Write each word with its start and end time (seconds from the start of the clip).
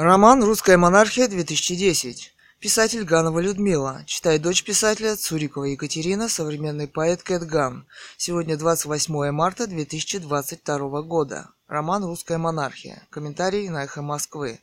Роман 0.00 0.44
«Русская 0.44 0.76
монархия-2010». 0.76 2.30
Писатель 2.60 3.02
Ганова 3.02 3.40
Людмила. 3.40 4.04
Читает 4.06 4.42
дочь 4.42 4.62
писателя 4.62 5.16
Цурикова 5.16 5.64
Екатерина, 5.64 6.28
современный 6.28 6.86
поэт 6.86 7.24
Кэт 7.24 7.42
Ган. 7.42 7.84
Сегодня 8.16 8.56
28 8.56 9.32
марта 9.32 9.66
2022 9.66 11.02
года. 11.02 11.50
Роман 11.66 12.04
«Русская 12.04 12.38
монархия». 12.38 13.08
Комментарий 13.10 13.68
на 13.70 13.82
эхо 13.82 14.00
Москвы. 14.00 14.60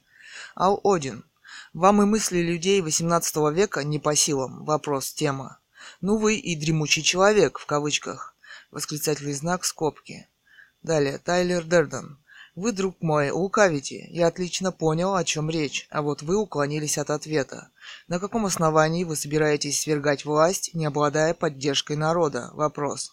Ал 0.56 0.80
Один. 0.86 1.26
Вам 1.74 2.02
и 2.02 2.06
мысли 2.06 2.38
людей 2.38 2.80
XVIII 2.80 3.54
века 3.54 3.84
не 3.84 4.00
по 4.00 4.16
силам. 4.16 4.64
Вопрос, 4.64 5.12
тема. 5.12 5.60
Ну 6.00 6.16
вы 6.18 6.38
и 6.38 6.56
дремучий 6.56 7.04
человек, 7.04 7.60
в 7.60 7.66
кавычках. 7.66 8.38
Восклицательный 8.72 9.34
знак, 9.34 9.66
скобки. 9.66 10.30
Далее, 10.82 11.18
Тайлер 11.18 11.66
Дерден. 11.66 12.20
Вы, 12.56 12.72
друг 12.72 13.02
мой, 13.02 13.32
лукавите. 13.32 14.08
Я 14.10 14.28
отлично 14.28 14.72
понял, 14.72 15.14
о 15.14 15.26
чем 15.26 15.50
речь, 15.50 15.88
а 15.90 16.02
вот 16.02 16.22
вы 16.22 16.38
уклонились 16.38 16.98
от 16.98 17.10
ответа. 17.10 17.70
На 18.08 18.18
каком 18.18 18.46
основании 18.46 19.04
вы 19.04 19.18
собираетесь 19.18 19.82
свергать 19.82 20.24
власть, 20.24 20.74
не 20.74 20.86
обладая 20.86 21.34
поддержкой 21.34 21.98
народа? 21.98 22.52
Вопрос. 22.54 23.12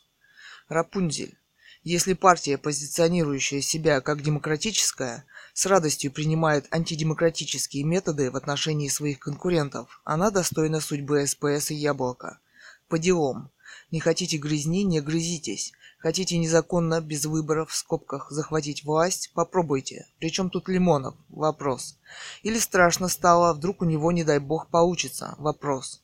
Рапунзель. 0.69 1.37
Если 1.83 2.13
партия, 2.13 2.57
позиционирующая 2.57 3.61
себя 3.61 4.01
как 4.01 4.23
демократическая, 4.23 5.25
с 5.55 5.67
радостью 5.67 6.13
принимает 6.13 6.73
антидемократические 6.73 7.83
методы 7.83 8.31
в 8.31 8.37
отношении 8.37 8.87
своих 8.87 9.19
конкурентов, 9.19 10.01
она 10.05 10.31
достойна 10.31 10.81
судьбы 10.81 11.27
СПС 11.27 11.73
и 11.73 11.75
Яблока. 11.75 12.39
По 12.87 12.97
делам. 12.97 13.51
Не 13.91 13.99
хотите 13.99 14.37
грязни, 14.37 14.85
не 14.85 15.01
грызитесь. 15.01 15.73
Хотите 16.03 16.37
незаконно, 16.37 17.01
без 17.01 17.27
выборов, 17.27 17.71
в 17.71 17.77
скобках, 17.77 18.29
захватить 18.29 18.83
власть? 18.83 19.31
Попробуйте. 19.35 20.09
Причем 20.19 20.51
тут 20.51 20.69
Лимонов? 20.69 21.15
Вопрос. 21.29 21.97
Или 22.43 22.59
страшно 22.59 23.07
стало, 23.07 23.55
вдруг 23.55 23.83
у 23.83 23.85
него, 23.85 24.11
не 24.11 24.25
дай 24.25 24.41
бог, 24.41 24.69
получится? 24.69 25.37
Вопрос. 25.39 26.03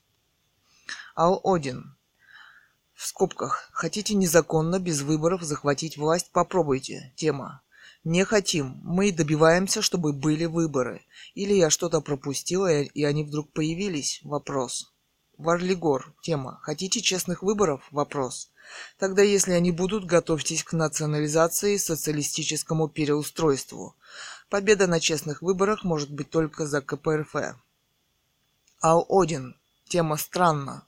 Ал 1.17 1.41
Один. 1.43 1.97
В 2.95 3.09
скобках. 3.09 3.71
Хотите 3.73 4.15
незаконно, 4.15 4.79
без 4.79 5.03
выборов, 5.03 5.43
захватить 5.43 5.97
власть? 5.97 6.31
Попробуйте. 6.31 7.13
Тема. 7.17 7.63
Не 8.05 8.25
хотим. 8.25 8.79
Мы 8.85 9.11
добиваемся, 9.11 9.83
чтобы 9.83 10.13
были 10.13 10.45
выборы. 10.45 11.03
Или 11.35 11.55
я 11.55 11.71
что-то 11.71 12.01
пропустила, 12.01 12.83
и 12.83 13.03
они 13.03 13.25
вдруг 13.25 13.53
появились? 13.53 14.21
Вопрос. 14.23 14.93
Варлигор. 15.39 16.15
Тема. 16.23 16.61
Хотите 16.63 17.01
честных 17.01 17.43
выборов? 17.43 17.83
Вопрос. 17.91 18.53
Тогда, 18.99 19.23
если 19.23 19.53
они 19.53 19.71
будут, 19.71 20.05
готовьтесь 20.05 20.65
к 20.65 20.73
национализации 20.73 21.75
и 21.75 21.79
социалистическому 21.79 22.89
переустройству. 22.89 23.95
Победа 24.49 24.87
на 24.87 25.01
честных 25.01 25.43
выборах 25.43 25.85
может 25.85 26.11
быть 26.11 26.31
только 26.31 26.67
за 26.67 26.81
КПРФ. 26.81 27.35
Ал 28.83 29.07
Один. 29.09 29.57
Тема 29.89 30.17
странна. 30.17 30.85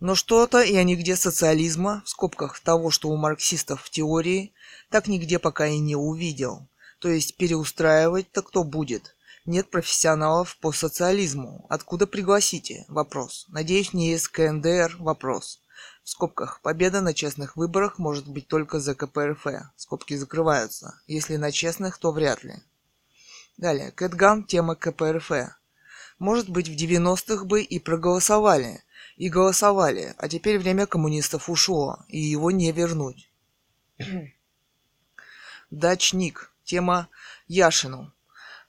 Но 0.00 0.14
что-то 0.14 0.62
я 0.62 0.84
нигде 0.84 1.16
социализма, 1.16 2.02
в 2.04 2.08
скобках 2.10 2.60
того, 2.60 2.90
что 2.90 3.08
у 3.08 3.16
марксистов 3.16 3.82
в 3.82 3.90
теории, 3.90 4.52
так 4.90 5.08
нигде 5.08 5.38
пока 5.38 5.66
и 5.66 5.78
не 5.78 5.96
увидел. 5.96 6.66
То 7.00 7.08
есть 7.08 7.36
переустраивать-то 7.36 8.42
кто 8.42 8.64
будет? 8.64 9.16
Нет 9.44 9.70
профессионалов 9.70 10.56
по 10.58 10.72
социализму. 10.72 11.66
Откуда 11.68 12.06
пригласите? 12.06 12.84
Вопрос. 12.88 13.46
Надеюсь, 13.48 13.92
не 13.92 14.12
из 14.12 14.28
КНДР? 14.28 14.96
Вопрос. 14.98 15.60
В 16.08 16.10
скобках. 16.10 16.62
Победа 16.62 17.02
на 17.02 17.12
честных 17.12 17.54
выборах 17.54 17.98
может 17.98 18.26
быть 18.26 18.48
только 18.48 18.80
за 18.80 18.94
КПРФ. 18.94 19.46
Скобки 19.76 20.16
закрываются. 20.16 20.98
Если 21.06 21.36
на 21.36 21.52
честных, 21.52 21.98
то 21.98 22.12
вряд 22.12 22.42
ли. 22.44 22.54
Далее. 23.58 23.90
Кэтган. 23.90 24.44
Тема 24.44 24.74
КПРФ. 24.74 25.30
Может 26.18 26.48
быть, 26.48 26.66
в 26.66 26.72
90-х 26.72 27.44
бы 27.44 27.60
и 27.60 27.78
проголосовали. 27.78 28.82
И 29.18 29.28
голосовали. 29.28 30.14
А 30.16 30.30
теперь 30.30 30.58
время 30.58 30.86
коммунистов 30.86 31.50
ушло. 31.50 31.98
И 32.08 32.18
его 32.18 32.50
не 32.50 32.72
вернуть. 32.72 33.30
Дачник. 35.70 36.50
Тема 36.64 37.10
Яшину. 37.48 38.14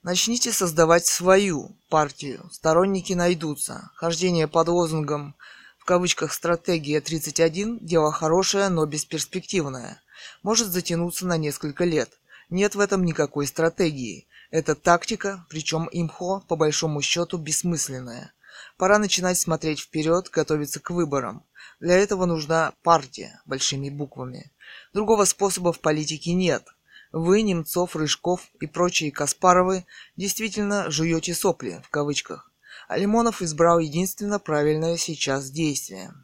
Начните 0.02 0.52
создавать 0.52 1.06
свою 1.06 1.74
партию. 1.88 2.50
Сторонники 2.52 3.14
найдутся. 3.14 3.90
Хождение 3.94 4.46
под 4.46 4.68
лозунгом 4.68 5.34
в 5.80 5.86
кавычках 5.86 6.32
«стратегия 6.32 7.00
31»– 7.00 7.78
дело 7.80 8.12
хорошее, 8.12 8.68
но 8.68 8.84
бесперспективное. 8.86 10.00
Может 10.42 10.68
затянуться 10.68 11.26
на 11.26 11.38
несколько 11.38 11.84
лет. 11.84 12.10
Нет 12.50 12.74
в 12.74 12.80
этом 12.80 13.04
никакой 13.04 13.46
стратегии. 13.46 14.28
Это 14.50 14.74
тактика, 14.74 15.46
причем 15.48 15.88
имхо, 15.90 16.44
по 16.46 16.54
большому 16.54 17.00
счету, 17.00 17.38
бессмысленная. 17.38 18.32
Пора 18.76 18.98
начинать 18.98 19.38
смотреть 19.38 19.80
вперед, 19.80 20.28
готовиться 20.30 20.80
к 20.80 20.90
выборам. 20.90 21.44
Для 21.80 21.96
этого 21.96 22.26
нужна 22.26 22.74
партия, 22.82 23.40
большими 23.46 23.88
буквами. 23.88 24.52
Другого 24.92 25.24
способа 25.24 25.72
в 25.72 25.80
политике 25.80 26.34
нет– 26.34 26.62
вы, 27.12 27.42
Немцов, 27.42 27.96
Рыжков 27.96 28.50
и 28.60 28.66
прочие 28.66 29.10
Каспаровы, 29.10 29.84
действительно 30.16 30.90
жуете 30.90 31.34
сопли, 31.34 31.82
в 31.84 31.90
кавычках. 31.90 32.49
Лимонов 32.96 33.42
избрал 33.42 33.78
единственно 33.78 34.38
правильное 34.38 34.96
сейчас 34.96 35.50
действие. 35.50 36.14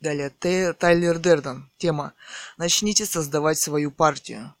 Далее, 0.00 0.30
Т. 0.30 0.72
Тайлер 0.74 1.18
Дерден. 1.18 1.70
Тема 1.76 2.12
«Начните 2.56 3.06
создавать 3.06 3.58
свою 3.58 3.90
партию». 3.90 4.54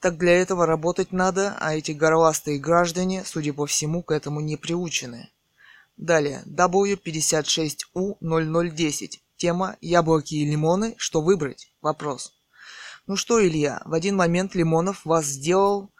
Так 0.00 0.18
для 0.18 0.32
этого 0.32 0.66
работать 0.66 1.12
надо, 1.12 1.56
а 1.58 1.74
эти 1.74 1.92
горластые 1.92 2.58
граждане, 2.58 3.24
судя 3.24 3.54
по 3.54 3.64
всему, 3.64 4.02
к 4.02 4.10
этому 4.10 4.40
не 4.40 4.58
приучены. 4.58 5.30
Далее, 5.96 6.42
W56U0010. 6.46 9.20
Тема 9.36 9.76
«Яблоки 9.80 10.34
и 10.34 10.44
лимоны. 10.44 10.94
Что 10.98 11.22
выбрать?» 11.22 11.72
Вопрос. 11.80 12.34
Ну 13.06 13.16
что, 13.16 13.42
Илья, 13.42 13.80
в 13.84 13.94
один 13.94 14.16
момент 14.16 14.54
Лимонов 14.54 15.04
вас 15.04 15.26
сделал 15.26 15.90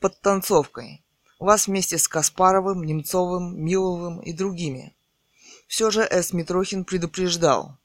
подтанцовкой. 0.00 1.03
Вас 1.44 1.66
вместе 1.66 1.98
с 1.98 2.08
Каспаровым, 2.08 2.84
Немцовым, 2.84 3.62
Миловым 3.62 4.20
и 4.20 4.32
другими. 4.32 4.96
Все 5.66 5.90
же 5.90 6.00
С. 6.00 6.32
Митрохин 6.32 6.86
предупреждал. 6.86 7.76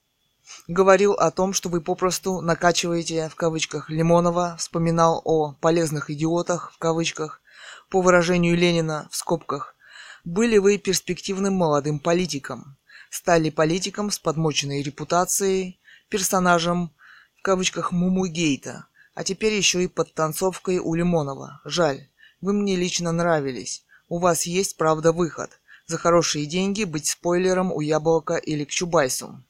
Говорил 0.69 1.11
о 1.11 1.29
том, 1.29 1.51
что 1.51 1.67
вы 1.67 1.81
попросту 1.81 2.39
накачиваете, 2.39 3.27
в 3.27 3.35
кавычках, 3.35 3.89
Лимонова, 3.89 4.55
вспоминал 4.57 5.21
о 5.25 5.55
полезных 5.59 6.09
идиотах, 6.09 6.71
в 6.71 6.77
кавычках, 6.77 7.41
по 7.89 7.99
выражению 7.99 8.55
Ленина, 8.55 9.09
в 9.11 9.17
скобках. 9.17 9.75
Были 10.23 10.57
вы 10.57 10.77
перспективным 10.77 11.55
молодым 11.55 11.99
политиком. 11.99 12.77
Стали 13.09 13.49
политиком 13.49 14.09
с 14.09 14.19
подмоченной 14.19 14.81
репутацией, 14.81 15.81
персонажем, 16.07 16.93
в 17.37 17.41
кавычках 17.41 17.91
Мумугейта, 17.91 18.85
а 19.15 19.25
теперь 19.25 19.53
еще 19.53 19.83
и 19.83 19.89
под 19.89 20.13
танцовкой 20.13 20.77
у 20.77 20.93
Лимонова. 20.93 21.59
Жаль, 21.65 22.08
вы 22.41 22.53
мне 22.53 22.75
лично 22.75 23.11
нравились. 23.11 23.83
У 24.07 24.19
вас 24.19 24.45
есть, 24.45 24.77
правда, 24.77 25.11
выход. 25.11 25.59
За 25.85 25.97
хорошие 25.97 26.45
деньги 26.45 26.83
быть 26.83 27.07
спойлером 27.07 27.71
у 27.71 27.81
Яблока 27.81 28.35
или 28.35 28.63
к 28.63 28.69
Чубайсу. 28.69 29.43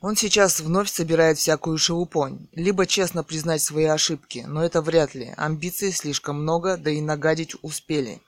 Он 0.00 0.16
сейчас 0.16 0.60
вновь 0.60 0.90
собирает 0.90 1.38
всякую 1.38 1.76
шелупонь. 1.76 2.48
Либо 2.52 2.86
честно 2.86 3.22
признать 3.22 3.62
свои 3.62 3.84
ошибки, 3.84 4.44
но 4.46 4.64
это 4.64 4.80
вряд 4.80 5.14
ли. 5.14 5.34
Амбиций 5.36 5.92
слишком 5.92 6.42
много, 6.42 6.78
да 6.78 6.90
и 6.90 7.00
нагадить 7.00 7.54
успели. 7.62 8.22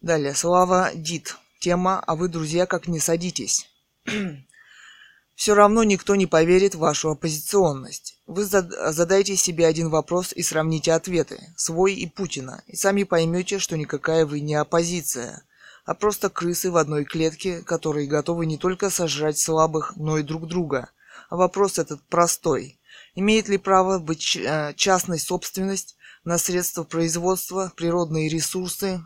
Далее, 0.00 0.34
Слава 0.34 0.92
Дит. 0.94 1.36
Тема 1.58 2.00
«А 2.06 2.14
вы, 2.14 2.28
друзья, 2.28 2.66
как 2.66 2.88
не 2.88 3.00
садитесь». 3.00 3.68
Все 5.34 5.54
равно 5.54 5.84
никто 5.84 6.14
не 6.14 6.26
поверит 6.26 6.74
в 6.74 6.78
вашу 6.78 7.10
оппозиционность. 7.10 8.19
Вы 8.30 8.44
задайте 8.44 9.34
себе 9.34 9.66
один 9.66 9.88
вопрос 9.88 10.32
и 10.32 10.44
сравните 10.44 10.92
ответы, 10.92 11.52
свой 11.56 11.94
и 11.94 12.06
Путина, 12.06 12.62
и 12.68 12.76
сами 12.76 13.02
поймете, 13.02 13.58
что 13.58 13.76
никакая 13.76 14.24
вы 14.24 14.38
не 14.38 14.54
оппозиция, 14.54 15.42
а 15.84 15.94
просто 15.94 16.30
крысы 16.30 16.70
в 16.70 16.76
одной 16.76 17.04
клетке, 17.04 17.60
которые 17.62 18.06
готовы 18.06 18.46
не 18.46 18.56
только 18.56 18.88
сожрать 18.88 19.36
слабых, 19.36 19.94
но 19.96 20.16
и 20.16 20.22
друг 20.22 20.46
друга. 20.46 20.92
А 21.28 21.34
вопрос 21.34 21.80
этот 21.80 22.06
простой. 22.06 22.78
Имеет 23.16 23.48
ли 23.48 23.58
право 23.58 23.98
быть 23.98 24.36
э, 24.36 24.74
частной 24.76 25.18
собственность 25.18 25.96
на 26.22 26.38
средства 26.38 26.84
производства, 26.84 27.72
природные 27.74 28.28
ресурсы, 28.28 29.00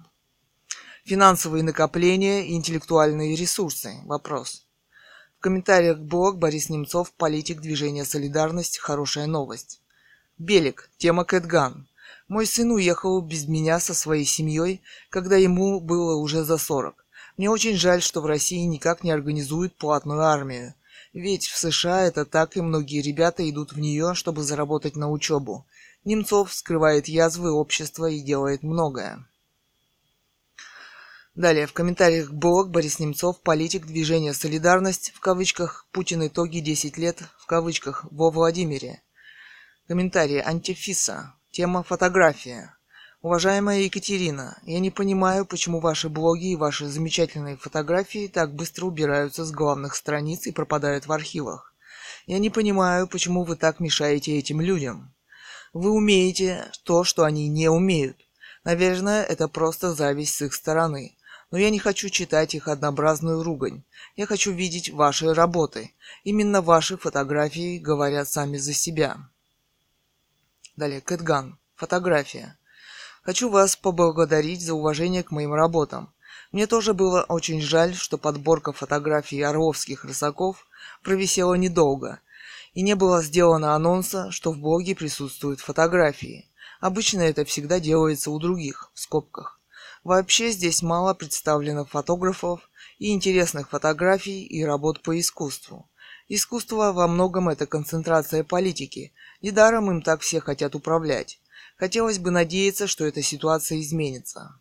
финансовые 1.07 1.65
накопления 1.65 2.47
и 2.47 2.57
интеллектуальные 2.57 3.37
ресурсы? 3.37 3.95
Вопрос 4.05 4.64
комментариях 5.45 5.99
блог 5.99 6.39
Борис 6.39 6.71
Немцов, 6.71 7.13
политик 7.13 7.61
движения 7.61 8.07
«Солидарность. 8.07 8.79
Хорошая 8.79 9.27
новость». 9.27 9.79
Белик. 10.39 10.89
Тема 10.97 11.27
Кэтган. 11.27 11.87
Мой 12.29 12.47
сын 12.47 12.71
уехал 12.71 13.21
без 13.21 13.47
меня 13.47 13.79
со 13.79 13.93
своей 13.93 14.25
семьей, 14.25 14.81
когда 15.11 15.37
ему 15.37 15.81
было 15.81 16.17
уже 16.17 16.45
за 16.45 16.57
40. 16.57 16.95
Мне 17.37 17.51
очень 17.51 17.77
жаль, 17.77 18.01
что 18.01 18.23
в 18.23 18.27
России 18.27 18.65
никак 18.65 19.05
не 19.05 19.11
организуют 19.11 19.77
платную 19.77 20.23
армию. 20.23 20.73
Ведь 21.13 21.47
в 21.47 21.59
США 21.59 22.07
это 22.07 22.25
так, 22.25 22.57
и 22.57 22.63
многие 22.63 23.03
ребята 23.03 23.47
идут 23.47 23.75
в 23.75 23.79
нее, 23.79 24.15
чтобы 24.15 24.45
заработать 24.45 24.97
на 24.97 25.11
учебу. 25.11 25.67
Немцов 26.07 26.55
скрывает 26.55 27.07
язвы 27.07 27.53
общества 27.53 28.07
и 28.07 28.21
делает 28.21 28.63
многое. 28.63 29.27
Далее, 31.35 31.67
в 31.67 31.73
комментариях 31.73 32.31
блог 32.31 32.71
Борис 32.71 33.01
Немцов, 33.01 33.41
политик 33.41 33.87
движения 33.87 34.33
«Солидарность», 34.33 35.11
в 35.17 35.21
кавычках, 35.21 35.89
Путин 35.91 36.25
итоги 36.25 36.61
10 36.61 36.97
лет, 36.97 37.25
в 37.39 37.47
кавычках, 37.47 38.07
во 38.13 38.31
Владимире. 38.31 39.03
Комментарий 39.89 40.41
Антифиса, 40.41 41.35
тема 41.51 41.83
фотография. 41.83 42.77
Уважаемая 43.21 43.81
Екатерина, 43.81 44.61
я 44.63 44.79
не 44.79 44.93
понимаю, 44.93 45.45
почему 45.45 45.81
ваши 45.81 46.09
блоги 46.09 46.53
и 46.53 46.57
ваши 46.57 46.87
замечательные 46.87 47.57
фотографии 47.57 48.29
так 48.29 48.55
быстро 48.55 48.87
убираются 48.87 49.45
с 49.45 49.51
главных 49.51 49.97
страниц 49.97 50.47
и 50.47 50.53
пропадают 50.53 51.09
в 51.09 51.13
архивах. 51.13 51.75
Я 52.27 52.39
не 52.39 52.51
понимаю, 52.51 53.09
почему 53.09 53.43
вы 53.43 53.57
так 53.57 53.81
мешаете 53.81 54.39
этим 54.39 54.61
людям. 54.61 55.13
Вы 55.73 55.91
умеете 55.91 56.71
то, 56.85 57.03
что 57.03 57.25
они 57.25 57.49
не 57.49 57.69
умеют. 57.69 58.19
Наверное, 58.63 59.25
это 59.25 59.49
просто 59.49 59.95
зависть 59.95 60.37
с 60.37 60.43
их 60.43 60.55
стороны. 60.55 61.14
Но 61.55 61.61
я 61.61 61.71
не 61.71 61.79
хочу 61.79 62.09
читать 62.09 62.57
их 62.57 62.67
однообразную 62.67 63.45
ругань. 63.45 63.85
Я 64.17 64.27
хочу 64.27 64.51
видеть 64.51 64.91
ваши 64.91 65.33
работы. 65.33 65.95
Именно 66.25 66.63
ваши 66.63 66.97
фотографии 66.97 67.79
говорят 67.79 68.29
сами 68.29 68.57
за 68.57 68.73
себя. 68.73 69.19
Далее, 70.75 71.01
Кэтган. 71.01 71.57
Фотография. 71.77 72.59
Хочу 73.23 73.51
вас 73.51 73.77
поблагодарить 73.77 74.65
за 74.67 74.75
уважение 74.75 75.23
к 75.23 75.31
моим 75.31 75.55
работам. 75.55 76.13
Мне 76.51 76.67
тоже 76.67 76.93
было 76.93 77.23
очень 77.29 77.63
жаль, 77.63 77.95
что 77.95 78.19
подборка 78.19 78.73
фотографий 78.73 79.41
орловских 79.41 80.05
рысаков 80.05 80.67
провисела 81.05 81.55
недолго, 81.55 82.19
и 82.73 82.83
не 82.83 82.97
было 82.97 83.23
сделано 83.23 83.77
анонса, 83.77 84.33
что 84.33 84.51
в 84.51 84.59
блоге 84.59 84.97
присутствуют 84.97 85.61
фотографии. 85.61 86.51
Обычно 86.81 87.21
это 87.21 87.45
всегда 87.45 87.79
делается 87.79 88.33
у 88.33 88.41
других, 88.41 88.91
в 88.93 88.99
скобках. 88.99 89.61
Вообще 90.05 90.51
здесь 90.51 90.83
мало 90.83 91.15
представлено 91.15 91.87
фотографов 91.87 92.69
и 92.99 93.11
интересных 93.13 93.71
фотографий 93.71 94.45
и 94.45 94.63
работ 94.63 95.03
по 95.03 95.19
искусству. 95.19 95.89
Искусство 96.29 96.93
во 96.93 97.09
многом 97.09 97.49
это 97.49 97.67
концентрация 97.67 98.45
политики. 98.45 99.15
Недаром 99.41 99.91
им 99.91 100.03
так 100.03 100.21
все 100.21 100.41
хотят 100.41 100.75
управлять. 100.75 101.41
Хотелось 101.79 102.19
бы 102.19 102.31
надеяться, 102.31 102.87
что 102.87 103.07
эта 103.07 103.23
ситуация 103.23 103.81
изменится. 103.81 104.61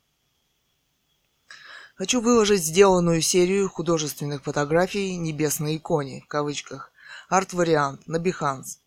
Хочу 1.96 2.22
выложить 2.22 2.64
сделанную 2.64 3.22
серию 3.22 3.70
художественных 3.70 4.44
фотографий 4.44 5.16
«Небесной 5.18 5.76
иконе» 5.76 6.22
в 6.22 6.28
кавычках. 6.28 6.92
Арт-вариант 7.28 8.08
на 8.08 8.16
Behance. 8.16 8.80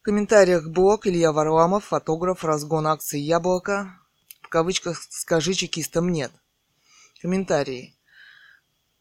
В 0.00 0.02
комментариях 0.02 0.68
блог 0.68 1.06
Илья 1.06 1.32
Варламов, 1.32 1.84
фотограф, 1.86 2.44
разгон 2.44 2.86
акции 2.86 3.18
«Яблоко», 3.18 3.99
кавычках 4.50 5.02
«скажи 5.08 5.54
чекистам 5.54 6.12
нет». 6.12 6.30
Комментарии. 7.22 7.94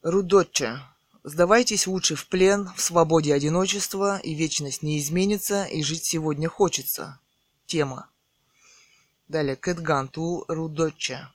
Рудотча. 0.01 0.81
Сдавайтесь 1.23 1.87
лучше 1.87 2.15
в 2.15 2.27
плен, 2.27 2.69
в 2.77 2.81
свободе 2.81 3.33
одиночества, 3.33 4.19
и 4.19 4.33
вечность 4.33 4.83
не 4.83 4.99
изменится, 4.99 5.65
и 5.65 5.83
жить 5.83 6.05
сегодня 6.05 6.47
хочется. 6.47 7.19
Тема. 7.65 8.09
Далее. 9.27 9.55
Кэтганту 9.55 10.45
Рудотча. 10.47 11.33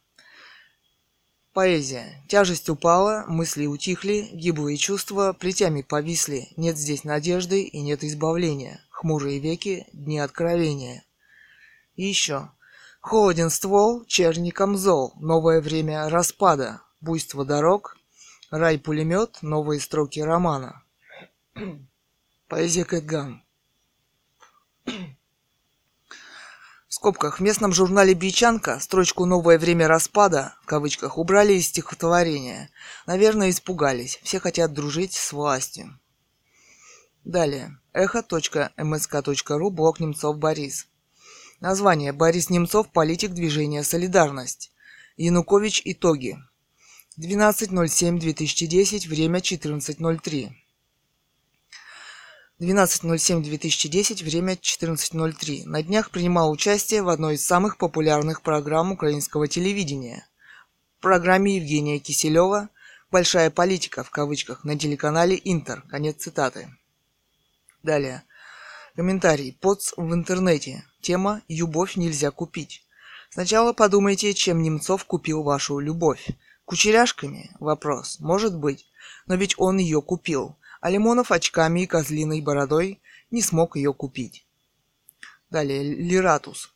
Поэзия. 1.53 2.23
Тяжесть 2.29 2.69
упала, 2.69 3.25
мысли 3.29 3.67
утихли, 3.67 4.29
гиблые 4.33 4.77
чувства 4.77 5.33
плетями 5.33 5.83
повисли. 5.83 6.49
Нет 6.57 6.77
здесь 6.79 7.05
надежды 7.05 7.63
и 7.63 7.81
нет 7.81 8.03
избавления. 8.05 8.81
Хмурые 8.91 9.39
веки, 9.39 9.87
дни 9.93 10.19
откровения. 10.19 11.05
И 11.97 12.05
еще. 12.05 12.51
Холоден 13.05 13.51
ствол, 13.51 14.07
черни 14.07 14.49
камзол, 14.49 15.13
новое 15.21 15.61
время 15.61 16.09
распада, 16.09 16.81
буйство 17.03 17.45
дорог, 17.45 17.99
рай-пулемет, 18.51 19.43
новые 19.43 19.79
строки 19.79 20.21
романа. 20.21 20.83
Поэзия 22.49 22.87
Кэтган. 22.87 23.45
В 24.87 24.95
скобках 26.89 27.41
в 27.41 27.43
местном 27.43 27.75
журнале 27.75 28.15
«Бичанка» 28.15 28.81
строчку 28.81 29.27
«Новое 29.27 29.59
время 29.59 29.87
распада» 29.87 30.55
в 30.63 30.67
кавычках 30.67 31.19
убрали 31.19 31.53
из 31.53 31.67
стихотворения. 31.67 32.71
Наверное, 33.07 33.51
испугались. 33.51 34.19
Все 34.23 34.41
хотят 34.41 34.73
дружить 34.73 35.13
с 35.13 35.31
властью. 35.35 36.01
Далее. 37.23 37.79
Эхо.мск.ру 37.93 39.71
Блок 39.71 40.01
Немцов 40.01 40.39
Борис. 40.39 40.89
Название. 41.65 42.13
Борис 42.13 42.51
Немцов, 42.51 42.93
политик 42.93 43.31
движения 43.31 43.83
«Солидарность». 43.83 44.71
Янукович. 45.17 45.81
Итоги. 45.87 46.37
12.07.2010. 47.19 49.09
Время 49.09 49.39
14.03. 49.39 50.51
12.07.2010. 52.61 54.25
Время 54.25 54.53
14.03. 54.53 55.65
На 55.65 55.83
днях 55.83 56.11
принимал 56.11 56.51
участие 56.51 57.01
в 57.01 57.09
одной 57.09 57.37
из 57.37 57.47
самых 57.47 57.79
популярных 57.79 58.43
программ 58.43 58.93
украинского 58.93 59.49
телевидения. 59.49 60.29
В 60.99 61.01
программе 61.01 61.57
Евгения 61.57 61.99
Киселева 61.99 62.69
«Большая 63.11 63.49
политика» 63.49 64.05
в 64.05 64.11
кавычках 64.11 64.65
на 64.65 64.79
телеканале 64.79 65.41
«Интер». 65.43 65.81
Конец 65.89 66.25
цитаты. 66.25 66.77
Далее. 67.83 68.23
Комментарий. 68.97 69.57
Поц 69.59 69.95
в 69.97 70.13
интернете. 70.13 70.85
Тема 71.05 71.43
«Любовь 71.49 71.97
нельзя 71.97 72.31
купить». 72.31 72.83
Сначала 73.29 73.75
подумайте, 73.75 74.33
чем 74.33 74.63
Немцов 74.63 75.05
купил 75.05 75.43
вашу 75.43 75.79
любовь. 75.79 76.31
Кучеряшками? 76.65 77.51
Вопрос. 77.61 78.21
Может 78.21 78.57
быть. 78.57 78.87
Но 79.27 79.35
ведь 79.35 79.55
он 79.59 79.77
ее 79.77 80.01
купил. 80.01 80.57
А 80.81 80.89
Лимонов 80.89 81.31
очками 81.31 81.81
и 81.81 81.87
козлиной 81.87 82.41
бородой 82.41 83.03
не 83.31 83.43
смог 83.43 83.77
ее 83.77 83.93
купить. 83.93 84.47
Далее. 85.51 85.83
Лиратус. 85.83 86.73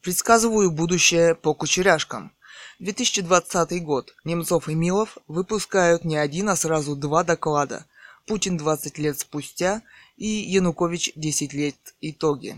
Предсказываю 0.00 0.70
будущее 0.70 1.34
по 1.34 1.52
кучеряшкам. 1.52 2.32
2020 2.78 3.84
год. 3.84 4.14
Немцов 4.24 4.70
и 4.70 4.74
Милов 4.74 5.18
выпускают 5.26 6.06
не 6.06 6.16
один, 6.16 6.48
а 6.48 6.56
сразу 6.56 6.96
два 6.96 7.22
доклада. 7.22 7.84
Путин 8.26 8.56
20 8.56 8.96
лет 8.96 9.18
спустя 9.18 9.82
и 10.16 10.26
Янукович 10.26 11.12
10 11.16 11.52
лет 11.52 11.76
итоги. 12.00 12.56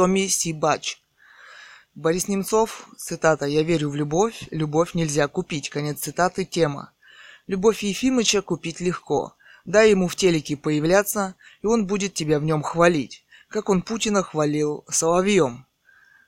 Томми 0.00 0.28
Сибач. 0.28 0.98
Борис 1.94 2.26
Немцов, 2.26 2.88
цитата 2.96 3.44
«Я 3.44 3.62
верю 3.62 3.90
в 3.90 3.94
любовь, 3.94 4.48
любовь 4.50 4.94
нельзя 4.94 5.28
купить», 5.28 5.68
конец 5.68 5.98
цитаты, 5.98 6.46
тема. 6.46 6.94
Любовь 7.46 7.82
Ефимыча 7.82 8.40
купить 8.40 8.80
легко. 8.80 9.34
Дай 9.66 9.90
ему 9.90 10.08
в 10.08 10.16
телеке 10.16 10.56
появляться, 10.56 11.34
и 11.60 11.66
он 11.66 11.86
будет 11.86 12.14
тебя 12.14 12.38
в 12.38 12.44
нем 12.44 12.62
хвалить, 12.62 13.26
как 13.50 13.68
он 13.68 13.82
Путина 13.82 14.22
хвалил 14.22 14.86
Соловьем. 14.88 15.66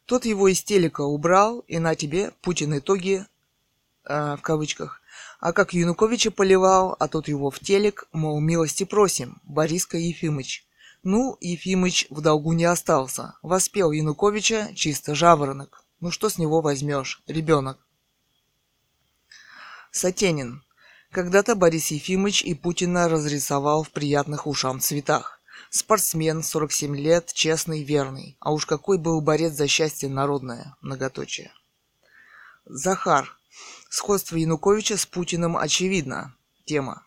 Тот 0.05 0.27
его 0.27 0.49
из 0.49 0.63
телека 0.63 1.01
убрал, 1.01 1.61
и 1.61 1.79
на 1.79 1.95
тебе 1.95 2.33
Путин 2.43 2.77
итоги, 2.77 3.25
э, 4.05 4.37
в 4.37 4.43
кавычках, 4.43 5.01
а 5.41 5.55
как 5.55 5.73
Януковича 5.73 6.31
поливал, 6.31 6.95
а 6.99 7.09
тот 7.09 7.27
его 7.27 7.51
в 7.51 7.59
телек, 7.59 8.07
мол, 8.13 8.39
милости 8.39 8.85
просим, 8.85 9.41
Бориска 9.45 9.97
Ефимыч. 9.97 10.67
Ну, 11.03 11.37
Ефимыч 11.41 12.07
в 12.11 12.21
долгу 12.21 12.53
не 12.53 12.65
остался. 12.65 13.35
Воспел 13.43 13.91
Януковича 13.91 14.73
чисто 14.75 15.17
жаворонок. 15.17 15.85
Ну 15.99 16.13
что 16.13 16.29
с 16.29 16.39
него 16.39 16.61
возьмешь, 16.61 17.23
ребенок? 17.27 17.85
Сатенин. 19.91 20.63
Когда-то 21.11 21.57
Борис 21.57 21.91
Ефимыч 21.91 22.43
и 22.43 22.55
Путина 22.55 23.09
разрисовал 23.09 23.83
в 23.83 23.91
приятных 23.91 24.47
ушам 24.47 24.81
цветах. 24.81 25.41
Спортсмен, 25.71 26.43
47 26.43 26.97
лет, 26.97 27.33
честный, 27.33 27.83
верный. 27.83 28.37
А 28.39 28.53
уж 28.53 28.65
какой 28.65 28.97
был 28.97 29.21
борец 29.21 29.55
за 29.55 29.67
счастье 29.67 30.09
народное, 30.09 30.77
многоточие. 30.83 31.53
Захар. 32.65 33.37
Сходство 33.91 34.37
Януковича 34.37 34.97
с 34.97 35.05
Путиным 35.05 35.57
очевидно. 35.57 36.35
Тема. 36.65 37.05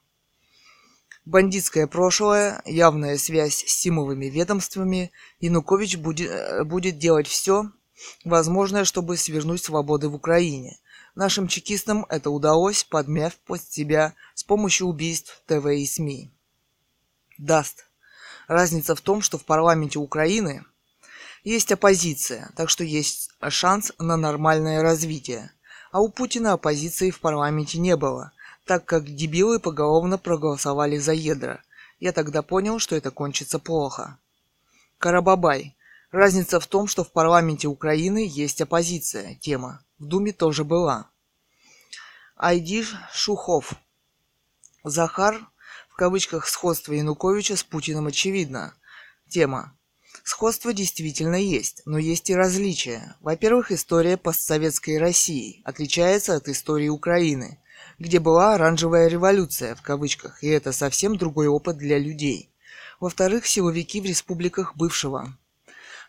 Бандитское 1.25 1.87
прошлое, 1.87 2.61
явная 2.65 3.17
связь 3.17 3.65
с 3.65 3.81
симовыми 3.81 4.27
ведомствами. 4.27 5.11
Янукович 5.39 5.97
будет, 5.97 6.29
э, 6.29 6.63
будет 6.63 6.99
делать 6.99 7.27
все 7.27 7.71
возможное, 8.23 8.85
чтобы 8.85 9.17
свернуть 9.17 9.63
свободы 9.63 10.07
в 10.07 10.15
Украине. 10.15 10.77
Нашим 11.15 11.47
чекистам 11.47 12.05
это 12.09 12.29
удалось, 12.29 12.83
подмяв 12.83 13.35
под 13.37 13.61
себя 13.63 14.13
с 14.35 14.43
помощью 14.43 14.87
убийств 14.87 15.41
ТВ 15.47 15.65
и 15.65 15.85
СМИ. 15.87 16.31
Даст. 17.39 17.85
Разница 18.47 18.93
в 18.93 19.01
том, 19.01 19.21
что 19.21 19.39
в 19.39 19.45
парламенте 19.45 19.97
Украины 19.97 20.63
есть 21.43 21.71
оппозиция, 21.71 22.51
так 22.55 22.69
что 22.69 22.83
есть 22.83 23.31
шанс 23.49 23.91
на 23.97 24.15
нормальное 24.15 24.83
развитие. 24.83 25.51
А 25.91 26.01
у 26.01 26.09
Путина 26.09 26.53
оппозиции 26.53 27.09
в 27.09 27.19
парламенте 27.19 27.79
не 27.79 27.95
было, 27.95 28.31
так 28.65 28.85
как 28.85 29.05
дебилы 29.05 29.59
поголовно 29.59 30.17
проголосовали 30.17 30.97
за 30.97 31.13
ядра. 31.13 31.61
Я 31.99 32.11
тогда 32.11 32.41
понял, 32.41 32.79
что 32.79 32.95
это 32.95 33.11
кончится 33.11 33.59
плохо. 33.59 34.17
Карабабай. 34.97 35.75
Разница 36.11 36.59
в 36.59 36.67
том, 36.67 36.87
что 36.87 37.03
в 37.03 37.11
парламенте 37.11 37.67
Украины 37.67 38.25
есть 38.29 38.61
оппозиция. 38.61 39.35
Тема. 39.35 39.83
В 39.99 40.05
Думе 40.05 40.33
тоже 40.33 40.63
была. 40.63 41.09
Айдиш 42.35 42.95
Шухов. 43.13 43.73
Захар, 44.83 45.47
в 45.89 45.95
кавычках, 45.95 46.47
сходство 46.47 46.93
Януковича 46.93 47.55
с 47.55 47.63
Путиным 47.63 48.07
очевидно. 48.07 48.73
Тема. 49.29 49.75
Сходство 50.23 50.73
действительно 50.73 51.35
есть, 51.35 51.81
но 51.85 51.97
есть 51.97 52.29
и 52.29 52.35
различия. 52.35 53.15
Во-первых, 53.21 53.71
история 53.71 54.17
постсоветской 54.17 54.97
России 54.97 55.61
отличается 55.65 56.35
от 56.35 56.47
истории 56.47 56.89
Украины, 56.89 57.59
где 57.99 58.19
была 58.19 58.55
оранжевая 58.55 59.07
революция, 59.07 59.75
в 59.75 59.81
кавычках, 59.81 60.43
и 60.43 60.47
это 60.47 60.71
совсем 60.71 61.17
другой 61.17 61.47
опыт 61.47 61.77
для 61.77 61.97
людей. 61.97 62.49
Во-вторых, 62.99 63.45
силовики 63.45 64.01
в 64.01 64.05
республиках 64.05 64.75
бывшего 64.75 65.37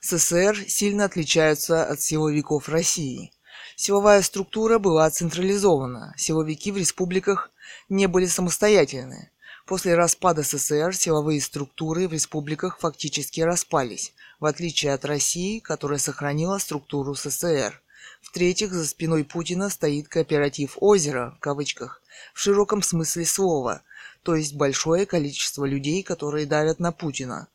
СССР 0.01 0.65
сильно 0.69 1.05
отличаются 1.05 1.85
от 1.85 2.01
силовиков 2.01 2.69
России. 2.69 3.33
Силовая 3.77 4.23
структура 4.23 4.79
была 4.79 5.11
централизована, 5.11 6.15
силовики 6.17 6.71
в 6.71 6.77
республиках 6.77 7.51
не 7.89 8.07
были 8.07 8.27
самостоятельны. 8.27 9.31
После 9.67 9.97
распада 9.97 10.43
СССР 10.43 10.95
силовые 10.95 11.41
структуры 11.41 12.07
в 12.07 12.13
республиках 12.13 12.79
фактически 12.79 13.41
распались, 13.41 14.15
в 14.39 14.47
отличие 14.47 14.95
от 14.95 15.05
России, 15.05 15.59
которая 15.59 15.99
сохранила 15.99 16.59
структуру 16.59 17.15
СССР. 17.15 17.83
В-третьих, 18.27 18.73
за 18.73 18.87
спиной 18.87 19.25
Путина 19.25 19.71
стоит 19.71 20.09
кооператив 20.09 20.77
«Озеро», 20.81 21.35
в 21.37 21.41
кавычках, 21.41 22.03
в 22.35 22.41
широком 22.41 22.83
смысле 22.83 23.25
слова, 23.25 23.83
то 24.23 24.35
есть 24.35 24.55
большое 24.55 25.07
количество 25.07 25.65
людей, 25.65 26.03
которые 26.03 26.45
давят 26.45 26.79
на 26.81 26.93
Путина. 26.93 27.49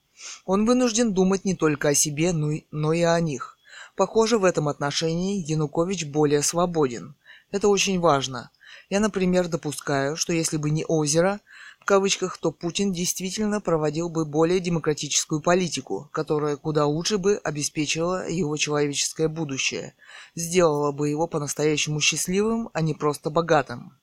Он 0.46 0.66
вынужден 0.66 1.14
думать 1.14 1.46
не 1.46 1.56
только 1.56 1.90
о 1.90 1.94
себе, 1.94 2.32
но 2.34 2.94
и 2.94 3.02
о 3.02 3.20
них. 3.20 3.58
Похоже, 3.96 4.40
в 4.40 4.46
этом 4.46 4.70
отношении 4.70 5.44
Янукович 5.46 6.06
более 6.06 6.42
свободен. 6.42 7.16
Это 7.52 7.68
очень 7.68 8.00
важно. 8.00 8.50
Я, 8.92 9.00
например, 9.00 9.48
допускаю, 9.48 10.18
что 10.18 10.34
если 10.34 10.58
бы 10.58 10.70
не 10.70 10.84
озеро, 10.86 11.40
в 11.80 11.86
кавычках, 11.86 12.38
то 12.38 12.52
Путин 12.52 12.92
действительно 12.92 13.62
проводил 13.62 14.10
бы 14.10 14.26
более 14.26 14.60
демократическую 14.60 15.40
политику, 15.40 16.10
которая 16.12 16.58
куда 16.58 16.86
лучше 16.86 17.18
бы 17.18 17.38
обеспечила 17.38 18.28
его 18.30 18.58
человеческое 18.58 19.30
будущее, 19.30 19.96
сделала 20.36 20.92
бы 20.92 21.08
его 21.08 21.26
по-настоящему 21.26 22.02
счастливым, 22.02 22.70
а 22.74 22.82
не 22.82 22.94
просто 22.94 23.30
богатым. 23.30 23.98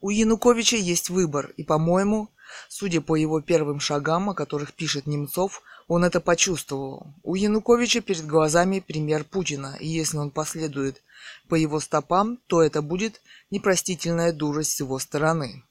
У 0.00 0.08
Януковича 0.08 0.78
есть 0.78 1.10
выбор, 1.10 1.52
и, 1.58 1.64
по-моему, 1.64 2.30
судя 2.70 3.02
по 3.02 3.14
его 3.14 3.42
первым 3.42 3.78
шагам, 3.78 4.30
о 4.30 4.34
которых 4.34 4.72
пишет 4.72 5.06
Немцов, 5.06 5.60
он 5.86 6.02
это 6.02 6.20
почувствовал. 6.20 7.12
У 7.22 7.34
Януковича 7.34 8.00
перед 8.00 8.26
глазами 8.26 8.80
пример 8.80 9.22
Путина, 9.24 9.76
и 9.78 9.86
если 9.86 10.16
он 10.16 10.30
последует 10.30 11.02
по 11.48 11.54
его 11.54 11.80
стопам, 11.80 12.38
то 12.46 12.62
это 12.62 12.82
будет 12.82 13.20
непростительная 13.50 14.32
дурость 14.32 14.72
с 14.72 14.80
его 14.80 14.98
стороны. 14.98 15.64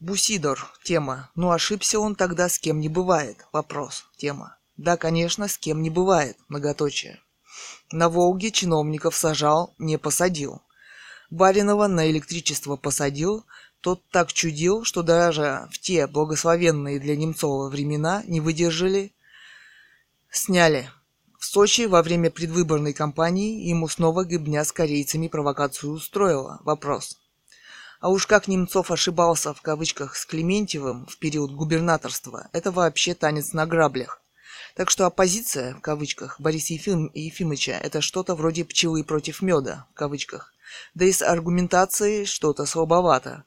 Бусидор. 0.00 0.72
Тема. 0.84 1.30
Ну 1.34 1.50
ошибся 1.50 1.98
он 1.98 2.14
тогда 2.14 2.48
с 2.48 2.58
кем 2.58 2.80
не 2.80 2.88
бывает. 2.88 3.46
Вопрос. 3.52 4.04
Тема. 4.16 4.56
Да, 4.76 4.96
конечно, 4.96 5.48
с 5.48 5.58
кем 5.58 5.82
не 5.82 5.90
бывает. 5.90 6.38
Многоточие. 6.48 7.20
На 7.90 8.08
Волге 8.08 8.52
чиновников 8.52 9.16
сажал, 9.16 9.74
не 9.78 9.98
посадил. 9.98 10.62
Баринова 11.30 11.88
на 11.88 12.10
электричество 12.10 12.76
посадил, 12.76 13.44
тот 13.80 14.02
так 14.10 14.32
чудил, 14.32 14.84
что 14.84 15.02
даже 15.02 15.68
в 15.72 15.78
те 15.78 16.06
благословенные 16.06 16.98
для 16.98 17.16
Немцова 17.16 17.68
времена 17.68 18.22
не 18.26 18.40
выдержали, 18.40 19.12
сняли. 20.30 20.90
Сочи 21.50 21.86
во 21.86 22.02
время 22.02 22.30
предвыборной 22.30 22.92
кампании 22.92 23.66
ему 23.70 23.88
снова 23.88 24.26
гибня 24.26 24.62
с 24.62 24.70
корейцами 24.70 25.28
провокацию 25.28 25.92
устроила. 25.92 26.60
Вопрос. 26.62 27.16
А 28.00 28.10
уж 28.10 28.26
как 28.26 28.48
Немцов 28.48 28.90
ошибался 28.90 29.54
в 29.54 29.62
кавычках 29.62 30.14
с 30.14 30.26
Клементьевым 30.26 31.06
в 31.06 31.16
период 31.16 31.52
губернаторства, 31.52 32.50
это 32.52 32.70
вообще 32.70 33.14
танец 33.14 33.54
на 33.54 33.64
граблях. 33.64 34.20
Так 34.74 34.90
что 34.90 35.06
оппозиция, 35.06 35.74
в 35.74 35.80
кавычках, 35.80 36.38
Бориса 36.38 36.74
Ефим, 36.74 37.10
Ефимовича– 37.14 37.78
это 37.82 38.02
что-то 38.02 38.34
вроде 38.34 38.66
пчелы 38.66 39.02
против 39.02 39.40
меда, 39.40 39.86
в 39.92 39.94
кавычках. 39.94 40.52
Да 40.92 41.06
и 41.06 41.12
с 41.12 41.22
аргументацией 41.22 42.26
что-то 42.26 42.66
слабовато. 42.66 43.44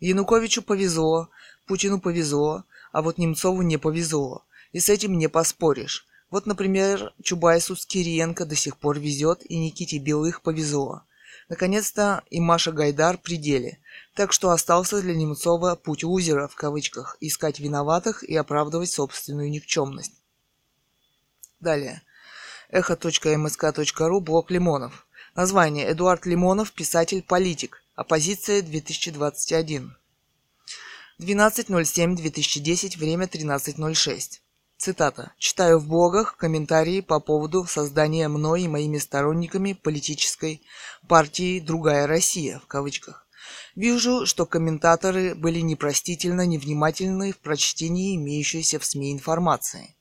Януковичу 0.00 0.62
повезло, 0.62 1.28
Путину 1.64 2.00
повезло, 2.00 2.64
а 2.90 3.02
вот 3.02 3.18
Немцову 3.18 3.62
не 3.62 3.76
повезло. 3.76 4.44
И 4.72 4.80
с 4.80 4.88
этим 4.88 5.16
не 5.16 5.28
поспоришь. 5.28 6.08
Вот, 6.30 6.46
например, 6.46 7.12
Чубайсу 7.22 7.76
с 7.76 7.86
Кириенко 7.86 8.44
до 8.44 8.56
сих 8.56 8.78
пор 8.78 8.98
везет, 8.98 9.42
и 9.44 9.56
Никите 9.56 9.98
Белых 9.98 10.42
повезло. 10.42 11.02
Наконец-то 11.48 12.24
и 12.30 12.40
Маша 12.40 12.72
Гайдар 12.72 13.18
при 13.18 13.36
деле. 13.36 13.78
Так 14.14 14.32
что 14.32 14.50
остался 14.50 15.00
для 15.00 15.14
Немцова 15.14 15.76
путь 15.76 16.02
лузера, 16.02 16.48
в 16.48 16.56
кавычках, 16.56 17.16
искать 17.20 17.60
виноватых 17.60 18.24
и 18.24 18.34
оправдывать 18.34 18.90
собственную 18.90 19.50
никчемность. 19.50 20.20
Далее. 21.60 22.02
Эхо.мск.ру, 22.70 24.20
блок 24.20 24.50
Лимонов. 24.50 25.06
Название. 25.36 25.92
Эдуард 25.92 26.26
Лимонов, 26.26 26.72
писатель-политик. 26.72 27.82
Оппозиция 27.94 28.62
2021. 28.62 29.96
12.07.2010, 31.20 32.98
время 32.98 33.26
13.06. 33.26 34.40
Цитата. 34.78 35.32
«Читаю 35.38 35.78
в 35.78 35.88
блогах 35.88 36.36
комментарии 36.36 37.00
по 37.00 37.18
поводу 37.18 37.64
создания 37.64 38.28
мной 38.28 38.62
и 38.62 38.68
моими 38.68 38.98
сторонниками 38.98 39.72
политической 39.72 40.62
партии 41.08 41.60
«Другая 41.60 42.06
Россия» 42.06 42.58
в 42.58 42.66
кавычках. 42.66 43.26
Вижу, 43.74 44.26
что 44.26 44.44
комментаторы 44.44 45.34
были 45.34 45.60
непростительно 45.60 46.44
невнимательны 46.44 47.32
в 47.32 47.38
прочтении 47.38 48.16
имеющейся 48.16 48.78
в 48.78 48.84
СМИ 48.84 49.14
информации. 49.14 49.96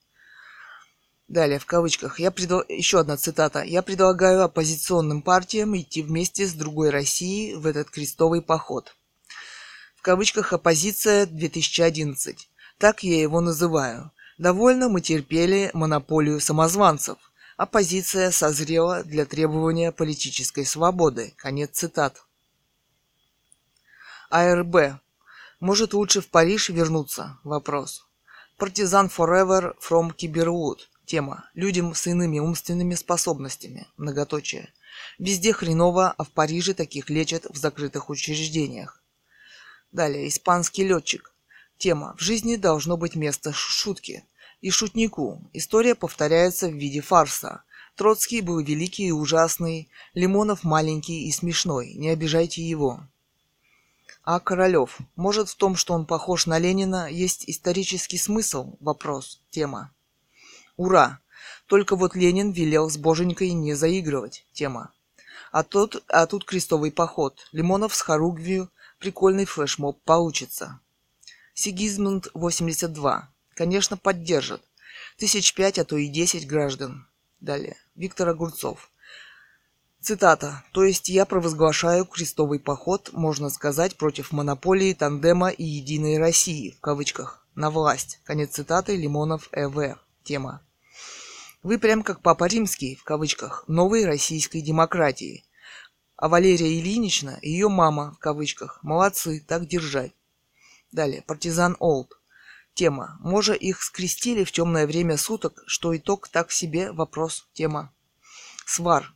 Далее, 1.30 1.58
в 1.58 1.66
кавычках, 1.66 2.20
я 2.20 2.30
предл... 2.30 2.60
еще 2.68 3.00
одна 3.00 3.16
цитата. 3.16 3.64
«Я 3.64 3.82
предлагаю 3.82 4.44
оппозиционным 4.44 5.22
партиям 5.22 5.76
идти 5.78 6.02
вместе 6.02 6.46
с 6.46 6.54
другой 6.54 6.90
Россией 6.90 7.56
в 7.56 7.66
этот 7.66 7.90
крестовый 7.90 8.42
поход». 8.42 8.94
В 9.96 10.02
кавычках 10.02 10.52
«оппозиция 10.52 11.26
2011». 11.26 12.36
Так 12.78 13.04
я 13.04 13.22
его 13.22 13.40
называю. 13.40 14.12
Довольно 14.38 14.90
мы 14.90 15.00
терпели 15.00 15.72
монополию 15.74 16.42
самозванцев. 16.42 17.18
Оппозиция 17.56 18.32
созрела 18.32 19.04
для 19.04 19.26
требования 19.26 19.94
политической 19.94 20.66
свободы. 20.66 21.34
Конец 21.38 21.72
цитат. 21.72 22.26
АРБ. 24.30 25.00
Может 25.62 25.94
лучше 25.94 26.20
в 26.20 26.28
Париж 26.28 26.68
вернуться? 26.68 27.40
Вопрос. 27.46 28.06
Партизан 28.58 29.08
Forever 29.08 29.74
from 29.80 30.14
Кибервуд. 30.14 30.90
Тема. 31.06 31.50
Людям 31.54 31.96
с 31.96 32.06
иными 32.08 32.40
умственными 32.40 32.96
способностями. 32.96 33.88
Многоточие. 33.96 34.74
Везде 35.18 35.54
хреново, 35.54 36.14
а 36.18 36.24
в 36.26 36.32
Париже 36.32 36.74
таких 36.74 37.10
лечат 37.10 37.46
в 37.46 37.56
закрытых 37.56 38.10
учреждениях. 38.10 39.02
Далее. 39.94 40.28
Испанский 40.28 40.84
летчик. 40.84 41.35
Тема. 41.78 42.16
В 42.18 42.22
жизни 42.22 42.56
должно 42.56 42.98
быть 42.98 43.16
место 43.16 43.52
шутки. 43.54 44.24
И 44.62 44.70
шутнику. 44.70 45.42
История 45.54 45.96
повторяется 45.96 46.68
в 46.68 46.74
виде 46.74 47.02
фарса. 47.02 47.64
Троцкий 47.96 48.42
был 48.42 48.60
великий 48.60 49.08
и 49.08 49.12
ужасный, 49.12 49.90
Лимонов 50.14 50.64
маленький 50.64 51.28
и 51.28 51.32
смешной, 51.32 51.94
не 51.94 52.10
обижайте 52.10 52.62
его. 52.62 53.08
А 54.24 54.40
Королев. 54.40 54.98
Может 55.16 55.50
в 55.50 55.56
том, 55.56 55.76
что 55.76 55.94
он 55.94 56.06
похож 56.06 56.46
на 56.46 56.60
Ленина, 56.60 57.10
есть 57.10 57.48
исторический 57.48 58.18
смысл? 58.18 58.76
Вопрос. 58.82 59.40
Тема. 59.50 59.94
Ура! 60.76 61.20
Только 61.68 61.96
вот 61.96 62.16
Ленин 62.16 62.52
велел 62.52 62.90
с 62.90 62.98
боженькой 62.98 63.52
не 63.52 63.76
заигрывать. 63.76 64.46
Тема. 64.52 64.92
А 65.52 65.64
тут, 65.64 66.04
а 66.10 66.26
тут 66.26 66.44
крестовый 66.44 66.92
поход. 66.92 67.48
Лимонов 67.54 67.96
с 67.96 68.02
Харугвию. 68.02 68.70
Прикольный 69.00 69.46
флешмоб 69.46 70.02
получится. 70.04 70.80
Сигизмунд 71.58 72.28
82. 72.34 73.30
Конечно, 73.54 73.96
поддержат. 73.96 74.62
Тысяч 75.18 75.54
пять, 75.54 75.80
а 75.80 75.86
то 75.86 75.96
и 75.96 76.10
десять 76.10 76.46
граждан. 76.46 77.08
Далее. 77.40 77.78
Виктор 77.96 78.28
Огурцов. 78.28 78.92
Цитата. 80.02 80.66
То 80.74 80.84
есть 80.84 81.08
я 81.08 81.26
провозглашаю 81.26 82.04
крестовый 82.04 82.60
поход, 82.60 83.12
можно 83.14 83.50
сказать, 83.50 83.96
против 83.96 84.34
монополии, 84.34 84.94
тандема 84.94 85.48
и 85.48 85.64
единой 85.64 86.18
России, 86.18 86.72
в 86.72 86.82
кавычках, 86.82 87.48
на 87.56 87.70
власть. 87.70 88.20
Конец 88.26 88.52
цитаты. 88.52 88.98
Лимонов 88.98 89.48
Э.В. 89.54 89.98
Тема. 90.26 90.62
Вы 91.64 91.80
прям 91.80 92.04
как 92.04 92.22
Папа 92.22 92.48
Римский, 92.48 92.96
в 92.96 93.06
кавычках, 93.06 93.64
новой 93.70 94.06
российской 94.06 94.60
демократии. 94.60 95.46
А 96.18 96.28
Валерия 96.28 96.78
Ильинична, 96.78 97.40
ее 97.42 97.70
мама, 97.70 98.12
в 98.12 98.20
кавычках, 98.20 98.84
молодцы, 98.84 99.42
так 99.48 99.68
держать. 99.68 100.12
Далее, 100.96 101.24
партизан 101.24 101.76
Олд. 101.80 102.14
Тема. 102.74 103.18
Може 103.20 103.54
их 103.54 103.84
скрестили 103.84 104.46
в 104.46 104.54
темное 104.54 104.88
время 104.88 105.18
суток, 105.18 105.62
что 105.68 105.96
итог 105.96 106.30
так 106.30 106.54
себе? 106.54 106.94
Вопрос. 106.94 107.50
Тема. 107.52 107.94
Свар. 108.66 109.14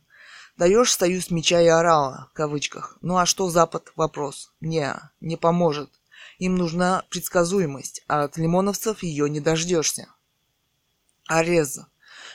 Даешь 0.58 0.94
союз 0.94 1.30
меча 1.30 1.58
и 1.58 1.68
орала, 1.68 2.28
в 2.30 2.34
кавычках. 2.34 2.98
Ну 3.00 3.16
а 3.16 3.24
что 3.24 3.48
Запад? 3.48 3.92
Вопрос. 3.96 4.52
Не, 4.60 4.94
не 5.22 5.38
поможет. 5.38 5.90
Им 6.38 6.56
нужна 6.56 7.02
предсказуемость, 7.08 8.04
а 8.08 8.24
от 8.24 8.36
лимоновцев 8.36 9.02
ее 9.02 9.30
не 9.30 9.40
дождешься. 9.40 10.08
Арез. 11.28 11.80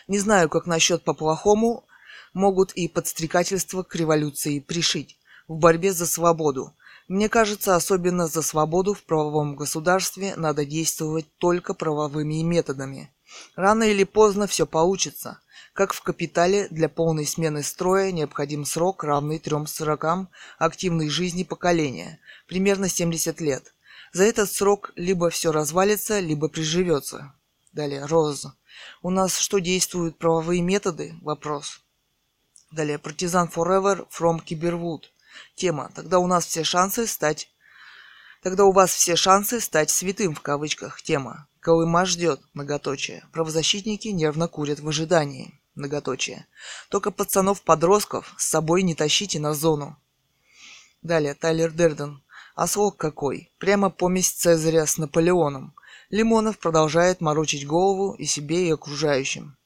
Не 0.08 0.18
знаю, 0.18 0.50
как 0.50 0.66
насчет 0.66 1.04
по-плохому, 1.04 1.86
могут 2.34 2.72
и 2.72 2.88
подстрекательство 2.88 3.84
к 3.84 3.96
революции 3.96 4.60
пришить 4.60 5.20
в 5.48 5.54
борьбе 5.60 5.94
за 5.94 6.08
свободу. 6.08 6.76
Мне 7.08 7.30
кажется, 7.30 7.76
особенно 7.76 8.28
за 8.28 8.42
свободу 8.42 8.96
в 8.96 9.04
правовом 9.04 9.56
государстве 9.56 10.36
надо 10.36 10.66
действовать 10.66 11.28
только 11.38 11.76
правовыми 11.76 12.42
методами. 12.42 13.12
Рано 13.56 13.84
или 13.84 14.04
поздно 14.04 14.48
все 14.48 14.66
получится. 14.66 15.40
Как 15.74 15.94
в 15.94 16.02
капитале, 16.02 16.68
для 16.70 16.90
полной 16.90 17.26
смены 17.26 17.62
строя 17.62 18.12
необходим 18.12 18.66
срок, 18.66 19.04
равный 19.04 19.40
трем 19.40 19.68
сорокам 19.68 20.30
активной 20.58 21.10
жизни 21.10 21.44
поколения, 21.44 22.20
примерно 22.48 22.90
70 22.90 23.40
лет. 23.40 23.74
За 24.12 24.24
этот 24.24 24.50
срок 24.52 24.92
либо 24.96 25.30
все 25.30 25.52
развалится, 25.52 26.20
либо 26.20 26.48
приживется. 26.48 27.34
Далее, 27.74 28.06
Роз. 28.06 28.48
У 29.04 29.10
нас 29.10 29.38
что 29.38 29.60
действуют 29.60 30.18
правовые 30.18 30.62
методы? 30.62 31.14
Вопрос. 31.22 31.82
Далее, 32.72 32.98
партизан 32.98 33.52
Forever 33.54 34.08
from 34.10 34.42
Кибервуд. 34.42 35.12
Тема. 35.56 35.92
Тогда 35.96 36.20
у 36.20 36.28
нас 36.28 36.46
все 36.46 36.64
шансы 36.64 37.08
стать... 37.08 37.50
Тогда 38.42 38.66
у 38.66 38.72
вас 38.72 38.94
все 38.94 39.16
шансы 39.16 39.60
стать 39.60 39.90
святым 39.90 40.36
в 40.36 40.42
кавычках. 40.42 41.02
Тема. 41.02 41.48
Колыма 41.60 42.06
ждет, 42.06 42.42
многоточие. 42.54 43.26
Правозащитники 43.32 44.10
нервно 44.10 44.48
курят 44.48 44.80
в 44.80 44.88
ожидании, 44.88 45.60
многоточие. 45.74 46.46
Только 46.90 47.10
пацанов-подростков 47.10 48.36
с 48.38 48.46
собой 48.46 48.84
не 48.84 48.94
тащите 48.94 49.40
на 49.40 49.56
зону. 49.56 49.98
Далее, 51.02 51.34
Тайлер 51.34 51.72
Дерден. 51.72 52.24
А 52.56 52.68
слог 52.68 52.98
какой? 52.98 53.52
Прямо 53.58 53.90
помесь 53.90 54.32
Цезаря 54.32 54.86
с 54.86 54.98
Наполеоном. 54.98 55.76
Лимонов 56.10 56.60
продолжает 56.60 57.20
морочить 57.20 57.66
голову 57.66 58.14
и 58.14 58.26
себе, 58.26 58.68
и 58.68 58.72
окружающим. 58.72 59.58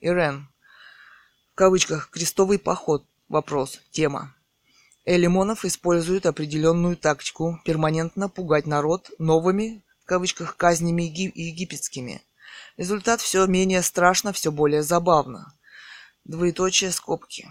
Ирен. 0.00 0.48
В 1.52 1.54
кавычках 1.56 2.10
«крестовый 2.10 2.58
поход». 2.58 3.06
Вопрос. 3.28 3.80
Тема. 3.90 4.33
Э. 5.04 5.16
Лимонов 5.16 5.64
использует 5.64 6.26
определенную 6.26 6.96
тактику 6.96 7.60
перманентно 7.64 8.28
пугать 8.28 8.66
народ 8.66 9.10
новыми, 9.18 9.82
в 10.02 10.06
кавычках, 10.06 10.56
казнями 10.56 11.02
египетскими. 11.02 12.22
Результат 12.76 13.20
все 13.20 13.46
менее 13.46 13.82
страшно, 13.82 14.32
все 14.32 14.50
более 14.50 14.82
забавно. 14.82 15.54
Двоеточие 16.24 16.90
скобки. 16.90 17.48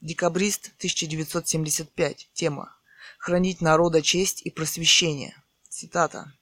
Декабрист 0.00 0.72
1975. 0.78 2.28
Тема 2.32 2.74
хранить 3.22 3.60
народа 3.60 4.02
честь 4.02 4.42
и 4.42 4.50
просвещение. 4.50 5.40
Цитата. 5.68 6.32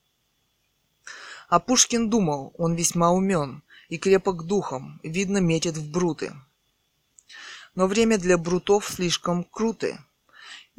А 1.51 1.61
Пушкин 1.61 2.09
думал, 2.09 2.55
он 2.57 2.75
весьма 2.75 3.11
умен 3.11 3.63
и 3.91 3.99
крепок 3.99 4.47
духом, 4.47 4.99
видно, 5.03 5.39
метит 5.39 5.77
в 5.77 5.91
бруты. 5.91 6.33
Но 7.75 7.87
время 7.87 8.17
для 8.17 8.39
брутов 8.39 8.89
слишком 8.89 9.45
круты. 9.45 9.99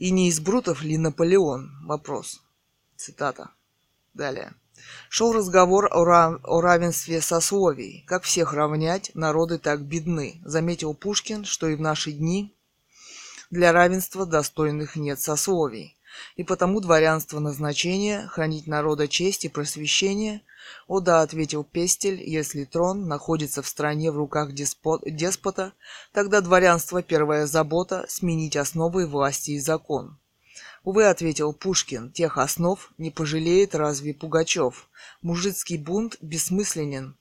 И 0.01 0.09
не 0.09 0.29
из 0.29 0.39
брутов 0.39 0.81
ли 0.81 0.97
Наполеон? 0.97 1.69
Вопрос. 1.83 2.41
Цитата. 2.95 3.51
Далее. 4.15 4.55
Шел 5.09 5.31
разговор 5.31 5.87
о, 5.91 6.03
рав... 6.03 6.41
о 6.43 6.59
равенстве 6.59 7.21
сословий. 7.21 8.03
Как 8.07 8.23
всех 8.23 8.53
равнять, 8.53 9.11
народы 9.13 9.59
так 9.59 9.83
бедны. 9.83 10.41
Заметил 10.43 10.95
Пушкин, 10.95 11.45
что 11.45 11.67
и 11.67 11.75
в 11.75 11.81
наши 11.81 12.13
дни 12.13 12.51
для 13.51 13.71
равенства 13.71 14.25
достойных 14.25 14.95
нет 14.95 15.21
сословий. 15.21 15.95
И 16.35 16.43
потому 16.43 16.79
дворянство 16.79 17.39
назначение– 17.39 18.27
хранить 18.31 18.67
народа 18.67 19.07
честь 19.07 19.45
и 19.45 19.49
просвещение. 19.49 20.41
О 20.87 20.99
да, 20.99 21.21
ответил 21.21 21.63
Пестель, 21.63 22.21
если 22.21 22.65
трон 22.65 23.07
находится 23.07 23.61
в 23.61 23.67
стране 23.67 24.11
в 24.11 24.17
руках 24.17 24.53
деспот, 24.53 25.01
деспота, 25.05 25.73
тогда 26.13 26.41
дворянство– 26.41 27.01
первая 27.03 27.45
забота– 27.45 28.05
сменить 28.07 28.55
основы 28.55 29.07
власти 29.07 29.51
и 29.51 29.59
закон. 29.59 30.17
Увы, 30.83 31.05
ответил 31.05 31.53
Пушкин, 31.53 32.11
тех 32.11 32.37
основ 32.39 32.91
не 32.97 33.11
пожалеет 33.11 33.75
разве 33.75 34.13
Пугачев. 34.15 34.89
Мужицкий 35.21 35.77
бунт 35.77 36.17
бессмысленен, 36.21 37.15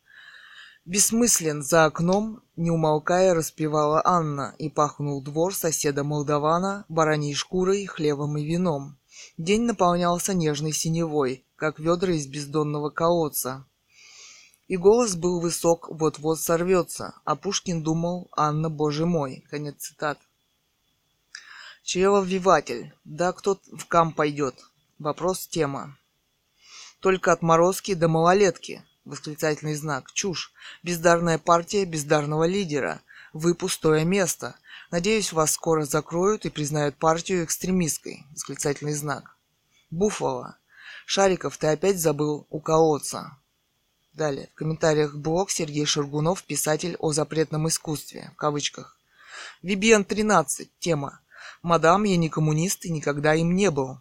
Бессмыслен 0.86 1.62
за 1.62 1.84
окном, 1.84 2.42
не 2.56 2.70
умолкая, 2.70 3.34
распевала 3.34 4.00
Анна, 4.04 4.54
и 4.58 4.70
пахнул 4.70 5.22
двор 5.22 5.54
соседа 5.54 6.04
Молдавана 6.04 6.86
бараньей 6.88 7.34
шкурой, 7.34 7.84
хлебом 7.86 8.38
и 8.38 8.44
вином. 8.44 8.98
День 9.36 9.62
наполнялся 9.62 10.32
нежной 10.32 10.72
синевой, 10.72 11.44
как 11.56 11.78
ведра 11.78 12.12
из 12.12 12.26
бездонного 12.26 12.88
колодца. 12.88 13.66
И 14.68 14.76
голос 14.76 15.16
был 15.16 15.40
высок, 15.40 15.88
вот-вот 15.90 16.40
сорвется, 16.40 17.14
а 17.24 17.36
Пушкин 17.36 17.82
думал, 17.82 18.28
Анна, 18.32 18.70
боже 18.70 19.04
мой, 19.04 19.44
конец 19.50 19.76
цитат. 19.78 20.18
Чревовиватель. 21.82 22.94
Да 23.04 23.32
кто 23.32 23.58
в 23.72 23.86
кам 23.86 24.12
пойдет? 24.12 24.54
Вопрос 24.98 25.46
тема. 25.46 25.98
Только 27.00 27.32
отморозки 27.32 27.94
до 27.94 28.08
малолетки. 28.08 28.84
Восклицательный 29.04 29.74
знак. 29.74 30.12
Чушь. 30.12 30.52
Бездарная 30.82 31.38
партия 31.38 31.84
бездарного 31.84 32.44
лидера. 32.44 33.00
Вы 33.32 33.54
пустое 33.54 34.04
место. 34.04 34.56
Надеюсь, 34.90 35.32
вас 35.32 35.52
скоро 35.52 35.84
закроют 35.84 36.44
и 36.44 36.50
признают 36.50 36.96
партию 36.96 37.44
экстремистской. 37.44 38.24
Восклицательный 38.32 38.92
знак. 38.92 39.36
Буфало. 39.90 40.58
Шариков, 41.06 41.56
ты 41.56 41.68
опять 41.68 41.98
забыл 41.98 42.46
у 42.50 42.60
колодца. 42.60 43.38
Далее. 44.12 44.48
В 44.52 44.58
комментариях 44.58 45.14
блог 45.14 45.50
Сергей 45.50 45.86
Шаргунов, 45.86 46.42
писатель 46.44 46.96
о 46.98 47.12
запретном 47.12 47.68
искусстве. 47.68 48.30
В 48.34 48.36
кавычках. 48.36 48.98
Вибиан 49.62 50.04
13. 50.04 50.70
Тема. 50.78 51.20
Мадам, 51.62 52.04
я 52.04 52.16
не 52.16 52.28
коммунист 52.28 52.84
и 52.84 52.90
никогда 52.90 53.34
им 53.34 53.54
не 53.54 53.70
был 53.70 54.00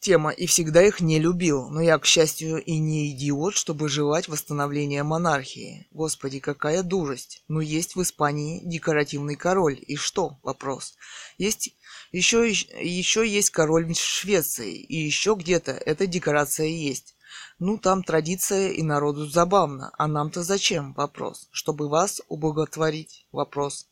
тема 0.00 0.30
и 0.30 0.46
всегда 0.46 0.82
их 0.82 1.00
не 1.00 1.18
любил, 1.18 1.68
но 1.70 1.80
я, 1.80 1.98
к 1.98 2.06
счастью, 2.06 2.62
и 2.62 2.78
не 2.78 3.10
идиот, 3.10 3.54
чтобы 3.54 3.88
желать 3.88 4.28
восстановления 4.28 5.02
монархии. 5.02 5.86
Господи, 5.90 6.40
какая 6.40 6.82
дурость. 6.82 7.42
Но 7.48 7.60
есть 7.60 7.96
в 7.96 8.02
Испании 8.02 8.60
декоративный 8.64 9.36
король. 9.36 9.78
И 9.86 9.96
что? 9.96 10.38
Вопрос. 10.42 10.94
Есть 11.36 11.76
еще, 12.12 12.48
еще 12.48 13.28
есть 13.28 13.50
король 13.50 13.86
в 13.86 13.96
Швеции, 13.96 14.74
и 14.74 14.96
еще 14.96 15.34
где-то 15.34 15.72
эта 15.72 16.06
декорация 16.06 16.66
есть. 16.66 17.16
Ну, 17.58 17.76
там 17.76 18.02
традиция 18.02 18.70
и 18.70 18.82
народу 18.82 19.26
забавно. 19.26 19.90
А 19.98 20.06
нам-то 20.06 20.42
зачем? 20.42 20.94
Вопрос. 20.94 21.48
Чтобы 21.50 21.88
вас 21.88 22.22
ублаготворить? 22.28 23.26
Вопрос. 23.32 23.88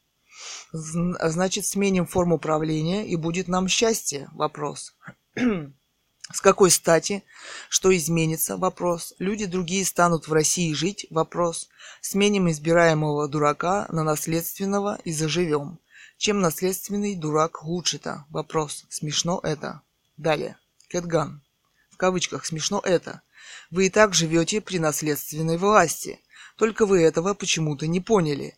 Значит, 0.72 1.66
сменим 1.66 2.06
форму 2.06 2.38
правления, 2.38 3.06
и 3.06 3.16
будет 3.16 3.48
нам 3.48 3.68
счастье? 3.68 4.28
Вопрос. 4.32 4.94
С 6.32 6.40
какой 6.40 6.70
стати? 6.70 7.22
Что 7.68 7.96
изменится? 7.96 8.56
Вопрос. 8.56 9.14
Люди 9.18 9.46
другие 9.46 9.84
станут 9.84 10.26
в 10.26 10.32
России 10.32 10.72
жить? 10.72 11.06
Вопрос. 11.10 11.68
Сменим 12.00 12.50
избираемого 12.50 13.28
дурака 13.28 13.86
на 13.90 14.02
наследственного 14.02 14.98
и 15.04 15.12
заживем. 15.12 15.78
Чем 16.18 16.40
наследственный 16.40 17.14
дурак 17.14 17.62
лучше-то? 17.62 18.24
Вопрос. 18.30 18.86
Смешно 18.88 19.38
это. 19.42 19.82
Далее. 20.16 20.58
Кэтган. 20.88 21.42
В 21.90 21.96
кавычках 21.96 22.44
смешно 22.44 22.80
это. 22.84 23.22
Вы 23.70 23.86
и 23.86 23.90
так 23.90 24.12
живете 24.12 24.60
при 24.60 24.78
наследственной 24.78 25.58
власти. 25.58 26.20
Только 26.56 26.86
вы 26.86 27.02
этого 27.02 27.34
почему-то 27.34 27.86
не 27.86 28.00
поняли. 28.00 28.56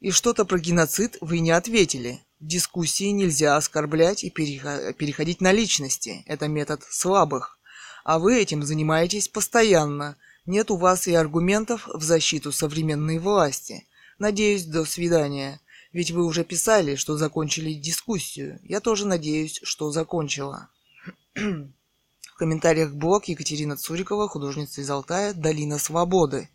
И 0.00 0.10
что-то 0.10 0.44
про 0.44 0.58
геноцид 0.58 1.16
вы 1.22 1.38
не 1.38 1.52
ответили. 1.52 2.20
Дискуссии 2.40 3.10
нельзя 3.10 3.56
оскорблять 3.56 4.22
и 4.22 4.30
переходить 4.30 5.40
на 5.40 5.52
личности. 5.52 6.22
Это 6.26 6.48
метод 6.48 6.82
слабых. 6.88 7.58
А 8.04 8.18
вы 8.18 8.40
этим 8.40 8.62
занимаетесь 8.62 9.28
постоянно. 9.28 10.16
Нет 10.44 10.70
у 10.70 10.76
вас 10.76 11.08
и 11.08 11.14
аргументов 11.14 11.88
в 11.92 12.02
защиту 12.02 12.52
современной 12.52 13.18
власти. 13.18 13.86
Надеюсь, 14.18 14.64
до 14.64 14.84
свидания. 14.84 15.60
Ведь 15.92 16.10
вы 16.10 16.24
уже 16.24 16.44
писали, 16.44 16.94
что 16.94 17.16
закончили 17.16 17.72
дискуссию. 17.72 18.60
Я 18.62 18.80
тоже 18.80 19.06
надеюсь, 19.06 19.60
что 19.62 19.90
закончила. 19.90 20.68
В 21.34 22.36
комментариях 22.36 22.92
блог 22.92 23.24
Екатерина 23.24 23.78
Цурикова, 23.78 24.28
художница 24.28 24.82
из 24.82 24.90
Алтая, 24.90 25.32
«Долина 25.32 25.78
свободы». 25.78 26.50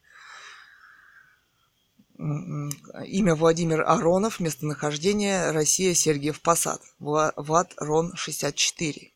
Имя 2.21 3.33
Владимир 3.33 3.81
Аронов, 3.81 4.39
местонахождение 4.39 5.49
Россия, 5.49 5.95
Сергиев 5.95 6.39
Посад, 6.39 6.79
Влад 6.99 7.73
Рон 7.77 8.13
64. 8.15 9.11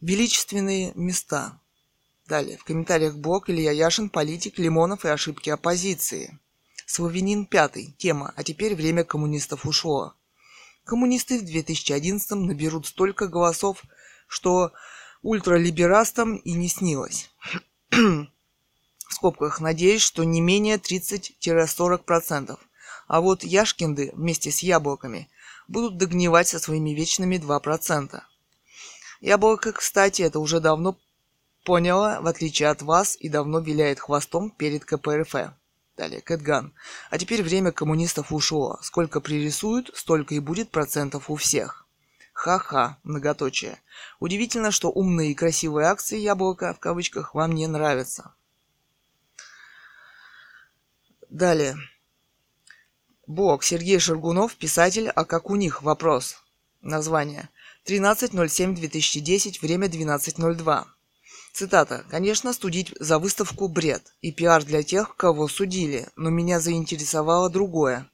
Величественные 0.00 0.92
места. 0.94 1.60
Далее. 2.28 2.56
В 2.56 2.62
комментариях 2.62 3.16
блог 3.16 3.50
Илья 3.50 3.72
Яшин, 3.72 4.10
политик, 4.10 4.60
Лимонов 4.60 5.04
и 5.04 5.08
ошибки 5.08 5.50
оппозиции. 5.50 6.38
Славянин 6.86 7.46
пятый. 7.46 7.96
Тема. 7.98 8.32
А 8.36 8.44
теперь 8.44 8.76
время 8.76 9.02
коммунистов 9.02 9.66
ушло. 9.66 10.14
Коммунисты 10.84 11.40
в 11.40 11.44
2011 11.44 12.30
наберут 12.30 12.86
столько 12.86 13.26
голосов, 13.26 13.82
что 14.28 14.70
ультралиберастам 15.22 16.36
и 16.36 16.52
не 16.52 16.68
снилось. 16.68 17.28
в 19.10 19.14
скобках 19.14 19.60
надеюсь, 19.60 20.02
что 20.02 20.22
не 20.22 20.40
менее 20.40 20.76
30-40%. 20.76 22.58
А 23.08 23.20
вот 23.20 23.42
Яшкинды 23.42 24.12
вместе 24.14 24.52
с 24.52 24.60
яблоками 24.60 25.28
будут 25.66 25.98
догнивать 25.98 26.46
со 26.46 26.60
своими 26.60 26.90
вечными 26.90 27.36
2%. 27.36 28.20
Яблоко, 29.20 29.72
кстати, 29.72 30.22
это 30.22 30.38
уже 30.38 30.60
давно 30.60 30.96
поняла, 31.64 32.20
в 32.20 32.28
отличие 32.28 32.68
от 32.68 32.82
вас, 32.82 33.16
и 33.18 33.28
давно 33.28 33.58
виляет 33.58 33.98
хвостом 33.98 34.50
перед 34.50 34.84
КПРФ. 34.84 35.34
Далее, 35.96 36.20
Кэтган. 36.20 36.72
А 37.10 37.18
теперь 37.18 37.42
время 37.42 37.72
коммунистов 37.72 38.32
ушло. 38.32 38.78
Сколько 38.80 39.20
пририсуют, 39.20 39.90
столько 39.92 40.36
и 40.36 40.38
будет 40.38 40.70
процентов 40.70 41.30
у 41.30 41.34
всех. 41.34 41.84
Ха-ха, 42.32 42.96
многоточие. 43.02 43.80
Удивительно, 44.20 44.70
что 44.70 44.88
умные 44.88 45.32
и 45.32 45.34
красивые 45.34 45.88
акции 45.88 46.16
яблока, 46.16 46.74
в 46.74 46.78
кавычках, 46.78 47.34
вам 47.34 47.56
не 47.56 47.66
нравятся. 47.66 48.34
Далее. 51.30 51.76
Блог 53.28 53.62
Сергей 53.62 54.00
Шаргунов, 54.00 54.56
писатель, 54.56 55.08
а 55.08 55.24
как 55.24 55.48
у 55.48 55.54
них? 55.54 55.80
Вопрос. 55.82 56.42
Название. 56.80 57.48
13.07.2010, 57.86 59.60
время 59.62 59.86
12.02. 59.86 60.86
Цитата. 61.52 62.04
«Конечно, 62.10 62.52
студить 62.52 62.92
за 62.98 63.20
выставку– 63.20 63.68
бред, 63.68 64.12
и 64.22 64.32
пиар 64.32 64.64
для 64.64 64.82
тех, 64.82 65.14
кого 65.14 65.46
судили, 65.46 66.08
но 66.16 66.30
меня 66.30 66.58
заинтересовало 66.58 67.48
другое. 67.48 68.10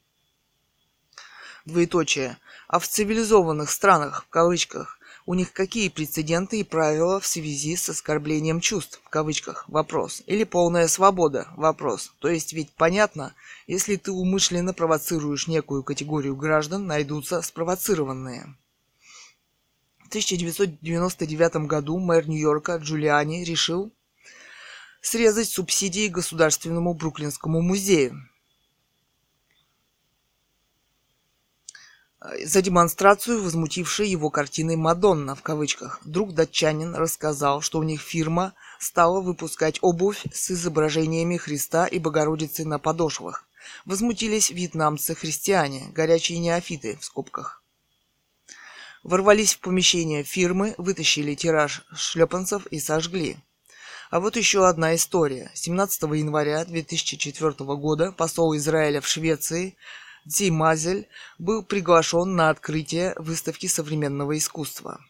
Двоеточие. 1.65 2.37
А 2.69 2.79
в 2.79 2.87
цивилизованных 2.87 3.71
странах, 3.71 4.25
в 4.25 4.29
кавычках, 4.29 4.96
у 5.27 5.35
них 5.35 5.53
какие 5.53 5.89
прецеденты 5.89 6.61
и 6.61 6.65
правила 6.65 7.19
в 7.19 7.27
связи 7.27 7.75
с 7.75 7.89
оскорблением 7.89 8.61
чувств, 8.61 9.01
в 9.05 9.09
кавычках, 9.09 9.69
вопрос. 9.69 10.23
Или 10.27 10.45
полная 10.45 10.87
свобода, 10.87 11.49
вопрос. 11.57 12.13
То 12.21 12.29
есть 12.29 12.53
ведь 12.53 12.71
понятно, 12.71 13.35
если 13.67 13.97
ты 13.97 14.13
умышленно 14.13 14.73
провоцируешь 14.73 15.49
некую 15.49 15.83
категорию 15.83 16.37
граждан, 16.37 16.87
найдутся 16.87 17.43
спровоцированные. 17.43 18.55
В 19.99 20.09
1999 20.09 21.67
году 21.67 21.99
мэр 21.99 22.29
Нью-Йорка 22.29 22.77
Джулиани 22.77 23.43
решил 23.43 23.93
срезать 25.01 25.49
субсидии 25.49 26.07
Государственному 26.07 26.95
Бруклинскому 26.95 27.61
музею. 27.61 28.29
За 32.45 32.63
демонстрацию 32.63 33.43
возмутившей 33.43 34.09
его 34.09 34.31
картины 34.31 34.77
«Мадонна» 34.77 35.35
в 35.35 35.43
кавычках. 35.43 36.01
Друг 36.05 36.35
датчанин 36.35 36.95
рассказал, 36.95 37.61
что 37.61 37.79
у 37.79 37.83
них 37.83 38.01
фирма 38.01 38.55
стала 38.79 39.21
выпускать 39.21 39.79
обувь 39.83 40.25
с 40.33 40.51
изображениями 40.51 41.37
Христа 41.37 41.87
и 41.87 41.99
Богородицы 41.99 42.65
на 42.65 42.79
подошвах. 42.79 43.47
Возмутились 43.85 44.51
вьетнамцы-христиане, 44.51 45.91
горячие 45.93 46.39
неофиты 46.39 46.97
в 47.01 47.05
скобках 47.05 47.63
ворвались 49.07 49.55
в 49.55 49.61
помещение 49.61 50.25
фирмы, 50.25 50.75
вытащили 50.79 51.35
тираж 51.35 51.87
шлепанцев 51.95 52.67
и 52.67 52.81
сожгли. 52.81 53.37
А 54.11 54.21
вот 54.21 54.37
еще 54.37 54.67
одна 54.67 54.95
история. 54.95 55.51
17 55.55 56.03
января 56.03 56.65
2004 56.65 57.53
года 57.77 58.13
посол 58.13 58.57
Израиля 58.57 59.01
в 59.01 59.09
Швеции 59.09 59.77
Ци 60.29 60.51
Мазель 60.51 61.09
был 61.39 61.63
приглашен 61.63 62.35
на 62.35 62.51
открытие 62.51 63.15
выставки 63.17 63.67
современного 63.67 64.37
искусства. 64.37 65.01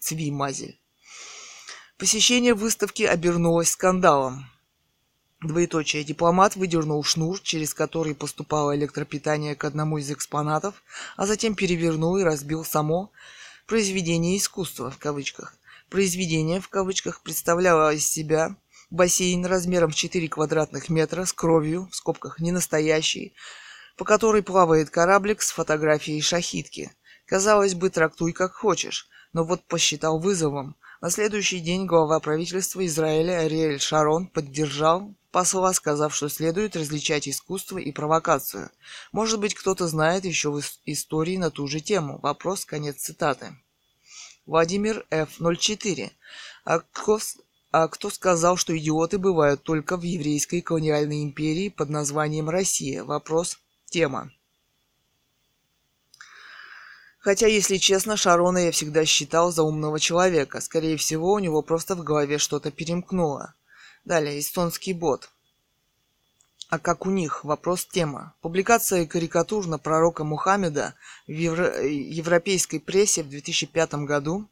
Цви 0.00 0.30
Мазель. 0.30 0.78
Посещение 1.96 2.54
выставки 2.54 3.04
обернулось 3.04 3.70
скандалом. 3.70 4.46
Двоеточие. 5.40 6.04
Дипломат 6.04 6.56
выдернул 6.56 7.02
шнур, 7.02 7.40
через 7.40 7.72
который 7.72 8.14
поступало 8.14 8.76
электропитание 8.76 9.54
к 9.54 9.64
одному 9.64 9.98
из 9.98 10.10
экспонатов, 10.10 10.82
а 11.16 11.26
затем 11.26 11.54
перевернул 11.54 12.16
и 12.18 12.24
разбил 12.24 12.64
само 12.64 13.10
произведение 13.66 14.36
искусства 14.36 14.90
в 14.90 14.98
кавычках. 14.98 15.56
Произведение 15.88 16.60
в 16.60 16.68
кавычках 16.68 17.22
представляло 17.22 17.94
из 17.94 18.06
себя 18.06 18.56
бассейн 18.90 19.46
размером 19.46 19.90
в 19.90 19.94
4 19.94 20.28
квадратных 20.28 20.88
метра 20.88 21.24
с 21.24 21.32
кровью, 21.32 21.88
в 21.90 21.96
скобках 21.96 22.40
не 22.40 22.52
настоящий, 22.52 23.34
по 23.96 24.04
которой 24.04 24.42
плавает 24.42 24.90
кораблик 24.90 25.42
с 25.42 25.50
фотографией 25.50 26.20
шахитки. 26.20 26.92
Казалось 27.26 27.74
бы, 27.74 27.90
трактуй 27.90 28.32
как 28.32 28.52
хочешь, 28.54 29.08
но 29.32 29.44
вот 29.44 29.64
посчитал 29.64 30.18
вызовом. 30.18 30.76
На 31.00 31.10
следующий 31.10 31.60
день 31.60 31.86
глава 31.86 32.20
правительства 32.20 32.84
Израиля 32.86 33.40
Ариэль 33.40 33.80
Шарон 33.80 34.26
поддержал 34.26 35.14
посла, 35.34 35.72
сказав, 35.72 36.14
что 36.14 36.28
следует 36.28 36.76
различать 36.76 37.28
искусство 37.28 37.78
и 37.78 37.90
провокацию. 37.90 38.70
Может 39.10 39.40
быть, 39.40 39.54
кто-то 39.54 39.88
знает 39.88 40.24
еще 40.24 40.52
в 40.52 40.62
истории 40.86 41.36
на 41.36 41.50
ту 41.50 41.66
же 41.66 41.80
тему. 41.80 42.20
Вопрос, 42.22 42.64
конец 42.64 42.98
цитаты. 42.98 43.56
Владимир 44.46 45.04
Ф. 45.10 45.40
04. 45.40 46.12
А 46.64 46.78
кто, 46.78 47.18
а 47.72 47.88
кто 47.88 48.10
сказал, 48.10 48.56
что 48.56 48.78
идиоты 48.78 49.18
бывают 49.18 49.64
только 49.64 49.96
в 49.96 50.02
еврейской 50.02 50.60
колониальной 50.60 51.24
империи 51.24 51.68
под 51.68 51.88
названием 51.90 52.48
Россия? 52.48 53.02
Вопрос, 53.02 53.58
тема. 53.94 54.32
Хотя, 57.20 57.46
если 57.46 57.76
честно, 57.76 58.16
Шарона 58.16 58.58
я 58.58 58.72
всегда 58.72 59.04
считал 59.04 59.52
за 59.52 59.62
умного 59.62 60.00
человека. 60.00 60.60
Скорее 60.60 60.96
всего, 60.96 61.32
у 61.32 61.38
него 61.38 61.62
просто 61.62 61.94
в 61.94 62.02
голове 62.02 62.38
что-то 62.38 62.72
перемкнуло. 62.72 63.54
Далее, 64.04 64.40
эстонский 64.40 64.94
бот. 64.94 65.30
А 66.70 66.80
как 66.80 67.06
у 67.06 67.10
них? 67.10 67.44
Вопрос 67.44 67.86
тема. 67.86 68.34
Публикация 68.40 69.06
карикатур 69.06 69.68
на 69.68 69.78
пророка 69.78 70.24
Мухаммеда 70.24 70.94
в 71.28 71.30
евро... 71.30 71.80
европейской 71.86 72.78
прессе 72.78 73.22
в 73.22 73.28
2005 73.28 73.94
году 74.10 74.48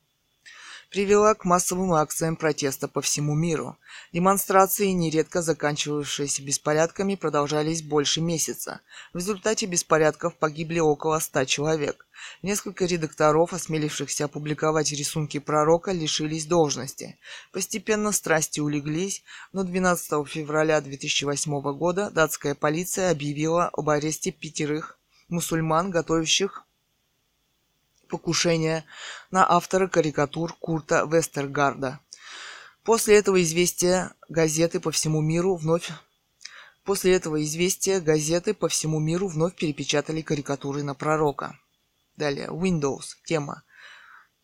привела 0.92 1.35
к 1.35 1.46
массовым 1.46 1.94
акциям 1.94 2.37
протеста 2.37 2.87
по 2.87 3.00
всему 3.00 3.35
миру. 3.35 3.78
Демонстрации, 4.12 4.88
нередко 4.88 5.40
заканчивавшиеся 5.40 6.42
беспорядками, 6.42 7.14
продолжались 7.14 7.83
больше 7.83 8.20
месяца. 8.20 8.83
В 9.14 9.16
результате 9.16 9.64
беспорядков 9.66 10.37
погибли 10.37 10.81
около 10.81 11.18
ста 11.18 11.46
человек. 11.46 12.07
Несколько 12.42 12.85
редакторов, 12.85 13.55
осмелившихся 13.55 14.26
опубликовать 14.26 14.92
рисунки 14.92 15.38
пророка, 15.38 15.92
лишились 15.92 16.46
должности. 16.46 17.18
Постепенно 17.52 18.12
страсти 18.12 18.61
улеглись, 18.61 19.24
но 19.52 19.64
12 19.64 20.28
февраля 20.28 20.81
2008 20.81 21.61
года 21.72 22.11
датская 22.11 22.55
полиция 22.55 23.11
объявила 23.11 23.70
об 23.72 23.88
аресте 23.88 24.31
пятерых 24.31 24.98
мусульман, 25.28 25.90
готовящих 25.90 26.66
покушения 28.12 28.85
на 29.31 29.51
автора 29.51 29.88
карикатур 29.88 30.55
Курта 30.61 31.09
Вестергарда. 31.11 31.98
После 32.85 33.16
этого 33.16 33.42
известия 33.42 34.12
газеты 34.29 34.81
по 34.81 34.90
всему 34.90 35.22
миру 35.22 35.57
вновь 35.57 35.90
После 36.85 37.14
этого 37.14 37.42
известия 37.44 38.01
газеты 38.01 38.55
по 38.55 38.68
всему 38.68 38.98
миру 38.98 39.29
вновь 39.29 39.55
перепечатали 39.55 40.20
карикатуры 40.20 40.83
на 40.83 40.94
пророка. 40.94 41.57
Далее. 42.16 42.48
Windows. 42.48 43.14
Тема. 43.25 43.62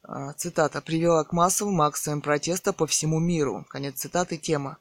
А, 0.02 0.32
цитата. 0.34 0.80
Привела 0.80 1.24
к 1.24 1.32
массовым 1.32 1.82
акциям 1.82 2.22
протеста 2.22 2.72
по 2.72 2.86
всему 2.86 3.18
миру. 3.18 3.66
Конец 3.68 3.96
цитаты. 3.96 4.36
Тема. 4.38 4.78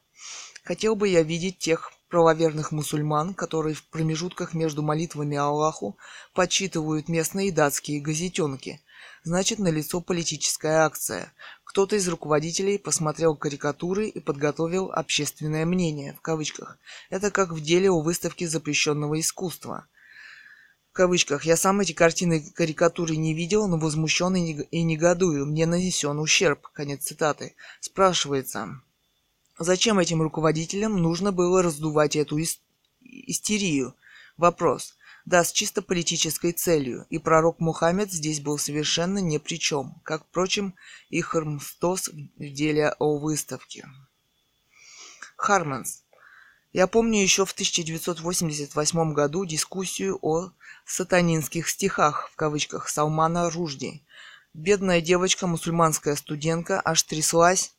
Хотел 0.63 0.95
бы 0.95 1.07
я 1.07 1.23
видеть 1.23 1.57
тех 1.57 1.91
правоверных 2.09 2.71
мусульман, 2.71 3.33
которые 3.33 3.75
в 3.75 3.85
промежутках 3.85 4.53
между 4.53 4.81
молитвами 4.81 5.37
Аллаху 5.37 5.97
подсчитывают 6.33 7.09
местные 7.09 7.51
датские 7.51 8.01
газетенки. 8.01 8.81
Значит, 9.23 9.59
налицо 9.59 9.99
политическая 9.99 10.85
акция. 10.85 11.33
Кто-то 11.63 11.95
из 11.95 12.07
руководителей 12.07 12.77
посмотрел 12.77 13.35
карикатуры 13.35 14.07
и 14.07 14.19
подготовил 14.19 14.91
общественное 14.91 15.65
мнение, 15.65 16.13
в 16.13 16.21
кавычках. 16.21 16.79
Это 17.09 17.29
как 17.29 17.51
в 17.51 17.61
деле 17.61 17.91
о 17.91 18.01
выставке 18.01 18.47
запрещенного 18.47 19.19
искусства. 19.19 19.87
В 20.91 20.93
кавычках. 20.93 21.43
Я 21.43 21.57
сам 21.57 21.81
эти 21.81 21.91
картины 21.91 22.41
карикатуры 22.55 23.17
не 23.17 23.33
видел, 23.33 23.67
но 23.67 23.77
возмущен 23.77 24.33
и 24.35 24.83
негодую. 24.83 25.45
Мне 25.45 25.65
нанесен 25.65 26.17
ущерб. 26.19 26.67
Конец 26.73 27.03
цитаты. 27.03 27.55
Спрашивается, 27.81 28.81
Зачем 29.59 29.97
этим 29.97 30.21
руководителям 30.21 31.01
нужно 31.01 31.31
было 31.31 31.63
раздувать 31.63 32.15
эту 32.15 32.37
истерию? 33.01 33.95
Вопрос. 34.37 34.95
Да, 35.25 35.43
с 35.43 35.51
чисто 35.51 35.81
политической 35.81 36.53
целью, 36.53 37.05
и 37.09 37.17
пророк 37.17 37.59
Мухаммед 37.59 38.11
здесь 38.11 38.39
был 38.39 38.57
совершенно 38.57 39.17
ни 39.17 39.39
при 39.39 39.55
чем, 39.55 39.99
как, 40.03 40.23
впрочем, 40.23 40.73
и 41.09 41.19
Хрмстос 41.21 42.07
в 42.09 42.53
деле 42.53 42.95
о 42.99 43.17
выставке. 43.17 43.85
Харманс. 45.35 46.03
Я 46.71 46.87
помню 46.87 47.21
еще 47.21 47.45
в 47.45 47.51
1988 47.51 49.13
году 49.13 49.45
дискуссию 49.45 50.19
о 50.21 50.51
«сатанинских 50.85 51.67
стихах» 51.67 52.29
в 52.31 52.35
кавычках 52.35 52.87
Салмана 52.87 53.49
Ружди. 53.49 54.03
Бедная 54.53 55.01
девочка, 55.01 55.47
мусульманская 55.47 56.15
студентка, 56.15 56.81
аж 56.85 57.03
тряслась, 57.03 57.73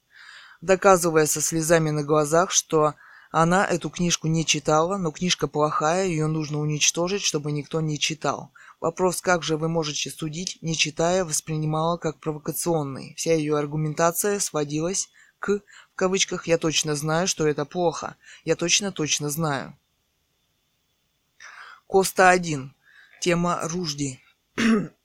доказывая 0.60 1.26
со 1.26 1.40
слезами 1.40 1.90
на 1.90 2.02
глазах, 2.02 2.50
что 2.50 2.94
она 3.30 3.66
эту 3.66 3.90
книжку 3.90 4.26
не 4.26 4.46
читала, 4.46 4.96
но 4.96 5.10
книжка 5.10 5.48
плохая, 5.48 6.06
ее 6.06 6.26
нужно 6.26 6.58
уничтожить, 6.58 7.22
чтобы 7.22 7.52
никто 7.52 7.80
не 7.80 7.98
читал. 7.98 8.52
Вопрос, 8.80 9.20
как 9.20 9.42
же 9.42 9.56
вы 9.56 9.68
можете 9.68 10.10
судить, 10.10 10.58
не 10.62 10.76
читая, 10.76 11.24
воспринимала 11.24 11.96
как 11.98 12.20
провокационный. 12.20 13.14
Вся 13.16 13.34
ее 13.34 13.58
аргументация 13.58 14.38
сводилась 14.40 15.10
к, 15.40 15.60
в 15.92 15.94
кавычках, 15.94 16.46
«я 16.46 16.58
точно 16.58 16.94
знаю, 16.94 17.28
что 17.28 17.46
это 17.46 17.64
плохо. 17.64 18.16
Я 18.44 18.56
точно-точно 18.56 19.30
знаю». 19.30 19.76
Коста 21.86 22.30
1. 22.30 22.74
Тема 23.20 23.60
Ружди. 23.64 24.20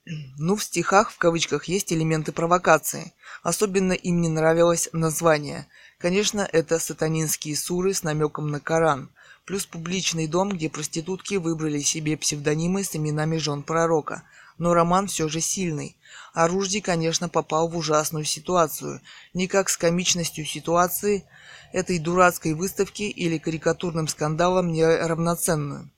Ну, 0.05 0.55
в 0.55 0.63
стихах, 0.63 1.11
в 1.11 1.17
кавычках, 1.17 1.65
есть 1.65 1.93
элементы 1.93 2.31
провокации. 2.31 3.13
Особенно 3.41 3.93
им 3.93 4.21
не 4.21 4.29
нравилось 4.29 4.89
название– 4.91 5.67
Конечно, 6.03 6.45
это 6.51 6.79
сатанинские 6.79 7.55
суры 7.55 7.93
с 7.93 8.03
намеком 8.03 8.51
на 8.51 8.59
Коран, 8.59 9.09
плюс 9.45 9.65
публичный 9.65 10.27
дом, 10.27 10.49
где 10.49 10.69
проститутки 10.69 11.35
выбрали 11.35 11.79
себе 11.79 12.17
псевдонимы 12.17 12.83
с 12.83 12.93
именами 12.93 13.37
жен 13.37 13.63
пророка. 13.63 14.23
Но 14.57 14.73
роман 14.73 15.07
все 15.07 15.29
же 15.29 15.39
сильный. 15.39 15.95
А 16.33 16.49
Ружди, 16.49 16.81
конечно, 16.81 17.29
попал 17.29 17.69
в 17.69 17.77
ужасную 17.77 18.25
ситуацию. 18.25 18.99
Никак 19.33 19.69
с 19.69 19.77
комичностью 19.77 20.43
ситуации 20.43 21.23
этой 21.71 21.99
дурацкой 21.99 22.53
выставки 22.53 23.03
или 23.03 23.37
карикатурным 23.37 24.09
скандалом 24.09 24.73
не 24.73 24.85
равноценную. 24.85 25.89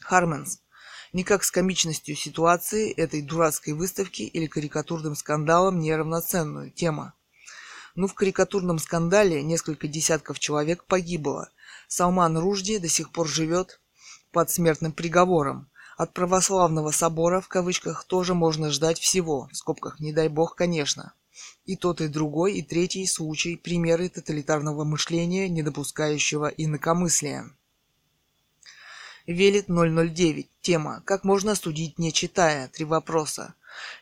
Харменс. 0.00 0.61
Никак 1.12 1.44
с 1.44 1.50
комичностью 1.50 2.16
ситуации 2.16 2.90
этой 2.90 3.20
дурацкой 3.20 3.74
выставки 3.74 4.22
или 4.22 4.46
карикатурным 4.46 5.14
скандалом 5.14 5.78
не 5.78 5.94
равноценную. 5.94 6.70
Тема. 6.70 7.12
Ну, 7.94 8.06
в 8.06 8.14
карикатурном 8.14 8.78
скандале 8.78 9.42
несколько 9.42 9.88
десятков 9.88 10.38
человек 10.38 10.84
погибло. 10.84 11.50
Салман 11.86 12.38
Ружди 12.38 12.78
до 12.78 12.88
сих 12.88 13.12
пор 13.12 13.28
живет 13.28 13.82
под 14.30 14.48
смертным 14.48 14.92
приговором. 14.92 15.70
От 15.98 16.14
православного 16.14 16.92
собора, 16.92 17.42
в 17.42 17.48
кавычках, 17.48 18.04
тоже 18.04 18.32
можно 18.32 18.70
ждать 18.70 18.98
всего, 18.98 19.50
в 19.52 19.56
скобках, 19.56 20.00
не 20.00 20.14
дай 20.14 20.28
бог, 20.28 20.56
конечно. 20.56 21.12
И 21.66 21.76
тот, 21.76 22.00
и 22.00 22.08
другой, 22.08 22.54
и 22.54 22.62
третий 22.62 23.06
случай– 23.06 23.56
примеры 23.62 24.08
тоталитарного 24.08 24.84
мышления, 24.84 25.50
не 25.50 25.62
допускающего 25.62 26.46
инакомыслия. 26.46 27.50
Велит 29.26 29.66
009. 29.68 30.48
Тема 30.62 31.02
«Как 31.04 31.22
можно 31.22 31.54
судить, 31.54 31.98
не 31.98 32.12
читая?» 32.12 32.68
Три 32.68 32.84
вопроса. 32.84 33.54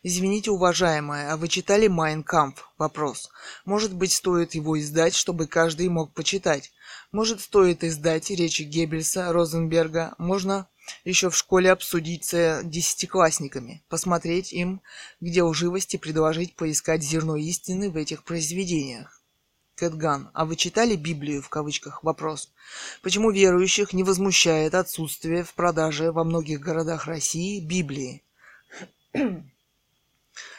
Извините, 0.02 0.50
уважаемая, 0.50 1.32
а 1.32 1.36
вы 1.36 1.48
читали 1.48 1.88
Майн 1.88 2.22
Камп? 2.22 2.58
Вопрос. 2.78 3.30
Может 3.66 3.94
быть, 3.94 4.12
стоит 4.12 4.54
его 4.54 4.80
издать, 4.80 5.14
чтобы 5.14 5.46
каждый 5.46 5.88
мог 5.88 6.12
почитать? 6.12 6.72
Может, 7.12 7.42
стоит 7.42 7.84
издать 7.84 8.30
речи 8.30 8.62
Геббельса, 8.62 9.30
Розенберга? 9.32 10.14
Можно 10.16 10.68
еще 11.04 11.28
в 11.28 11.36
школе 11.36 11.70
обсудить 11.70 12.24
с 12.24 12.62
десятиклассниками, 12.64 13.84
посмотреть 13.88 14.52
им, 14.52 14.80
где 15.20 15.42
лживость 15.42 15.94
и 15.94 15.98
предложить 15.98 16.56
поискать 16.56 17.02
зерно 17.02 17.36
истины 17.36 17.90
в 17.90 17.96
этих 17.96 18.24
произведениях. 18.24 19.19
Кэтган, 19.80 20.30
а 20.34 20.44
вы 20.44 20.56
читали 20.56 20.94
Библию 20.94 21.40
в 21.40 21.48
кавычках? 21.48 22.04
Вопрос. 22.04 22.52
Почему 23.00 23.30
верующих 23.30 23.94
не 23.94 24.04
возмущает 24.04 24.74
отсутствие 24.74 25.42
в 25.42 25.54
продаже 25.54 26.12
во 26.12 26.22
многих 26.22 26.60
городах 26.60 27.06
России 27.06 27.60
Библии? 27.60 28.22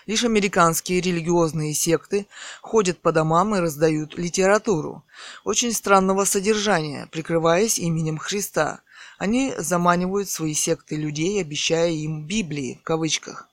Лишь 0.08 0.24
американские 0.24 1.02
религиозные 1.02 1.76
секты 1.76 2.26
ходят 2.64 2.98
по 2.98 3.12
домам 3.12 3.54
и 3.54 3.60
раздают 3.60 4.18
литературу 4.18 5.06
очень 5.44 5.72
странного 5.72 6.26
содержания, 6.26 7.08
прикрываясь 7.12 7.78
именем 7.78 8.18
Христа. 8.18 8.82
Они 9.20 9.54
заманивают 9.56 10.30
свои 10.30 10.56
секты 10.56 10.96
людей, 10.96 11.40
обещая 11.40 11.92
им 11.92 12.26
Библии 12.26 12.80
в 12.82 12.84
кавычках. 12.84 13.48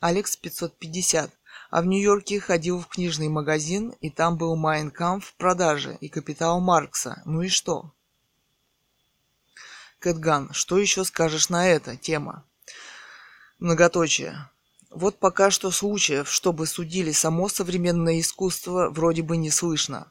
Алекс 0.00 0.36
550. 0.36 1.37
А 1.70 1.82
в 1.82 1.86
Нью-Йорке 1.86 2.40
ходил 2.40 2.80
в 2.80 2.86
книжный 2.86 3.28
магазин, 3.28 3.94
и 4.00 4.08
там 4.10 4.38
был 4.38 4.56
Майнкамп 4.56 5.22
в 5.22 5.34
продаже 5.34 5.98
и 6.00 6.08
Капитал 6.08 6.60
Маркса. 6.60 7.22
Ну 7.26 7.42
и 7.42 7.48
что? 7.48 7.92
Кэтган, 9.98 10.52
что 10.52 10.78
еще 10.78 11.04
скажешь 11.04 11.50
на 11.50 11.68
это 11.68 11.96
тема? 11.96 12.44
Многоточие. 13.58 14.48
Вот 14.90 15.18
пока 15.18 15.50
что 15.50 15.70
случаев, 15.70 16.30
чтобы 16.30 16.66
судили 16.66 17.12
само 17.12 17.48
современное 17.48 18.20
искусство, 18.20 18.88
вроде 18.88 19.22
бы 19.22 19.36
не 19.36 19.50
слышно. 19.50 20.10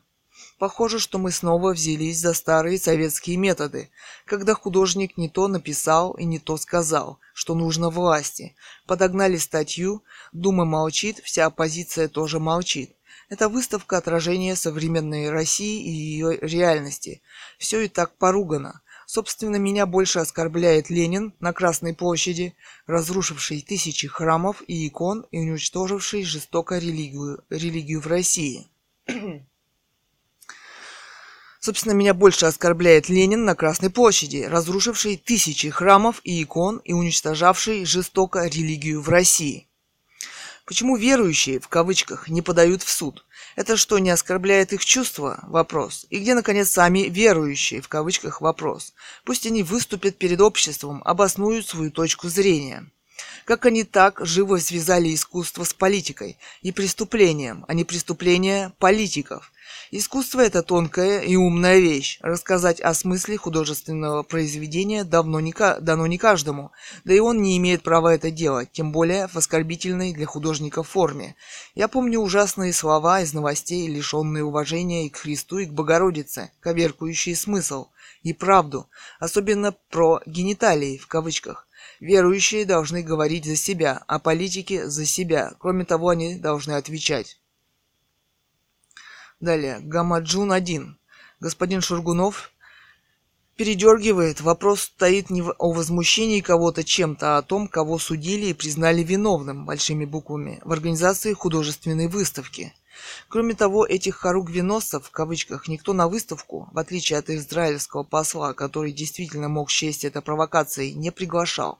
Похоже, 0.57 0.97
что 0.97 1.19
мы 1.19 1.31
снова 1.31 1.73
взялись 1.73 2.19
за 2.19 2.33
старые 2.33 2.79
советские 2.79 3.37
методы, 3.37 3.91
когда 4.25 4.55
художник 4.55 5.15
не 5.15 5.29
то 5.29 5.47
написал 5.47 6.13
и 6.13 6.25
не 6.25 6.39
то 6.39 6.57
сказал, 6.57 7.19
что 7.33 7.53
нужно 7.53 7.91
власти. 7.91 8.55
Подогнали 8.87 9.37
статью, 9.37 10.03
Дума 10.31 10.65
молчит, 10.65 11.19
вся 11.23 11.45
оппозиция 11.45 12.07
тоже 12.07 12.39
молчит. 12.39 12.95
Это 13.29 13.49
выставка 13.49 13.97
отражения 13.97 14.55
современной 14.55 15.29
России 15.29 15.83
и 15.83 15.91
ее 15.91 16.39
реальности. 16.41 17.21
Все 17.59 17.81
и 17.81 17.87
так 17.87 18.17
поругано. 18.17 18.81
Собственно, 19.05 19.57
меня 19.57 19.85
больше 19.85 20.19
оскорбляет 20.19 20.89
Ленин 20.89 21.33
на 21.39 21.53
Красной 21.53 21.93
площади, 21.93 22.55
разрушивший 22.87 23.61
тысячи 23.61 24.07
храмов 24.07 24.63
и 24.67 24.87
икон 24.87 25.25
и 25.31 25.39
уничтоживший 25.39 26.23
жестоко 26.23 26.79
религию, 26.79 27.43
религию 27.49 28.01
в 28.01 28.07
России. 28.07 28.67
Собственно, 31.67 31.91
меня 31.91 32.13
больше 32.13 32.45
оскорбляет 32.45 33.09
Ленин 33.09 33.43
на 33.43 33.53
Красной 33.53 33.89
площади, 33.89 34.47
разрушивший 34.49 35.17
тысячи 35.17 35.69
храмов 35.69 36.21
и 36.23 36.41
икон 36.41 36.77
и 36.85 36.93
уничтожавший 36.93 37.83
жестоко 37.83 38.45
религию 38.45 39.01
в 39.01 39.09
России. 39.09 39.67
Почему 40.65 40.95
верующие, 40.95 41.59
в 41.59 41.67
кавычках, 41.67 42.29
не 42.29 42.41
подают 42.41 42.83
в 42.83 42.89
суд? 42.89 43.25
Это 43.57 43.75
что, 43.75 43.99
не 43.99 44.11
оскорбляет 44.11 44.71
их 44.71 44.85
чувства? 44.85 45.43
Вопрос. 45.45 46.05
И 46.09 46.19
где, 46.19 46.35
наконец, 46.35 46.69
сами 46.69 46.99
верующие, 47.09 47.81
в 47.81 47.89
кавычках, 47.89 48.39
вопрос? 48.39 48.93
Пусть 49.25 49.45
они 49.45 49.61
выступят 49.61 50.17
перед 50.17 50.39
обществом, 50.39 51.01
обоснуют 51.03 51.67
свою 51.67 51.91
точку 51.91 52.29
зрения. 52.29 52.89
Как 53.43 53.65
они 53.65 53.83
так 53.83 54.25
живо 54.25 54.55
связали 54.59 55.13
искусство 55.13 55.65
с 55.65 55.73
политикой 55.73 56.37
и 56.61 56.71
преступлением, 56.71 57.65
а 57.67 57.73
не 57.73 57.83
преступления 57.83 58.71
политиков? 58.79 59.51
Искусство– 59.91 60.41
это 60.41 60.63
тонкая 60.63 61.21
и 61.21 61.35
умная 61.35 61.79
вещь. 61.79 62.19
Рассказать 62.21 62.81
о 62.81 62.93
смысле 62.93 63.37
художественного 63.37 64.23
произведения 64.23 65.03
давно 65.03 65.39
не, 65.39 65.53
дано 65.79 66.07
не 66.07 66.17
каждому, 66.17 66.71
да 67.05 67.13
и 67.13 67.19
он 67.19 67.41
не 67.41 67.57
имеет 67.57 67.83
права 67.83 68.13
это 68.13 68.31
делать, 68.31 68.71
тем 68.71 68.91
более 68.91 69.27
в 69.27 69.35
оскорбительной 69.35 70.13
для 70.13 70.25
художника 70.25 70.83
форме. 70.83 71.35
Я 71.75 71.87
помню 71.87 72.19
ужасные 72.19 72.73
слова 72.73 73.21
из 73.21 73.33
новостей, 73.33 73.87
лишенные 73.87 74.43
уважения 74.43 75.05
и 75.05 75.09
к 75.09 75.17
Христу, 75.17 75.59
и 75.59 75.65
к 75.65 75.71
Богородице, 75.71 76.51
коверкующие 76.59 77.35
смысл 77.35 77.87
и 78.23 78.33
правду, 78.33 78.89
особенно 79.19 79.73
про 79.89 80.21
гениталии 80.25 80.97
в 80.97 81.07
кавычках. 81.07 81.67
Верующие 81.99 82.65
должны 82.65 83.01
говорить 83.01 83.45
за 83.45 83.55
себя, 83.55 84.03
а 84.07 84.19
политики 84.19 84.83
за 84.83 85.05
себя. 85.05 85.53
Кроме 85.59 85.85
того, 85.85 86.09
они 86.09 86.35
должны 86.35 86.73
отвечать. 86.73 87.39
Далее. 89.39 89.77
Гамаджун 89.81 90.51
1. 90.51 90.97
Господин 91.39 91.81
Шургунов 91.81 92.51
передергивает. 93.55 94.41
Вопрос 94.41 94.81
стоит 94.81 95.29
не 95.29 95.43
о 95.43 95.73
возмущении 95.73 96.41
кого-то 96.41 96.83
чем-то, 96.83 97.35
а 97.35 97.37
о 97.37 97.41
том, 97.43 97.67
кого 97.67 97.99
судили 97.99 98.47
и 98.47 98.53
признали 98.55 99.03
виновным, 99.03 99.67
большими 99.67 100.05
буквами, 100.05 100.59
в 100.63 100.71
организации 100.71 101.33
художественной 101.33 102.07
выставки. 102.07 102.73
Кроме 103.27 103.53
того, 103.53 103.85
этих 103.85 104.15
хоругвеносцев, 104.15 105.05
в 105.05 105.11
кавычках, 105.11 105.67
никто 105.67 105.93
на 105.93 106.07
выставку, 106.07 106.67
в 106.71 106.79
отличие 106.79 107.19
от 107.19 107.29
израильского 107.29 108.01
посла, 108.01 108.55
который 108.55 108.91
действительно 108.91 109.49
мог 109.49 109.69
счесть 109.69 110.03
это 110.03 110.23
провокацией, 110.23 110.93
не 110.93 111.11
приглашал. 111.11 111.79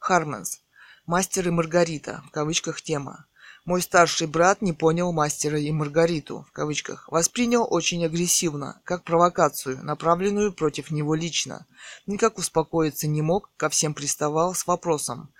Харменс. 0.00 0.60
Мастер 1.06 1.46
и 1.46 1.50
Маргарита, 1.52 2.24
в 2.26 2.32
кавычках 2.32 2.82
тема. 2.82 3.26
Мой 3.64 3.80
старший 3.80 4.26
брат 4.26 4.60
не 4.60 4.72
понял 4.72 5.12
мастера 5.12 5.58
и 5.58 5.70
Маргариту, 5.70 6.44
в 6.48 6.52
кавычках, 6.52 7.08
воспринял 7.08 7.64
очень 7.70 8.04
агрессивно, 8.04 8.80
как 8.82 9.04
провокацию, 9.04 9.84
направленную 9.84 10.52
против 10.52 10.90
него 10.90 11.14
лично. 11.14 11.66
Никак 12.06 12.38
успокоиться 12.38 13.06
не 13.06 13.22
мог, 13.22 13.50
ко 13.56 13.68
всем 13.68 13.94
приставал 13.94 14.54
с 14.54 14.66
вопросом. 14.66 15.32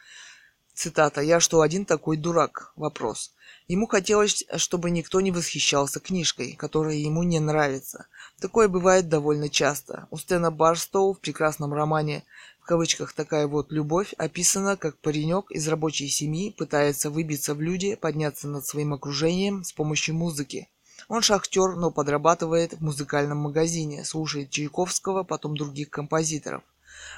Цитата. 0.74 1.20
«Я 1.20 1.40
что, 1.40 1.61
один 1.61 1.85
такой 1.85 2.16
дурак?» 2.16 2.72
Вопрос. 2.76 3.35
Ему 3.68 3.87
хотелось, 3.87 4.44
чтобы 4.56 4.90
никто 4.90 5.20
не 5.20 5.30
восхищался 5.30 6.00
книжкой, 6.00 6.52
которая 6.52 6.94
ему 6.94 7.22
не 7.24 7.40
нравится. 7.40 8.06
Такое 8.40 8.68
бывает 8.68 9.08
довольно 9.08 9.48
часто. 9.48 10.06
У 10.11 10.16
Стэна 10.16 10.50
Барстоу 10.50 11.12
в 11.12 11.20
прекрасном 11.20 11.74
романе 11.74 12.24
в 12.62 12.64
кавычках 12.64 13.12
«такая 13.12 13.48
вот 13.48 13.72
любовь» 13.72 14.14
описана, 14.18 14.77
как 14.77 14.96
паренек 14.98 15.51
из 15.51 15.66
рабочей 15.66 16.07
семьи 16.07 16.55
пытается 16.57 17.11
выбиться 17.11 17.55
в 17.55 17.61
люди, 17.61 17.96
подняться 17.96 18.46
над 18.46 18.64
своим 18.64 18.94
окружением 18.94 19.64
с 19.64 19.72
помощью 19.72 20.14
музыки. 20.14 20.68
Он 21.09 21.22
шахтер, 21.22 21.75
но 21.75 21.90
подрабатывает 21.90 22.75
в 22.75 22.81
музыкальном 22.81 23.38
магазине, 23.38 24.05
слушает 24.05 24.51
Чайковского, 24.51 25.25
потом 25.25 25.57
других 25.57 25.90
композиторов. 25.90 26.62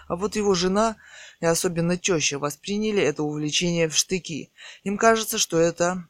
А 0.09 0.17
вот 0.17 0.35
его 0.35 0.55
жена 0.55 0.97
и 1.41 1.47
особенно 1.47 1.99
теща 1.99 2.39
восприняли 2.39 3.03
это 3.03 3.23
увлечение 3.23 3.91
в 3.91 3.95
штыки. 3.95 4.51
Им 4.83 4.97
кажется, 4.97 5.37
что 5.37 5.59
это 5.59 6.09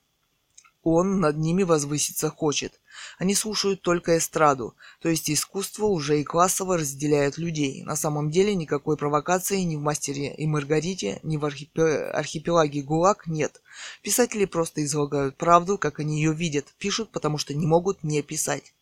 он 0.84 1.20
над 1.20 1.36
ними 1.38 1.62
возвыситься 1.62 2.30
хочет. 2.30 2.80
Они 3.18 3.34
слушают 3.34 3.82
только 3.82 4.16
эстраду, 4.16 4.76
то 5.00 5.08
есть 5.08 5.30
искусство 5.30 5.86
уже 5.86 6.20
и 6.20 6.24
классово 6.24 6.76
разделяет 6.76 7.38
людей. 7.38 7.82
На 7.82 7.96
самом 7.96 8.30
деле 8.30 8.54
никакой 8.54 8.96
провокации 8.96 9.60
ни 9.62 9.76
в 9.76 9.80
«Мастере 9.80 10.34
и 10.34 10.46
Маргарите», 10.46 11.18
ни 11.22 11.36
в 11.36 11.44
архипелаге 11.44 12.82
ГУЛАГ 12.82 13.26
нет. 13.26 13.60
Писатели 14.02 14.44
просто 14.44 14.84
излагают 14.84 15.36
правду, 15.36 15.78
как 15.78 15.98
они 15.98 16.18
ее 16.18 16.32
видят, 16.32 16.66
пишут, 16.78 17.10
потому 17.10 17.38
что 17.38 17.54
не 17.54 17.66
могут 17.66 18.04
не 18.04 18.22
писать. 18.22 18.74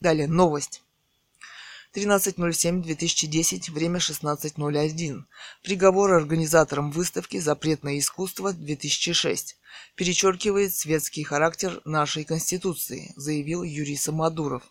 Далее, 0.00 0.28
новость. 0.28 0.82
13.07.2010, 1.94 3.70
время 3.72 3.98
16.01. 3.98 5.24
Приговор 5.62 6.12
организаторам 6.12 6.90
выставки 6.90 7.38
«Запретное 7.38 7.98
искусство 7.98 8.52
2006» 8.52 9.54
перечеркивает 9.94 10.74
светский 10.74 11.22
характер 11.22 11.80
нашей 11.84 12.24
Конституции, 12.24 13.12
заявил 13.16 13.62
Юрий 13.62 13.96
Самодуров. 13.96 14.62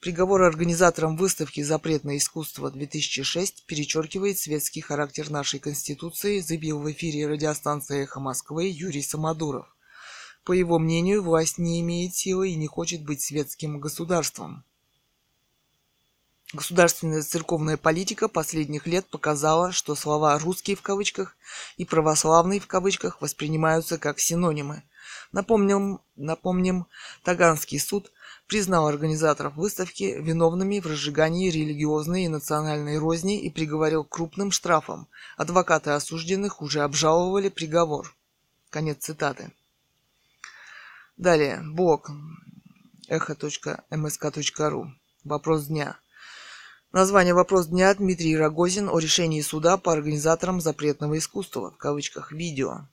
Приговор 0.00 0.42
организаторам 0.42 1.16
выставки 1.16 1.62
«Запретное 1.62 2.18
искусство-2006» 2.18 3.64
перечеркивает 3.66 4.38
светский 4.38 4.82
характер 4.82 5.30
нашей 5.30 5.58
Конституции, 5.58 6.40
заявил 6.40 6.80
в 6.80 6.90
эфире 6.92 7.26
радиостанции 7.26 8.02
«Эхо 8.02 8.20
Москвы» 8.20 8.68
Юрий 8.68 9.02
Самодуров. 9.02 9.66
По 10.44 10.52
его 10.52 10.78
мнению, 10.78 11.22
власть 11.24 11.58
не 11.58 11.80
имеет 11.80 12.14
силы 12.14 12.50
и 12.50 12.54
не 12.56 12.68
хочет 12.68 13.04
быть 13.04 13.22
светским 13.22 13.80
государством. 13.80 14.64
Государственная 16.52 17.22
церковная 17.22 17.76
политика 17.76 18.28
последних 18.28 18.86
лет 18.86 19.06
показала, 19.06 19.72
что 19.72 19.96
слова 19.96 20.38
«русский» 20.38 20.76
в 20.76 20.82
кавычках 20.82 21.36
и 21.76 21.84
«православный» 21.84 22.60
в 22.60 22.68
кавычках 22.68 23.20
воспринимаются 23.20 23.98
как 23.98 24.20
синонимы. 24.20 24.84
Напомним, 25.32 26.00
напомним, 26.14 26.86
Таганский 27.24 27.80
суд 27.80 28.12
признал 28.46 28.86
организаторов 28.86 29.56
выставки 29.56 30.16
виновными 30.20 30.78
в 30.78 30.86
разжигании 30.86 31.50
религиозной 31.50 32.24
и 32.24 32.28
национальной 32.28 32.98
розни 32.98 33.40
и 33.40 33.50
приговорил 33.50 34.04
к 34.04 34.10
крупным 34.10 34.52
штрафам. 34.52 35.08
Адвокаты 35.36 35.90
осужденных 35.90 36.62
уже 36.62 36.82
обжаловали 36.82 37.48
приговор. 37.48 38.14
Конец 38.70 38.98
цитаты. 39.00 39.50
Далее. 41.16 41.60
Блог. 41.64 42.10
эхо.мск.ру. 43.08 44.92
Вопрос 45.24 45.66
дня. 45.66 45.98
Название 46.96 47.34
«Вопрос 47.34 47.66
дня» 47.66 47.94
Дмитрий 47.94 48.38
Рогозин 48.38 48.88
о 48.88 48.98
решении 48.98 49.42
суда 49.42 49.76
по 49.76 49.92
организаторам 49.92 50.62
запретного 50.62 51.18
искусства, 51.18 51.70
в 51.70 51.76
кавычках, 51.76 52.32
видео. 52.32 52.88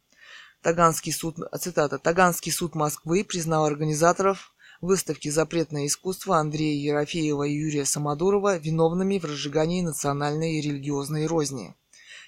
Таганский 0.61 1.13
суд, 1.13 1.37
цитата, 1.57 1.97
Таганский 1.99 2.51
суд 2.51 2.75
Москвы 2.75 3.23
признал 3.23 3.63
организаторов 3.63 4.53
выставки 4.81 5.29
«Запретное 5.29 5.85
искусство» 5.85 6.35
Андрея 6.35 6.75
Ерофеева 6.83 7.43
и 7.43 7.53
Юрия 7.53 7.85
Самодурова 7.85 8.57
виновными 8.57 9.19
в 9.19 9.23
разжигании 9.23 9.81
национальной 9.81 10.55
и 10.55 10.61
религиозной 10.61 11.25
розни. 11.25 11.73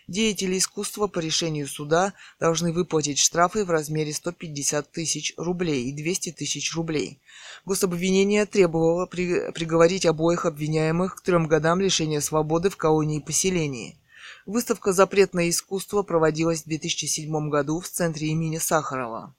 Деятели 0.07 0.59
искусства 0.59 1.07
по 1.07 1.17
решению 1.17 1.67
суда 1.67 2.13
должны 2.39 2.71
выплатить 2.71 3.17
штрафы 3.17 3.65
в 3.65 3.71
размере 3.71 4.13
150 4.13 4.91
тысяч 4.91 5.33
рублей 5.35 5.85
и 5.85 5.93
200 5.93 6.33
тысяч 6.33 6.75
рублей. 6.75 7.19
Гособвинение 7.65 8.45
требовало 8.45 9.07
при, 9.07 9.51
приговорить 9.51 10.05
обоих 10.05 10.45
обвиняемых 10.45 11.15
к 11.15 11.21
трем 11.21 11.47
годам 11.47 11.81
лишения 11.81 12.21
свободы 12.21 12.69
в 12.69 12.77
колонии 12.77 13.19
поселении. 13.19 13.97
Выставка 14.45 14.93
«Запретное 14.93 15.49
искусство» 15.49 16.03
проводилась 16.03 16.61
в 16.61 16.65
2007 16.65 17.49
году 17.49 17.79
в 17.79 17.89
центре 17.89 18.27
имени 18.27 18.59
Сахарова 18.59 19.33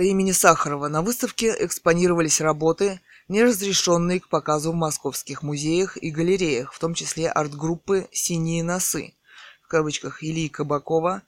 имени 0.00 0.32
Сахарова. 0.32 0.88
На 0.88 1.02
выставке 1.02 1.54
экспонировались 1.58 2.40
работы 2.40 3.00
не 3.32 3.42
разрешенные 3.42 4.20
к 4.20 4.28
показу 4.28 4.72
в 4.72 4.74
московских 4.74 5.42
музеях 5.42 5.96
и 5.96 6.10
галереях, 6.10 6.74
в 6.74 6.78
том 6.78 6.92
числе 6.92 7.30
арт-группы 7.30 8.06
«Синие 8.12 8.62
носы» 8.62 9.14
в 9.62 9.68
кавычках 9.68 10.22
Ильи 10.22 10.50
Кабакова, 10.50 11.22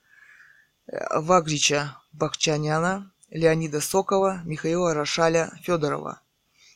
э, 0.86 1.18
Вагрича 1.18 1.96
Бахчаняна, 2.12 3.10
Леонида 3.30 3.80
Сокова, 3.80 4.42
Михаила 4.44 4.92
Рошаля 4.92 5.50
Федорова. 5.62 6.20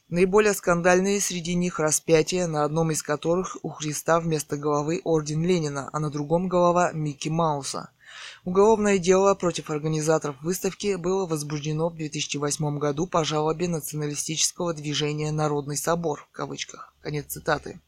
Наиболее 0.08 0.54
скандальные 0.54 1.20
среди 1.20 1.54
них 1.54 1.78
распятия, 1.78 2.46
на 2.46 2.64
одном 2.64 2.90
из 2.90 3.02
которых 3.02 3.58
у 3.62 3.68
Христа 3.68 4.20
вместо 4.20 4.56
головы 4.56 5.02
орден 5.04 5.44
Ленина, 5.44 5.90
а 5.92 6.00
на 6.00 6.08
другом 6.10 6.48
голова 6.48 6.90
Микки 6.92 7.28
Мауса– 7.28 7.90
Уголовное 8.44 8.98
дело 8.98 9.34
против 9.34 9.70
организаторов 9.70 10.40
выставки 10.42 10.96
было 10.96 11.26
возбуждено 11.26 11.88
в 11.88 11.96
2008 11.96 12.78
году 12.78 13.06
по 13.06 13.24
жалобе 13.24 13.68
националистического 13.68 14.74
движения 14.74 15.32
«Народный 15.32 15.76
собор» 15.76 16.26
в 16.30 16.36
кавычках. 16.36 16.94
Конец 17.00 17.26
цитаты. 17.26 17.80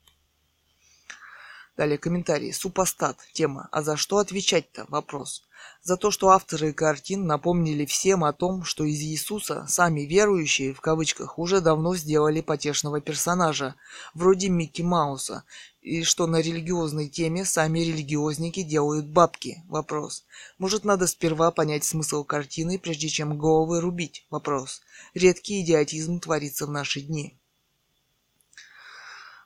Далее 1.77 1.97
комментарий. 1.97 2.53
Супостат. 2.53 3.17
Тема. 3.33 3.69
А 3.73 3.83
за 3.83 3.97
что 3.97 4.19
отвечать-то? 4.19 4.85
Вопрос. 4.89 5.45
За 5.83 5.97
то, 5.97 6.11
что 6.11 6.29
авторы 6.29 6.75
картин 6.75 7.27
напомнили 7.27 7.87
всем 7.87 8.23
о 8.25 8.35
том, 8.35 8.65
что 8.65 8.85
из 8.85 9.01
Иисуса 9.01 9.65
сами 9.67 10.03
верующие, 10.03 10.75
в 10.75 10.83
кавычках, 10.83 11.39
уже 11.39 11.63
давно 11.63 11.97
сделали 11.97 12.43
потешного 12.43 13.01
персонажа, 13.01 13.77
вроде 14.13 14.51
Микки 14.51 14.83
Мауса, 14.83 15.45
и 15.81 16.03
что 16.03 16.27
на 16.27 16.41
религиозной 16.41 17.09
теме 17.09 17.45
сами 17.45 17.81
религиозники 17.81 18.63
делают 18.63 19.07
бабки? 19.07 19.63
Вопрос. 19.67 20.25
Может, 20.59 20.85
надо 20.85 21.07
сперва 21.07 21.51
понять 21.51 21.85
смысл 21.85 22.23
картины, 22.23 22.79
прежде 22.79 23.09
чем 23.09 23.39
головы 23.39 23.81
рубить? 23.81 24.27
Вопрос. 24.31 24.83
Редкий 25.15 25.63
идиотизм 25.63 26.21
творится 26.21 26.67
в 26.67 26.71
наши 26.71 27.01
дни. 27.01 27.39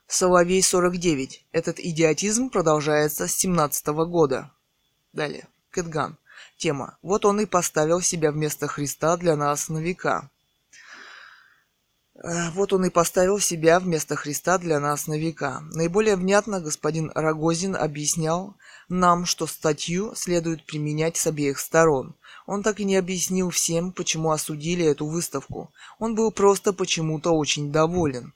Соловей 0.06 0.62
49. 0.62 1.46
Этот 1.52 1.78
идиотизм 1.78 2.50
продолжается 2.50 3.28
с 3.28 3.34
17 3.36 3.86
года. 3.86 4.50
Далее. 5.12 5.48
Кэтган. 5.70 6.18
Тема. 6.56 6.98
Вот 7.02 7.24
он 7.24 7.40
и 7.40 7.46
поставил 7.46 8.00
себя 8.00 8.32
вместо 8.32 8.66
Христа 8.66 9.16
для 9.16 9.36
нас 9.36 9.68
на 9.68 9.78
века. 9.78 10.30
Э, 12.22 12.50
вот 12.50 12.72
он 12.72 12.84
и 12.84 12.90
поставил 12.90 13.40
себя 13.40 13.80
вместо 13.80 14.14
Христа 14.14 14.58
для 14.58 14.78
нас 14.78 15.06
на 15.06 15.18
века. 15.18 15.62
Наиболее 15.72 16.16
внятно 16.16 16.60
господин 16.60 17.10
Рогозин 17.14 17.74
объяснял 17.74 18.54
нам, 18.88 19.26
что 19.26 19.46
статью 19.46 20.14
следует 20.14 20.64
применять 20.64 21.16
с 21.16 21.26
обеих 21.26 21.58
сторон. 21.58 22.14
Он 22.46 22.62
так 22.62 22.78
и 22.78 22.84
не 22.84 22.96
объяснил 22.96 23.50
всем, 23.50 23.90
почему 23.90 24.30
осудили 24.30 24.84
эту 24.84 25.06
выставку. 25.06 25.72
Он 25.98 26.14
был 26.14 26.30
просто 26.30 26.72
почему-то 26.72 27.32
очень 27.32 27.72
доволен. 27.72 28.32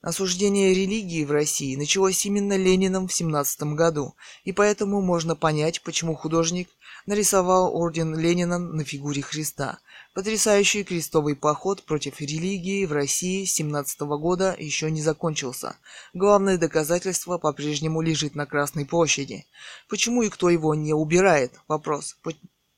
Осуждение 0.00 0.72
религии 0.72 1.24
в 1.24 1.32
России 1.32 1.74
началось 1.74 2.24
именно 2.24 2.56
Лениным 2.56 3.08
в 3.08 3.12
17 3.12 3.74
году, 3.74 4.14
и 4.44 4.52
поэтому 4.52 5.00
можно 5.00 5.34
понять, 5.34 5.82
почему 5.82 6.14
художник 6.14 6.68
нарисовал 7.06 7.74
орден 7.74 8.16
Ленина 8.16 8.58
на 8.58 8.84
фигуре 8.84 9.22
Христа. 9.22 9.80
Потрясающий 10.18 10.82
крестовый 10.82 11.36
поход 11.36 11.84
против 11.84 12.20
религии 12.20 12.84
в 12.86 12.92
России 12.92 13.44
17 13.44 14.00
года 14.00 14.52
еще 14.58 14.90
не 14.90 15.00
закончился. 15.00 15.76
Главное 16.12 16.58
доказательство 16.58 17.38
по-прежнему 17.38 18.00
лежит 18.00 18.34
на 18.34 18.44
Красной 18.44 18.84
площади. 18.84 19.46
Почему 19.88 20.22
и 20.24 20.28
кто 20.28 20.50
его 20.50 20.74
не 20.74 20.92
убирает? 20.92 21.52
Вопрос. 21.68 22.16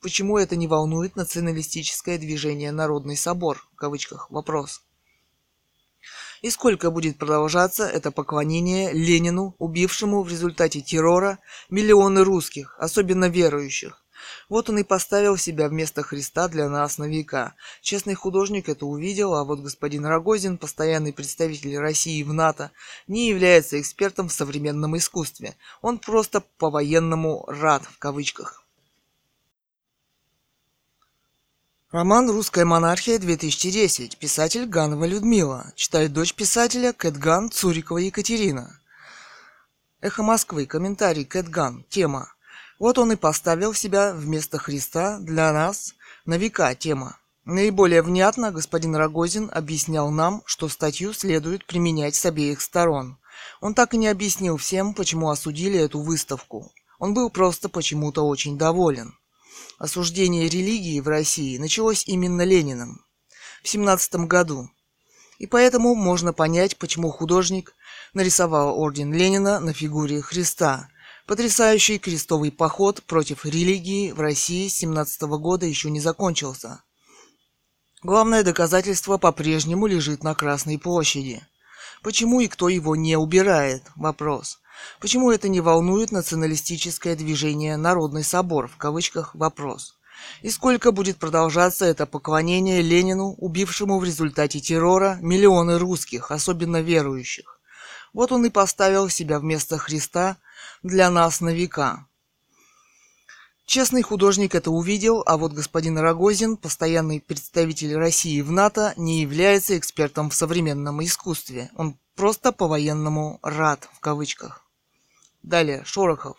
Почему 0.02 0.36
это 0.36 0.54
не 0.54 0.66
волнует 0.66 1.16
националистическое 1.16 2.18
движение 2.18 2.72
«Народный 2.72 3.16
собор»? 3.16 3.66
В 3.72 3.76
кавычках. 3.76 4.30
Вопрос. 4.30 4.82
И 6.42 6.50
сколько 6.50 6.90
будет 6.90 7.16
продолжаться 7.16 7.86
это 7.86 8.10
поклонение 8.10 8.92
Ленину, 8.92 9.54
убившему 9.58 10.22
в 10.22 10.28
результате 10.28 10.82
террора 10.82 11.38
миллионы 11.70 12.22
русских, 12.22 12.76
особенно 12.78 13.30
верующих? 13.30 14.04
Вот 14.48 14.68
он 14.70 14.78
и 14.78 14.84
поставил 14.84 15.36
себя 15.36 15.68
вместо 15.68 16.02
Христа 16.02 16.48
для 16.48 16.68
нас 16.68 16.98
на 16.98 17.04
века. 17.04 17.54
Честный 17.82 18.14
художник 18.14 18.68
это 18.68 18.86
увидел, 18.86 19.34
а 19.34 19.44
вот 19.44 19.60
господин 19.60 20.06
Рогозин, 20.06 20.58
постоянный 20.58 21.12
представитель 21.12 21.78
России 21.78 22.22
в 22.22 22.32
НАТО, 22.32 22.70
не 23.06 23.28
является 23.28 23.80
экспертом 23.80 24.28
в 24.28 24.32
современном 24.32 24.96
искусстве. 24.96 25.56
Он 25.82 25.98
просто 25.98 26.40
по-военному 26.58 27.44
рад 27.46 27.82
в 27.84 27.98
кавычках. 27.98 28.60
Роман 31.92 32.30
«Русская 32.30 32.64
монархия-2010». 32.64 34.16
Писатель 34.16 34.64
Ганова 34.66 35.06
Людмила. 35.06 35.72
Читает 35.74 36.12
дочь 36.12 36.34
писателя 36.34 36.92
Кэтган 36.92 37.50
Цурикова 37.50 37.98
Екатерина. 37.98 38.80
Эхо 40.00 40.22
Москвы. 40.22 40.66
Комментарий 40.66 41.24
Кэтган. 41.24 41.84
Тема. 41.88 42.32
Вот 42.80 42.96
он 42.96 43.12
и 43.12 43.16
поставил 43.16 43.74
себя 43.74 44.14
вместо 44.14 44.56
Христа 44.56 45.18
для 45.20 45.52
нас 45.52 45.94
на 46.24 46.38
века. 46.38 46.74
Тема. 46.74 47.18
Наиболее 47.44 48.00
внятно 48.00 48.52
господин 48.52 48.96
Рогозин 48.96 49.50
объяснял 49.52 50.10
нам, 50.10 50.42
что 50.46 50.66
статью 50.70 51.12
следует 51.12 51.66
применять 51.66 52.14
с 52.14 52.24
обеих 52.24 52.62
сторон. 52.62 53.18
Он 53.60 53.74
так 53.74 53.92
и 53.92 53.98
не 53.98 54.08
объяснил 54.08 54.56
всем, 54.56 54.94
почему 54.94 55.28
осудили 55.28 55.78
эту 55.78 56.00
выставку. 56.00 56.72
Он 56.98 57.12
был 57.12 57.28
просто 57.28 57.68
почему-то 57.68 58.26
очень 58.26 58.56
доволен. 58.56 59.14
Осуждение 59.78 60.48
религии 60.48 61.00
в 61.00 61.08
России 61.08 61.58
началось 61.58 62.04
именно 62.06 62.42
Лениным 62.42 63.04
в 63.62 63.68
17 63.68 64.26
году. 64.26 64.70
И 65.38 65.46
поэтому 65.46 65.94
можно 65.94 66.32
понять, 66.32 66.78
почему 66.78 67.10
художник 67.10 67.74
нарисовал 68.14 68.78
орден 68.80 69.12
Ленина 69.12 69.60
на 69.60 69.74
фигуре 69.74 70.22
Христа. 70.22 70.88
Потрясающий 71.30 72.00
крестовый 72.00 72.50
поход 72.50 73.04
против 73.04 73.44
религии 73.44 74.10
в 74.10 74.18
России 74.18 74.66
с 74.66 74.74
17 74.78 75.22
года 75.38 75.64
еще 75.64 75.88
не 75.88 76.00
закончился. 76.00 76.82
Главное 78.02 78.42
доказательство 78.42 79.16
по-прежнему 79.16 79.86
лежит 79.86 80.24
на 80.24 80.34
Красной 80.34 80.76
площади. 80.76 81.40
Почему 82.02 82.40
и 82.40 82.48
кто 82.48 82.68
его 82.68 82.96
не 82.96 83.16
убирает? 83.16 83.84
Вопрос. 83.94 84.58
Почему 84.98 85.30
это 85.30 85.48
не 85.48 85.60
волнует 85.60 86.10
националистическое 86.10 87.14
движение 87.14 87.76
«Народный 87.76 88.24
собор» 88.24 88.66
в 88.66 88.76
кавычках 88.76 89.32
вопрос? 89.36 90.00
И 90.42 90.50
сколько 90.50 90.90
будет 90.90 91.18
продолжаться 91.18 91.84
это 91.84 92.06
поклонение 92.06 92.82
Ленину, 92.82 93.36
убившему 93.38 94.00
в 94.00 94.04
результате 94.04 94.58
террора 94.58 95.16
миллионы 95.20 95.78
русских, 95.78 96.32
особенно 96.32 96.80
верующих? 96.80 97.60
Вот 98.12 98.32
он 98.32 98.44
и 98.44 98.50
поставил 98.50 99.08
себя 99.08 99.38
вместо 99.38 99.78
Христа 99.78 100.38
для 100.82 101.10
нас 101.10 101.40
на 101.40 101.50
века. 101.50 102.06
Честный 103.66 104.02
художник 104.02 104.54
это 104.54 104.70
увидел, 104.70 105.22
а 105.26 105.36
вот 105.36 105.52
господин 105.52 105.98
Рогозин, 105.98 106.56
постоянный 106.56 107.20
представитель 107.20 107.96
России 107.96 108.40
в 108.40 108.50
НАТО, 108.50 108.94
не 108.96 109.20
является 109.20 109.78
экспертом 109.78 110.30
в 110.30 110.34
современном 110.34 111.04
искусстве. 111.04 111.70
Он 111.76 111.98
просто 112.16 112.50
по-военному 112.50 113.38
«рад» 113.42 113.88
в 113.92 114.00
кавычках. 114.00 114.64
Далее, 115.42 115.84
Шорохов. 115.84 116.36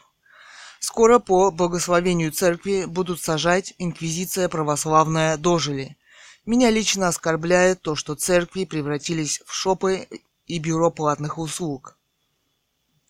Скоро 0.79 1.19
по 1.19 1.51
благословению 1.51 2.31
церкви 2.31 2.85
будут 2.85 3.21
сажать 3.21 3.75
инквизиция 3.77 4.49
православная 4.49 5.37
дожили. 5.37 5.97
Меня 6.45 6.71
лично 6.71 7.07
оскорбляет 7.07 7.81
то, 7.81 7.95
что 7.95 8.15
церкви 8.15 8.65
превратились 8.65 9.41
в 9.45 9.53
шопы 9.53 10.07
и 10.47 10.57
бюро 10.57 10.89
платных 10.89 11.37
услуг. 11.37 11.97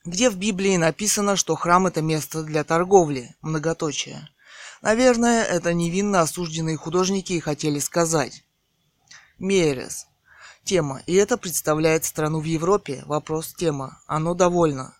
Где 0.03 0.31
в 0.31 0.35
Библии 0.35 0.77
написано, 0.77 1.35
что 1.35 1.55
храм 1.55 1.85
это 1.85 2.01
место 2.01 2.41
для 2.41 2.63
торговли, 2.63 3.35
многоточие. 3.41 4.27
Наверное, 4.81 5.43
это 5.43 5.75
невинно 5.75 6.21
осужденные 6.21 6.75
художники 6.75 7.33
и 7.33 7.39
хотели 7.39 7.77
сказать. 7.77 8.43
Мерес. 9.37 10.07
Тема. 10.63 11.03
И 11.05 11.13
это 11.13 11.37
представляет 11.37 12.03
страну 12.03 12.39
в 12.39 12.45
Европе. 12.45 13.03
Вопрос 13.05 13.53
тема. 13.53 14.01
Оно 14.07 14.33
довольно. 14.33 14.95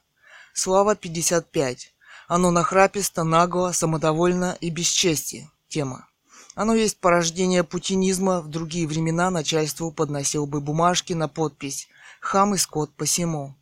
Слава 0.54 0.96
55. 0.96 1.94
Оно 2.28 2.52
нахраписто, 2.52 3.24
нагло, 3.24 3.72
самодовольно 3.72 4.56
и 4.62 4.70
бесчестие. 4.70 5.50
Тема. 5.68 6.08
Оно 6.54 6.76
есть 6.76 7.00
порождение 7.00 7.64
путинизма. 7.64 8.42
В 8.42 8.50
другие 8.50 8.86
времена 8.86 9.32
начальству 9.32 9.92
подносил 9.92 10.46
бы 10.46 10.62
бумажки 10.62 11.14
на 11.14 11.28
подпись 11.28 11.88
«Хам 12.20 12.54
и 12.54 12.58
скот 12.60 12.94
посему». 12.96 13.56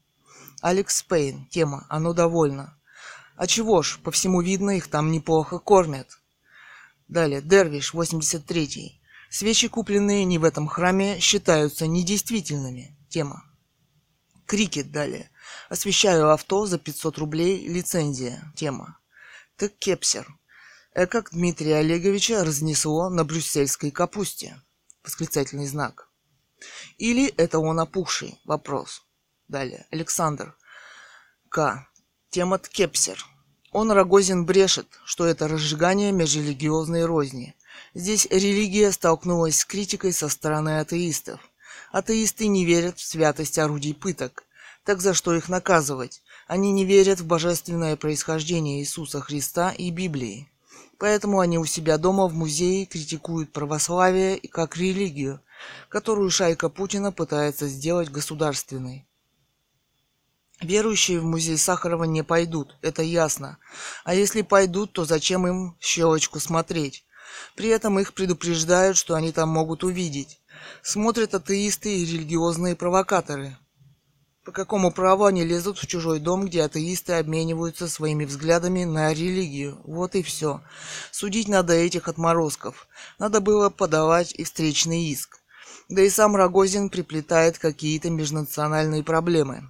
Алекс 0.61 1.03
Пейн. 1.03 1.47
Тема. 1.47 1.85
Оно 1.89 2.13
довольно. 2.13 2.77
А 3.35 3.47
чего 3.47 3.81
ж, 3.81 3.99
по 4.03 4.11
всему 4.11 4.41
видно, 4.41 4.71
их 4.71 4.87
там 4.87 5.11
неплохо 5.11 5.59
кормят. 5.59 6.19
Далее. 7.07 7.41
Дервиш, 7.41 7.93
83. 7.93 9.01
Свечи, 9.29 9.67
купленные 9.67 10.25
не 10.25 10.37
в 10.37 10.43
этом 10.43 10.67
храме, 10.67 11.19
считаются 11.19 11.87
недействительными. 11.87 12.97
Тема. 13.09 13.45
Крикет 14.45 14.91
далее. 14.91 15.31
Освещаю 15.69 16.31
авто 16.31 16.65
за 16.65 16.79
500 16.79 17.17
рублей. 17.17 17.67
Лицензия. 17.67 18.51
Тема. 18.55 18.99
Так 19.55 19.77
кепсер. 19.77 20.27
Экак 20.95 21.29
Дмитрия 21.31 21.77
Олеговича 21.77 22.43
разнесло 22.43 23.09
на 23.09 23.23
брюссельской 23.23 23.91
капусте. 23.91 24.61
Восклицательный 25.03 25.67
знак. 25.67 26.09
Или 26.97 27.27
это 27.37 27.59
он 27.59 27.79
опухший? 27.79 28.39
Вопрос. 28.43 29.03
Далее. 29.49 29.87
Александр. 29.89 30.55
К. 31.49 31.87
Тема 32.29 32.59
Ткепсер. 32.59 33.25
Он 33.71 33.91
Рогозин 33.91 34.45
брешет, 34.45 34.85
что 35.05 35.25
это 35.25 35.47
разжигание 35.47 36.11
межрелигиозной 36.11 37.05
розни. 37.05 37.55
Здесь 37.95 38.27
религия 38.29 38.91
столкнулась 38.91 39.57
с 39.57 39.65
критикой 39.65 40.13
со 40.13 40.29
стороны 40.29 40.79
атеистов. 40.79 41.39
Атеисты 41.91 42.45
не 42.45 42.63
верят 42.63 42.99
в 42.99 43.03
святость 43.03 43.57
орудий 43.57 43.95
пыток. 43.95 44.43
Так 44.83 45.01
за 45.01 45.15
что 45.15 45.33
их 45.33 45.49
наказывать? 45.49 46.21
Они 46.45 46.71
не 46.71 46.85
верят 46.85 47.19
в 47.19 47.25
божественное 47.25 47.95
происхождение 47.95 48.81
Иисуса 48.81 49.19
Христа 49.19 49.71
и 49.71 49.89
Библии. 49.89 50.47
Поэтому 50.99 51.39
они 51.39 51.57
у 51.57 51.65
себя 51.65 51.97
дома 51.97 52.27
в 52.27 52.35
музее 52.35 52.85
критикуют 52.85 53.51
православие 53.51 54.39
как 54.51 54.77
религию, 54.77 55.41
которую 55.89 56.29
шайка 56.29 56.69
Путина 56.69 57.11
пытается 57.11 57.67
сделать 57.67 58.11
государственной. 58.11 59.08
Верующие 60.61 61.21
в 61.21 61.23
музей 61.23 61.57
Сахарова 61.57 62.03
не 62.03 62.21
пойдут, 62.21 62.75
это 62.81 63.01
ясно. 63.01 63.57
А 64.03 64.13
если 64.13 64.41
пойдут, 64.41 64.91
то 64.91 65.05
зачем 65.05 65.47
им 65.47 65.77
щелочку 65.79 66.39
смотреть? 66.39 67.05
При 67.55 67.69
этом 67.69 67.97
их 67.99 68.13
предупреждают, 68.13 68.97
что 68.97 69.15
они 69.15 69.31
там 69.31 69.49
могут 69.49 69.85
увидеть. 69.85 70.41
Смотрят 70.83 71.33
атеисты 71.33 71.97
и 71.97 72.05
религиозные 72.05 72.75
провокаторы. 72.75 73.57
По 74.43 74.51
какому 74.51 74.91
праву 74.91 75.25
они 75.25 75.45
лезут 75.45 75.77
в 75.77 75.87
чужой 75.87 76.19
дом, 76.19 76.45
где 76.45 76.63
атеисты 76.63 77.13
обмениваются 77.13 77.87
своими 77.87 78.25
взглядами 78.25 78.83
на 78.83 79.13
религию? 79.13 79.79
Вот 79.85 80.15
и 80.15 80.23
все. 80.23 80.61
Судить 81.11 81.47
надо 81.47 81.73
этих 81.73 82.07
отморозков. 82.07 82.87
Надо 83.17 83.39
было 83.39 83.69
подавать 83.69 84.33
и 84.33 84.43
встречный 84.43 85.05
иск. 85.05 85.39
Да 85.87 86.01
и 86.01 86.09
сам 86.09 86.35
Рогозин 86.35 86.89
приплетает 86.89 87.59
какие-то 87.59 88.09
межнациональные 88.09 89.03
проблемы. 89.03 89.69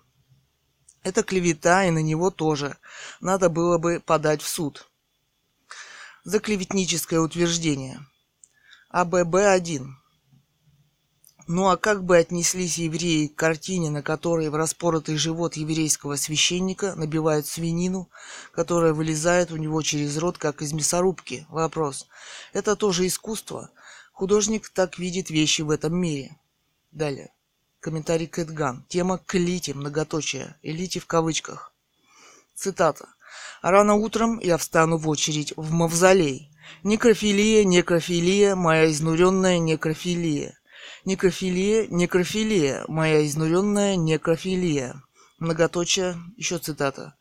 Это 1.03 1.23
клевета, 1.23 1.85
и 1.85 1.91
на 1.91 2.01
него 2.01 2.29
тоже. 2.29 2.77
Надо 3.21 3.49
было 3.49 3.77
бы 3.77 4.01
подать 4.05 4.41
в 4.41 4.47
суд. 4.47 4.89
За 6.23 6.39
клеветническое 6.39 7.19
утверждение. 7.19 8.05
АББ-1. 8.91 9.85
Ну 11.47 11.69
а 11.69 11.77
как 11.77 12.03
бы 12.03 12.17
отнеслись 12.17 12.77
евреи 12.77 13.27
к 13.27 13.35
картине, 13.35 13.89
на 13.89 14.03
которой 14.03 14.49
в 14.49 14.55
распоротый 14.55 15.17
живот 15.17 15.55
еврейского 15.55 16.15
священника 16.15 16.93
набивают 16.95 17.47
свинину, 17.47 18.09
которая 18.51 18.93
вылезает 18.93 19.51
у 19.51 19.57
него 19.57 19.81
через 19.81 20.17
рот, 20.17 20.37
как 20.37 20.61
из 20.61 20.73
мясорубки? 20.73 21.47
Вопрос. 21.49 22.07
Это 22.53 22.75
тоже 22.75 23.07
искусство? 23.07 23.71
Художник 24.11 24.69
так 24.69 24.99
видит 24.99 25.31
вещи 25.31 25.63
в 25.63 25.71
этом 25.71 25.95
мире. 25.95 26.37
Далее. 26.91 27.31
Комментарий 27.79 28.27
Кэтган. 28.27 28.85
Тема 28.89 29.19
к 29.19 29.35
элите, 29.35 29.73
многоточие. 29.73 30.55
Элите 30.61 30.99
в 30.99 31.05
кавычках. 31.05 31.71
Цитата. 32.53 33.07
Рано 33.61 33.95
утром 33.95 34.39
я 34.39 34.57
встану 34.57 34.97
в 34.97 35.07
очередь 35.07 35.53
в 35.55 35.71
мавзолей. 35.71 36.51
Некрофилия, 36.83 37.63
некрофилия, 37.63 38.55
моя 38.55 38.91
изнуренная 38.91 39.59
некрофилия. 39.59 40.59
Некрофилия, 41.05 41.87
некрофилия, 41.87 42.83
моя 42.89 43.25
изнуренная 43.25 43.95
некрофилия. 43.95 45.01
Многоточие, 45.39 46.17
еще 46.35 46.57
цитата. 46.57 47.15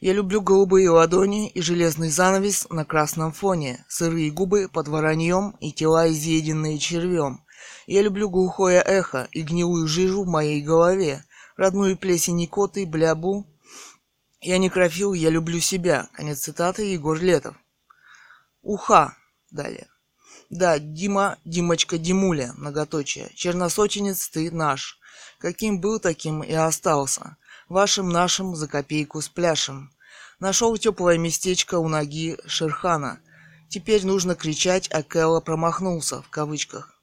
Я 0.00 0.12
люблю 0.12 0.40
голубые 0.40 0.90
ладони 0.90 1.48
и 1.48 1.60
железный 1.60 2.08
занавес 2.08 2.68
на 2.70 2.84
красном 2.84 3.32
фоне, 3.32 3.84
сырые 3.88 4.30
губы 4.30 4.68
под 4.72 4.86
вороньем 4.86 5.56
и 5.60 5.72
тела, 5.72 6.08
изъеденные 6.08 6.78
червем. 6.78 7.43
Я 7.86 8.02
люблю 8.02 8.30
глухое 8.30 8.80
эхо 8.80 9.28
и 9.32 9.42
гнилую 9.42 9.86
жижу 9.86 10.24
в 10.24 10.28
моей 10.28 10.62
голове, 10.62 11.24
родную 11.56 11.96
плесень 11.96 12.40
и 12.40 12.46
коты, 12.46 12.86
блябу. 12.86 13.46
Я 14.40 14.58
некрофил, 14.58 15.12
я 15.12 15.30
люблю 15.30 15.60
себя. 15.60 16.08
Конец 16.14 16.40
цитаты 16.40 16.84
Егор 16.84 17.18
Летов. 17.18 17.56
Уха. 18.62 19.16
Далее. 19.50 19.88
Да, 20.50 20.78
Дима, 20.78 21.38
Димочка, 21.44 21.98
Димуля, 21.98 22.52
многоточие. 22.56 23.30
Черносотенец 23.34 24.28
ты 24.28 24.50
наш. 24.50 24.98
Каким 25.38 25.80
был, 25.80 26.00
таким 26.00 26.42
и 26.42 26.52
остался. 26.52 27.36
Вашим 27.68 28.08
нашим 28.08 28.54
за 28.56 28.68
копейку 28.68 29.20
с 29.20 29.28
пляшем. 29.28 29.90
Нашел 30.40 30.76
теплое 30.76 31.18
местечко 31.18 31.78
у 31.78 31.88
ноги 31.88 32.38
Шерхана. 32.46 33.20
Теперь 33.68 34.04
нужно 34.04 34.34
кричать, 34.34 34.88
а 34.92 35.02
Кэлла 35.02 35.40
промахнулся, 35.40 36.22
в 36.22 36.28
кавычках. 36.28 36.93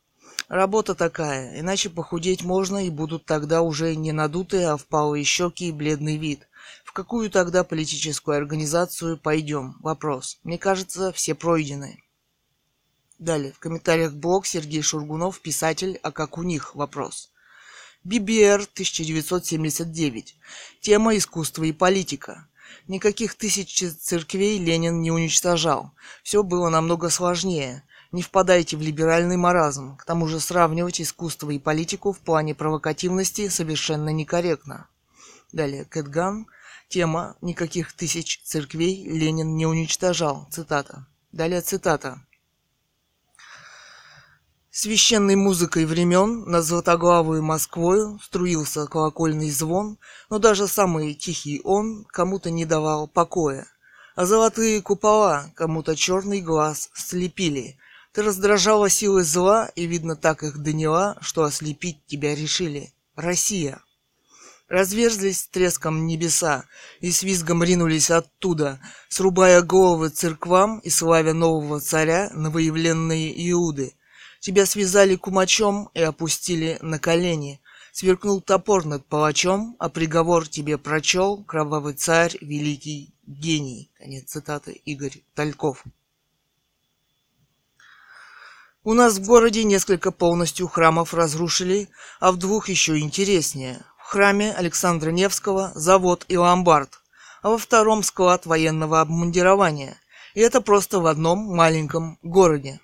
Работа 0.51 0.95
такая, 0.95 1.57
иначе 1.61 1.89
похудеть 1.89 2.43
можно 2.43 2.85
и 2.85 2.89
будут 2.89 3.25
тогда 3.25 3.61
уже 3.61 3.95
не 3.95 4.11
надутые, 4.11 4.67
а 4.67 4.75
впалые 4.75 5.23
щеки 5.23 5.69
и 5.69 5.71
бледный 5.71 6.17
вид. 6.17 6.49
В 6.83 6.91
какую 6.91 7.29
тогда 7.29 7.63
политическую 7.63 8.35
организацию 8.35 9.17
пойдем? 9.17 9.77
Вопрос. 9.79 10.39
Мне 10.43 10.57
кажется, 10.57 11.13
все 11.13 11.35
пройдены. 11.35 12.03
Далее, 13.17 13.53
в 13.53 13.59
комментариях 13.59 14.11
блог 14.11 14.45
Сергей 14.45 14.81
Шургунов, 14.81 15.39
писатель, 15.39 15.97
а 16.03 16.11
как 16.11 16.37
у 16.37 16.43
них? 16.43 16.75
Вопрос. 16.75 17.31
ББР 18.03 18.67
1979. 18.73 20.35
Тема 20.81 21.15
искусства 21.15 21.63
и 21.63 21.71
политика. 21.71 22.49
Никаких 22.89 23.35
тысяч 23.35 23.85
церквей 24.01 24.59
Ленин 24.59 25.01
не 25.01 25.11
уничтожал. 25.11 25.93
Все 26.23 26.43
было 26.43 26.67
намного 26.67 27.09
сложнее. 27.09 27.85
Не 28.11 28.21
впадайте 28.21 28.77
в 28.77 28.81
либеральный 28.81 29.37
маразм. 29.37 29.95
К 29.97 30.05
тому 30.05 30.27
же 30.27 30.39
сравнивать 30.39 30.99
искусство 31.01 31.49
и 31.51 31.59
политику 31.59 32.11
в 32.11 32.19
плане 32.19 32.53
провокативности 32.55 33.47
совершенно 33.47 34.09
некорректно. 34.09 34.87
Далее, 35.51 35.85
Кэтган. 35.85 36.47
Тема 36.89 37.37
«Никаких 37.41 37.93
тысяч 37.93 38.41
церквей 38.43 39.05
Ленин 39.05 39.55
не 39.55 39.65
уничтожал». 39.65 40.47
Цитата. 40.51 41.07
Далее 41.31 41.61
цитата 41.61 42.21
священной 44.71 45.35
музыкой 45.35 45.85
времен 45.85 46.45
над 46.45 46.63
златоглавую 46.63 47.43
Москвою 47.43 48.19
струился 48.23 48.87
колокольный 48.87 49.51
звон, 49.51 49.97
но 50.29 50.39
даже 50.39 50.67
самый 50.67 51.13
тихий 51.13 51.61
он 51.63 52.05
кому-то 52.05 52.49
не 52.49 52.65
давал 52.65 53.07
покоя. 53.07 53.67
А 54.15 54.25
золотые 54.25 54.81
купола 54.81 55.51
кому-то 55.55 55.95
черный 55.95 56.41
глаз 56.41 56.89
слепили. 56.93 57.77
Ты 58.13 58.23
раздражала 58.23 58.89
силы 58.89 59.23
зла, 59.23 59.69
и, 59.75 59.85
видно, 59.85 60.15
так 60.15 60.43
их 60.43 60.57
доняла, 60.59 61.17
что 61.21 61.43
ослепить 61.43 62.05
тебя 62.05 62.35
решили. 62.35 62.93
Россия. 63.15 63.81
Разверзлись 64.67 65.47
треском 65.47 66.05
небеса, 66.05 66.65
и 66.99 67.11
с 67.11 67.23
визгом 67.23 67.63
ринулись 67.63 68.09
оттуда, 68.09 68.79
срубая 69.09 69.61
головы 69.61 70.09
церквам 70.09 70.79
и 70.79 70.89
славя 70.89 71.33
нового 71.33 71.79
царя 71.79 72.29
новоявленные 72.33 73.51
Иуды— 73.51 73.93
Тебя 74.41 74.65
связали 74.65 75.15
кумачом 75.17 75.91
и 75.93 76.01
опустили 76.01 76.79
на 76.81 76.97
колени. 76.97 77.61
Сверкнул 77.91 78.41
топор 78.41 78.85
над 78.85 79.05
палачом, 79.05 79.75
а 79.77 79.87
приговор 79.87 80.47
тебе 80.47 80.79
прочел 80.79 81.43
кровавый 81.43 81.93
царь, 81.93 82.35
великий 82.41 83.13
гений. 83.27 83.91
Конец 83.99 84.31
цитаты 84.31 84.71
Игорь 84.71 85.21
Тальков. 85.35 85.83
У 88.83 88.95
нас 88.95 89.19
в 89.19 89.25
городе 89.25 89.63
несколько 89.63 90.11
полностью 90.11 90.67
храмов 90.67 91.13
разрушили, 91.13 91.87
а 92.19 92.31
в 92.31 92.37
двух 92.37 92.67
еще 92.67 92.97
интереснее. 92.97 93.85
В 93.99 94.05
храме 94.05 94.51
Александра 94.53 95.11
Невского 95.11 95.71
завод 95.75 96.25
и 96.29 96.35
ломбард, 96.35 96.99
а 97.43 97.49
во 97.49 97.59
втором 97.59 98.01
склад 98.01 98.47
военного 98.47 99.01
обмундирования. 99.01 99.97
И 100.33 100.39
это 100.39 100.61
просто 100.61 100.99
в 100.99 101.05
одном 101.05 101.37
маленьком 101.55 102.17
городе. 102.23 102.79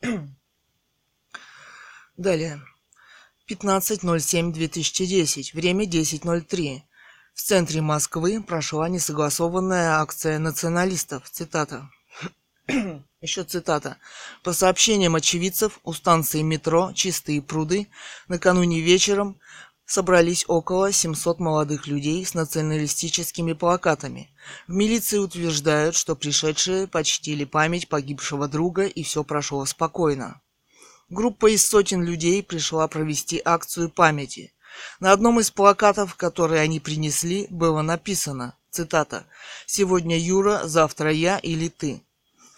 Далее. 2.16 2.60
15.07.2010. 3.48 5.54
Время 5.54 5.84
10.03. 5.84 6.80
В 7.32 7.42
центре 7.42 7.80
Москвы 7.80 8.42
прошла 8.42 8.88
несогласованная 8.88 10.00
акция 10.00 10.40
националистов. 10.40 11.30
Цитата. 11.30 11.88
Еще 13.26 13.42
цитата. 13.42 13.96
По 14.44 14.52
сообщениям 14.52 15.16
очевидцев, 15.16 15.80
у 15.82 15.92
станции 15.92 16.42
метро 16.42 16.92
«Чистые 16.94 17.42
пруды» 17.42 17.88
накануне 18.28 18.80
вечером 18.80 19.40
собрались 19.84 20.44
около 20.46 20.92
700 20.92 21.40
молодых 21.40 21.88
людей 21.88 22.24
с 22.24 22.34
националистическими 22.34 23.52
плакатами. 23.52 24.30
В 24.68 24.74
милиции 24.74 25.18
утверждают, 25.18 25.96
что 25.96 26.14
пришедшие 26.14 26.86
почтили 26.86 27.42
память 27.42 27.88
погибшего 27.88 28.46
друга 28.46 28.84
и 28.84 29.02
все 29.02 29.24
прошло 29.24 29.64
спокойно. 29.64 30.40
Группа 31.08 31.52
из 31.52 31.66
сотен 31.66 32.04
людей 32.04 32.44
пришла 32.44 32.86
провести 32.86 33.42
акцию 33.44 33.90
памяти. 33.90 34.54
На 35.00 35.10
одном 35.10 35.40
из 35.40 35.50
плакатов, 35.50 36.14
которые 36.14 36.60
они 36.60 36.78
принесли, 36.78 37.48
было 37.50 37.82
написано, 37.82 38.56
цитата, 38.70 39.26
«Сегодня 39.66 40.16
Юра, 40.16 40.60
завтра 40.62 41.10
я 41.10 41.38
или 41.38 41.68
ты». 41.68 42.05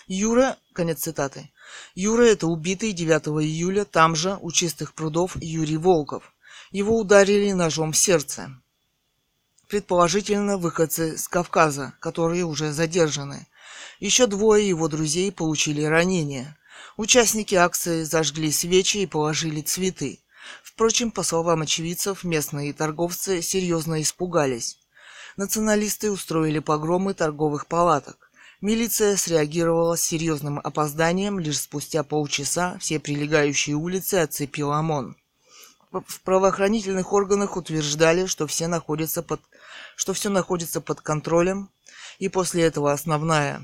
Юра, 0.08 0.56
конец 0.72 1.00
цитаты, 1.00 1.50
Юра– 1.94 2.22
это 2.24 2.46
убитый 2.46 2.92
9 2.92 3.44
июля 3.44 3.84
там 3.84 4.16
же, 4.16 4.38
у 4.40 4.50
чистых 4.50 4.94
прудов, 4.94 5.36
Юрий 5.36 5.76
Волков. 5.76 6.32
Его 6.70 6.98
ударили 6.98 7.52
ножом 7.52 7.92
в 7.92 7.96
сердце. 7.98 8.50
Предположительно, 9.68 10.56
выходцы 10.56 11.18
с 11.18 11.28
Кавказа, 11.28 11.92
которые 12.00 12.44
уже 12.44 12.72
задержаны. 12.72 13.46
Еще 14.00 14.26
двое 14.26 14.66
его 14.66 14.88
друзей 14.88 15.30
получили 15.30 15.82
ранения. 15.82 16.56
Участники 16.96 17.54
акции 17.54 18.02
зажгли 18.02 18.50
свечи 18.50 18.98
и 18.98 19.06
положили 19.06 19.60
цветы. 19.60 20.20
Впрочем, 20.62 21.10
по 21.10 21.22
словам 21.22 21.60
очевидцев, 21.60 22.24
местные 22.24 22.72
торговцы 22.72 23.42
серьезно 23.42 24.00
испугались. 24.00 24.78
Националисты 25.36 26.10
устроили 26.10 26.60
погромы 26.60 27.12
торговых 27.12 27.66
палаток. 27.66 28.27
Милиция 28.60 29.16
среагировала 29.16 29.94
с 29.94 30.02
серьезным 30.02 30.58
опозданием, 30.58 31.38
лишь 31.38 31.60
спустя 31.60 32.02
полчаса 32.02 32.76
все 32.80 32.98
прилегающие 32.98 33.76
улицы 33.76 34.16
оцепил 34.16 34.72
ОМОН. 34.72 35.16
В 35.92 36.20
правоохранительных 36.22 37.12
органах 37.12 37.56
утверждали, 37.56 38.26
что 38.26 38.48
все 38.48 38.66
находятся 38.66 39.22
под, 39.22 39.40
что 39.94 40.12
все 40.12 40.28
находится 40.28 40.80
под 40.80 41.00
контролем, 41.00 41.70
и 42.18 42.28
после 42.28 42.64
этого 42.64 42.92
основная 42.92 43.62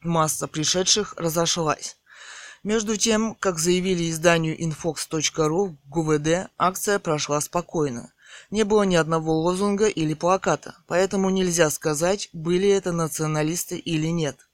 масса 0.00 0.46
пришедших 0.46 1.14
разошлась. 1.16 1.96
Между 2.62 2.96
тем, 2.96 3.34
как 3.34 3.58
заявили 3.58 4.10
изданию 4.10 4.56
infox.ru 4.58 5.76
в 5.84 5.88
ГУВД, 5.88 6.50
акция 6.56 7.00
прошла 7.00 7.40
спокойно. 7.40 8.13
Не 8.54 8.62
было 8.62 8.84
ни 8.84 8.94
одного 8.94 9.32
лозунга 9.40 9.88
или 9.88 10.14
плаката, 10.14 10.76
поэтому 10.86 11.28
нельзя 11.28 11.70
сказать, 11.70 12.28
были 12.32 12.68
это 12.68 12.92
националисты 12.92 13.76
или 13.76 14.06
нет. 14.06 14.48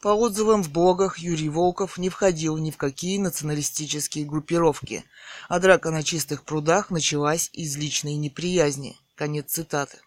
По 0.00 0.08
отзывам 0.14 0.62
в 0.62 0.72
блогах 0.72 1.18
Юрий 1.18 1.50
Волков 1.50 1.98
не 1.98 2.08
входил 2.08 2.56
ни 2.56 2.70
в 2.70 2.78
какие 2.78 3.18
националистические 3.18 4.24
группировки, 4.24 5.04
а 5.50 5.60
драка 5.60 5.90
на 5.90 6.02
чистых 6.02 6.42
прудах 6.42 6.88
началась 6.88 7.50
из 7.52 7.76
личной 7.76 8.14
неприязни. 8.14 8.98
Конец 9.14 9.52
цитаты. 9.52 9.98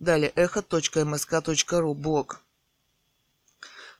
Далее 0.00 0.32
эхо.мск.ру 0.34 1.94
блог. 1.94 2.42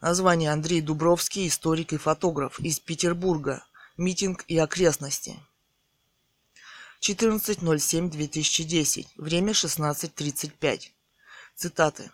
Название 0.01 0.51
Андрей 0.51 0.81
Дубровский, 0.81 1.47
историк 1.47 1.93
и 1.93 1.99
фотограф 1.99 2.59
из 2.59 2.81
Петербурга. 2.81 3.65
Митинг 3.97 4.45
и 4.49 4.59
окрестности. 4.59 5.39
14.07.2010. 7.01 9.07
Время 9.17 9.53
16.35. 9.53 10.81
Цитаты. 11.57 12.11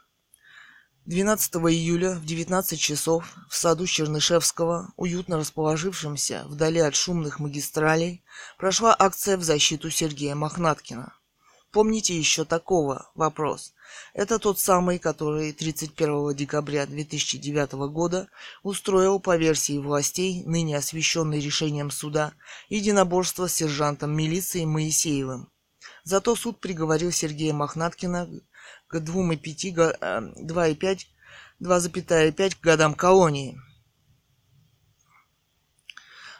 12 1.07 1.55
июля 1.57 2.15
в 2.15 2.25
19 2.25 2.81
часов 2.81 3.35
в 3.49 3.57
саду 3.57 3.87
Чернышевского, 3.87 4.93
уютно 4.97 5.39
расположившемся 5.39 6.45
вдали 6.47 6.81
от 6.81 6.95
шумных 6.95 7.41
магистралей, 7.41 8.23
прошла 8.59 8.95
акция 8.97 9.37
в 9.37 9.43
защиту 9.43 9.91
Сергея 9.91 10.35
Мохнаткина. 10.35 11.15
Помните 11.77 12.17
еще 12.17 12.47
такого? 12.47 13.11
Вопрос. 13.15 13.75
Это 14.15 14.39
тот 14.39 14.59
самый, 14.59 14.99
который 14.99 15.53
31 15.53 16.35
декабря 16.35 16.87
2009 16.87 17.73
года 17.93 18.31
устроил 18.63 19.21
по 19.21 19.37
версии 19.37 19.79
властей, 19.79 20.43
ныне 20.47 20.79
освещенный 20.79 21.39
решением 21.39 21.91
суда, 21.91 22.33
единоборство 22.71 23.47
с 23.47 23.53
сержантом 23.53 24.17
милиции 24.17 24.65
Моисеевым. 24.65 25.51
Зато 26.03 26.35
суд 26.35 26.61
приговорил 26.61 27.13
Сергея 27.13 27.53
Мохнаткина 27.53 28.27
к 28.89 28.97
2,5 28.97 30.99
2,5 31.61 32.57
годам 32.63 32.95
колонии. 32.95 33.61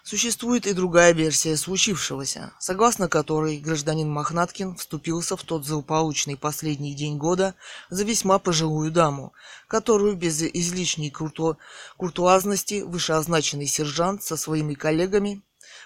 Существует 0.07 0.69
и 0.69 0.73
другая 0.73 1.13
версия 1.13 1.57
случившегося, 1.57 2.53
согласно 2.61 3.09
которой 3.09 3.59
гражданин 3.59 4.09
Мохнаткин 4.09 4.77
вступился 4.77 5.37
в 5.37 5.43
тот 5.43 5.67
злополучный 5.67 6.37
последний 6.37 6.95
день 6.95 7.19
года 7.19 7.57
за 7.91 8.05
весьма 8.05 8.39
пожилую 8.39 8.93
даму, 8.93 9.33
которую 9.67 10.15
без 10.15 10.41
излишней 10.41 11.11
курту... 11.11 11.59
куртуазности 11.97 12.83
вышеозначенный 12.83 13.67
сержант 13.67 14.23
со 14.23 14.37
своими 14.37 14.75
коллегами 14.75 15.43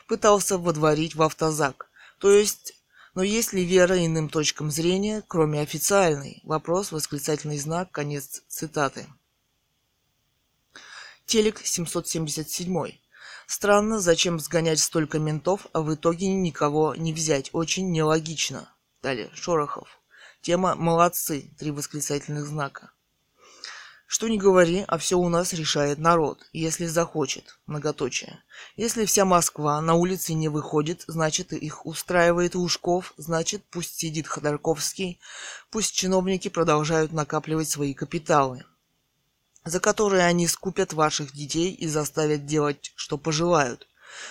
пытался 0.06 0.58
водворить 0.58 1.14
в 1.14 1.22
автозак. 1.22 1.88
То 2.18 2.30
есть, 2.30 2.74
но 3.14 3.22
есть 3.22 3.54
ли 3.54 3.64
вера 3.64 4.04
иным 4.04 4.28
точкам 4.28 4.70
зрения, 4.70 5.24
кроме 5.26 5.62
официальной? 5.62 6.42
Вопрос, 6.44 6.92
восклицательный 6.92 7.58
знак, 7.58 7.90
конец 7.90 8.42
цитаты. 8.48 9.06
Телек 11.24 11.62
777. 11.64 12.99
Странно, 13.51 13.98
зачем 13.98 14.38
сгонять 14.38 14.78
столько 14.78 15.18
ментов, 15.18 15.66
а 15.72 15.80
в 15.82 15.92
итоге 15.92 16.28
никого 16.28 16.94
не 16.94 17.12
взять. 17.12 17.51
Очень 17.53 17.90
нелогично. 17.90 18.72
Далее, 19.03 19.28
Шорохов. 19.34 19.88
Тема 20.40 20.76
«Молодцы!» 20.76 21.51
Три 21.59 21.72
восклицательных 21.72 22.46
знака. 22.46 22.92
Что 24.07 24.28
не 24.28 24.38
говори, 24.38 24.84
а 24.86 24.98
все 24.98 25.18
у 25.18 25.28
нас 25.28 25.53
решает 25.53 25.98
народ, 25.98 26.48
если 26.53 26.86
захочет. 26.86 27.59
Многоточие. 27.66 28.40
Если 28.76 29.05
вся 29.05 29.24
Москва 29.24 29.80
на 29.80 29.94
улице 29.94 30.34
не 30.34 30.48
выходит, 30.48 31.03
значит 31.09 31.53
их 31.53 31.86
устраивает 31.86 32.55
Лужков, 32.55 33.14
значит 33.16 33.64
пусть 33.68 33.98
сидит 33.98 34.28
Ходорковский, 34.28 35.18
пусть 35.72 35.92
чиновники 35.92 36.46
продолжают 36.46 37.11
накапливать 37.11 37.68
свои 37.68 37.94
капиталы 37.94 38.64
за 39.64 39.80
которые 39.80 40.24
они 40.24 40.46
скупят 40.46 40.92
ваших 40.92 41.32
детей 41.32 41.72
и 41.72 41.86
заставят 41.86 42.46
делать, 42.46 42.92
что 42.96 43.18
пожелают. 43.18 43.86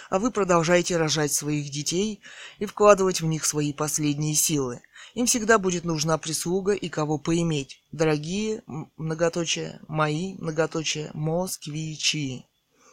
А 0.09 0.19
вы 0.19 0.31
продолжаете 0.31 0.97
рожать 0.97 1.31
своих 1.31 1.69
детей 1.69 2.21
и 2.57 2.65
вкладывать 2.65 3.21
в 3.21 3.25
них 3.25 3.45
свои 3.45 3.73
последние 3.73 4.35
силы. 4.35 4.81
Им 5.13 5.25
всегда 5.25 5.57
будет 5.57 5.85
нужна 5.85 6.17
прислуга 6.17 6.73
и 6.73 6.89
кого 6.89 7.17
поиметь. 7.17 7.81
Дорогие, 7.91 8.63
многоточие, 8.97 9.79
мои, 9.87 10.35
многоточие, 10.35 11.11
москвичи. 11.13 12.45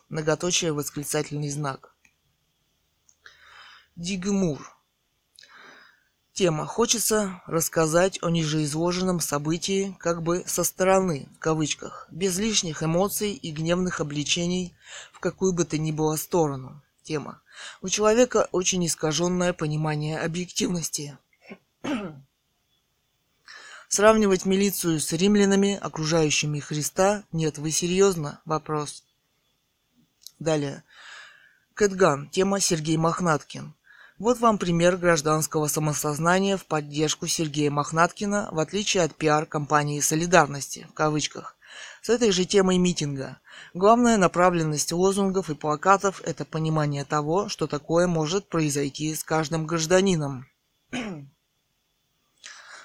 Многоточие, 0.08 0.72
восклицательный 0.72 1.50
знак. 1.50 1.94
Дигмур. 3.96 4.75
Тема. 6.36 6.66
Хочется 6.66 7.40
рассказать 7.46 8.18
о 8.22 8.28
нижеизложенном 8.28 9.20
событии 9.20 9.96
как 9.98 10.22
бы 10.22 10.44
со 10.46 10.64
стороны, 10.64 11.30
в 11.34 11.38
кавычках, 11.38 12.06
без 12.10 12.38
лишних 12.38 12.82
эмоций 12.82 13.32
и 13.32 13.50
гневных 13.50 14.02
обличений 14.02 14.74
в 15.12 15.20
какую 15.20 15.54
бы 15.54 15.64
то 15.64 15.78
ни 15.78 15.92
было 15.92 16.16
сторону. 16.16 16.82
Тема. 17.02 17.40
У 17.80 17.88
человека 17.88 18.50
очень 18.52 18.84
искаженное 18.84 19.54
понимание 19.54 20.18
объективности. 20.18 21.16
Сравнивать 23.88 24.44
милицию 24.44 25.00
с 25.00 25.10
римлянами, 25.14 25.78
окружающими 25.80 26.60
Христа, 26.60 27.24
нет, 27.32 27.56
вы 27.56 27.70
серьезно? 27.70 28.42
Вопрос. 28.44 29.04
Далее. 30.38 30.84
Кэтган. 31.72 32.28
Тема 32.28 32.60
Сергей 32.60 32.98
Мохнаткин. 32.98 33.72
Вот 34.18 34.38
вам 34.38 34.56
пример 34.56 34.96
гражданского 34.96 35.66
самосознания 35.66 36.56
в 36.56 36.64
поддержку 36.64 37.26
Сергея 37.26 37.70
Мохнаткина, 37.70 38.48
в 38.50 38.58
отличие 38.58 39.02
от 39.02 39.14
пиар-компании 39.14 40.00
«Солидарности» 40.00 40.86
в 40.90 40.94
кавычках. 40.94 41.54
С 42.00 42.08
этой 42.08 42.30
же 42.30 42.46
темой 42.46 42.78
митинга. 42.78 43.40
Главная 43.74 44.16
направленность 44.16 44.90
лозунгов 44.90 45.50
и 45.50 45.54
плакатов– 45.54 46.22
это 46.24 46.46
понимание 46.46 47.04
того, 47.04 47.50
что 47.50 47.66
такое 47.66 48.06
может 48.06 48.48
произойти 48.48 49.14
с 49.14 49.22
каждым 49.22 49.66
гражданином. 49.66 50.46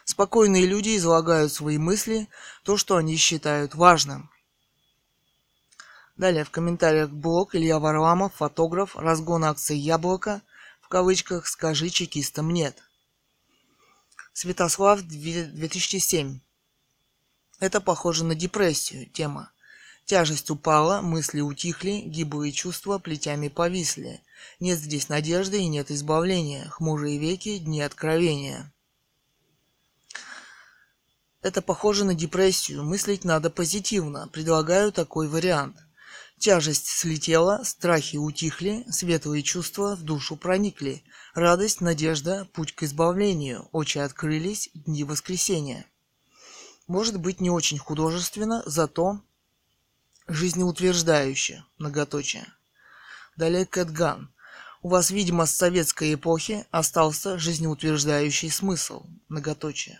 Спокойные 0.03 0.65
люди 0.65 0.97
излагают 0.97 1.53
свои 1.53 1.77
мысли, 1.77 2.27
то, 2.63 2.75
что 2.75 2.97
они 2.97 3.15
считают 3.15 3.73
важным. 3.73 4.29
Далее 6.17 6.43
в 6.43 6.51
комментариях 6.51 7.09
блог 7.09 7.55
Илья 7.55 7.79
Варламов, 7.79 8.33
фотограф, 8.35 8.97
разгон 8.97 9.45
акции 9.45 9.77
«Яблоко», 9.77 10.41
кавычках 10.91 11.47
«скажи 11.47 11.89
чекистам 11.89 12.51
нет». 12.51 12.77
Святослав 14.33 15.01
2007. 15.01 16.39
Это 17.59 17.79
похоже 17.81 18.25
на 18.25 18.35
депрессию, 18.35 19.09
тема. 19.09 19.51
Тяжесть 20.05 20.49
упала, 20.49 21.01
мысли 21.01 21.39
утихли, 21.39 22.01
гиблые 22.01 22.51
чувства 22.51 22.99
плетями 22.99 23.47
повисли. 23.47 24.21
Нет 24.59 24.79
здесь 24.79 25.07
надежды 25.07 25.59
и 25.61 25.67
нет 25.67 25.91
избавления, 25.91 26.67
хмурые 26.69 27.17
веки, 27.17 27.59
дни 27.59 27.81
откровения. 27.81 28.73
Это 31.41 31.61
похоже 31.61 32.03
на 32.03 32.13
депрессию, 32.13 32.83
мыслить 32.83 33.23
надо 33.23 33.49
позитивно, 33.49 34.27
предлагаю 34.27 34.91
такой 34.91 35.27
вариант– 35.29 35.77
Тяжесть 36.41 36.87
слетела, 36.87 37.61
страхи 37.63 38.17
утихли, 38.17 38.83
светлые 38.89 39.43
чувства 39.43 39.95
в 39.95 40.01
душу 40.01 40.35
проникли. 40.35 41.03
Радость, 41.35 41.81
надежда, 41.81 42.47
путь 42.53 42.73
к 42.73 42.81
избавлению, 42.81 43.69
очи 43.71 43.99
открылись, 43.99 44.71
дни 44.73 45.03
воскресения. 45.03 45.85
Может 46.87 47.19
быть 47.19 47.41
не 47.41 47.51
очень 47.51 47.77
художественно, 47.77 48.63
зато 48.65 49.21
жизнеутверждающе, 50.27 51.63
многоточие. 51.77 52.47
Далее 53.35 53.67
Кэтган. 53.67 54.33
У 54.81 54.89
вас, 54.89 55.11
видимо, 55.11 55.45
с 55.45 55.55
советской 55.55 56.15
эпохи 56.15 56.65
остался 56.71 57.37
жизнеутверждающий 57.37 58.49
смысл, 58.49 59.05
многоточие. 59.29 59.99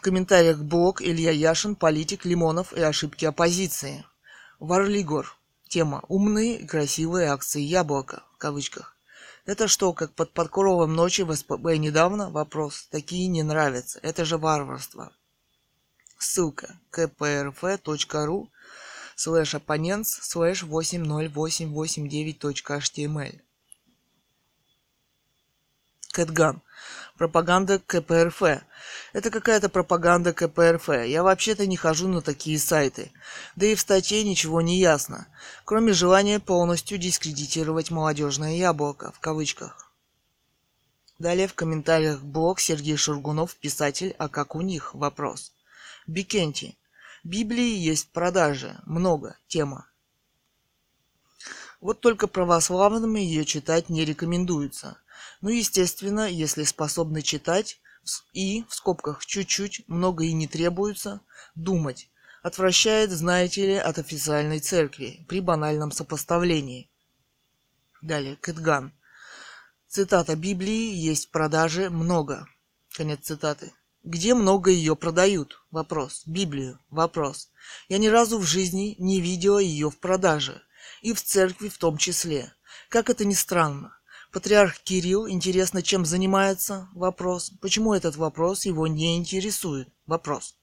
В 0.00 0.02
комментариях 0.02 0.60
блог 0.60 1.02
Илья 1.02 1.30
Яшин, 1.30 1.76
политик, 1.76 2.24
Лимонов 2.24 2.72
и 2.72 2.80
ошибки 2.80 3.26
оппозиции. 3.26 4.06
Варлигор. 4.58 5.36
Тема 5.68 6.02
«Умные 6.08 6.60
и 6.60 6.66
красивые 6.66 7.28
акции 7.28 7.60
яблока» 7.60 8.22
в 8.32 8.38
кавычках. 8.38 8.96
Это 9.44 9.68
что, 9.68 9.92
как 9.92 10.14
под 10.14 10.32
покровом 10.32 10.94
ночи 10.94 11.20
в 11.20 11.36
СПБ 11.36 11.76
недавно? 11.76 12.30
Вопрос. 12.30 12.88
Такие 12.90 13.28
не 13.28 13.42
нравятся. 13.42 14.00
Это 14.02 14.24
же 14.24 14.38
варварство. 14.38 15.12
Ссылка 16.16 16.80
kprf.ru 16.92 18.48
слэш 19.16 19.54
оппонентс 19.54 20.18
слэш 20.22 20.62
80889.html 20.62 23.40
Кэтган. 26.12 26.62
Пропаганда 27.16 27.78
КПРФ. 27.78 28.42
Это 29.12 29.30
какая-то 29.30 29.68
пропаганда 29.68 30.32
КПРФ. 30.32 30.88
Я 31.06 31.22
вообще-то 31.22 31.66
не 31.66 31.76
хожу 31.76 32.08
на 32.08 32.20
такие 32.20 32.58
сайты. 32.58 33.12
Да 33.56 33.66
и 33.66 33.74
в 33.74 33.80
статье 33.80 34.24
ничего 34.24 34.60
не 34.60 34.78
ясно, 34.78 35.28
кроме 35.64 35.92
желания 35.92 36.40
полностью 36.40 36.98
дискредитировать 36.98 37.90
молодежное 37.90 38.56
яблоко, 38.56 39.12
в 39.12 39.20
кавычках. 39.20 39.92
Далее 41.18 41.46
в 41.46 41.54
комментариях 41.54 42.22
блог 42.22 42.58
Сергей 42.60 42.96
Шургунов, 42.96 43.54
писатель, 43.56 44.14
а 44.18 44.28
как 44.28 44.56
у 44.56 44.62
них? 44.62 44.94
Вопрос. 44.94 45.52
Бикенти. 46.06 46.76
Библии 47.22 47.76
есть 47.76 48.08
в 48.08 48.12
продаже. 48.12 48.80
Много. 48.86 49.36
Тема. 49.46 49.86
Вот 51.82 52.00
только 52.00 52.26
православным 52.26 53.14
ее 53.14 53.44
читать 53.44 53.90
не 53.90 54.04
рекомендуется– 54.04 54.96
ну, 55.40 55.50
естественно, 55.50 56.28
если 56.28 56.64
способны 56.64 57.22
читать 57.22 57.80
и, 58.32 58.64
в 58.68 58.74
скобках, 58.74 59.24
чуть-чуть, 59.24 59.84
много 59.88 60.24
и 60.24 60.32
не 60.32 60.46
требуется, 60.46 61.20
думать. 61.54 62.10
Отвращает, 62.42 63.10
знаете 63.10 63.66
ли, 63.66 63.74
от 63.74 63.98
официальной 63.98 64.60
церкви 64.60 65.24
при 65.28 65.40
банальном 65.40 65.92
сопоставлении. 65.92 66.90
Далее, 68.02 68.36
Кэтган. 68.36 68.92
Цитата 69.88 70.36
Библии 70.36 70.94
есть 70.94 71.26
в 71.26 71.30
продаже 71.30 71.90
много. 71.90 72.46
Конец 72.92 73.20
цитаты. 73.22 73.72
Где 74.02 74.34
много 74.34 74.70
ее 74.70 74.96
продают? 74.96 75.62
Вопрос. 75.70 76.22
Библию? 76.26 76.78
Вопрос. 76.88 77.50
Я 77.88 77.98
ни 77.98 78.06
разу 78.06 78.38
в 78.38 78.44
жизни 78.44 78.94
не 78.98 79.20
видела 79.20 79.58
ее 79.58 79.90
в 79.90 79.98
продаже. 79.98 80.62
И 81.02 81.12
в 81.12 81.22
церкви 81.22 81.68
в 81.68 81.76
том 81.76 81.98
числе. 81.98 82.54
Как 82.88 83.10
это 83.10 83.24
ни 83.24 83.34
странно. 83.34 83.99
Патриарх 84.32 84.78
Кирилл, 84.84 85.28
интересно, 85.28 85.82
чем 85.82 86.06
занимается? 86.06 86.88
Вопрос. 86.94 87.50
Почему 87.60 87.94
этот 87.94 88.14
вопрос 88.14 88.64
его 88.64 88.86
не 88.86 89.16
интересует? 89.16 89.88
Вопрос. 90.06 90.54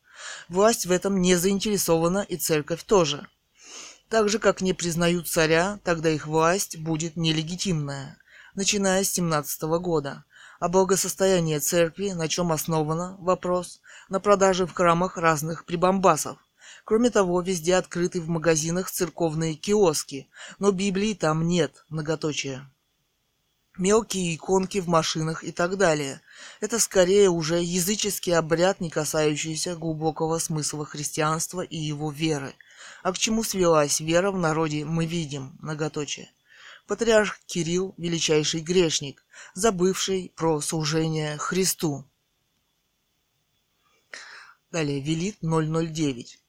Власть 0.48 0.86
в 0.86 0.92
этом 0.92 1.20
не 1.20 1.36
заинтересована 1.36 2.20
и 2.20 2.38
церковь 2.38 2.84
тоже. 2.84 3.28
Так 4.08 4.30
же, 4.30 4.40
как 4.40 4.62
не 4.62 4.72
признают 4.72 5.28
царя, 5.28 5.82
тогда 5.84 6.10
их 6.10 6.28
власть 6.28 6.78
будет 6.78 7.18
нелегитимная, 7.18 8.18
начиная 8.56 9.04
с 9.04 9.12
17 9.12 9.64
года. 9.82 10.24
А 10.62 10.70
благосостояние 10.70 11.60
церкви 11.60 12.12
на 12.12 12.30
чем 12.30 12.54
основано? 12.54 13.18
Вопрос. 13.20 13.82
На 14.08 14.22
продаже 14.22 14.66
в 14.66 14.74
храмах 14.74 15.18
разных 15.18 15.66
прибамбасов. 15.66 16.38
Кроме 16.86 17.10
того, 17.10 17.42
везде 17.42 17.76
открыты 17.76 18.22
в 18.22 18.30
магазинах 18.30 18.90
церковные 18.90 19.56
киоски, 19.56 20.30
но 20.58 20.72
Библии 20.72 21.14
там 21.14 21.46
нет, 21.46 21.84
многоточие 21.90 22.66
мелкие 23.80 24.36
иконки 24.36 24.80
в 24.80 24.88
машинах 24.88 25.44
и 25.44 25.52
так 25.52 25.78
далее. 25.78 26.22
Это 26.60 26.80
скорее 26.80 27.30
уже 27.30 27.62
языческий 27.62 28.36
обряд, 28.36 28.82
не 28.82 28.90
касающийся 28.90 29.76
глубокого 29.76 30.40
смысла 30.40 30.86
христианства 30.86 31.62
и 31.62 31.78
его 31.78 32.12
веры. 32.12 32.54
А 33.04 33.14
к 33.14 33.18
чему 33.18 33.44
свелась 33.44 34.00
вера 34.00 34.32
в 34.32 34.38
народе, 34.38 34.86
мы 34.86 35.06
видим, 35.06 35.58
многоточие. 35.60 36.30
Патриарх 36.88 37.40
Кирилл– 37.46 37.94
величайший 37.98 38.62
грешник, 38.62 39.26
забывший 39.54 40.32
про 40.36 40.62
служение 40.62 41.38
Христу. 41.38 42.06
Далее, 44.72 45.02
Велит 45.02 45.38
009. 45.42 46.40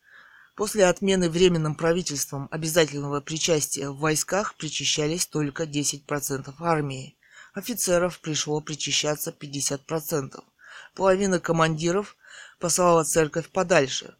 После 0.54 0.86
отмены 0.86 1.28
Временным 1.28 1.74
правительством 1.74 2.48
обязательного 2.50 3.20
причастия 3.20 3.90
в 3.90 3.98
войсках 3.98 4.56
причащались 4.56 5.26
только 5.26 5.64
10% 5.64 6.54
армии. 6.60 7.17
Офицеров 7.58 8.20
пришло 8.20 8.60
причащаться 8.60 9.32
50%. 9.32 10.44
Половина 10.94 11.40
командиров 11.40 12.16
послала 12.60 13.02
церковь 13.02 13.50
подальше. 13.50 14.14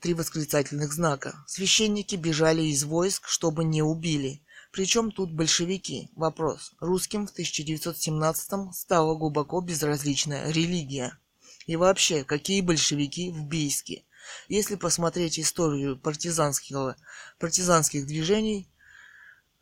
Три 0.00 0.14
восклицательных 0.14 0.90
знака. 0.90 1.34
Священники 1.46 2.16
бежали 2.16 2.62
из 2.62 2.84
войск, 2.84 3.28
чтобы 3.28 3.62
не 3.62 3.82
убили. 3.82 4.42
Причем 4.72 5.10
тут 5.10 5.32
большевики? 5.32 6.08
Вопрос. 6.16 6.72
Русским 6.80 7.26
в 7.26 7.38
1917-м 7.38 8.72
стала 8.72 9.14
глубоко 9.14 9.60
безразличная 9.60 10.50
религия. 10.50 11.18
И 11.66 11.76
вообще, 11.76 12.24
какие 12.24 12.62
большевики 12.62 13.32
в 13.32 13.44
Бийске? 13.44 14.06
Если 14.48 14.76
посмотреть 14.76 15.38
историю 15.38 15.98
партизанских 15.98 18.06
движений, 18.06 18.66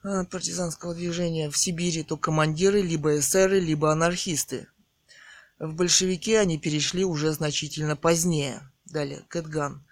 партизанского 0.05 0.95
движения 0.95 1.51
в 1.51 1.57
Сибири, 1.57 2.03
то 2.03 2.17
командиры 2.17 2.83
либо 2.83 3.19
эсеры, 3.19 3.59
либо 3.59 3.91
анархисты. 3.91 4.69
В 5.59 5.75
большевики 5.75 6.35
они 6.35 6.59
перешли 6.59 7.05
уже 7.05 7.33
значительно 7.33 7.97
позднее. 7.97 8.71
Далее, 8.85 9.25
Кэтган. 9.29 9.83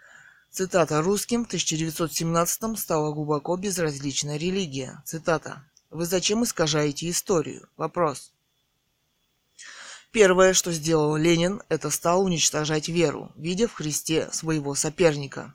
Цитата. 0.51 1.01
«Русским 1.01 1.47
в 1.47 1.49
1917-м 1.49 2.77
стала 2.77 3.13
глубоко 3.15 3.57
безразличная 3.57 4.37
религия». 4.37 5.03
Цитата. 5.07 5.65
«Вы 5.89 6.05
зачем 6.05 6.45
искажаете 6.45 7.09
историю?» 7.09 7.69
Вопрос. 7.79 8.33
Первое, 10.11 10.53
что 10.53 10.73
сделал 10.73 11.17
Ленин, 11.17 11.63
это 11.71 11.89
стал 11.89 12.23
уничтожать 12.23 12.91
веру, 12.91 13.33
видя 13.35 13.67
в 13.67 13.73
Христе 13.73 14.29
своего 14.31 14.75
соперника. 14.75 15.55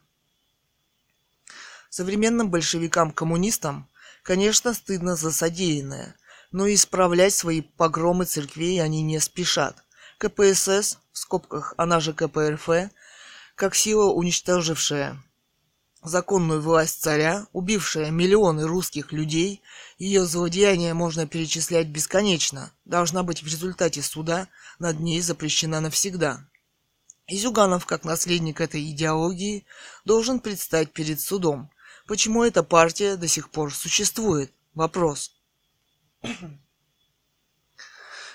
Современным 1.90 2.50
большевикам-коммунистам, 2.50 3.88
конечно, 4.28 4.74
стыдно 4.74 5.16
за 5.16 5.32
содеянное, 5.32 6.14
но 6.52 6.68
исправлять 6.68 7.32
свои 7.32 7.62
погромы 7.62 8.26
церквей 8.26 8.82
они 8.82 9.00
не 9.00 9.20
спешат. 9.20 9.82
КПСС, 10.18 10.98
в 11.12 11.18
скобках 11.18 11.72
она 11.78 11.98
же 11.98 12.12
КПРФ, 12.12 12.90
как 13.54 13.74
сила, 13.74 14.12
уничтожившая 14.12 15.16
законную 16.02 16.60
власть 16.60 17.00
царя, 17.00 17.46
убившая 17.54 18.10
миллионы 18.10 18.66
русских 18.66 19.12
людей, 19.12 19.62
ее 19.96 20.26
злодеяния 20.26 20.92
можно 20.92 21.26
перечислять 21.26 21.86
бесконечно, 21.86 22.70
должна 22.84 23.22
быть 23.22 23.42
в 23.42 23.46
результате 23.46 24.02
суда 24.02 24.46
над 24.78 25.00
ней 25.00 25.22
запрещена 25.22 25.80
навсегда. 25.80 26.46
И 27.28 27.38
Зюганов, 27.38 27.86
как 27.86 28.04
наследник 28.04 28.60
этой 28.60 28.90
идеологии, 28.90 29.64
должен 30.04 30.40
предстать 30.40 30.92
перед 30.92 31.18
судом. 31.18 31.70
Почему 32.08 32.42
эта 32.42 32.62
партия 32.62 33.16
до 33.16 33.28
сих 33.28 33.50
пор 33.50 33.74
существует? 33.74 34.50
Вопрос. 34.72 35.32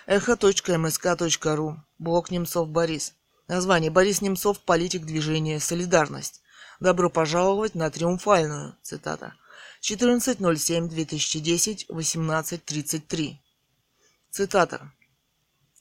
Эхо.мск.ру. 0.05 1.77
Блок 1.97 2.29
Немцов 2.29 2.69
Борис. 2.69 3.15
Название 3.47 3.89
Борис 3.89 4.21
Немцов, 4.21 4.59
политик 4.59 5.05
движения 5.05 5.59
«Солидарность». 5.59 6.43
Добро 6.79 7.09
пожаловать 7.09 7.73
на 7.73 7.89
триумфальную, 7.89 8.77
цитата. 8.83 9.33
14.07.2010, 9.81 11.87
18.33. 11.89 13.37
Цитата. 14.29 14.91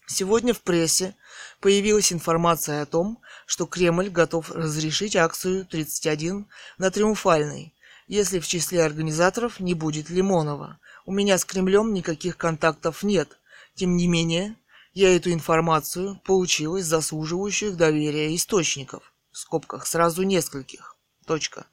Сегодня 0.06 0.54
в 0.54 0.62
прессе 0.62 1.14
появилась 1.60 2.10
информация 2.10 2.80
о 2.80 2.86
том, 2.86 3.20
что 3.44 3.66
Кремль 3.66 4.08
готов 4.08 4.50
разрешить 4.50 5.14
акцию 5.14 5.66
31 5.66 6.48
на 6.78 6.90
Триумфальной, 6.90 7.74
если 8.06 8.40
в 8.40 8.46
числе 8.46 8.84
организаторов 8.84 9.60
не 9.60 9.74
будет 9.74 10.10
Лимонова. 10.10 10.78
У 11.06 11.12
меня 11.12 11.38
с 11.38 11.44
Кремлем 11.44 11.92
никаких 11.92 12.36
контактов 12.36 13.02
нет. 13.02 13.38
Тем 13.74 13.96
не 13.96 14.06
менее, 14.06 14.56
я 14.92 15.14
эту 15.14 15.32
информацию 15.32 16.20
получил 16.24 16.76
из 16.76 16.86
заслуживающих 16.86 17.76
доверия 17.76 18.34
источников, 18.36 19.12
в 19.30 19.38
скобках 19.38 19.86
сразу 19.86 20.22
нескольких. 20.22 20.96
Точка. 21.26 21.66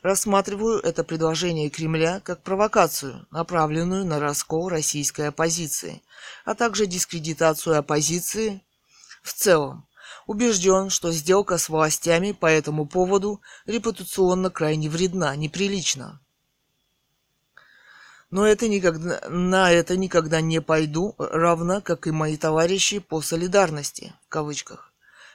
Рассматриваю 0.00 0.80
это 0.80 1.04
предложение 1.04 1.68
Кремля 1.68 2.20
как 2.20 2.42
провокацию, 2.42 3.26
направленную 3.30 4.06
на 4.06 4.20
раскол 4.20 4.68
российской 4.70 5.28
оппозиции, 5.28 6.02
а 6.46 6.54
также 6.54 6.86
дискредитацию 6.86 7.76
оппозиции 7.76 8.62
в 9.22 9.34
целом. 9.34 9.86
Убежден, 10.26 10.90
что 10.90 11.12
сделка 11.12 11.58
с 11.58 11.68
властями 11.68 12.32
по 12.32 12.46
этому 12.46 12.86
поводу 12.86 13.40
репутационно 13.66 14.50
крайне 14.50 14.88
вредна, 14.88 15.34
неприлична. 15.36 16.20
Но 18.30 18.46
это 18.46 18.68
никогда, 18.68 19.20
на 19.28 19.70
это 19.70 19.96
никогда 19.96 20.40
не 20.40 20.60
пойду, 20.60 21.14
равно 21.18 21.82
как 21.82 22.06
и 22.06 22.12
мои 22.12 22.36
товарищи 22.36 22.98
по 22.98 23.20
солидарности, 23.20 24.14
в 24.24 24.28
кавычках. 24.28 24.92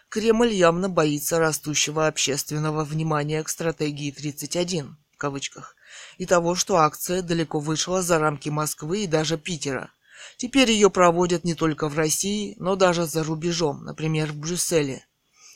Кремль 0.09 0.53
явно 0.53 0.89
боится 0.89 1.37
растущего 1.37 2.07
общественного 2.07 2.83
внимания 2.83 3.43
к 3.43 3.49
стратегии 3.49 4.09
31 4.11 4.97
в 5.17 5.17
кавычках 5.17 5.75
и 6.19 6.27
того, 6.27 6.53
что 6.53 6.77
акция 6.77 7.23
далеко 7.23 7.59
вышла 7.59 8.03
за 8.03 8.19
рамки 8.19 8.49
Москвы 8.49 9.03
и 9.03 9.07
даже 9.07 9.37
Питера. 9.37 9.89
Теперь 10.37 10.71
ее 10.71 10.89
проводят 10.89 11.43
не 11.43 11.53
только 11.53 11.89
в 11.89 11.97
России, 11.97 12.55
но 12.59 12.75
даже 12.75 13.05
за 13.05 13.23
рубежом, 13.23 13.83
например, 13.83 14.31
в 14.31 14.37
Брюсселе. 14.37 15.05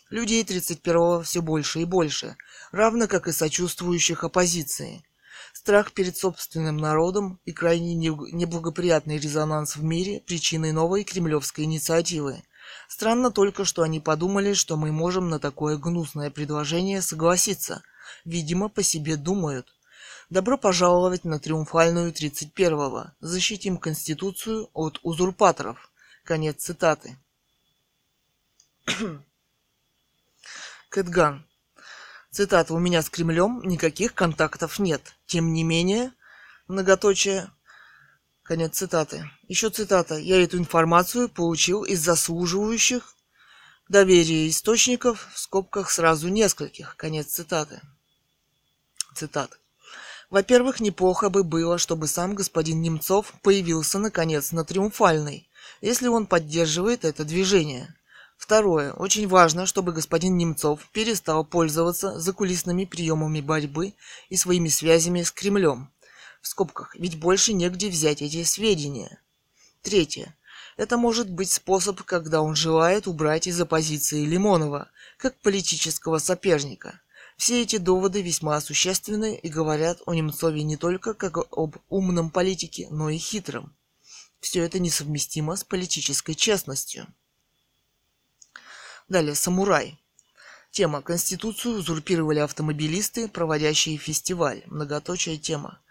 Людей 0.09 0.43
31-го 0.43 1.21
все 1.21 1.41
больше 1.41 1.81
и 1.81 1.85
больше, 1.85 2.35
равно 2.71 3.07
как 3.07 3.27
и 3.27 3.31
сочувствующих 3.31 4.23
оппозиции. 4.23 5.03
Страх 5.53 5.91
перед 5.91 6.17
собственным 6.17 6.77
народом 6.77 7.39
и 7.45 7.51
крайне 7.51 7.95
неблагоприятный 7.95 9.17
резонанс 9.17 9.75
в 9.75 9.83
мире– 9.83 10.21
причиной 10.25 10.71
новой 10.71 11.03
кремлевской 11.03 11.65
инициативы– 11.65 12.43
Странно 12.87 13.31
только, 13.31 13.65
что 13.65 13.83
они 13.83 13.99
подумали, 13.99 14.53
что 14.53 14.77
мы 14.77 14.91
можем 14.91 15.29
на 15.29 15.39
такое 15.39 15.77
гнусное 15.77 16.29
предложение 16.29 17.01
согласиться. 17.01 17.83
Видимо, 18.25 18.69
по 18.69 18.83
себе 18.83 19.15
думают. 19.15 19.73
Добро 20.31 20.57
пожаловать 20.57 21.25
на 21.25 21.39
триумфальную 21.39 22.13
31-го. 22.13 23.11
Защитим 23.19 23.77
Конституцию 23.77 24.69
от 24.71 24.97
узурпаторов. 25.03 25.91
Конец 26.23 26.63
цитаты. 26.63 27.17
Кэтган. 30.89 31.45
Цитата. 32.29 32.73
У 32.73 32.79
меня 32.79 33.01
с 33.01 33.09
Кремлем 33.09 33.61
никаких 33.65 34.13
контактов 34.13 34.79
нет. 34.79 35.01
Тем 35.25 35.51
не 35.51 35.65
менее, 35.65 36.13
многоточие, 36.69 37.51
Конец 38.41 38.77
цитаты. 38.77 39.29
Еще 39.49 39.69
цитата. 39.69 40.15
Я 40.15 40.41
эту 40.41 40.57
информацию 40.57 41.27
получил 41.27 41.83
из 41.83 41.99
заслуживающих 41.99 43.17
доверия 43.89 44.47
источников, 44.47 45.27
в 45.33 45.39
скобках 45.39 45.91
сразу 45.91 46.29
нескольких. 46.29 46.95
Конец 46.95 47.27
цитаты. 47.27 47.81
Цитат. 49.13 49.60
Во-первых, 50.31 50.79
неплохо 50.79 51.29
бы 51.29 51.43
было, 51.43 51.77
чтобы 51.77 52.07
сам 52.07 52.35
господин 52.35 52.81
Немцов 52.81 53.33
появился 53.43 53.99
наконец 53.99 54.53
на 54.53 54.63
Триумфальной, 54.63 55.49
если 55.81 56.07
он 56.07 56.25
поддерживает 56.25 57.03
это 57.03 57.25
движение. 57.25 57.93
Второе. 58.37 58.93
Очень 58.93 59.27
важно, 59.27 59.65
чтобы 59.65 59.91
господин 59.91 60.37
Немцов 60.37 60.87
перестал 60.93 61.43
пользоваться 61.43 62.17
закулисными 62.17 62.85
приемами 62.85 63.41
борьбы 63.41 63.93
и 64.29 64.37
своими 64.37 64.69
связями 64.69 65.21
с 65.21 65.31
Кремлем 65.31 65.91
в 66.41 66.47
скобках, 66.47 66.95
ведь 66.95 67.19
больше 67.19 67.51
негде 67.51 67.89
взять 67.89 68.21
эти 68.21 68.43
сведения. 68.45 69.19
Третье. 69.81 70.37
Это 70.77 70.97
может 70.97 71.29
быть 71.29 71.51
способ, 71.51 72.01
когда 72.03 72.41
он 72.41 72.55
желает 72.55 73.05
убрать 73.05 73.47
из 73.47 73.59
оппозиции 73.59 74.23
Лимонова, 74.23 74.89
как 75.17 75.35
политического 75.41 76.19
соперника. 76.19 77.01
Все 77.41 77.63
эти 77.63 77.77
доводы 77.77 78.21
весьма 78.21 78.61
существенны 78.61 79.35
и 79.35 79.49
говорят 79.49 79.99
о 80.05 80.13
Немцове 80.13 80.61
не 80.61 80.77
только 80.77 81.15
как 81.15 81.37
об 81.37 81.75
умном 81.89 82.29
политике, 82.29 82.87
но 82.91 83.09
и 83.09 83.17
хитром. 83.17 83.75
Все 84.39 84.61
это 84.63 84.77
несовместимо 84.77 85.55
с 85.55 85.63
политической 85.63 86.35
честностью. 86.35 87.07
Далее, 89.09 89.33
самурай. 89.33 89.99
Тема. 90.69 91.01
Конституцию 91.01 91.79
узурпировали 91.79 92.37
автомобилисты, 92.37 93.27
проводящие 93.27 93.97
фестиваль. 93.97 94.61
Многоточая 94.67 95.37
тема. 95.37 95.81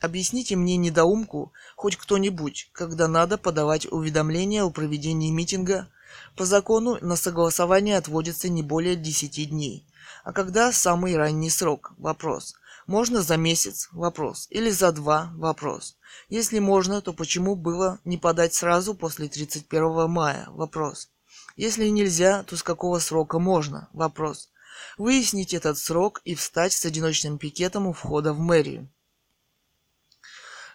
Объясните 0.00 0.56
мне 0.56 0.76
недоумку 0.76 1.52
хоть 1.76 1.94
кто-нибудь, 1.94 2.70
когда 2.72 3.06
надо 3.06 3.38
подавать 3.38 3.86
уведомление 3.86 4.64
о 4.64 4.70
проведении 4.70 5.30
митинга. 5.30 5.88
По 6.36 6.44
закону 6.44 6.98
на 7.00 7.16
согласование 7.16 7.96
отводится 7.96 8.48
не 8.48 8.62
более 8.62 8.96
10 8.96 9.50
дней. 9.50 9.86
А 10.24 10.32
когда 10.32 10.72
самый 10.72 11.16
ранний 11.16 11.50
срок? 11.50 11.92
Вопрос. 11.98 12.54
Можно 12.86 13.22
за 13.22 13.36
месяц? 13.36 13.88
Вопрос. 13.92 14.46
Или 14.50 14.70
за 14.70 14.92
два? 14.92 15.32
Вопрос. 15.34 15.96
Если 16.28 16.60
можно, 16.60 17.00
то 17.00 17.12
почему 17.12 17.56
было 17.56 17.98
не 18.04 18.16
подать 18.16 18.54
сразу 18.54 18.94
после 18.94 19.28
31 19.28 20.08
мая? 20.08 20.46
Вопрос. 20.50 21.08
Если 21.56 21.88
нельзя, 21.88 22.42
то 22.44 22.56
с 22.56 22.62
какого 22.62 22.98
срока 22.98 23.38
можно? 23.38 23.88
Вопрос. 23.92 24.50
Выяснить 24.98 25.54
этот 25.54 25.78
срок 25.78 26.20
и 26.24 26.34
встать 26.34 26.72
с 26.72 26.84
одиночным 26.84 27.38
пикетом 27.38 27.86
у 27.86 27.92
входа 27.92 28.32
в 28.32 28.38
мэрию. 28.38 28.88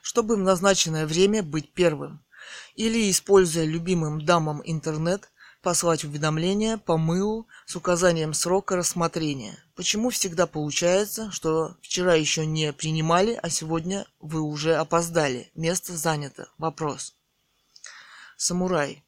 Чтобы 0.01 0.36
в 0.36 0.39
назначенное 0.39 1.05
время 1.05 1.43
быть 1.43 1.73
первым. 1.73 2.23
Или, 2.76 3.10
используя 3.10 3.66
любимым 3.66 4.26
дамам 4.26 4.62
интернет, 4.66 5.32
послать 5.62 6.04
уведомление 6.04 6.78
по 6.78 6.97
мылу 6.97 7.47
с 7.66 7.76
указанием 7.76 8.34
срока 8.34 8.76
рассмотрения. 8.76 9.58
Почему 9.76 10.10
всегда 10.10 10.47
получается, 10.47 11.32
что 11.32 11.78
вчера 11.82 12.16
еще 12.16 12.45
не 12.45 12.74
принимали, 12.74 13.39
а 13.41 13.49
сегодня 13.49 14.06
вы 14.20 14.41
уже 14.41 14.76
опоздали? 14.76 15.52
Место 15.56 15.95
занято. 15.95 16.49
Вопрос. 16.58 17.14
Самурай. 18.38 19.04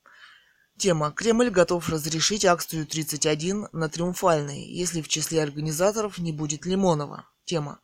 Тема. 0.78 1.12
Кремль 1.12 1.50
готов 1.50 1.90
разрешить 1.90 2.46
акцию 2.46 2.86
31 2.86 3.68
на 3.72 3.90
Триумфальной, 3.90 4.64
если 4.64 5.02
в 5.02 5.08
числе 5.08 5.42
организаторов 5.42 6.18
не 6.18 6.32
будет 6.32 6.66
Лимонова. 6.66 7.26
Тема. 7.46 7.80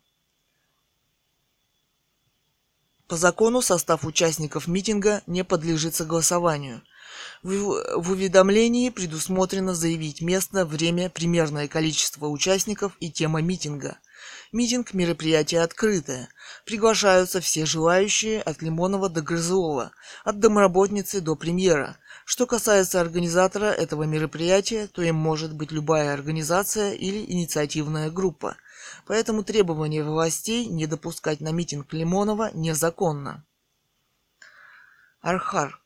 По 3.09 3.17
закону 3.17 3.63
состав 3.63 4.05
участников 4.05 4.67
митинга 4.67 5.23
не 5.25 5.43
подлежит 5.43 5.95
согласованию. 5.95 6.83
В 7.41 8.11
уведомлении 8.11 8.91
предусмотрено 8.91 9.73
заявить 9.73 10.21
место, 10.21 10.63
время, 10.63 11.09
примерное 11.09 11.67
количество 11.67 12.27
участников 12.27 12.95
и 12.99 13.09
тема 13.09 13.41
митинга. 13.41 13.97
Митинг– 14.51 14.93
мероприятие 14.93 15.61
открытое. 15.61 16.29
Приглашаются 16.65 17.41
все 17.41 17.65
желающие 17.65 18.43
от 18.43 18.61
Лимонова 18.61 19.09
до 19.09 19.23
Грызлова, 19.23 19.91
от 20.23 20.39
домработницы 20.39 21.19
до 21.19 21.35
премьера. 21.35 21.97
Что 22.25 22.45
касается 22.45 23.01
организатора 23.01 23.71
этого 23.71 24.03
мероприятия, 24.03 24.85
то 24.85 25.01
им 25.01 25.15
может 25.15 25.55
быть 25.55 25.71
любая 25.71 26.13
организация 26.13 26.91
или 26.91 27.25
инициативная 27.25 28.11
группа. 28.11 28.55
Поэтому 29.09 29.43
требование 29.43 30.03
властей 30.03 30.67
не 30.67 30.85
допускать 30.85 31.41
на 31.41 31.51
митинг 31.51 31.91
Лимонова 31.93 32.51
незаконно. 32.53 33.43
Архар. 35.19 35.81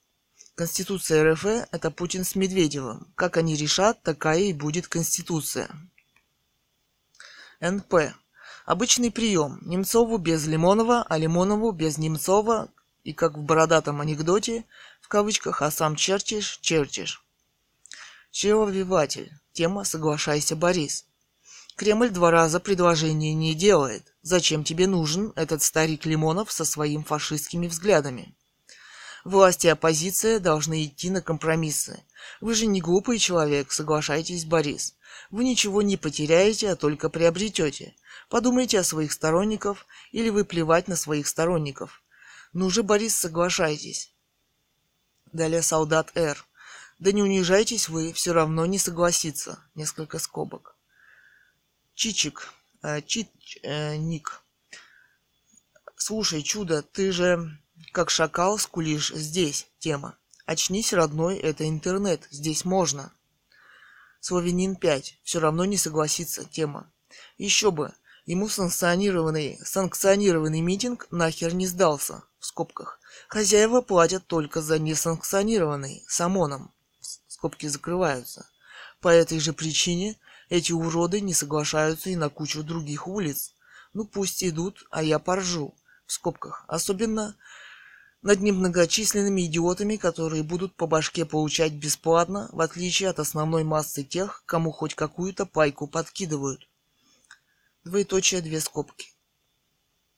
Конституция 0.56 1.32
РФ– 1.32 1.46
это 1.72 1.90
Путин 1.90 2.26
с 2.26 2.36
Медведевым. 2.36 3.14
Как 3.16 3.38
они 3.38 3.56
решат, 3.56 4.04
такая 4.04 4.40
и 4.40 4.52
будет 4.52 4.90
Конституция. 4.90 5.70
НП. 7.62 8.14
Обычный 8.66 9.10
прием. 9.10 9.58
Немцову 9.62 10.18
без 10.18 10.46
Лимонова, 10.46 11.06
а 11.08 11.18
Лимонову 11.18 11.72
без 11.72 11.98
Немцова. 11.98 12.68
И 13.06 13.14
как 13.14 13.38
в 13.38 13.42
бородатом 13.42 14.02
анекдоте, 14.02 14.66
в 15.00 15.08
кавычках, 15.08 15.62
а 15.62 15.72
сам 15.72 15.96
чертишь, 15.96 16.58
чертишь. 16.58 17.24
Чревовиватель. 18.32 19.32
Тема 19.54 19.86
«Соглашайся, 19.86 20.58
Борис». 20.58 21.06
Кремль 21.76 22.10
два 22.10 22.30
раза 22.30 22.60
предложение 22.60 23.34
не 23.34 23.56
делает. 23.56 24.14
Зачем 24.22 24.64
тебе 24.64 24.86
нужен 24.86 25.34
этот 25.36 25.64
старик 25.64 26.06
Лимонов 26.06 26.52
со 26.52 26.66
своими 26.66 27.02
фашистскими 27.02 27.68
взглядами? 27.68 28.36
Власти 29.24 29.68
и 29.68 29.72
оппозиция 29.72 30.40
должны 30.40 30.86
идти 30.86 31.10
на 31.10 31.22
компромиссы. 31.22 32.04
Вы 32.42 32.54
же 32.54 32.68
не 32.68 32.80
глупый 32.80 33.18
человек, 33.18 33.72
соглашайтесь, 33.72 34.46
Борис. 34.46 34.96
Вы 35.32 35.46
ничего 35.46 35.82
не 35.82 35.98
потеряете, 35.98 36.72
а 36.72 36.76
только 36.76 37.10
приобретете. 37.10 37.96
Подумайте 38.30 38.80
о 38.80 38.84
своих 38.84 39.12
сторонников, 39.12 39.88
или 40.12 40.30
вы 40.30 40.46
плевать 40.46 40.88
на 40.88 40.96
своих 40.96 41.28
сторонников. 41.28 42.04
Ну 42.52 42.70
же, 42.70 42.84
Борис, 42.84 43.16
соглашайтесь. 43.16 44.14
Далее 45.32 45.64
солдат 45.64 46.12
Р. 46.16 46.46
Да 47.00 47.12
не 47.12 47.24
унижайтесь 47.24 47.90
вы, 47.90 48.14
все 48.14 48.34
равно 48.34 48.66
не 48.68 48.78
согласиться. 48.78 49.60
Несколько 49.74 50.20
скобок. 50.20 50.73
Чичик. 51.96 52.54
Э, 52.82 53.02
Чич, 53.02 53.60
э, 53.64 53.96
Ник. 53.98 54.44
Слушай, 55.96 56.42
чудо, 56.44 56.82
ты 56.82 57.12
же 57.12 57.58
как 57.92 58.10
шакал 58.10 58.58
скулишь 58.58 59.12
здесь, 59.14 59.68
тема. 59.80 60.18
Очнись, 60.46 60.94
родной, 60.94 61.38
это 61.38 61.68
интернет, 61.68 62.28
здесь 62.32 62.66
можно. 62.66 63.14
Славянин 64.20 64.76
5. 64.76 65.20
Все 65.24 65.40
равно 65.40 65.66
не 65.66 65.78
согласится, 65.78 66.44
тема. 66.46 66.92
Еще 67.38 67.72
бы, 67.72 67.94
ему 68.26 68.50
санкционированный, 68.50 69.60
санкционированный 69.64 70.62
митинг 70.62 71.08
нахер 71.12 71.54
не 71.54 71.68
сдался, 71.68 72.24
в 72.40 72.46
скобках. 72.46 73.00
Хозяева 73.28 73.82
платят 73.82 74.26
только 74.28 74.62
за 74.62 74.80
несанкционированный, 74.80 76.04
с 76.08 76.20
ОМОНом. 76.22 76.74
Скобки 77.28 77.68
закрываются. 77.68 78.50
По 79.02 79.10
этой 79.10 79.40
же 79.40 79.54
причине 79.54 80.18
эти 80.54 80.72
уроды 80.72 81.20
не 81.20 81.34
соглашаются 81.34 82.12
и 82.12 82.16
на 82.16 82.30
кучу 82.30 82.62
других 82.62 83.08
улиц. 83.08 83.56
Ну 83.94 84.06
пусть 84.06 84.44
идут, 84.44 84.86
а 84.92 85.02
я 85.02 85.18
поржу. 85.18 85.74
В 86.06 86.12
скобках. 86.12 86.64
Особенно 86.68 87.36
над 88.22 88.40
немногочисленными 88.40 89.48
идиотами, 89.48 89.96
которые 89.96 90.44
будут 90.44 90.76
по 90.76 90.86
башке 90.86 91.26
получать 91.26 91.74
бесплатно, 91.74 92.50
в 92.52 92.62
отличие 92.62 93.10
от 93.10 93.18
основной 93.18 93.64
массы 93.64 94.04
тех, 94.04 94.44
кому 94.46 94.72
хоть 94.72 94.94
какую-то 94.94 95.48
пайку 95.48 95.88
подкидывают. 95.88 96.70
Двоеточие 97.84 98.42
две 98.42 98.60
скобки. 98.60 99.08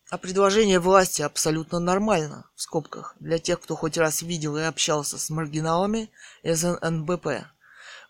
А 0.09 0.17
предложение 0.17 0.81
власти 0.81 1.21
абсолютно 1.21 1.79
нормально, 1.79 2.49
в 2.55 2.61
скобках, 2.61 3.15
для 3.21 3.39
тех, 3.39 3.61
кто 3.61 3.77
хоть 3.77 3.97
раз 3.97 4.21
видел 4.21 4.57
и 4.57 4.63
общался 4.63 5.17
с 5.17 5.29
маргиналами 5.29 6.11
из 6.43 6.61
НБП. 6.61 7.54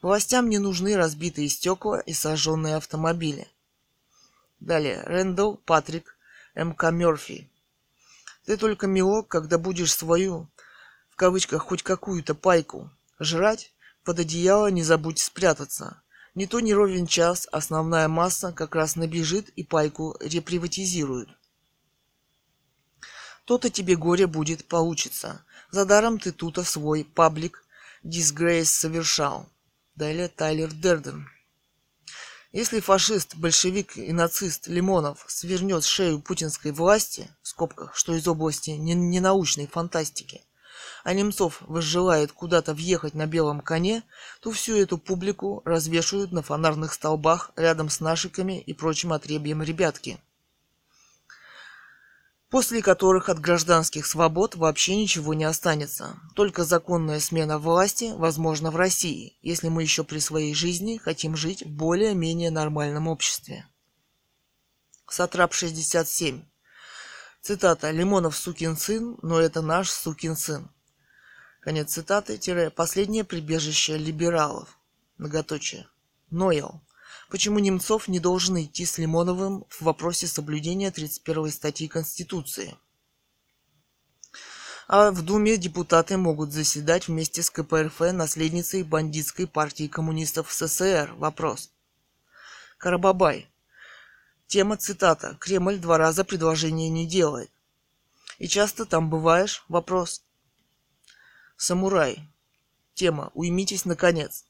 Властям 0.01 0.49
не 0.49 0.59
нужны 0.59 0.95
разбитые 0.95 1.49
стекла 1.49 1.99
и 1.99 2.13
сожженные 2.13 2.75
автомобили. 2.75 3.47
Далее. 4.59 5.01
Рэндалл 5.03 5.57
Патрик 5.57 6.17
МК 6.55 6.91
Мерфи. 6.91 7.49
Ты 8.45 8.57
только 8.57 8.87
милок, 8.87 9.27
когда 9.27 9.57
будешь 9.57 9.93
свою, 9.93 10.49
в 11.09 11.15
кавычках, 11.15 11.63
хоть 11.63 11.83
какую-то 11.83 12.35
пайку 12.35 12.91
жрать, 13.19 13.73
под 14.03 14.19
одеяло 14.19 14.67
не 14.67 14.83
забудь 14.83 15.19
спрятаться. 15.19 16.01
Не 16.35 16.47
то 16.47 16.59
не 16.59 16.73
ровен 16.73 17.07
час, 17.07 17.47
основная 17.51 18.07
масса 18.07 18.51
как 18.51 18.75
раз 18.75 18.95
набежит 18.95 19.49
и 19.49 19.63
пайку 19.63 20.15
реприватизируют. 20.19 21.29
То-то 23.45 23.69
тебе 23.69 23.95
горе 23.95 24.27
будет 24.27 24.67
получится. 24.67 25.45
За 25.71 25.85
даром 25.85 26.19
ты 26.19 26.31
тут 26.31 26.57
свой 26.67 27.05
паблик 27.05 27.63
дисгрейс 28.03 28.69
совершал. 28.69 29.47
Далее 29.95 30.27
Тайлер 30.27 30.73
Дерден. 30.73 31.29
Если 32.51 32.81
фашист, 32.81 33.35
большевик 33.35 33.95
и 33.95 34.11
нацист 34.11 34.67
Лимонов 34.67 35.23
свернет 35.29 35.85
шею 35.85 36.21
путинской 36.21 36.73
власти, 36.73 37.29
в 37.41 37.47
скобках, 37.47 37.95
что 37.95 38.13
из 38.13 38.27
области 38.27 38.71
ненаучной 38.71 39.67
фантастики, 39.67 40.43
а 41.05 41.13
Немцов 41.13 41.61
возжелает 41.61 42.33
куда-то 42.33 42.73
въехать 42.73 43.13
на 43.13 43.25
белом 43.25 43.61
коне, 43.61 44.03
то 44.41 44.51
всю 44.51 44.75
эту 44.75 44.97
публику 44.97 45.61
развешивают 45.63 46.33
на 46.33 46.41
фонарных 46.41 46.93
столбах 46.93 47.51
рядом 47.55 47.89
с 47.89 48.01
нашиками 48.01 48.59
и 48.59 48.73
прочим 48.73 49.13
отребьем 49.13 49.63
ребятки– 49.63 50.19
после 52.55 52.81
которых 52.81 53.27
от 53.27 53.41
гражданских 53.41 54.05
свобод 54.05 54.55
вообще 54.55 54.95
ничего 54.95 55.33
не 55.33 55.43
останется. 55.43 56.15
Только 56.35 56.63
законная 56.63 57.19
смена 57.19 57.59
власти 57.59 58.13
возможна 58.15 58.71
в 58.71 58.77
России, 58.77 59.37
если 59.41 59.67
мы 59.67 59.81
еще 59.81 60.05
при 60.05 60.19
своей 60.19 60.55
жизни 60.55 60.95
хотим 60.95 61.35
жить 61.35 61.63
в 61.63 61.69
более-менее 61.69 62.51
нормальном 62.51 63.09
обществе. 63.09 63.67
Сатрап 65.09 65.53
67. 65.53 66.45
Цитата. 67.41 67.91
Лимонов 67.91 68.37
сукин 68.37 68.77
сын, 68.77 69.17
но 69.21 69.41
это 69.41 69.61
наш 69.61 69.89
сукин 69.89 70.37
сын. 70.37 70.69
Конец 71.59 71.91
цитаты. 71.91 72.37
Тире. 72.37 72.69
Последнее 72.69 73.25
прибежище 73.25 73.97
либералов. 73.97 74.79
Многоточие. 75.17 75.89
Нойл. 76.29 76.79
Почему 77.35 77.59
Немцов 77.59 78.07
не 78.07 78.21
должен 78.21 78.57
идти 78.61 78.85
с 78.85 78.97
Лимоновым 78.97 79.65
в 79.67 79.81
вопросе 79.81 80.25
соблюдения 80.25 80.89
31 80.89 81.51
статьи 81.51 81.89
Конституции? 81.89 82.77
А 84.87 85.11
в 85.11 85.21
Думе 85.21 85.57
депутаты 85.57 86.15
могут 86.15 86.53
заседать 86.53 87.09
вместе 87.09 87.43
с 87.43 87.49
КПРФ, 87.49 87.99
наследницей 88.13 88.83
бандитской 88.83 89.47
партии 89.47 89.89
коммунистов 89.89 90.49
СССР. 90.49 91.13
Вопрос. 91.17 91.71
Карабабай. 92.77 93.49
Тема 94.47 94.77
цитата. 94.77 95.35
Кремль 95.41 95.77
два 95.77 95.97
раза 95.97 96.23
предложение 96.23 96.87
не 96.87 97.05
делает. 97.05 97.51
И 98.39 98.47
часто 98.47 98.85
там 98.85 99.09
бываешь? 99.09 99.65
Вопрос. 99.67 100.23
Самурай. 101.57 102.29
Тема. 102.93 103.31
Уймитесь 103.33 103.83
наконец. 103.83 104.45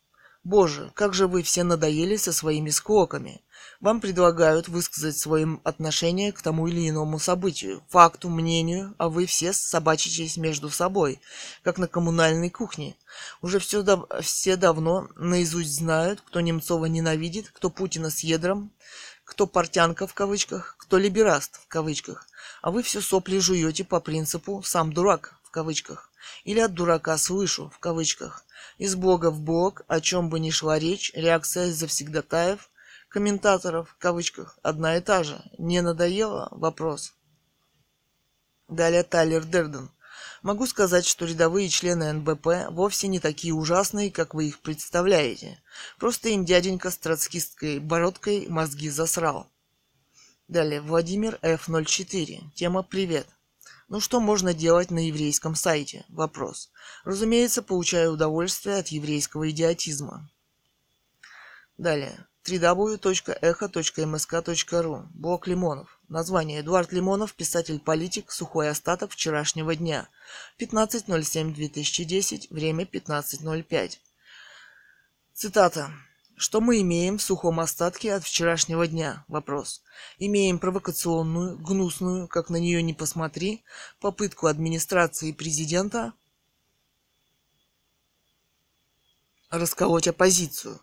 Боже, 0.46 0.92
как 0.94 1.16
же 1.16 1.28
вы 1.28 1.42
все 1.42 1.64
надоели 1.64 2.18
со 2.18 2.32
своими 2.32 2.70
склоками. 2.70 3.42
Вам 3.82 4.00
предлагают 4.00 4.68
высказать 4.68 5.18
свое 5.18 5.60
отношение 5.64 6.32
к 6.32 6.42
тому 6.44 6.68
или 6.68 6.88
иному 6.88 7.18
событию, 7.18 7.84
факту, 7.90 8.30
мнению, 8.30 8.94
а 9.00 9.10
вы 9.10 9.26
все 9.26 9.54
собачитесь 9.54 10.38
между 10.38 10.70
собой, 10.70 11.20
как 11.64 11.80
на 11.80 11.88
коммунальной 11.88 12.52
кухне. 12.52 12.96
Уже 13.42 13.58
все, 13.58 13.82
дав- 13.82 14.06
все 14.22 14.56
давно 14.56 15.10
наизусть 15.16 15.78
знают, 15.78 16.22
кто 16.22 16.42
Немцова 16.42 16.86
ненавидит, 16.86 17.50
кто 17.50 17.72
Путина 17.72 18.12
с 18.12 18.20
ядром, 18.20 18.72
кто 19.24 19.48
портянка 19.48 20.06
в 20.06 20.14
кавычках, 20.14 20.76
кто 20.78 21.00
либераст 21.00 21.60
в 21.60 21.68
кавычках. 21.68 22.28
А 22.62 22.70
вы 22.70 22.84
все 22.84 23.02
сопли 23.02 23.40
жуете 23.40 23.84
по 23.84 24.00
принципу 24.00 24.62
«сам 24.64 24.94
дурак» 24.94 25.34
в 25.44 25.50
кавычках. 25.50 26.12
Или 26.44 26.60
от 26.60 26.76
дурака 26.76 27.18
слышу 27.18 27.72
в 27.76 27.80
кавычках. 27.80 28.45
Из 28.78 28.96
блога 28.96 29.32
в 29.32 29.42
блог, 29.42 29.84
о 29.88 30.02
чем 30.02 30.30
бы 30.30 30.40
ни 30.40 30.50
шла 30.50 30.80
речь, 30.80 31.12
реакция 31.16 31.72
завсегдатаев, 31.72 32.70
комментаторов 33.10 33.90
в 33.92 33.98
кавычках, 33.98 34.60
одна 34.62 34.98
и 34.98 35.02
та 35.02 35.24
же. 35.24 35.42
Не 35.58 35.82
надоело? 35.82 36.50
Вопрос. 36.52 37.14
Далее 38.68 39.04
Тайлер 39.04 39.44
Дерден. 39.46 39.92
Могу 40.42 40.68
сказать, 40.68 41.06
что 41.06 41.26
рядовые 41.26 41.70
члены 41.70 42.14
НБП 42.14 42.70
вовсе 42.70 43.08
не 43.08 43.20
такие 43.20 43.54
ужасные, 43.54 44.12
как 44.12 44.34
вы 44.34 44.48
их 44.48 44.60
представляете. 44.60 45.62
Просто 45.98 46.30
им 46.30 46.46
дяденька 46.46 46.92
с 46.92 46.98
троцкистской 46.98 47.80
бородкой 47.80 48.48
мозги 48.48 48.90
засрал. 48.90 49.48
Далее 50.48 50.82
Владимир 50.82 51.40
F04. 51.42 52.52
Тема 52.54 52.84
«Привет». 52.84 53.28
Ну 53.88 54.00
что 54.00 54.20
можно 54.20 54.54
делать 54.54 54.90
на 54.90 55.08
еврейском 55.08 55.54
сайте? 55.56 56.06
Вопрос. 56.10 56.72
Разумеется, 57.04 57.62
получаю 57.62 58.14
удовольствие 58.14 58.78
от 58.78 58.88
еврейского 58.88 59.52
идиотизма. 59.52 60.28
Далее. 61.78 62.26
www.echo.msk.ru. 62.46 65.08
Блок 65.14 65.48
Лимонов. 65.48 66.00
Название. 66.08 66.62
Эдуард 66.62 66.92
Лимонов, 66.92 67.34
писатель-политик, 67.34 68.32
сухой 68.32 68.70
остаток 68.70 69.12
вчерашнего 69.12 69.76
дня. 69.76 70.08
15.07.2010, 70.60 72.48
время 72.50 72.86
15.05. 72.86 74.00
Цитата. 75.34 75.92
Что 76.38 76.60
мы 76.60 76.82
имеем 76.82 77.18
в 77.18 77.22
сухом 77.22 77.62
остатке 77.62 78.14
от 78.14 78.26
вчерашнего 78.26 78.86
дня? 78.88 79.24
Вопрос. 79.30 79.82
Имеем 80.18 80.60
провокационную, 80.60 81.58
гнусную, 81.58 82.28
как 82.28 82.50
на 82.50 82.58
нее 82.58 82.82
не 82.84 82.94
посмотри, 82.94 83.64
попытку 84.02 84.48
администрации 84.48 85.32
президента 85.32 86.14
расколоть 89.50 90.10
оппозицию. 90.10 90.82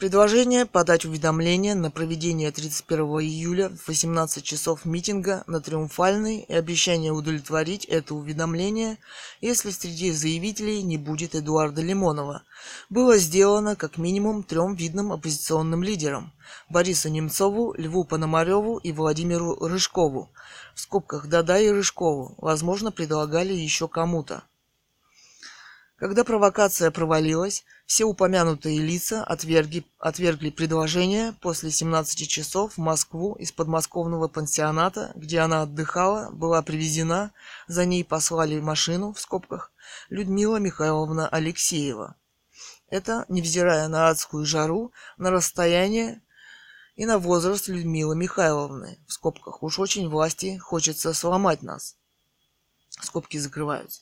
Предложение 0.00 0.64
подать 0.64 1.04
уведомление 1.04 1.74
на 1.74 1.90
проведение 1.90 2.50
31 2.50 3.00
июля 3.20 3.68
в 3.68 3.88
18 3.88 4.42
часов 4.42 4.86
митинга 4.86 5.44
на 5.46 5.60
Триумфальной 5.60 6.38
и 6.38 6.54
обещание 6.54 7.12
удовлетворить 7.12 7.84
это 7.84 8.14
уведомление, 8.14 8.96
если 9.42 9.70
среди 9.70 10.10
заявителей 10.10 10.80
не 10.80 10.96
будет 10.96 11.34
Эдуарда 11.34 11.82
Лимонова, 11.82 12.44
было 12.88 13.18
сделано 13.18 13.76
как 13.76 13.98
минимум 13.98 14.42
трем 14.42 14.74
видным 14.74 15.12
оппозиционным 15.12 15.82
лидерам– 15.82 16.32
Борису 16.70 17.10
Немцову, 17.10 17.74
Льву 17.76 18.04
Пономареву 18.04 18.78
и 18.78 18.92
Владимиру 18.92 19.54
Рыжкову. 19.56 20.30
В 20.74 20.80
скобках 20.80 21.26
«да-да» 21.26 21.58
и 21.58 21.68
Рыжкову. 21.68 22.36
Возможно, 22.38 22.90
предлагали 22.90 23.52
еще 23.52 23.86
кому-то. 23.86 24.44
Когда 26.00 26.24
провокация 26.24 26.90
провалилась, 26.90 27.62
все 27.84 28.06
упомянутые 28.06 28.78
лица 28.78 29.22
отвергли, 29.22 29.84
отвергли 29.98 30.48
предложение 30.48 31.34
после 31.42 31.70
17 31.70 32.26
часов 32.26 32.72
в 32.72 32.78
Москву 32.78 33.34
из 33.34 33.52
подмосковного 33.52 34.26
пансионата, 34.26 35.12
где 35.14 35.40
она 35.40 35.60
отдыхала, 35.60 36.30
была 36.30 36.62
привезена, 36.62 37.32
за 37.68 37.84
ней 37.84 38.02
послали 38.02 38.58
машину, 38.60 39.12
в 39.12 39.20
скобках, 39.20 39.72
Людмила 40.08 40.56
Михайловна 40.56 41.28
Алексеева. 41.28 42.16
Это, 42.88 43.26
невзирая 43.28 43.86
на 43.88 44.08
адскую 44.08 44.46
жару, 44.46 44.92
на 45.18 45.30
расстояние 45.30 46.22
и 46.96 47.04
на 47.04 47.18
возраст 47.18 47.68
Людмилы 47.68 48.16
Михайловны, 48.16 48.98
в 49.06 49.12
скобках, 49.12 49.62
уж 49.62 49.78
очень 49.78 50.08
власти 50.08 50.56
хочется 50.56 51.12
сломать 51.12 51.62
нас. 51.62 51.98
Скобки 52.88 53.36
закрываются. 53.36 54.00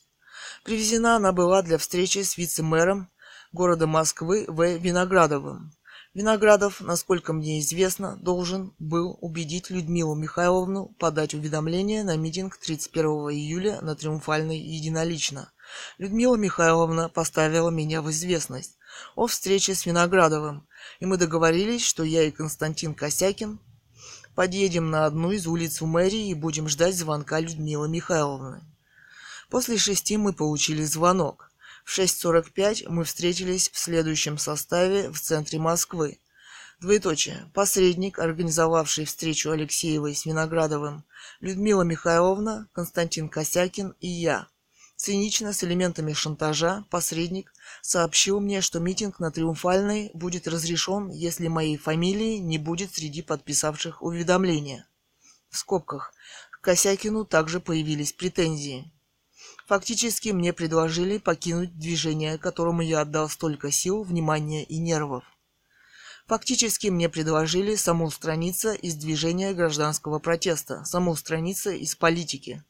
Привезена 0.63 1.15
она 1.15 1.31
была 1.31 1.61
для 1.61 1.77
встречи 1.77 2.21
с 2.21 2.37
вице-мэром 2.37 3.09
города 3.51 3.87
Москвы 3.87 4.45
В. 4.47 4.77
Виноградовым. 4.77 5.71
Виноградов, 6.13 6.81
насколько 6.81 7.33
мне 7.33 7.59
известно, 7.59 8.17
должен 8.17 8.73
был 8.79 9.17
убедить 9.21 9.69
Людмилу 9.69 10.15
Михайловну 10.15 10.87
подать 10.99 11.33
уведомление 11.33 12.03
на 12.03 12.17
митинг 12.17 12.57
31 12.57 13.05
июля 13.29 13.79
на 13.81 13.95
Триумфальной 13.95 14.59
единолично. 14.59 15.51
Людмила 15.97 16.35
Михайловна 16.35 17.09
поставила 17.09 17.69
меня 17.69 18.01
в 18.01 18.09
известность 18.09 18.77
о 19.15 19.27
встрече 19.27 19.75
с 19.75 19.85
Виноградовым, 19.85 20.67
и 20.99 21.05
мы 21.05 21.17
договорились, 21.17 21.85
что 21.85 22.03
я 22.03 22.23
и 22.23 22.31
Константин 22.31 22.95
Косякин 22.95 23.59
подъедем 24.35 24.89
на 24.89 25.05
одну 25.05 25.31
из 25.31 25.47
улиц 25.47 25.79
в 25.79 25.85
мэрии 25.85 26.29
и 26.29 26.33
будем 26.33 26.67
ждать 26.67 26.95
звонка 26.95 27.39
Людмилы 27.39 27.87
Михайловны. 27.87 28.61
После 29.49 29.77
шести 29.77 30.15
мы 30.17 30.33
получили 30.33 30.83
звонок. 30.83 31.51
В 31.83 31.97
6.45 31.97 32.87
мы 32.87 33.03
встретились 33.03 33.69
в 33.69 33.79
следующем 33.79 34.37
составе 34.37 35.09
в 35.09 35.19
центре 35.19 35.57
Москвы. 35.57 36.19
Двоеточие. 36.79 37.49
Посредник, 37.53 38.19
организовавший 38.19 39.05
встречу 39.05 39.49
Алексеевой 39.49 40.15
с 40.15 40.25
Виноградовым, 40.25 41.03
Людмила 41.41 41.81
Михайловна, 41.81 42.69
Константин 42.73 43.27
Косякин 43.27 43.95
и 43.99 44.07
я. 44.07 44.47
Цинично, 44.95 45.51
с 45.51 45.63
элементами 45.63 46.13
шантажа, 46.13 46.85
посредник 46.89 47.51
сообщил 47.81 48.39
мне, 48.39 48.61
что 48.61 48.79
митинг 48.79 49.19
на 49.19 49.31
Триумфальной 49.31 50.11
будет 50.13 50.47
разрешен, 50.47 51.09
если 51.09 51.47
моей 51.47 51.77
фамилии 51.77 52.37
не 52.37 52.57
будет 52.57 52.93
среди 52.93 53.21
подписавших 53.23 54.01
уведомления. 54.03 54.87
В 55.49 55.57
скобках. 55.57 56.13
К 56.51 56.61
Косякину 56.61 57.25
также 57.25 57.59
появились 57.59 58.13
претензии. 58.13 58.91
Фактически 59.69 60.29
мне 60.29 60.51
предложили 60.51 61.19
покинуть 61.19 61.77
движение, 61.77 62.39
которому 62.39 62.81
я 62.81 63.01
отдал 63.01 63.29
столько 63.29 63.69
сил, 63.69 64.01
внимания 64.01 64.63
и 64.63 64.79
нервов. 64.79 65.23
Фактически 66.25 66.87
мне 66.87 67.07
предложили 67.07 67.75
самоустраниться 67.75 68.73
из 68.73 68.95
движения 68.95 69.53
гражданского 69.53 70.17
протеста, 70.17 70.83
самоустраниться 70.85 71.69
из 71.69 71.93
политики. 71.93 72.63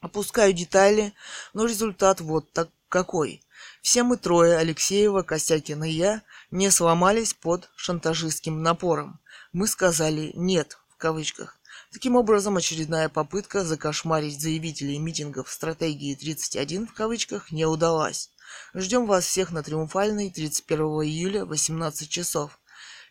Опускаю 0.00 0.54
детали, 0.54 1.12
но 1.52 1.66
результат 1.66 2.22
вот 2.22 2.50
так 2.52 2.70
какой. 2.88 3.42
Все 3.82 4.02
мы 4.02 4.16
трое, 4.16 4.56
Алексеева, 4.56 5.24
Косякин 5.24 5.84
и 5.84 5.90
я, 5.90 6.22
не 6.50 6.70
сломались 6.70 7.34
под 7.34 7.68
шантажистским 7.76 8.62
напором. 8.62 9.20
Мы 9.52 9.66
сказали 9.66 10.32
«нет» 10.36 10.78
в 10.88 10.96
кавычках. 10.96 11.55
Таким 11.96 12.14
образом, 12.14 12.58
очередная 12.58 13.08
попытка 13.08 13.64
закошмарить 13.64 14.38
заявителей 14.38 14.98
митингов 14.98 15.50
стратегии 15.50 16.14
31 16.14 16.88
в 16.88 16.92
кавычках 16.92 17.50
не 17.52 17.64
удалась. 17.64 18.30
Ждем 18.74 19.06
вас 19.06 19.24
всех 19.24 19.50
на 19.50 19.62
Триумфальной 19.62 20.30
31 20.30 20.78
июля 21.04 21.46
18 21.46 22.06
часов. 22.10 22.60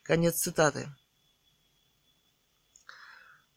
Конец 0.03 0.35
цитаты. 0.35 0.87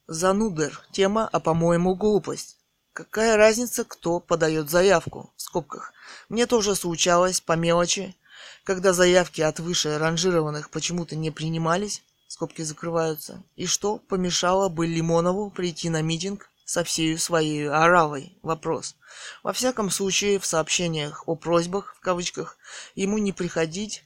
Занудер. 0.07 0.81
Тема, 0.93 1.29
а 1.31 1.41
по-моему 1.41 1.95
глупость. 1.95 2.57
Какая 2.95 3.37
разница, 3.37 3.85
кто 3.85 4.21
подает 4.21 4.71
заявку? 4.71 5.31
В 5.37 5.43
скобках. 5.43 5.93
Мне 6.31 6.47
тоже 6.47 6.75
случалось 6.75 7.43
по 7.43 7.53
мелочи, 7.53 8.17
когда 8.65 8.95
заявки 8.95 9.43
от 9.43 9.61
выше 9.61 9.99
ранжированных 9.99 10.71
почему-то 10.71 11.17
не 11.17 11.31
принимались, 11.31 12.03
скобки 12.29 12.63
закрываются, 12.63 13.43
и 13.57 13.67
что 13.67 13.99
помешало 13.99 14.69
бы 14.69 14.87
Лимонову 14.87 15.51
прийти 15.51 15.89
на 15.89 16.03
митинг 16.03 16.51
со 16.65 16.85
всей 16.85 17.19
своей 17.19 17.69
оравой? 17.69 18.39
Вопрос. 18.43 18.95
Во 19.43 19.53
всяком 19.53 19.91
случае, 19.91 20.39
в 20.39 20.47
сообщениях 20.47 21.27
о 21.27 21.35
просьбах, 21.35 21.97
в 21.97 22.01
кавычках, 22.01 22.59
ему 22.95 23.19
не 23.19 23.33
приходить 23.33 24.05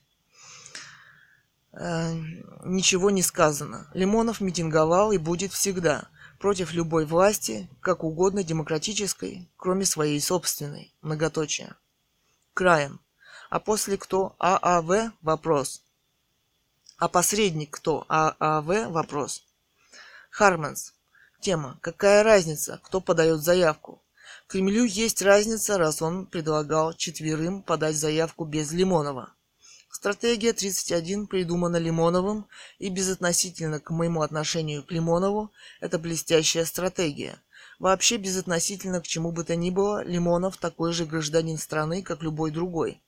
э, 1.72 2.14
ничего 2.64 3.10
не 3.10 3.22
сказано. 3.22 3.90
Лимонов 3.92 4.40
митинговал 4.40 5.12
и 5.12 5.18
будет 5.18 5.52
всегда 5.52 6.08
против 6.38 6.72
любой 6.72 7.06
власти, 7.06 7.68
как 7.80 8.04
угодно 8.04 8.44
демократической, 8.44 9.50
кроме 9.56 9.84
своей 9.84 10.20
собственной. 10.20 10.94
Многоточие. 11.02 11.74
Краем. 12.54 13.00
А 13.50 13.58
после 13.58 13.96
кто? 13.96 14.36
ААВ? 14.38 15.12
Вопрос. 15.22 15.82
А 17.02 17.08
посредник 17.08 17.70
кто? 17.72 18.04
ААВ? 18.08 18.92
Вопрос. 18.92 19.42
Харманс. 20.30 20.94
Тема. 21.40 21.76
Какая 21.80 22.22
разница, 22.22 22.78
кто 22.84 23.00
подает 23.00 23.42
заявку? 23.42 24.00
Кремлю 24.46 24.84
есть 24.84 25.20
разница, 25.20 25.78
раз 25.78 26.00
он 26.00 26.26
предлагал 26.26 26.94
четверым 26.94 27.64
подать 27.64 27.96
заявку 27.96 28.44
без 28.44 28.70
Лимонова. 28.70 29.34
Стратегия 29.90 30.52
31 30.52 31.26
придумана 31.26 31.76
Лимоновым 31.76 32.46
и 32.78 32.88
безотносительно 32.88 33.80
к 33.80 33.90
моему 33.90 34.22
отношению 34.22 34.84
к 34.84 34.92
Лимонову 34.92 35.50
это 35.80 35.98
блестящая 35.98 36.64
стратегия. 36.64 37.34
Вообще 37.80 38.16
безотносительно 38.16 39.00
к 39.00 39.08
чему 39.08 39.32
бы 39.32 39.42
то 39.42 39.56
ни 39.56 39.70
было, 39.70 40.04
Лимонов 40.04 40.56
такой 40.56 40.92
же 40.92 41.04
гражданин 41.04 41.58
страны, 41.58 42.04
как 42.04 42.22
любой 42.22 42.52
другой. 42.52 43.02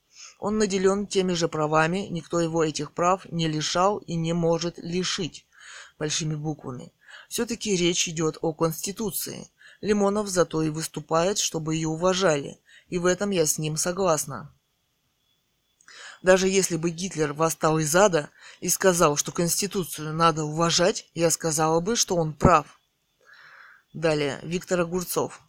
Он 0.45 0.59
наделен 0.59 1.07
теми 1.07 1.32
же 1.32 1.49
правами, 1.49 2.07
никто 2.11 2.38
его 2.38 2.62
этих 2.62 2.92
прав 2.92 3.24
не 3.32 3.49
лишал 3.49 3.97
и 3.97 4.14
не 4.14 4.34
может 4.34 4.76
лишить. 4.76 5.47
Большими 5.99 6.34
буквами. 6.34 6.92
Все-таки 7.30 7.74
речь 7.74 8.07
идет 8.09 8.36
о 8.42 8.53
Конституции. 8.53 9.49
Лимонов 9.80 10.28
зато 10.28 10.61
и 10.61 10.68
выступает, 10.68 11.38
чтобы 11.38 11.76
ее 11.76 11.88
уважали, 11.88 12.61
и 12.88 12.99
в 12.99 13.07
этом 13.07 13.30
я 13.30 13.47
с 13.47 13.57
ним 13.57 13.78
согласна. 13.78 14.55
Даже 16.20 16.47
если 16.47 16.76
бы 16.76 16.90
Гитлер 16.90 17.32
восстал 17.32 17.78
из 17.78 17.97
ада 17.97 18.28
и 18.61 18.68
сказал, 18.68 19.16
что 19.16 19.32
Конституцию 19.32 20.12
надо 20.12 20.45
уважать, 20.45 21.09
я 21.14 21.30
сказала 21.30 21.80
бы, 21.80 21.97
что 21.97 22.16
он 22.16 22.34
прав. 22.34 22.78
Далее, 23.95 24.40
Виктор 24.42 24.80
Огурцов. 24.80 25.40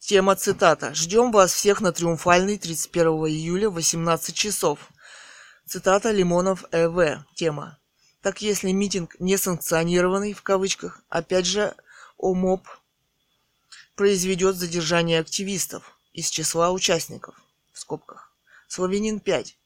Тема 0.00 0.34
цитата. 0.34 0.94
«Ждем 0.94 1.30
вас 1.30 1.52
всех 1.52 1.80
на 1.80 1.92
Триумфальный 1.92 2.58
31 2.58 3.06
июля 3.28 3.68
в 3.68 3.74
18 3.74 4.34
часов». 4.34 4.88
Цитата 5.66 6.10
Лимонов 6.10 6.64
Э.В. 6.72 7.24
Тема. 7.34 7.78
Так 8.22 8.42
если 8.42 8.72
митинг 8.72 9.14
несанкционированный, 9.20 10.32
в 10.32 10.42
кавычках, 10.42 11.02
опять 11.08 11.46
же, 11.46 11.74
ОМОП 12.18 12.66
произведет 13.94 14.56
задержание 14.56 15.20
активистов 15.20 15.96
из 16.12 16.28
числа 16.30 16.70
участников, 16.70 17.40
в 17.72 17.78
скобках. 17.78 18.32
Славянин 18.68 19.20
5. 19.20 19.56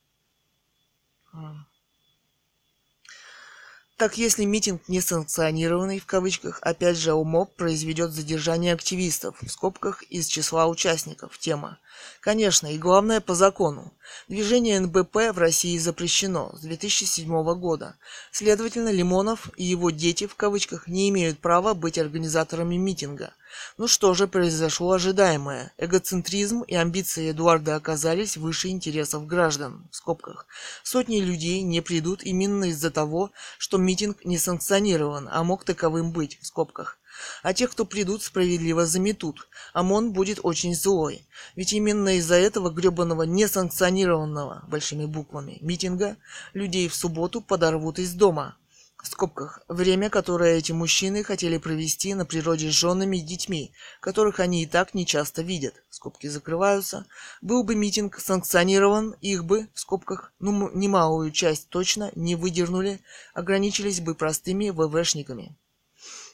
Так, 3.97 4.19
если 4.19 4.45
митинг 4.45 4.83
несанкционированный, 4.89 6.01
в 6.01 6.07
кавычках, 6.07 6.59
опять 6.63 6.97
же, 6.97 7.13
УМОП 7.13 7.55
произведет 7.55 8.11
задержание 8.11 8.75
активистов, 8.75 9.37
в 9.41 9.49
скобках, 9.49 10.03
из 10.05 10.27
числа 10.27 10.67
участников, 10.67 11.39
тема. 11.39 11.79
Конечно, 12.21 12.67
и 12.67 12.77
главное 12.77 13.21
по 13.21 13.37
закону. 13.37 13.93
Движение 14.27 14.81
НБП 14.81 15.15
в 15.33 15.39
России 15.39 15.79
запрещено 15.79 16.51
с 16.57 16.63
2007 16.63 17.29
года. 17.55 17.95
Следовательно, 18.33 18.91
Лимонов 18.91 19.51
и 19.57 19.63
его 19.63 19.91
дети, 19.91 20.27
в 20.27 20.35
кавычках, 20.35 20.89
не 20.89 21.09
имеют 21.11 21.39
права 21.39 21.73
быть 21.75 21.97
организаторами 21.97 22.75
митинга– 22.75 23.33
ну 23.77 23.89
что 23.89 24.15
же, 24.15 24.29
произошло 24.29 24.93
ожидаемое. 24.93 25.73
Эгоцентризм 25.79 26.63
и 26.63 26.75
амбиции 26.75 27.31
Эдуарда 27.31 27.77
оказались 27.77 28.37
выше 28.37 28.69
интересов 28.69 29.27
граждан. 29.27 29.89
В 29.91 29.97
скобках. 29.97 30.47
Сотни 30.83 31.21
людей 31.21 31.63
не 31.63 31.81
придут 31.81 32.23
именно 32.23 32.65
из-за 32.65 32.91
того, 32.91 33.31
что 33.59 33.79
митинг 33.79 34.25
не 34.25 34.39
санкционирован, 34.39 35.29
а 35.31 35.43
мог 35.45 35.65
таковым 35.65 36.13
быть. 36.13 36.39
В 36.41 36.47
скобках. 36.47 36.99
А 37.43 37.55
тех, 37.55 37.71
кто 37.71 37.85
придут, 37.85 38.23
справедливо 38.23 38.87
заметут. 38.87 39.49
ОМОН 39.73 40.13
будет 40.13 40.41
очень 40.43 40.75
злой. 40.75 41.27
Ведь 41.55 41.73
именно 41.73 42.17
из-за 42.17 42.35
этого 42.35 42.71
гребаного 42.71 43.23
несанкционированного, 43.23 44.65
большими 44.69 45.07
буквами, 45.07 45.59
митинга, 45.61 46.17
людей 46.55 46.89
в 46.89 46.95
субботу 46.95 47.41
подорвут 47.41 47.99
из 47.99 48.15
дома 48.15 48.57
в 49.05 49.09
скобках, 49.09 49.61
время, 49.69 50.09
которое 50.09 50.57
эти 50.57 50.73
мужчины 50.73 51.23
хотели 51.23 51.59
провести 51.59 52.15
на 52.15 52.25
природе 52.25 52.71
с 52.71 52.75
женами 52.75 53.19
и 53.19 53.21
детьми, 53.21 53.75
которых 54.01 54.41
они 54.41 54.63
и 54.63 54.67
так 54.67 54.95
не 54.95 55.05
часто 55.05 55.43
видят, 55.43 55.75
скобки 55.91 56.27
закрываются, 56.27 57.07
был 57.43 57.65
бы 57.65 57.75
митинг 57.75 58.19
санкционирован, 58.19 59.15
их 59.21 59.45
бы, 59.45 59.69
в 59.75 59.81
скобках, 59.81 60.33
ну, 60.39 60.71
немалую 60.75 61.33
часть 61.33 61.69
точно 61.69 62.13
не 62.15 62.35
выдернули, 62.35 62.99
ограничились 63.35 64.01
бы 64.01 64.15
простыми 64.15 64.71
ВВшниками. 64.71 65.55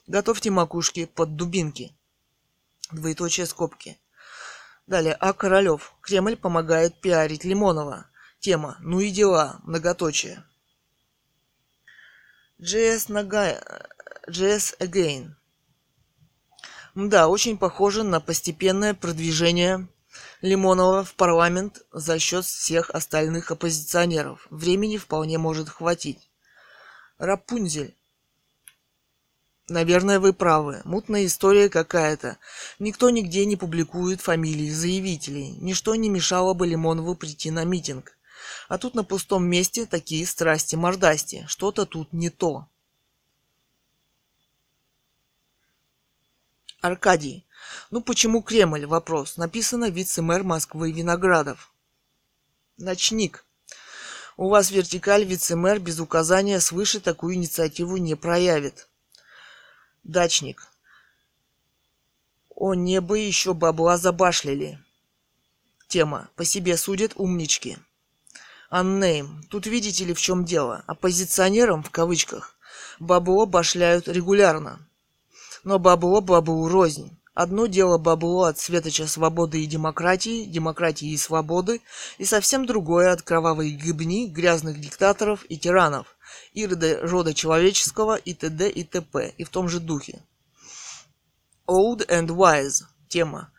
Готовьте 0.07 0.51
макушки 0.51 1.07
под 1.07 1.35
дубинки. 1.35 1.93
Двоеточие 2.93 3.47
скобки. 3.47 3.99
Далее, 4.87 5.15
А. 5.15 5.33
Королев. 5.33 5.93
Кремль 6.03 6.37
помогает 6.37 7.01
пиарить 7.01 7.45
Лимонова. 7.45 8.07
Тема 8.39 8.77
«Ну 8.81 9.01
и 9.01 9.11
дела», 9.11 9.61
многоточие. 9.65 10.45
JS, 12.61 13.09
Naga... 13.09 13.57
JS 14.29 14.77
Again. 14.81 15.31
Да, 16.95 17.29
очень 17.29 17.57
похоже 17.57 18.03
на 18.03 18.21
постепенное 18.21 18.93
продвижение 18.93 19.89
Лимонова 20.43 21.03
в 21.03 21.15
парламент 21.15 21.81
за 21.91 22.19
счет 22.19 22.45
всех 22.45 22.91
остальных 22.91 23.51
оппозиционеров. 23.51 24.47
Времени 24.51 24.99
вполне 24.99 25.39
может 25.39 25.71
хватить. 25.71 26.31
Рапунзель. 27.17 27.97
Наверное, 29.71 30.21
вы 30.21 30.35
правы. 30.35 30.83
Мутная 30.85 31.25
история 31.25 31.71
какая-то. 31.71 32.37
Никто 32.79 33.09
нигде 33.09 33.47
не 33.47 33.57
публикует 33.57 34.21
фамилии 34.21 34.69
заявителей. 34.69 35.53
Ничто 35.63 35.95
не 35.95 36.11
мешало 36.11 36.53
бы 36.53 36.67
Лимонову 36.67 37.15
прийти 37.15 37.51
на 37.51 37.65
митинг. 37.65 38.19
А 38.69 38.79
тут 38.79 38.95
на 38.95 39.05
пустом 39.05 39.45
месте 39.45 39.87
такие 39.87 40.27
страсти-мордасти. 40.27 41.45
Что-то 41.49 41.87
тут 41.87 42.13
не 42.13 42.31
то. 42.31 42.67
Аркадий. 46.81 47.47
Ну 47.91 48.01
почему 48.01 48.43
Кремль? 48.43 48.87
Вопрос. 48.87 49.37
Написано 49.37 49.91
вице-мэр 49.91 50.45
Москвы 50.45 50.93
Виноградов. 50.93 51.73
Ночник. 52.79 53.45
У 54.37 54.49
вас 54.49 54.71
вертикаль 54.71 55.25
вице-мэр 55.25 55.81
без 55.81 56.01
указания 56.01 56.61
свыше 56.61 57.01
такую 57.01 57.35
инициативу 57.35 57.99
не 57.99 58.15
проявит. 58.15 58.89
Дачник. 60.03 60.67
О 62.49 62.75
небо 62.75 63.17
еще 63.17 63.53
бабла 63.53 63.99
забашляли. 63.99 64.83
Тема. 65.89 66.31
По 66.37 66.45
себе 66.45 66.79
судят 66.79 67.13
умнички. 67.17 67.79
Аннейм. 68.71 69.43
Тут 69.51 69.67
видите 69.67 70.05
ли 70.05 70.15
в 70.15 70.21
чем 70.21 70.45
дело. 70.45 70.85
Оппозиционерам, 70.87 71.83
в 71.83 71.91
кавычках, 71.91 72.57
бабло 73.01 73.45
башляют 73.45 74.07
регулярно. 74.07 74.79
Но 75.65 75.81
бабло 75.81 76.21
баблу 76.21 76.69
рознь. 76.69 77.19
Одно 77.35 77.67
дело 77.67 77.99
бабло 77.99 78.45
от 78.45 78.61
светоча 78.61 79.09
свободы 79.09 79.61
и 79.63 79.67
демократии, 79.67 80.45
демократии 80.45 81.09
и 81.09 81.17
свободы, 81.17 81.81
и 82.19 82.25
совсем 82.25 82.65
другое 82.65 83.13
от 83.13 83.23
кровавой 83.23 83.71
гибни, 83.71 84.29
грязных 84.29 84.81
диктаторов 84.81 85.45
и 85.49 85.59
тиранов, 85.59 86.17
и 86.53 86.67
рода 86.67 87.35
человеческого, 87.35 88.15
и 88.15 88.35
т.д. 88.35 88.71
и 88.71 88.85
т.п. 88.85 89.35
и 89.37 89.43
в 89.43 89.49
том 89.49 89.69
же 89.69 89.81
духе. 89.81 90.23
Old 91.67 92.07
and 92.09 92.29
wise. 92.29 92.85
Тема. 93.09 93.51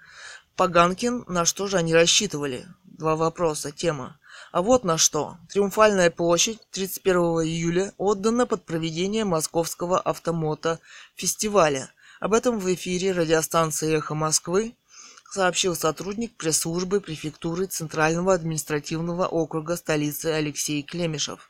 Паганкин, 0.56 1.26
на 1.28 1.44
что 1.44 1.68
же 1.68 1.78
они 1.78 1.94
рассчитывали? 1.94 2.66
Два 2.86 3.18
вопроса. 3.18 3.74
Тема. 3.74 4.18
А 4.52 4.62
вот 4.62 4.84
на 4.84 4.98
что. 4.98 5.38
Триумфальная 5.50 6.12
площадь 6.12 6.60
31 6.72 7.16
июля 7.46 7.94
отдана 7.98 8.46
под 8.46 8.66
проведение 8.66 9.24
Московского 9.24 9.98
автомото 10.00 10.80
фестиваля. 11.16 11.90
Об 12.20 12.34
этом 12.34 12.60
в 12.60 12.74
эфире 12.74 13.14
радиостанции 13.14 13.98
«Эхо 13.98 14.14
Москвы» 14.14 14.76
сообщил 15.32 15.74
сотрудник 15.74 16.36
пресс-службы 16.36 17.00
префектуры 17.00 17.66
Центрального 17.68 18.34
административного 18.34 19.26
округа 19.26 19.78
столицы 19.78 20.26
Алексей 20.28 20.84
Клемешев. 20.84 21.50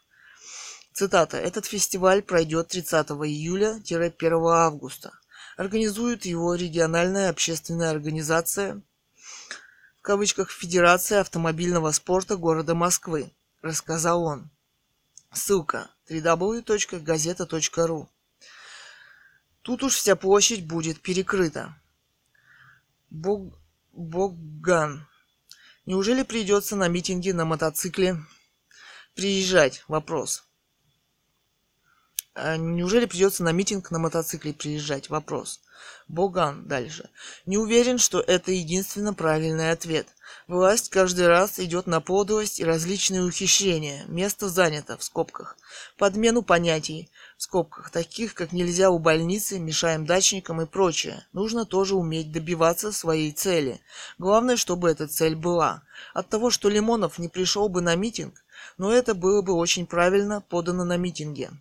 Цитата. 0.93 1.37
«Этот 1.37 1.65
фестиваль 1.65 2.21
пройдет 2.21 2.67
30 2.67 3.09
июля-1 3.09 4.51
августа. 4.53 5.11
Организует 5.57 6.25
его 6.25 6.53
региональная 6.53 7.31
общественная 7.31 7.89
организация 7.89 8.83
в 10.01 10.03
кавычках 10.03 10.49
Федерация 10.49 11.21
автомобильного 11.21 11.91
спорта 11.91 12.35
города 12.35 12.73
Москвы, 12.73 13.31
рассказал 13.61 14.23
он. 14.23 14.49
Ссылка 15.31 15.91
www.gazeta.ru 16.09 18.07
Тут 19.61 19.83
уж 19.83 19.93
вся 19.93 20.15
площадь 20.15 20.65
будет 20.65 20.99
перекрыта. 21.01 21.79
Бог... 23.11 23.53
Богган. 23.91 25.07
Неужели 25.85 26.23
придется 26.23 26.75
на 26.75 26.87
митинги 26.87 27.29
на 27.29 27.45
мотоцикле 27.45 28.17
приезжать? 29.13 29.83
Вопрос. 29.87 30.43
А 32.33 32.55
неужели 32.55 33.05
придется 33.05 33.43
на 33.43 33.51
митинг 33.51 33.91
на 33.91 33.99
мотоцикле 33.99 34.53
приезжать? 34.53 35.09
Вопрос. 35.09 35.59
Боган 36.07 36.65
дальше. 36.65 37.09
Не 37.45 37.57
уверен, 37.57 37.97
что 37.97 38.21
это 38.21 38.51
единственно 38.51 39.13
правильный 39.13 39.71
ответ. 39.71 40.07
Власть 40.47 40.89
каждый 40.89 41.27
раз 41.27 41.59
идет 41.59 41.87
на 41.87 41.99
подлость 41.99 42.61
и 42.61 42.65
различные 42.65 43.23
ухищрения. 43.23 44.05
Место 44.07 44.47
занято, 44.47 44.97
в 44.97 45.03
скобках. 45.03 45.57
Подмену 45.97 46.41
понятий, 46.41 47.09
в 47.37 47.43
скобках, 47.43 47.89
таких, 47.89 48.33
как 48.33 48.53
нельзя 48.53 48.91
у 48.91 48.99
больницы, 48.99 49.59
мешаем 49.59 50.05
дачникам 50.05 50.61
и 50.61 50.65
прочее. 50.65 51.25
Нужно 51.33 51.65
тоже 51.65 51.95
уметь 51.95 52.31
добиваться 52.31 52.93
своей 52.93 53.33
цели. 53.33 53.81
Главное, 54.17 54.55
чтобы 54.55 54.89
эта 54.89 55.07
цель 55.07 55.35
была. 55.35 55.83
От 56.13 56.29
того, 56.29 56.49
что 56.49 56.69
Лимонов 56.69 57.19
не 57.19 57.27
пришел 57.27 57.67
бы 57.67 57.81
на 57.81 57.95
митинг, 57.95 58.41
но 58.77 58.91
это 58.91 59.15
было 59.15 59.41
бы 59.41 59.53
очень 59.53 59.85
правильно 59.85 60.39
подано 60.39 60.85
на 60.85 60.95
митинге. 60.95 61.51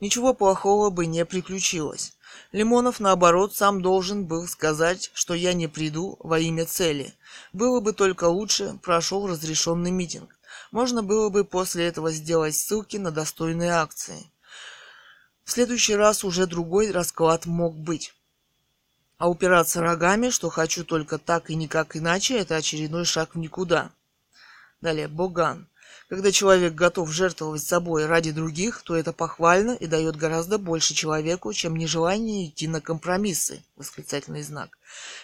Ничего 0.00 0.34
плохого 0.34 0.90
бы 0.90 1.06
не 1.06 1.24
приключилось. 1.24 2.12
Лимонов, 2.52 3.00
наоборот, 3.00 3.54
сам 3.54 3.80
должен 3.80 4.26
был 4.26 4.46
сказать, 4.46 5.10
что 5.14 5.32
я 5.34 5.54
не 5.54 5.68
приду 5.68 6.16
во 6.20 6.38
имя 6.38 6.66
цели. 6.66 7.14
Было 7.52 7.80
бы 7.80 7.92
только 7.92 8.24
лучше, 8.24 8.78
прошел 8.82 9.26
разрешенный 9.26 9.90
митинг. 9.90 10.36
Можно 10.70 11.02
было 11.02 11.30
бы 11.30 11.44
после 11.44 11.86
этого 11.86 12.10
сделать 12.10 12.54
ссылки 12.54 12.98
на 12.98 13.10
достойные 13.10 13.70
акции. 13.70 14.30
В 15.44 15.52
следующий 15.52 15.94
раз 15.94 16.24
уже 16.24 16.46
другой 16.46 16.90
расклад 16.90 17.46
мог 17.46 17.76
быть. 17.76 18.14
А 19.16 19.30
упираться 19.30 19.80
рогами, 19.80 20.28
что 20.28 20.50
хочу 20.50 20.84
только 20.84 21.16
так 21.16 21.48
и 21.48 21.54
никак 21.54 21.96
иначе, 21.96 22.36
это 22.36 22.56
очередной 22.56 23.06
шаг 23.06 23.34
в 23.34 23.38
никуда. 23.38 23.90
Далее, 24.82 25.08
Боган. 25.08 25.68
Когда 26.08 26.30
человек 26.30 26.74
готов 26.74 27.10
жертвовать 27.10 27.64
собой 27.64 28.06
ради 28.06 28.30
других, 28.30 28.82
то 28.82 28.94
это 28.94 29.12
похвально 29.12 29.72
и 29.72 29.86
дает 29.86 30.14
гораздо 30.14 30.56
больше 30.56 30.94
человеку, 30.94 31.52
чем 31.52 31.74
нежелание 31.74 32.46
идти 32.46 32.68
на 32.68 32.80
компромиссы. 32.80 33.64
Восклицательный 33.74 34.42
знак. 34.42 34.78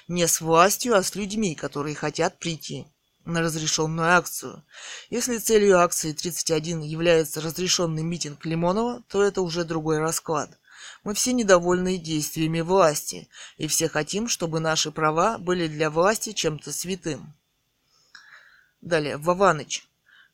Не 0.08 0.26
с 0.26 0.40
властью, 0.40 0.96
а 0.96 1.04
с 1.04 1.14
людьми, 1.14 1.54
которые 1.54 1.94
хотят 1.94 2.40
прийти 2.40 2.84
на 3.24 3.42
разрешенную 3.42 4.08
акцию. 4.08 4.64
Если 5.08 5.38
целью 5.38 5.78
акции 5.78 6.12
31 6.12 6.80
является 6.80 7.40
разрешенный 7.40 8.02
митинг 8.02 8.44
Лимонова, 8.44 9.04
то 9.06 9.22
это 9.22 9.40
уже 9.42 9.62
другой 9.62 10.00
расклад. 10.00 10.50
Мы 11.04 11.14
все 11.14 11.32
недовольны 11.32 11.96
действиями 11.96 12.60
власти, 12.60 13.28
и 13.56 13.68
все 13.68 13.88
хотим, 13.88 14.26
чтобы 14.26 14.58
наши 14.58 14.90
права 14.90 15.38
были 15.38 15.68
для 15.68 15.90
власти 15.90 16.32
чем-то 16.32 16.72
святым. 16.72 17.32
Далее, 18.80 19.16
Вованыч 19.16 19.86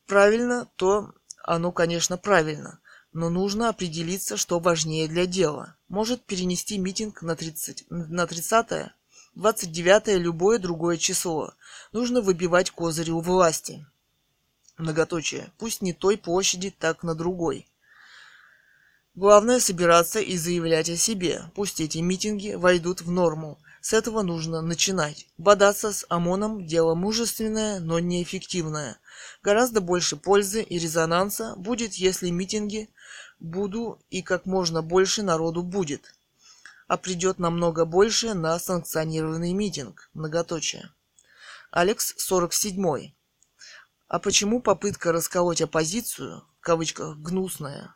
правильно, 0.09 0.67
то 0.75 1.13
оно, 1.43 1.71
конечно, 1.71 2.17
правильно. 2.17 2.81
Но 3.13 3.29
нужно 3.29 3.69
определиться, 3.69 4.35
что 4.35 4.59
важнее 4.59 5.07
для 5.07 5.25
дела. 5.25 5.77
Может 5.87 6.25
перенести 6.25 6.77
митинг 6.77 7.21
на 7.21 7.35
30, 7.35 7.85
на 7.89 8.27
30 8.27 8.91
29 9.35 10.19
любое 10.19 10.59
другое 10.59 10.97
число. 10.97 11.53
Нужно 11.91 12.21
выбивать 12.21 12.71
козыри 12.71 13.11
у 13.11 13.21
власти. 13.21 13.85
Многоточие. 14.77 15.51
Пусть 15.57 15.81
не 15.81 15.93
той 15.93 16.17
площади, 16.17 16.73
так 16.77 17.03
на 17.03 17.15
другой. 17.15 17.67
Главное 19.15 19.59
собираться 19.59 20.19
и 20.19 20.37
заявлять 20.37 20.89
о 20.89 20.97
себе. 20.97 21.43
Пусть 21.55 21.79
эти 21.79 21.99
митинги 21.99 22.53
войдут 22.53 23.01
в 23.01 23.11
норму. 23.11 23.59
С 23.81 23.93
этого 23.93 24.23
нужно 24.23 24.61
начинать. 24.61 25.27
Бодаться 25.37 25.93
с 25.93 26.05
ОМОНом– 26.09 26.65
дело 26.67 26.95
мужественное, 26.95 27.79
но 27.79 27.99
неэффективное. 27.99 28.97
Гораздо 29.41 29.79
больше 29.79 30.17
пользы 30.17 30.61
и 30.61 30.77
резонанса 30.77 31.55
будет, 31.55 31.93
если 31.93 32.29
митинги 32.29 32.89
буду 33.39 33.99
и 34.09 34.21
как 34.21 34.45
можно 34.45 34.81
больше 34.81 35.23
народу 35.23 35.63
будет. 35.63 36.13
А 36.87 36.97
придет 36.97 37.39
намного 37.39 37.85
больше 37.85 38.33
на 38.33 38.59
санкционированный 38.59 39.53
митинг. 39.53 40.09
Многоточие. 40.13 40.91
Алекс 41.71 42.15
47. 42.17 43.13
А 44.07 44.19
почему 44.19 44.61
попытка 44.61 45.11
расколоть 45.11 45.61
оппозицию, 45.61 46.43
в 46.59 46.61
кавычках, 46.61 47.17
гнусная? 47.17 47.95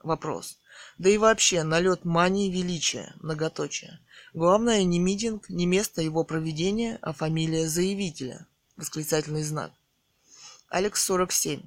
Вопрос. 0.00 0.58
Да 0.98 1.10
и 1.10 1.18
вообще, 1.18 1.62
налет 1.62 2.04
мании 2.04 2.50
величия, 2.50 3.14
многоточие. 3.20 4.00
Главное 4.34 4.82
не 4.84 4.98
митинг, 4.98 5.48
не 5.48 5.66
место 5.66 6.02
его 6.02 6.24
проведения, 6.24 6.98
а 7.02 7.12
фамилия 7.12 7.68
заявителя. 7.68 8.46
Восклицательный 8.76 9.42
знак. 9.42 9.72
Алекс 10.68 11.02
47. 11.04 11.62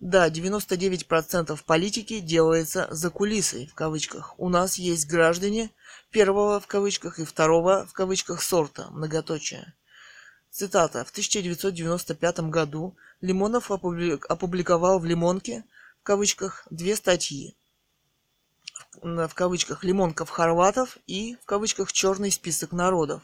Да, 0.00 0.28
99% 0.28 1.58
политики 1.64 2.20
делается 2.20 2.88
за 2.90 3.10
кулисой, 3.10 3.66
в 3.66 3.74
кавычках. 3.74 4.38
У 4.38 4.48
нас 4.48 4.76
есть 4.76 5.06
граждане 5.06 5.70
первого, 6.10 6.60
в 6.60 6.66
кавычках, 6.66 7.18
и 7.18 7.24
второго, 7.24 7.86
в 7.86 7.92
кавычках, 7.92 8.42
сорта, 8.42 8.88
многоточие. 8.90 9.72
Цитата. 10.50 11.04
В 11.04 11.10
1995 11.10 12.40
году 12.50 12.96
Лимонов 13.20 13.70
опубликовал 13.70 14.98
в 14.98 15.04
«Лимонке» 15.04 15.64
в 16.00 16.02
кавычках 16.04 16.66
две 16.70 16.96
статьи 16.96 17.56
в 19.02 19.34
кавычках 19.34 19.84
лимонков 19.84 20.30
хорватов 20.30 20.98
и 21.06 21.36
в 21.36 21.44
кавычках 21.44 21.92
черный 21.92 22.30
список 22.30 22.72
народов, 22.72 23.22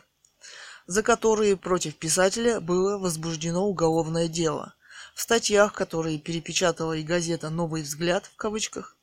за 0.87 1.03
которые 1.03 1.57
против 1.57 1.97
писателя 1.97 2.61
было 2.61 2.99
возбуждено 2.99 3.67
уголовное 3.67 4.29
дело. 4.29 4.75
В 5.15 5.21
статьях, 5.21 5.73
которые 5.73 6.19
перепечатала 6.19 6.95
и 6.95 7.03
газета 7.03 7.51
«Новый 7.51 7.83
взгляд» 7.83 8.27
в 8.27 8.37
кавычках, 8.37 8.97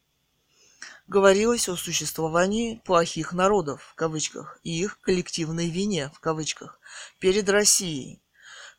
говорилось 1.08 1.70
о 1.70 1.78
существовании 1.78 2.82
плохих 2.84 3.34
народов 3.34 3.82
в 3.92 3.96
кавычках 3.96 4.60
и 4.64 4.82
их 4.82 5.00
коллективной 5.00 5.70
вине 5.70 6.12
в 6.14 6.20
кавычках 6.20 6.80
перед 7.20 7.50
Россией. 7.50 8.22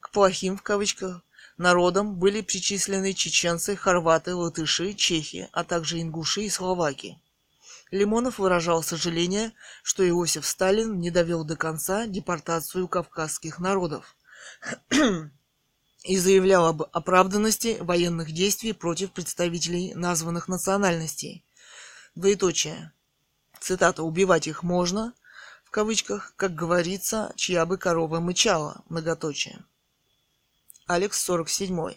К 0.01 0.10
плохим 0.10 0.56
в 0.56 0.62
кавычках 0.62 1.23
народам 1.56 2.16
были 2.16 2.40
причислены 2.40 3.15
чеченцы, 3.15 3.77
хорваты, 3.77 4.35
латыши, 4.35 4.94
чехи, 4.94 5.48
а 5.52 5.65
также 5.65 6.01
ингуши 6.01 6.43
и 6.43 6.51
словаки. 6.51 7.19
Лимонов 7.90 8.39
выражал 8.39 8.82
сожаление, 8.82 9.52
что 9.82 10.06
Иосиф 10.06 10.47
Сталин 10.47 10.98
не 10.98 11.10
довел 11.10 11.44
до 11.44 11.56
конца 11.56 12.06
депортацию 12.06 12.86
кавказских 12.89 13.59
народов 13.59 14.16
и 16.05 16.19
заявлял 16.19 16.66
об 16.66 16.82
оправданности 16.93 17.78
военных 17.81 18.32
действий 18.32 18.73
против 18.73 19.12
представителей 19.12 19.94
названных 19.94 20.48
национальностей. 20.48 21.44
Двоеточие. 22.15 22.93
Цитата 23.60 24.02
«Убивать 24.02 24.47
их 24.47 24.62
можно», 24.62 25.15
в 25.65 25.70
кавычках, 25.70 26.32
как 26.36 26.55
говорится, 26.55 27.32
чья 27.36 27.66
бы 27.66 27.77
корова 27.77 28.20
мычала, 28.20 28.82
многоточие. 28.89 29.65
Алекс 30.86 31.20
47. 31.23 31.94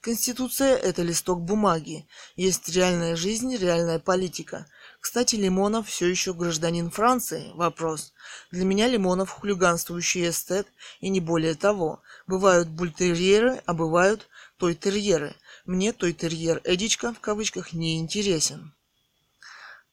Конституция– 0.00 0.74
это 0.76 1.02
листок 1.02 1.42
бумаги. 1.42 2.08
Есть 2.36 2.70
реальная 2.70 3.16
жизнь, 3.16 3.54
реальная 3.56 3.98
политика– 3.98 4.66
кстати, 5.00 5.34
Лимонов 5.34 5.88
все 5.88 6.06
еще 6.06 6.34
гражданин 6.34 6.90
Франции? 6.90 7.50
Вопрос. 7.54 8.12
Для 8.50 8.66
меня 8.66 8.86
Лимонов 8.86 9.30
хулиганствующий 9.30 10.28
эстет, 10.28 10.68
и 11.00 11.08
не 11.08 11.20
более 11.20 11.54
того. 11.54 12.02
Бывают 12.26 12.68
бультерьеры, 12.68 13.62
а 13.64 13.72
бывают 13.72 14.28
тойтерьеры. 14.58 15.34
Мне 15.64 15.94
тойтерьер 15.94 16.60
Эдичка 16.64 17.14
в 17.14 17.20
кавычках 17.20 17.72
не 17.72 17.98
интересен. 17.98 18.74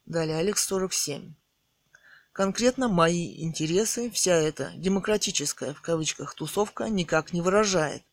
Далее, 0.05 0.37
Алекс 0.37 0.65
47. 0.65 1.33
Конкретно 2.33 2.89
мои 2.89 3.41
интересы 3.41 4.11
вся 4.11 4.35
эта 4.35 4.73
демократическая 4.75 5.73
в 5.73 5.81
кавычках 5.81 6.35
тусовка 6.35 6.89
никак 6.89 7.31
не 7.31 7.39
выражает. 7.39 8.03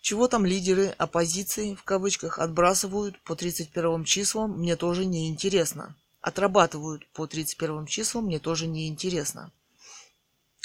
Чего 0.00 0.28
там 0.28 0.46
лидеры 0.46 0.94
оппозиции 0.98 1.74
в 1.74 1.82
кавычках 1.82 2.38
отбрасывают 2.38 3.20
по 3.24 3.34
31 3.34 4.04
числам, 4.04 4.52
мне 4.52 4.76
тоже 4.76 5.04
не 5.04 5.28
интересно 5.28 5.96
отрабатывают 6.24 7.06
по 7.12 7.26
31 7.26 7.84
числам, 7.84 8.24
мне 8.24 8.38
тоже 8.38 8.66
не 8.66 8.88
интересно. 8.88 9.52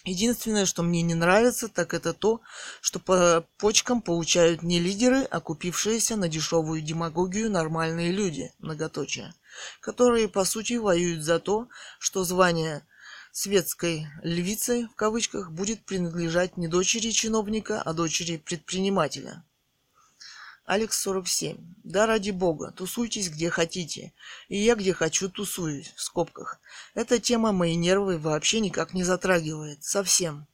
Единственное, 0.05 0.65
что 0.65 0.83
мне 0.83 1.01
не 1.01 1.15
нравится, 1.15 1.67
так 1.67 1.93
это 1.93 2.13
то, 2.13 2.39
что 2.79 2.99
по 2.99 3.45
почкам 3.57 4.01
получают 4.01 4.63
не 4.63 4.79
лидеры, 4.79 5.23
а 5.23 5.41
купившиеся 5.41 6.15
на 6.15 6.29
дешевую 6.29 6.81
демагогию 6.81 7.51
нормальные 7.51 8.13
люди, 8.13 8.53
многоточие, 8.59 9.33
которые 9.81 10.29
по 10.29 10.45
сути 10.45 10.75
воюют 10.75 11.23
за 11.23 11.39
то, 11.39 11.67
что 11.99 12.23
звание 12.23 12.87
светской 13.33 14.07
львицы 14.23 14.87
в 14.87 14.95
кавычках 14.95 15.51
будет 15.51 15.83
принадлежать 15.83 16.55
не 16.55 16.69
дочери 16.69 17.11
чиновника, 17.11 17.81
а 17.81 17.91
дочери 17.91 18.37
предпринимателя. 18.37 19.43
Алекс 20.69 21.01
47. 21.01 21.57
Да 21.83 22.05
ради 22.05 22.29
бога, 22.29 22.71
тусуйтесь 22.71 23.31
где 23.31 23.49
хотите. 23.49 24.13
И 24.49 24.57
я 24.59 24.75
где 24.75 24.93
хочу 24.93 25.27
тусуюсь, 25.27 25.91
в 25.95 25.99
скобках. 25.99 26.59
Эта 26.93 27.17
тема 27.17 27.51
мои 27.51 27.75
нервы 27.75 28.19
вообще 28.19 28.59
никак 28.59 28.93
не 28.93 29.03
затрагивает. 29.03 29.83
Совсем. 29.83 30.45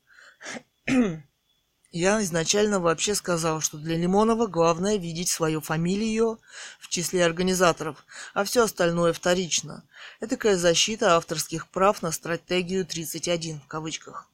Я 1.91 2.23
изначально 2.23 2.79
вообще 2.79 3.13
сказал, 3.13 3.59
что 3.59 3.77
для 3.77 3.97
Лимонова 3.97 4.47
главное 4.47 4.95
видеть 4.95 5.27
свою 5.27 5.59
фамилию 5.59 6.39
в 6.79 6.87
числе 6.87 7.25
организаторов, 7.25 8.05
а 8.33 8.45
все 8.45 8.63
остальное 8.63 9.11
вторично. 9.11 9.83
Это 10.21 10.37
такая 10.37 10.55
защита 10.55 11.17
авторских 11.17 11.67
прав 11.67 12.01
на 12.01 12.13
стратегию 12.13 12.85
31 12.85 13.59
в 13.59 13.67
кавычках. 13.67 14.29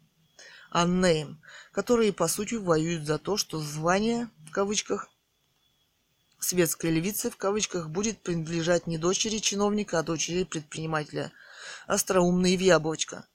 Unnamed, 0.71 1.37
которые 1.71 2.13
по 2.13 2.27
сути 2.27 2.53
воюют 2.53 3.07
за 3.07 3.17
то, 3.17 3.35
что 3.35 3.57
звание 3.57 4.29
в 4.45 4.51
кавычках 4.51 5.10
светская 6.41 6.91
львица 6.91 7.31
в 7.31 7.37
кавычках 7.37 7.89
будет 7.89 8.21
принадлежать 8.21 8.87
не 8.87 8.97
дочери 8.97 9.37
чиновника, 9.37 9.99
а 9.99 10.03
дочери 10.03 10.43
предпринимателя. 10.43 11.31
Остроумный 11.87 12.57
в 12.57 12.59
яблочко. 12.59 13.25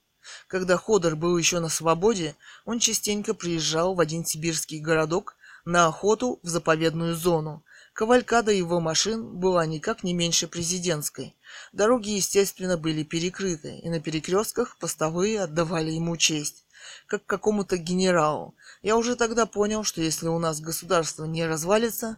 Когда 0.49 0.77
Ходор 0.77 1.17
был 1.17 1.39
еще 1.39 1.61
на 1.61 1.69
свободе, 1.69 2.37
он 2.65 2.81
частенько 2.81 3.33
приезжал 3.33 3.95
в 3.95 4.01
один 4.01 4.25
сибирский 4.25 4.81
городок 4.81 5.37
на 5.65 5.87
охоту 5.87 6.41
в 6.43 6.49
заповедную 6.49 7.15
зону. 7.17 7.65
Кавалькада 7.93 8.53
его 8.53 8.79
машин 8.79 9.39
была 9.39 9.65
никак 9.65 10.03
не 10.03 10.13
меньше 10.13 10.49
президентской. 10.49 11.35
Дороги, 11.73 12.11
естественно, 12.11 12.77
были 12.77 13.05
перекрыты, 13.05 13.79
и 13.79 13.89
на 13.89 14.01
перекрестках 14.01 14.77
постовые 14.79 15.41
отдавали 15.41 15.93
ему 15.93 16.17
честь, 16.19 16.66
как 17.07 17.27
какому-то 17.27 17.77
генералу. 17.77 18.55
Я 18.83 18.97
уже 18.97 19.17
тогда 19.17 19.47
понял, 19.47 19.85
что 19.85 20.01
если 20.01 20.29
у 20.29 20.39
нас 20.39 20.61
государство 20.61 21.25
не 21.25 21.47
развалится, 21.47 22.17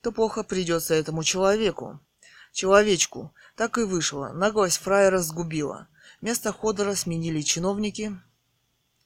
то 0.00 0.12
плохо 0.12 0.42
придется 0.42 0.94
этому 0.94 1.24
человеку. 1.24 2.00
Человечку. 2.52 3.32
Так 3.56 3.78
и 3.78 3.82
вышло. 3.82 4.30
Наглость 4.32 4.78
фраера 4.78 5.18
сгубила. 5.18 5.88
Вместо 6.20 6.52
Ходора 6.52 6.94
сменили 6.94 7.42
чиновники, 7.42 8.18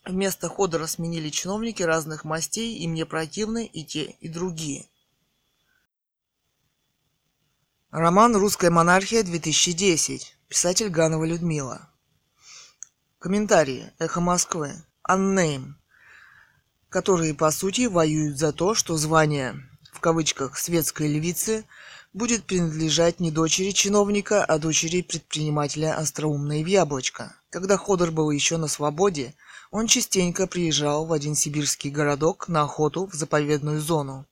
Вместо 0.05 0.49
Ходора 0.49 0.87
сменили 0.87 1.31
чиновники 1.31 1.83
разных 1.83 2.25
мастей, 2.25 2.79
и 2.79 2.89
мне 2.89 3.07
противны 3.07 3.67
и 3.67 3.85
те, 3.85 4.17
и 4.21 4.29
другие. 4.29 4.89
Роман 7.91 8.35
«Русская 8.35 8.71
монархия» 8.71 9.23
2010. 9.23 10.37
Писатель 10.49 10.89
Ганова 10.89 11.25
Людмила. 11.25 11.89
Комментарии. 13.21 13.93
Эхо 13.99 14.21
Москвы. 14.21 14.73
Unnamed. 15.09 15.74
Которые, 16.89 17.35
по 17.35 17.51
сути, 17.51 17.87
воюют 17.87 18.39
за 18.39 18.53
то, 18.53 18.74
что 18.74 18.97
звание, 18.97 19.57
в 19.93 19.99
кавычках, 19.99 20.57
светской 20.57 21.09
львицы 21.09 21.65
будет 22.12 22.45
принадлежать 22.45 23.19
не 23.19 23.33
дочери 23.33 23.73
чиновника, 23.73 24.45
а 24.45 24.59
дочери 24.59 25.03
предпринимателя 25.03 25.97
остроумной 25.97 26.62
в 26.62 26.66
яблочко. 26.66 27.35
Когда 27.51 27.77
Ходор 27.77 28.12
был 28.12 28.31
еще 28.31 28.59
на 28.59 28.69
свободе, 28.69 29.35
он 29.73 29.89
частенько 29.89 30.47
приезжал 30.47 31.05
в 31.07 31.12
один 31.12 31.35
сибирский 31.35 31.91
городок 31.91 32.47
на 32.47 32.62
охоту 32.62 33.07
в 33.07 33.15
заповедную 33.15 33.81
зону. 33.81 34.27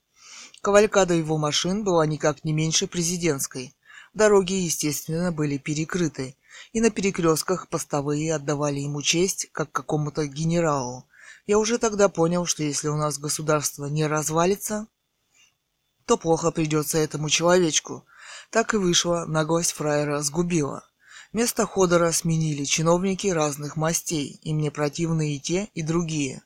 Кавалькада 0.63 1.15
его 1.15 1.37
машин 1.37 1.83
была 1.83 2.07
никак 2.07 2.45
не 2.45 2.53
меньше 2.53 2.87
президентской. 2.87 3.75
Дороги, 4.15 4.53
естественно, 4.53 5.33
были 5.33 5.57
перекрыты, 5.57 6.37
и 6.73 6.81
на 6.81 6.91
перекрестках 6.91 7.69
постовые 7.69 8.35
отдавали 8.35 8.81
ему 8.81 9.03
честь, 9.03 9.49
как 9.53 9.73
какому-то 9.73 10.27
генералу. 10.27 11.09
Я 11.47 11.59
уже 11.59 11.79
тогда 11.79 12.09
понял, 12.09 12.47
что 12.47 12.63
если 12.63 12.89
у 12.89 12.97
нас 12.97 13.19
государство 13.19 13.87
не 13.87 14.07
развалится, 14.07 14.87
то 16.07 16.17
плохо 16.17 16.51
придется 16.51 16.99
этому 16.99 17.29
человечку. 17.29 18.07
Так 18.51 18.75
и 18.75 18.77
вышло, 18.77 19.25
наглость 19.27 19.73
фраера 19.73 20.21
сгубила. 20.23 20.85
Место 21.33 21.67
Ходора 21.67 22.11
сменили 22.11 22.65
чиновники 22.65 23.29
разных 23.29 23.77
мастей, 23.77 24.41
и 24.43 24.53
мне 24.53 24.71
противны 24.71 25.37
и 25.37 25.41
те, 25.41 25.69
и 25.75 25.83
другие. 25.83 26.43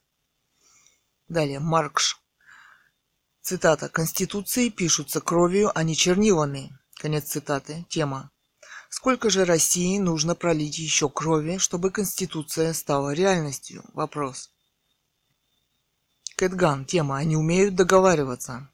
Далее, 1.29 1.59
Маркш. 1.59 2.21
Цитата. 3.41 3.89
«Конституции 3.89 4.69
пишутся 4.69 5.21
кровью, 5.21 5.71
а 5.75 5.83
не 5.83 5.97
чернилами». 5.97 6.79
Конец 6.95 7.25
цитаты. 7.25 7.85
Тема. 7.89 8.31
Сколько 8.97 9.29
же 9.29 9.45
России 9.45 9.99
нужно 9.99 10.37
пролить 10.37 10.79
еще 10.79 11.09
крови, 11.09 11.59
чтобы 11.59 11.91
Конституция 11.91 12.73
стала 12.73 13.13
реальностью? 13.13 13.83
Вопрос. 13.93 14.53
Кэтган. 16.37 16.85
Тема. 16.85 17.17
Они 17.17 17.37
умеют 17.37 17.75
договариваться. 17.75 18.71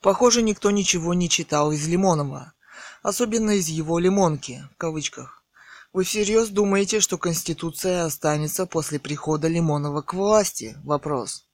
Похоже, 0.00 0.40
никто 0.40 0.70
ничего 0.70 1.12
не 1.12 1.28
читал 1.28 1.70
из 1.70 1.86
Лимонова. 1.86 2.54
Особенно 3.02 3.50
из 3.50 3.68
его 3.68 3.98
«лимонки», 3.98 4.66
в 4.72 4.76
кавычках. 4.78 5.44
Вы 5.92 6.04
всерьез 6.04 6.48
думаете, 6.48 7.00
что 7.00 7.18
Конституция 7.18 8.06
останется 8.06 8.64
после 8.64 8.98
прихода 8.98 9.48
Лимонова 9.48 10.00
к 10.00 10.14
власти? 10.14 10.78
Вопрос. 10.82 11.44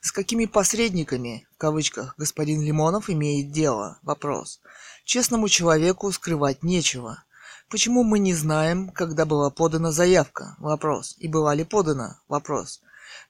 С 0.00 0.12
какими 0.12 0.44
посредниками, 0.44 1.48
в 1.56 1.58
кавычках, 1.58 2.14
господин 2.16 2.62
Лимонов 2.62 3.10
имеет 3.10 3.50
дело? 3.50 3.98
Вопрос. 4.02 4.60
Честному 5.06 5.48
человеку 5.48 6.10
скрывать 6.10 6.64
нечего. 6.64 7.22
Почему 7.70 8.02
мы 8.02 8.18
не 8.18 8.34
знаем, 8.34 8.90
когда 8.90 9.24
была 9.24 9.50
подана 9.50 9.92
заявка? 9.92 10.56
Вопрос. 10.58 11.14
И 11.18 11.28
была 11.28 11.54
ли 11.54 11.62
подана? 11.62 12.20
Вопрос. 12.26 12.80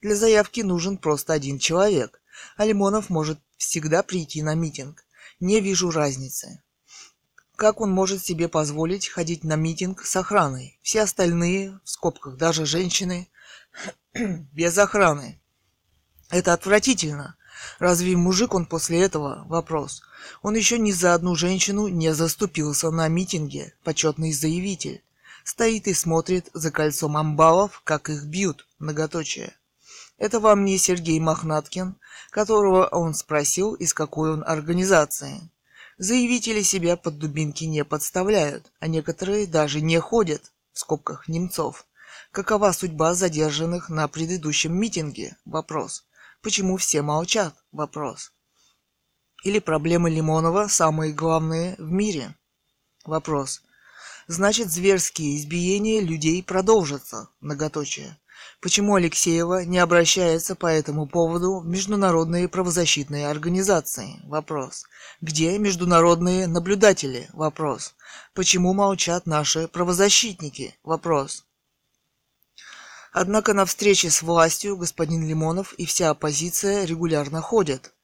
Для 0.01 0.17
заявки 0.17 0.63
нужен 0.63 0.97
просто 0.97 1.35
один 1.35 1.59
человек, 1.59 2.23
а 2.57 2.65
Лимонов 2.65 3.11
может 3.11 3.39
всегда 3.59 4.03
прийти 4.03 4.43
на 4.43 4.55
митинг. 4.55 5.05
Не 5.39 5.61
вижу 5.61 5.91
разницы. 5.91 6.63
Как 7.57 7.83
он 7.83 7.91
может 7.91 8.25
себе 8.25 8.49
позволить 8.49 9.09
ходить 9.09 9.45
на 9.45 9.57
митинг 9.57 10.03
с 10.03 10.17
охраной? 10.17 10.79
Все 10.81 11.03
остальные, 11.03 11.79
в 11.85 11.91
скобках 11.91 12.39
даже 12.39 12.65
женщины, 12.65 13.29
без 14.15 14.79
охраны. 14.79 15.43
Это 16.31 16.55
отвратительно. 16.55 17.36
Разве 17.79 18.17
мужик 18.17 18.55
он 18.55 18.67
после 18.67 19.01
этого? 19.01 19.45
Вопрос. 19.49 20.03
Он 20.43 20.55
еще 20.55 20.79
ни 20.79 20.93
за 20.93 21.15
одну 21.15 21.35
женщину 21.35 21.89
не 21.89 22.13
заступился 22.15 22.91
на 22.91 23.09
митинге, 23.09 23.75
почетный 23.85 24.33
заявитель. 24.33 25.03
Стоит 25.45 25.87
и 25.87 25.95
смотрит 25.95 26.49
за 26.53 26.71
кольцом 26.71 27.17
амбалов, 27.17 27.81
как 27.85 28.11
их 28.11 28.25
бьют, 28.25 28.67
многоточие. 28.79 29.55
Это 30.19 30.41
вам 30.41 30.65
не 30.65 30.79
Сергей 30.79 31.21
Мохнаткин, 31.21 31.97
которого 32.31 32.87
он 32.87 33.15
спросил, 33.15 33.75
из 33.75 33.93
какой 33.93 34.33
он 34.33 34.43
организации. 34.47 35.51
Заявители 35.99 36.63
себя 36.63 36.97
под 36.97 37.19
дубинки 37.19 37.65
не 37.65 37.85
подставляют, 37.85 38.71
а 38.81 38.87
некоторые 38.87 39.47
даже 39.47 39.81
не 39.81 39.99
ходят, 40.01 40.53
в 40.73 40.79
скобках 40.79 41.29
немцов. 41.29 41.87
Какова 42.33 42.73
судьба 42.73 43.15
задержанных 43.15 43.89
на 43.89 44.09
предыдущем 44.09 44.75
митинге? 44.75 45.37
Вопрос. 45.45 46.05
Почему 46.43 46.77
все 46.77 47.03
молчат? 47.03 47.55
Вопрос. 47.73 48.33
Или 49.45 49.59
проблемы 49.59 50.11
Лимонова 50.11 50.69
самые 50.69 51.13
главные 51.13 51.77
в 51.79 51.91
мире? 51.91 52.35
Вопрос. 53.05 53.63
Значит, 54.27 54.71
зверские 54.71 55.37
избиения 55.37 56.01
людей 56.01 56.43
продолжатся. 56.43 57.29
Многоточие. 57.41 58.19
Почему 58.61 58.97
Алексеева 58.97 59.65
не 59.65 59.79
обращается 59.79 60.55
по 60.55 60.67
этому 60.67 61.07
поводу 61.07 61.61
в 61.61 61.67
международные 61.67 62.49
правозащитные 62.49 63.29
организации? 63.29 64.21
Вопрос. 64.25 64.85
Где 65.21 65.59
международные 65.59 66.47
наблюдатели? 66.47 67.29
Вопрос. 67.33 67.95
Почему 68.35 68.75
молчат 68.75 69.27
наши 69.27 69.69
правозащитники? 69.69 70.77
Вопрос. 70.83 71.46
Однако 73.19 73.55
на 73.55 73.65
встрече 73.65 74.11
с 74.11 74.21
властью 74.21 74.77
господин 74.77 75.27
Лимонов 75.27 75.73
и 75.79 75.87
вся 75.87 76.11
оппозиция 76.11 76.85
регулярно 76.85 77.41
ходят. 77.41 77.95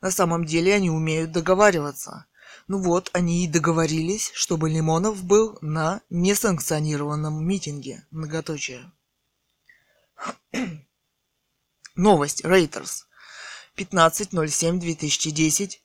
На 0.00 0.12
самом 0.12 0.44
деле 0.44 0.72
они 0.72 0.90
умеют 0.90 1.32
договариваться. 1.32 2.26
Ну 2.68 2.80
вот, 2.80 3.10
они 3.12 3.44
и 3.44 3.48
договорились, 3.48 4.30
чтобы 4.32 4.70
Лимонов 4.70 5.24
был 5.24 5.58
на 5.60 6.02
несанкционированном 6.08 7.44
митинге. 7.44 8.06
Многоточие. 8.12 8.92
Новость. 11.96 12.44
Рейтерс. 12.44 13.08
15.07.2010. 13.76 15.78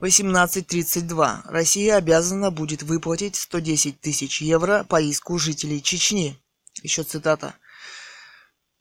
18.32. 0.00 1.40
Россия 1.44 1.94
обязана 1.94 2.50
будет 2.50 2.82
выплатить 2.82 3.36
110 3.36 4.00
тысяч 4.00 4.42
евро 4.42 4.82
по 4.82 5.00
иску 5.00 5.38
жителей 5.38 5.80
Чечни. 5.80 6.36
Еще 6.82 7.04
цитата. 7.04 7.54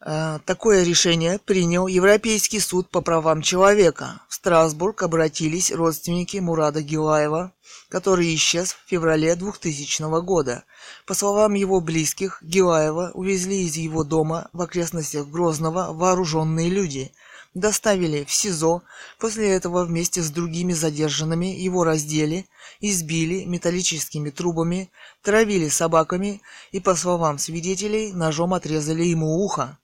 Э, 0.05 0.39
такое 0.45 0.83
решение 0.83 1.39
принял 1.39 1.87
Европейский 1.87 2.59
суд 2.59 2.89
по 2.89 2.99
правам 2.99 3.41
человека. 3.41 4.21
В 4.27 4.33
Страсбург 4.33 5.01
обратились 5.01 5.71
родственники 5.71 6.37
Мурада 6.37 6.81
Гилаева, 6.81 7.53
который 7.87 8.35
исчез 8.35 8.73
в 8.73 8.89
феврале 8.89 9.33
2000 9.37 10.21
года. 10.21 10.65
По 11.05 11.13
словам 11.13 11.53
его 11.53 11.79
близких, 11.79 12.39
Гилаева 12.41 13.11
увезли 13.13 13.65
из 13.65 13.77
его 13.77 14.03
дома 14.03 14.49
в 14.51 14.61
окрестностях 14.61 15.25
Грозного 15.29 15.93
вооруженные 15.93 16.69
люди, 16.69 17.13
доставили 17.53 18.25
в 18.25 18.31
СИЗО, 18.33 18.83
после 19.19 19.51
этого 19.51 19.85
вместе 19.85 20.21
с 20.21 20.31
другими 20.31 20.73
задержанными 20.73 21.45
его 21.45 21.85
раздели, 21.85 22.45
избили 22.81 23.45
металлическими 23.45 24.31
трубами, 24.31 24.91
травили 25.21 25.69
собаками 25.69 26.41
и, 26.73 26.81
по 26.81 26.93
словам 26.93 27.37
свидетелей, 27.37 28.11
ножом 28.11 28.53
отрезали 28.53 29.05
ему 29.05 29.41
ухо 29.41 29.77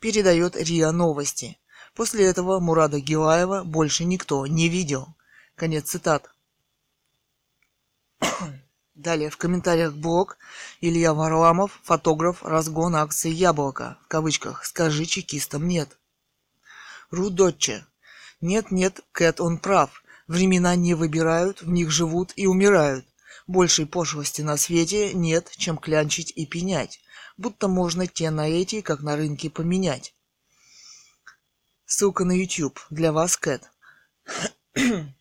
передает 0.00 0.56
РИА 0.56 0.92
Новости. 0.92 1.58
После 1.94 2.26
этого 2.26 2.60
Мурада 2.60 3.00
Гилаева 3.00 3.64
больше 3.64 4.04
никто 4.04 4.46
не 4.46 4.68
видел. 4.68 5.14
Конец 5.54 5.90
цитат. 5.90 6.30
Далее 8.94 9.30
в 9.30 9.36
комментариях 9.36 9.94
блог 9.94 10.36
Илья 10.80 11.14
Варламов, 11.14 11.80
фотограф, 11.82 12.42
разгон 12.42 12.96
акции 12.96 13.30
«Яблоко», 13.30 13.98
в 14.04 14.08
кавычках, 14.08 14.64
«Скажи 14.64 15.06
чекистам 15.06 15.66
нет». 15.66 15.98
Рудотче. 17.10 17.86
Нет-нет, 18.40 19.00
Кэт 19.12 19.40
он 19.40 19.58
прав. 19.58 20.02
Времена 20.26 20.74
не 20.74 20.94
выбирают, 20.94 21.62
в 21.62 21.70
них 21.70 21.90
живут 21.90 22.32
и 22.36 22.46
умирают. 22.46 23.06
Большей 23.46 23.86
пошлости 23.86 24.42
на 24.42 24.56
свете 24.56 25.14
нет, 25.14 25.50
чем 25.56 25.78
клянчить 25.78 26.32
и 26.34 26.46
пенять 26.46 27.00
будто 27.36 27.68
можно 27.68 28.06
те 28.06 28.30
на 28.30 28.48
эти, 28.48 28.80
как 28.80 29.00
на 29.00 29.16
рынке, 29.16 29.50
поменять. 29.50 30.14
Ссылка 31.84 32.24
на 32.24 32.32
YouTube. 32.32 32.80
Для 32.90 33.12
вас, 33.12 33.36
Кэт. 33.36 33.70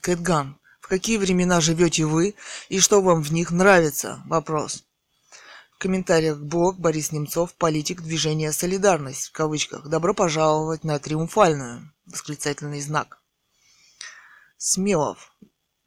Кэтган. 0.00 0.58
В 0.80 0.88
какие 0.88 1.18
времена 1.18 1.60
живете 1.60 2.06
вы 2.06 2.34
и 2.70 2.80
что 2.80 3.02
вам 3.02 3.22
в 3.22 3.30
них 3.30 3.50
нравится? 3.50 4.22
Вопрос. 4.26 4.84
В 5.72 5.78
комментариях 5.78 6.38
блог 6.38 6.78
Борис 6.78 7.12
Немцов, 7.12 7.54
политик 7.54 8.00
движения 8.00 8.52
«Солидарность» 8.52 9.26
в 9.28 9.32
кавычках. 9.32 9.86
Добро 9.86 10.14
пожаловать 10.14 10.82
на 10.82 10.98
триумфальную. 10.98 11.92
Восклицательный 12.06 12.80
знак. 12.80 13.22
Смелов. 14.56 15.32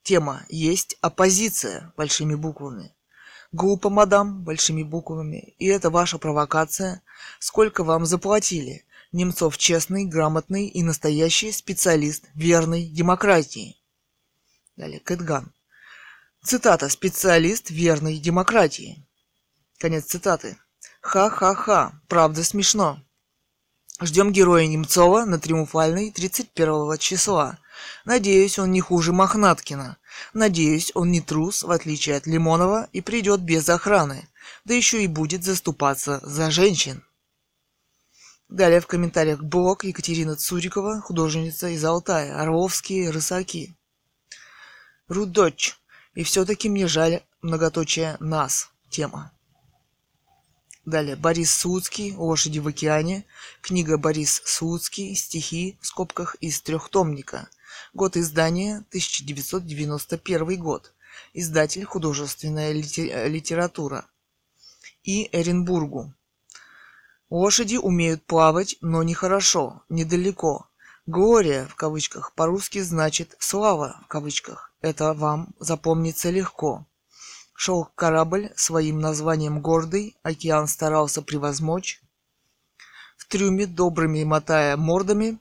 Тема 0.03 0.45
«Есть 0.49 0.97
оппозиция» 1.01 1.91
большими 1.97 2.35
буквами. 2.35 2.95
Глупо, 3.53 3.89
мадам, 3.89 4.43
большими 4.43 4.81
буквами. 4.81 5.55
И 5.59 5.65
это 5.65 5.89
ваша 5.89 6.17
провокация. 6.17 7.01
Сколько 7.39 7.83
вам 7.83 8.05
заплатили? 8.05 8.85
Немцов 9.11 9.57
честный, 9.57 10.05
грамотный 10.05 10.67
и 10.67 10.83
настоящий 10.83 11.51
специалист 11.51 12.29
верной 12.33 12.85
демократии. 12.85 13.75
Далее, 14.77 15.01
Кэтган. 15.01 15.51
Цитата 16.43 16.87
«Специалист 16.87 17.69
верной 17.69 18.17
демократии». 18.19 19.05
Конец 19.79 20.05
цитаты. 20.05 20.57
Ха-ха-ха, 21.01 21.99
правда 22.07 22.43
смешно. 22.45 23.03
Ждем 24.01 24.31
героя 24.31 24.65
Немцова 24.65 25.25
на 25.25 25.39
Триумфальной 25.39 26.11
31 26.11 26.97
числа. 26.99 27.59
Надеюсь, 28.05 28.59
он 28.59 28.71
не 28.71 28.81
хуже 28.81 29.13
Мохнаткина. 29.13 29.97
Надеюсь, 30.33 30.91
он 30.95 31.11
не 31.11 31.21
трус, 31.21 31.63
в 31.63 31.71
отличие 31.71 32.17
от 32.17 32.27
Лимонова, 32.27 32.89
и 32.93 33.01
придет 33.01 33.41
без 33.41 33.69
охраны. 33.69 34.27
Да 34.65 34.73
еще 34.73 35.03
и 35.03 35.07
будет 35.07 35.43
заступаться 35.43 36.19
за 36.23 36.51
женщин. 36.51 37.03
Далее 38.49 38.81
в 38.81 38.87
комментариях 38.87 39.41
блог 39.41 39.85
Екатерина 39.85 40.35
Цурикова, 40.35 41.01
художница 41.01 41.69
из 41.69 41.83
Алтая, 41.85 42.37
Орловские 42.37 43.09
рысаки. 43.09 43.75
Рудоч. 45.07 45.75
И 46.15 46.23
все-таки 46.23 46.67
мне 46.67 46.87
жаль 46.87 47.21
многоточие 47.41 48.17
нас. 48.19 48.69
Тема. 48.89 49.31
Далее 50.85 51.15
Борис 51.15 51.55
Слуцкий 51.55 52.15
«Лошади 52.15 52.57
в 52.57 52.67
океане», 52.67 53.25
книга 53.61 53.97
Борис 53.97 54.41
Слуцкий 54.43 55.15
«Стихи» 55.15 55.77
в 55.79 55.85
скобках 55.85 56.35
из 56.41 56.59
трехтомника, 56.59 57.49
год 57.93 58.15
издания 58.15 58.77
1991 58.89 60.59
год, 60.59 60.93
издатель 61.33 61.83
«Художественная 61.83 62.71
литература» 62.71 64.05
и 65.03 65.29
Эренбургу. 65.35 66.13
Лошади 67.29 67.75
умеют 67.75 68.23
плавать, 68.23 68.77
но 68.81 69.03
нехорошо, 69.03 69.83
недалеко. 69.89 70.67
Глория, 71.05 71.65
в 71.67 71.75
кавычках, 71.75 72.33
по-русски 72.33 72.79
значит 72.79 73.35
«слава», 73.39 73.99
в 74.05 74.07
кавычках. 74.07 74.73
Это 74.81 75.13
вам 75.13 75.53
запомнится 75.59 76.29
легко. 76.29 76.85
Шел 77.53 77.85
корабль 77.95 78.51
своим 78.55 78.99
названием 78.99 79.61
гордый, 79.61 80.15
океан 80.23 80.67
старался 80.67 81.21
превозмочь. 81.21 82.01
В 83.17 83.27
трюме, 83.27 83.65
добрыми 83.65 84.23
мотая 84.23 84.77
мордами, 84.77 85.39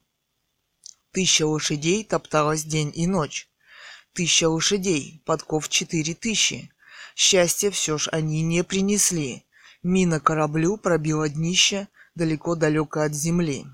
тысяча 1.12 1.46
лошадей 1.46 2.04
топталась 2.04 2.64
день 2.64 2.92
и 2.94 3.06
ночь. 3.06 3.48
Тысяча 4.12 4.48
лошадей, 4.48 5.22
подков 5.24 5.68
четыре 5.68 6.14
тысячи. 6.14 6.70
Счастье 7.14 7.70
все 7.70 7.98
ж 7.98 8.08
они 8.12 8.42
не 8.42 8.64
принесли. 8.64 9.44
Мина 9.82 10.20
кораблю 10.20 10.76
пробила 10.76 11.28
днище 11.28 11.88
далеко-далеко 12.14 13.00
от 13.00 13.14
земли. 13.14 13.66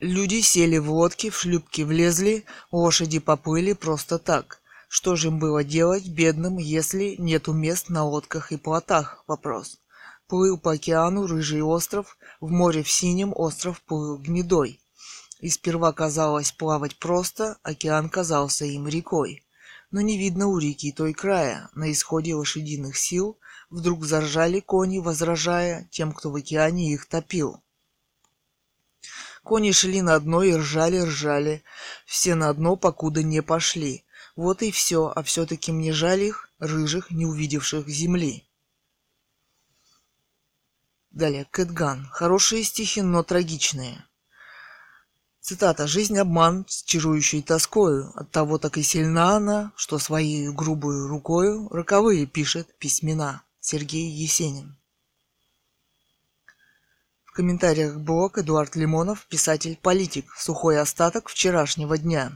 Люди 0.00 0.40
сели 0.40 0.78
в 0.78 0.90
лодки, 0.90 1.30
в 1.30 1.38
шлюпки 1.38 1.82
влезли, 1.82 2.44
лошади 2.72 3.18
поплыли 3.18 3.74
просто 3.74 4.18
так. 4.18 4.60
Что 4.88 5.16
же 5.16 5.28
им 5.28 5.38
было 5.38 5.64
делать, 5.64 6.06
бедным, 6.06 6.58
если 6.58 7.16
нету 7.18 7.52
мест 7.52 7.88
на 7.88 8.04
лодках 8.04 8.52
и 8.52 8.56
плотах? 8.56 9.24
Вопрос. 9.26 9.80
Плыл 10.34 10.58
по 10.58 10.72
океану 10.72 11.28
рыжий 11.28 11.62
остров, 11.62 12.18
в 12.40 12.50
море 12.50 12.82
в 12.82 12.90
синем 12.90 13.32
остров 13.36 13.80
плыл 13.82 14.18
гнедой. 14.18 14.80
И 15.38 15.48
сперва 15.48 15.92
казалось 15.92 16.50
плавать 16.50 16.98
просто, 16.98 17.56
океан 17.62 18.08
казался 18.08 18.64
им 18.64 18.88
рекой. 18.88 19.44
Но 19.92 20.00
не 20.00 20.18
видно 20.18 20.48
у 20.48 20.58
реки 20.58 20.90
той 20.90 21.12
края, 21.12 21.70
на 21.76 21.92
исходе 21.92 22.34
лошадиных 22.34 22.96
сил 22.96 23.38
вдруг 23.70 24.04
заржали 24.04 24.58
кони, 24.58 24.98
возражая 24.98 25.88
тем, 25.92 26.12
кто 26.12 26.32
в 26.32 26.34
океане 26.34 26.92
их 26.92 27.06
топил. 27.06 27.62
Кони 29.44 29.70
шли 29.70 30.02
на 30.02 30.18
дно 30.18 30.42
и 30.42 30.52
ржали, 30.52 30.98
ржали, 30.98 31.62
все 32.06 32.34
на 32.34 32.52
дно, 32.52 32.74
покуда 32.74 33.22
не 33.22 33.40
пошли. 33.40 34.04
Вот 34.34 34.62
и 34.62 34.72
все, 34.72 35.12
а 35.14 35.22
все-таки 35.22 35.70
мне 35.70 35.92
жаль 35.92 36.24
их, 36.24 36.50
рыжих, 36.58 37.12
не 37.12 37.24
увидевших 37.24 37.88
земли. 37.88 38.48
Далее, 41.14 41.46
Кэтган. 41.48 42.08
Хорошие 42.10 42.64
стихи, 42.64 43.00
но 43.00 43.22
трагичные. 43.22 44.04
Цитата. 45.40 45.86
«Жизнь 45.86 46.18
обман 46.18 46.64
с 46.68 46.82
чарующей 46.82 47.40
тоскою, 47.40 48.10
от 48.16 48.32
того 48.32 48.58
так 48.58 48.78
и 48.78 48.82
сильна 48.82 49.36
она, 49.36 49.72
что 49.76 50.00
своей 50.00 50.48
грубую 50.48 51.06
рукою 51.06 51.68
роковые 51.68 52.26
пишет 52.26 52.76
письмена». 52.78 53.44
Сергей 53.60 54.10
Есенин. 54.10 54.76
В 57.24 57.30
комментариях 57.30 57.96
блог 58.00 58.38
Эдуард 58.38 58.74
Лимонов, 58.74 59.26
писатель-политик, 59.26 60.34
сухой 60.36 60.80
остаток 60.80 61.28
вчерашнего 61.28 61.96
дня. 61.96 62.32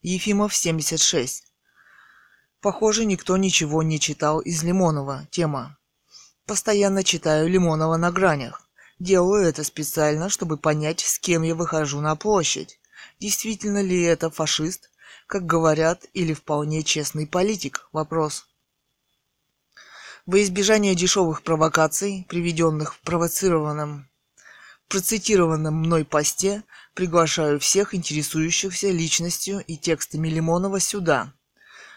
Ефимов 0.00 0.56
76. 0.56 1.44
Похоже, 2.62 3.04
никто 3.04 3.36
ничего 3.36 3.82
не 3.82 4.00
читал 4.00 4.40
из 4.40 4.62
Лимонова. 4.62 5.28
Тема. 5.30 5.76
Постоянно 6.46 7.02
читаю 7.02 7.48
Лимонова 7.48 7.96
на 7.96 8.12
гранях. 8.12 8.62
Делаю 9.00 9.44
это 9.44 9.64
специально, 9.64 10.28
чтобы 10.28 10.56
понять, 10.56 11.00
с 11.00 11.18
кем 11.18 11.42
я 11.42 11.56
выхожу 11.56 12.00
на 12.00 12.14
площадь. 12.14 12.78
Действительно 13.18 13.82
ли 13.82 14.00
это 14.02 14.30
фашист, 14.30 14.90
как 15.26 15.44
говорят, 15.44 16.06
или 16.14 16.34
вполне 16.34 16.84
честный 16.84 17.26
политик? 17.26 17.88
Вопрос. 17.90 18.46
Во 20.24 20.40
избежание 20.40 20.94
дешевых 20.94 21.42
провокаций, 21.42 22.24
приведенных 22.28 22.94
в 22.94 23.00
провоцированном 23.00 24.08
процитированном 24.88 25.74
мной 25.74 26.04
посте 26.04 26.62
приглашаю 26.94 27.58
всех 27.58 27.92
интересующихся 27.92 28.88
личностью 28.90 29.64
и 29.66 29.76
текстами 29.76 30.28
Лимонова 30.28 30.78
сюда. 30.78 31.32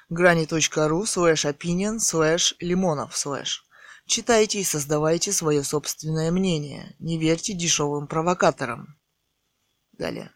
granny.ru 0.09 1.03
slash 1.03 1.45
opinion 1.45 1.99
slash 1.99 2.55
лимонов 2.59 3.13
slash. 3.13 3.68
Читайте 4.09 4.59
и 4.59 4.63
создавайте 4.65 5.31
свое 5.31 5.63
собственное 5.63 6.31
мнение. 6.31 6.95
Не 6.99 7.17
верьте 7.17 7.53
дешевым 7.53 8.07
провокаторам. 8.07 8.99
Далее. 9.93 10.31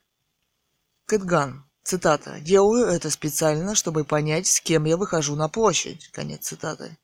Кэтган. 1.05 1.69
Цитата. 1.83 2.39
«Делаю 2.39 2.85
это 2.85 3.09
специально, 3.09 3.75
чтобы 3.75 4.05
понять, 4.05 4.47
с 4.47 4.61
кем 4.61 4.85
я 4.85 4.95
выхожу 4.95 5.35
на 5.35 5.49
площадь». 5.49 6.07
Конец 6.13 6.47
цитаты. 6.47 6.97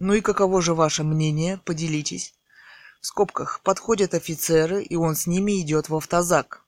Ну 0.00 0.14
и 0.14 0.20
каково 0.20 0.62
же 0.62 0.74
ваше 0.74 1.04
мнение? 1.04 1.58
Поделитесь 1.58 2.34
в 3.00 3.06
скобках 3.06 3.60
подходят 3.62 4.14
офицеры, 4.14 4.82
и 4.82 4.94
он 4.96 5.16
с 5.16 5.26
ними 5.26 5.60
идет 5.60 5.88
в 5.88 5.96
автозак. 5.96 6.64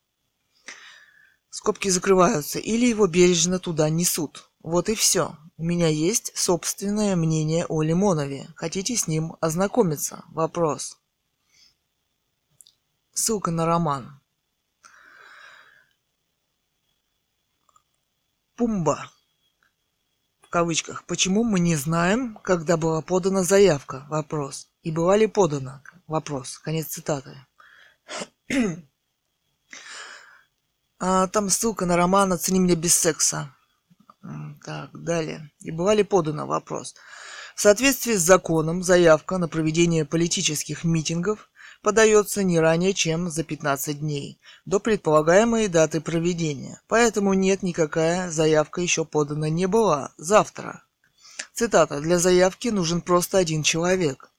Скобки 1.50 1.88
закрываются, 1.88 2.59
или 2.59 2.86
его 2.86 3.06
бережно 3.06 3.59
туда 3.59 3.90
несут. 3.90 4.50
Вот 4.62 4.88
и 4.88 4.94
все. 4.94 5.36
У 5.58 5.64
меня 5.64 5.88
есть 5.88 6.36
собственное 6.36 7.14
мнение 7.14 7.66
о 7.66 7.82
Лимонове. 7.82 8.48
Хотите 8.56 8.96
с 8.96 9.06
ним 9.06 9.36
ознакомиться? 9.40 10.24
Вопрос. 10.28 10.98
Ссылка 13.12 13.50
на 13.50 13.66
роман. 13.66 14.20
Пумба. 18.56 19.10
В 20.40 20.48
кавычках. 20.48 21.04
Почему 21.04 21.44
мы 21.44 21.60
не 21.60 21.76
знаем, 21.76 22.38
когда 22.42 22.76
была 22.76 23.02
подана 23.02 23.42
заявка? 23.42 24.06
Вопрос. 24.08 24.68
И 24.82 24.90
была 24.90 25.16
ли 25.16 25.26
подана? 25.26 25.82
Вопрос. 26.06 26.58
Конец 26.58 26.88
цитаты. 26.88 27.36
а, 30.98 31.28
там 31.28 31.50
ссылка 31.50 31.86
на 31.86 31.96
роман 31.96 32.32
«Оцени 32.32 32.58
меня 32.58 32.76
без 32.76 32.94
секса». 32.94 33.54
Так, 34.64 34.90
далее. 34.92 35.50
И 35.60 35.70
была 35.70 35.94
ли 35.94 36.04
подана 36.04 36.46
вопрос. 36.46 36.94
В 37.56 37.60
соответствии 37.60 38.14
с 38.14 38.22
законом 38.22 38.82
заявка 38.82 39.38
на 39.38 39.48
проведение 39.48 40.04
политических 40.04 40.84
митингов 40.84 41.50
подается 41.82 42.44
не 42.44 42.60
ранее, 42.60 42.94
чем 42.94 43.28
за 43.28 43.42
15 43.42 43.98
дней 43.98 44.40
до 44.64 44.78
предполагаемой 44.78 45.68
даты 45.68 46.00
проведения. 46.00 46.80
Поэтому 46.86 47.34
нет, 47.34 47.62
никакая 47.62 48.30
заявка 48.30 48.80
еще 48.80 49.04
подана 49.04 49.50
не 49.50 49.66
была. 49.66 50.14
Завтра. 50.16 50.84
Цитата. 51.52 52.00
Для 52.00 52.18
заявки 52.18 52.68
нужен 52.68 53.00
просто 53.00 53.38
один 53.38 53.62
человек. 53.62 54.30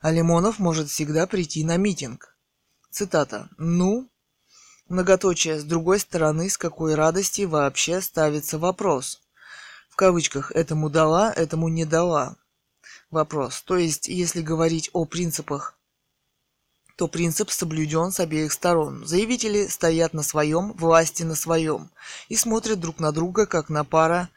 а 0.00 0.10
Лимонов 0.10 0.58
может 0.58 0.90
всегда 0.90 1.26
прийти 1.26 1.64
на 1.64 1.76
митинг. 1.76 2.36
Цитата. 2.90 3.48
«Ну, 3.56 4.10
многоточие, 4.88 5.58
с 5.58 5.64
другой 5.64 5.98
стороны, 6.00 6.48
с 6.48 6.58
какой 6.58 6.94
радости 6.94 7.42
вообще 7.42 8.00
ставится 8.00 8.58
вопрос? 8.58 9.20
В 9.88 9.96
кавычках 9.96 10.50
«этому 10.52 10.90
дала, 10.90 11.32
этому 11.32 11.68
не 11.68 11.84
дала». 11.84 12.36
Вопрос. 13.10 13.62
То 13.62 13.76
есть, 13.76 14.08
если 14.08 14.42
говорить 14.42 14.90
о 14.92 15.04
принципах 15.04 15.78
то 16.96 17.08
принцип 17.08 17.50
соблюден 17.50 18.12
с 18.12 18.20
обеих 18.20 18.52
сторон. 18.52 19.04
Заявители 19.06 19.66
стоят 19.66 20.14
на 20.14 20.22
своем, 20.22 20.72
власти 20.72 21.22
на 21.22 21.34
своем, 21.34 21.90
и 22.28 22.36
смотрят 22.36 22.78
друг 22.78 23.00
на 23.00 23.10
друга, 23.12 23.46
как 23.46 23.68
на 23.68 23.84
пара, 23.84 24.28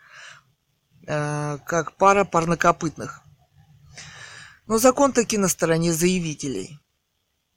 э, 1.06 1.58
как 1.66 1.94
пара 1.94 2.24
парнокопытных. 2.24 3.22
Но 4.66 4.80
закон 4.80 5.14
таки 5.14 5.38
на 5.38 5.48
стороне 5.48 5.94
заявителей. 5.94 6.80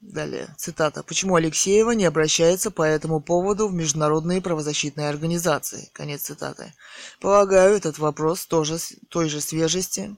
Далее, 0.00 0.54
цитата. 0.56 1.02
«Почему 1.02 1.34
Алексеева 1.34 1.90
не 1.90 2.06
обращается 2.06 2.70
по 2.70 2.82
этому 2.82 3.20
поводу 3.20 3.68
в 3.68 3.74
международные 3.74 4.40
правозащитные 4.40 5.10
организации?» 5.10 5.90
Конец 5.92 6.22
цитаты. 6.22 6.72
Полагаю, 7.20 7.76
этот 7.76 7.98
вопрос 7.98 8.46
тоже 8.46 8.78
той 9.10 9.28
же 9.28 9.42
свежести, 9.42 10.16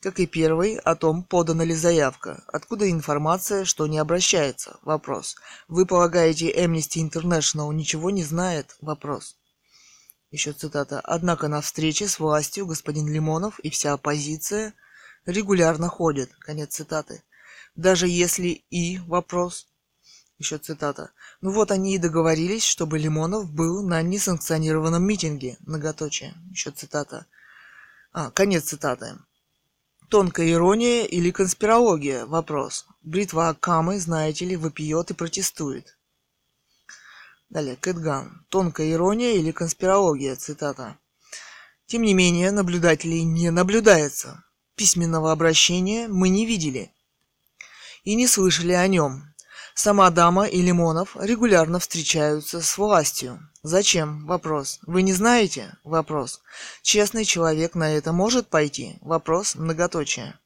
как 0.00 0.18
и 0.18 0.26
первый, 0.26 0.76
о 0.76 0.94
том, 0.94 1.22
подана 1.22 1.62
ли 1.62 1.74
заявка. 1.74 2.42
Откуда 2.46 2.90
информация, 2.90 3.66
что 3.66 3.86
не 3.86 3.98
обращается? 3.98 4.78
Вопрос. 4.82 5.36
Вы 5.68 5.84
полагаете, 5.84 6.50
Amnesty 6.50 7.06
International 7.06 7.72
ничего 7.74 8.10
не 8.10 8.24
знает? 8.24 8.76
Вопрос. 8.80 9.36
Еще 10.30 10.52
цитата. 10.52 11.00
Однако 11.04 11.48
на 11.48 11.60
встрече 11.60 12.08
с 12.08 12.18
властью 12.18 12.66
господин 12.66 13.06
Лимонов 13.06 13.58
и 13.60 13.68
вся 13.68 13.92
оппозиция 13.92 14.72
регулярно 15.26 15.88
ходят. 15.88 16.30
Конец 16.40 16.74
цитаты. 16.74 17.22
Даже 17.78 18.08
если 18.08 18.64
и 18.70 18.98
вопрос. 19.06 19.68
Еще 20.36 20.58
цитата. 20.58 21.12
Ну 21.40 21.52
вот 21.52 21.70
они 21.70 21.94
и 21.94 21.98
договорились, 21.98 22.64
чтобы 22.64 22.98
Лимонов 22.98 23.52
был 23.52 23.86
на 23.86 24.02
несанкционированном 24.02 25.00
митинге. 25.04 25.58
Многоточие. 25.60 26.34
Еще 26.50 26.72
цитата. 26.72 27.26
А, 28.12 28.32
конец 28.32 28.64
цитаты. 28.64 29.16
Тонкая 30.08 30.50
ирония 30.50 31.04
или 31.04 31.30
конспирология? 31.30 32.26
Вопрос. 32.26 32.84
Бритва 33.02 33.50
Акамы, 33.50 34.00
знаете 34.00 34.44
ли, 34.44 34.56
вопиет 34.56 35.12
и 35.12 35.14
протестует. 35.14 35.96
Далее, 37.48 37.76
Кэтган. 37.76 38.44
Тонкая 38.48 38.90
ирония 38.90 39.34
или 39.34 39.52
конспирология? 39.52 40.34
Цитата. 40.34 40.98
Тем 41.86 42.02
не 42.02 42.14
менее, 42.14 42.50
наблюдателей 42.50 43.22
не 43.22 43.52
наблюдается. 43.52 44.42
Письменного 44.74 45.30
обращения 45.30 46.08
мы 46.08 46.28
не 46.28 46.44
видели 46.44 46.92
и 48.08 48.14
не 48.14 48.26
слышали 48.26 48.72
о 48.72 48.86
нем. 48.86 49.34
Сама 49.74 50.08
дама 50.08 50.46
и 50.46 50.62
Лимонов 50.62 51.14
регулярно 51.20 51.78
встречаются 51.78 52.62
с 52.62 52.78
властью. 52.78 53.38
Зачем? 53.62 54.26
Вопрос. 54.26 54.78
Вы 54.86 55.02
не 55.02 55.12
знаете? 55.12 55.76
Вопрос. 55.84 56.40
Честный 56.80 57.26
человек 57.26 57.74
на 57.74 57.94
это 57.94 58.12
может 58.12 58.48
пойти? 58.48 58.96
Вопрос. 59.02 59.56
Многоточие. 59.56 60.38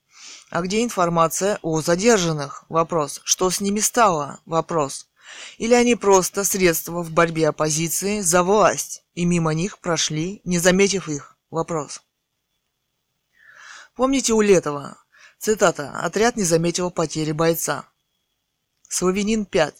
А 0.51 0.61
где 0.61 0.83
информация 0.83 1.61
о 1.63 1.81
задержанных? 1.81 2.65
Вопрос. 2.69 3.21
Что 3.23 3.49
с 3.49 3.61
ними 3.61 3.79
стало? 3.79 4.41
Вопрос. 4.45 5.07
Или 5.59 5.75
они 5.75 5.95
просто 5.95 6.43
средства 6.43 7.01
в 7.01 7.13
борьбе 7.13 7.51
оппозиции 7.51 8.23
за 8.23 8.43
власть, 8.43 9.05
и 9.15 9.25
мимо 9.25 9.55
них 9.55 9.79
прошли, 9.79 10.41
не 10.43 10.59
заметив 10.59 11.09
их? 11.09 11.37
Вопрос. 11.49 12.03
Помните 13.95 14.33
у 14.33 14.41
Летова? 14.41 15.02
Цитата. 15.43 15.91
«Отряд 15.99 16.37
не 16.37 16.45
заметил 16.45 16.93
потери 16.93 17.33
бойца». 17.33 17.85
Славянин 18.89 19.45
5. 19.45 19.75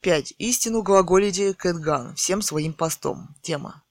5. 0.00 0.34
Истину 0.38 0.82
глаголите 0.82 1.54
Кэтган 1.54 2.16
всем 2.16 2.42
своим 2.42 2.72
постом. 2.72 3.36
Тема. 3.42 3.84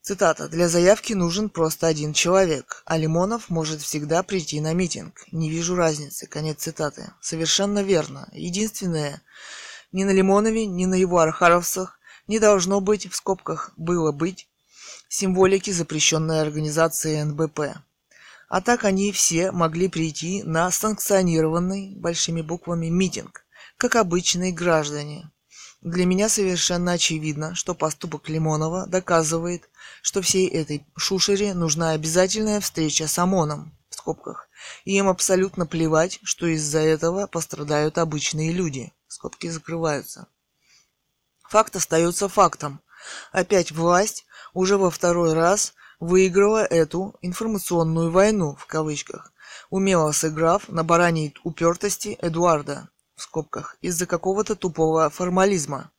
Цитата. 0.00 0.48
«Для 0.48 0.70
заявки 0.70 1.12
нужен 1.12 1.50
просто 1.50 1.86
один 1.86 2.14
человек, 2.14 2.82
а 2.86 2.96
Лимонов 2.96 3.50
может 3.50 3.82
всегда 3.82 4.22
прийти 4.22 4.58
на 4.58 4.72
митинг. 4.72 5.26
Не 5.32 5.50
вижу 5.50 5.76
разницы». 5.76 6.26
Конец 6.26 6.62
цитаты. 6.62 7.12
Совершенно 7.20 7.82
верно. 7.82 8.26
Единственное, 8.32 9.20
ни 9.92 10.04
на 10.04 10.12
Лимонове, 10.12 10.64
ни 10.64 10.86
на 10.86 10.94
его 10.94 11.18
архаровцах 11.18 12.00
не 12.26 12.38
должно 12.38 12.80
быть, 12.80 13.06
в 13.10 13.16
скобках 13.16 13.74
«было 13.76 14.12
быть», 14.12 14.48
символики 15.10 15.72
запрещенной 15.72 16.40
организации 16.40 17.20
НБП. 17.20 17.82
А 18.50 18.60
так 18.60 18.82
они 18.84 19.12
все 19.12 19.52
могли 19.52 19.86
прийти 19.86 20.42
на 20.42 20.72
санкционированный, 20.72 21.94
большими 21.94 22.42
буквами, 22.42 22.88
митинг, 22.88 23.44
как 23.76 23.94
обычные 23.94 24.50
граждане. 24.50 25.30
Для 25.82 26.04
меня 26.04 26.28
совершенно 26.28 26.92
очевидно, 26.92 27.54
что 27.54 27.76
поступок 27.76 28.28
Лимонова 28.28 28.88
доказывает, 28.88 29.70
что 30.02 30.20
всей 30.20 30.48
этой 30.48 30.84
шушере 30.96 31.54
нужна 31.54 31.90
обязательная 31.90 32.58
встреча 32.60 33.06
с 33.06 33.16
ОМОНом, 33.20 33.72
в 33.88 33.94
скобках, 33.94 34.48
и 34.84 34.96
им 34.96 35.08
абсолютно 35.08 35.64
плевать, 35.64 36.18
что 36.24 36.48
из-за 36.48 36.80
этого 36.80 37.28
пострадают 37.28 37.98
обычные 37.98 38.50
люди, 38.50 38.92
скобки 39.06 39.48
закрываются. 39.48 40.26
Факт 41.48 41.76
остается 41.76 42.28
фактом. 42.28 42.80
Опять 43.30 43.70
власть 43.70 44.26
уже 44.54 44.76
во 44.76 44.90
второй 44.90 45.34
раз 45.34 45.72
выиграла 46.00 46.64
эту 46.64 47.14
информационную 47.20 48.10
войну 48.10 48.56
в 48.56 48.66
кавычках, 48.66 49.32
умело 49.68 50.10
сыграв 50.12 50.68
на 50.68 50.82
бараньей 50.82 51.34
упертости 51.44 52.18
Эдуарда 52.20 52.88
в 53.14 53.22
скобках 53.22 53.76
из-за 53.82 54.06
какого-то 54.06 54.56
тупого 54.56 55.10
формализма. 55.10 55.90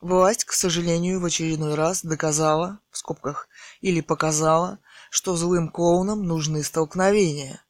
Власть, 0.00 0.44
к 0.44 0.52
сожалению, 0.52 1.20
в 1.20 1.24
очередной 1.24 1.74
раз 1.74 2.02
доказала, 2.02 2.78
в 2.90 2.98
скобках, 2.98 3.48
или 3.80 4.00
показала, 4.00 4.78
что 5.10 5.36
злым 5.36 5.68
клоунам 5.68 6.24
нужны 6.24 6.62
столкновения. 6.62 7.62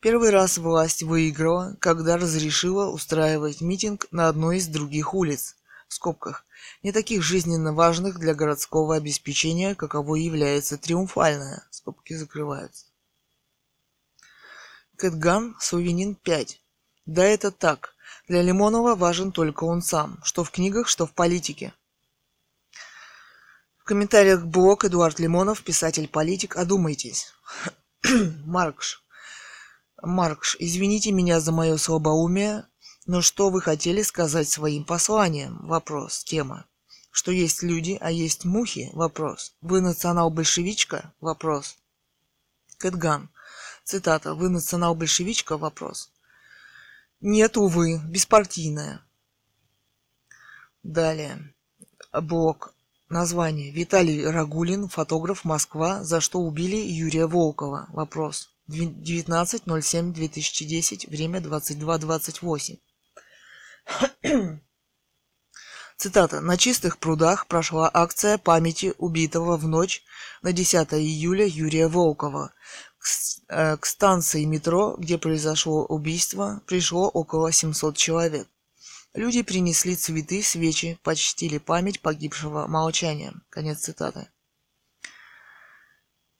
Первый 0.00 0.30
раз 0.30 0.58
власть 0.58 1.02
выиграла, 1.02 1.76
когда 1.78 2.16
разрешила 2.16 2.86
устраивать 2.86 3.60
митинг 3.60 4.06
на 4.10 4.28
одной 4.28 4.58
из 4.58 4.66
других 4.66 5.12
улиц, 5.12 5.56
в 5.88 5.94
скобках, 5.94 6.44
не 6.82 6.92
таких 6.92 7.22
жизненно 7.22 7.72
важных 7.72 8.18
для 8.18 8.34
городского 8.34 8.96
обеспечения, 8.96 9.74
каково 9.74 10.16
является 10.16 10.78
триумфальное, 10.78 11.66
скобки 11.70 12.14
закрываются. 12.14 12.86
Кэтган, 14.96 15.56
Сувенин 15.60 16.14
5. 16.14 16.60
Да 17.06 17.24
это 17.24 17.50
так. 17.50 17.94
Для 18.28 18.42
Лимонова 18.42 18.94
важен 18.94 19.32
только 19.32 19.64
он 19.64 19.82
сам, 19.82 20.20
что 20.22 20.44
в 20.44 20.50
книгах, 20.50 20.88
что 20.88 21.06
в 21.06 21.12
политике. 21.12 21.72
В 23.78 23.84
комментариях 23.84 24.44
блог 24.44 24.84
Эдуард 24.84 25.18
Лимонов, 25.18 25.62
писатель-политик, 25.64 26.56
одумайтесь. 26.56 27.32
Маркш. 28.44 29.02
Маркш, 30.02 30.56
извините 30.58 31.12
меня 31.12 31.40
за 31.40 31.52
мое 31.52 31.76
слабоумие, 31.76 32.66
но 33.10 33.22
что 33.22 33.50
вы 33.50 33.60
хотели 33.60 34.02
сказать 34.02 34.48
своим 34.48 34.84
посланием? 34.84 35.58
Вопрос. 35.66 36.22
Тема. 36.22 36.66
Что 37.10 37.32
есть 37.32 37.64
люди, 37.64 37.98
а 38.00 38.12
есть 38.12 38.44
мухи? 38.44 38.88
Вопрос. 38.92 39.56
Вы 39.60 39.80
национал-большевичка? 39.80 41.12
Вопрос. 41.20 41.76
Кэтган. 42.78 43.28
Цитата. 43.82 44.34
Вы 44.34 44.48
национал-большевичка? 44.48 45.58
Вопрос. 45.58 46.12
Нет, 47.20 47.56
увы, 47.56 48.00
беспартийная. 48.06 49.04
Далее. 50.84 51.52
Блок. 52.12 52.74
Название. 53.08 53.72
Виталий 53.72 54.24
Рагулин, 54.24 54.86
фотограф, 54.86 55.44
Москва. 55.44 56.04
За 56.04 56.20
что 56.20 56.38
убили 56.38 56.76
Юрия 56.76 57.26
Волкова? 57.26 57.88
Вопрос. 57.88 58.50
19.07.2010, 58.68 61.10
время 61.10 61.40
22.28. 61.40 62.78
Цитата. 66.00 66.40
«На 66.40 66.56
чистых 66.56 66.96
прудах 66.98 67.46
прошла 67.46 67.90
акция 67.92 68.38
памяти 68.38 68.94
убитого 68.96 69.58
в 69.58 69.68
ночь 69.68 70.02
на 70.40 70.50
10 70.52 70.94
июля 70.94 71.44
Юрия 71.46 71.88
Волкова. 71.88 72.54
К, 72.98 73.04
э, 73.48 73.76
к 73.76 73.84
станции 73.84 74.46
метро, 74.46 74.96
где 74.98 75.18
произошло 75.18 75.84
убийство, 75.84 76.62
пришло 76.66 77.08
около 77.10 77.52
700 77.52 77.98
человек. 77.98 78.48
Люди 79.12 79.42
принесли 79.42 79.94
цветы, 79.94 80.42
свечи, 80.42 80.98
почтили 81.02 81.58
память 81.58 82.00
погибшего 82.00 82.66
молчанием». 82.66 83.42
Конец 83.50 83.80
цитаты. 83.80 84.26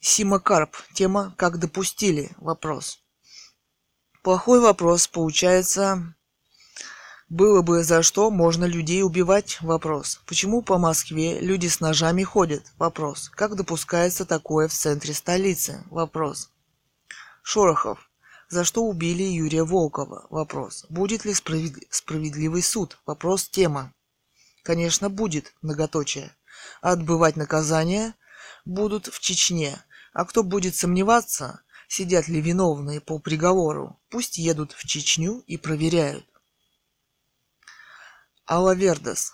Сима 0.00 0.40
Карп. 0.40 0.74
Тема 0.94 1.34
«Как 1.36 1.58
допустили?» 1.58 2.30
Вопрос. 2.38 2.98
Плохой 4.22 4.60
вопрос. 4.60 5.06
Получается, 5.06 6.14
было 7.31 7.62
бы 7.62 7.85
за 7.85 8.02
что, 8.02 8.28
можно 8.32 8.65
людей 8.65 9.05
убивать? 9.05 9.59
Вопрос. 9.61 10.20
Почему 10.27 10.62
по 10.62 10.78
Москве 10.78 11.39
люди 11.40 11.69
с 11.69 11.78
ножами 11.78 12.24
ходят? 12.24 12.65
Вопрос. 12.77 13.31
Как 13.31 13.55
допускается 13.55 14.27
такое 14.27 14.66
в 14.66 14.73
центре 14.73 15.15
столицы? 15.15 15.85
Вопрос. 15.90 16.51
Шорохов. 17.43 18.11
За 18.48 18.65
что 18.65 18.82
убили 18.82 19.23
Юрия 19.23 19.62
Волкова? 19.62 20.27
Вопрос. 20.28 20.85
Будет 20.89 21.24
ли 21.24 21.32
справед... 21.32 21.74
справедливый 21.90 22.62
суд? 22.62 22.98
Вопрос. 23.07 23.48
Тема. 23.48 23.94
Конечно, 24.65 25.09
будет, 25.09 25.55
многоточие. 25.62 26.35
Отбывать 26.82 27.36
наказание 27.36 28.15
будут 28.65 29.07
в 29.07 29.20
Чечне. 29.20 29.78
А 30.12 30.24
кто 30.24 30.43
будет 30.43 30.74
сомневаться, 30.74 31.61
сидят 31.86 32.27
ли 32.27 32.40
виновные 32.40 33.01
по 33.01 33.20
приговору, 33.20 34.01
пусть 34.11 34.36
едут 34.36 34.73
в 34.73 34.85
Чечню 34.85 35.44
и 35.47 35.57
проверяют. 35.57 36.24
Алла 38.51 38.74
Вердес. 38.74 39.32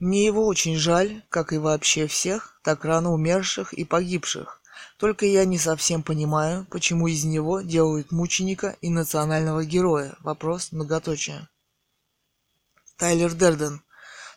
Мне 0.00 0.26
его 0.26 0.44
очень 0.44 0.76
жаль, 0.76 1.22
как 1.28 1.52
и 1.52 1.58
вообще 1.58 2.08
всех, 2.08 2.58
так 2.64 2.84
рано 2.84 3.12
умерших 3.12 3.72
и 3.72 3.84
погибших. 3.84 4.60
Только 4.98 5.24
я 5.24 5.44
не 5.44 5.56
совсем 5.56 6.02
понимаю, 6.02 6.66
почему 6.68 7.06
из 7.06 7.22
него 7.24 7.60
делают 7.60 8.10
мученика 8.10 8.76
и 8.80 8.90
национального 8.90 9.64
героя. 9.64 10.16
Вопрос 10.18 10.72
многоточие. 10.72 11.48
Тайлер 12.96 13.34
Дерден. 13.34 13.82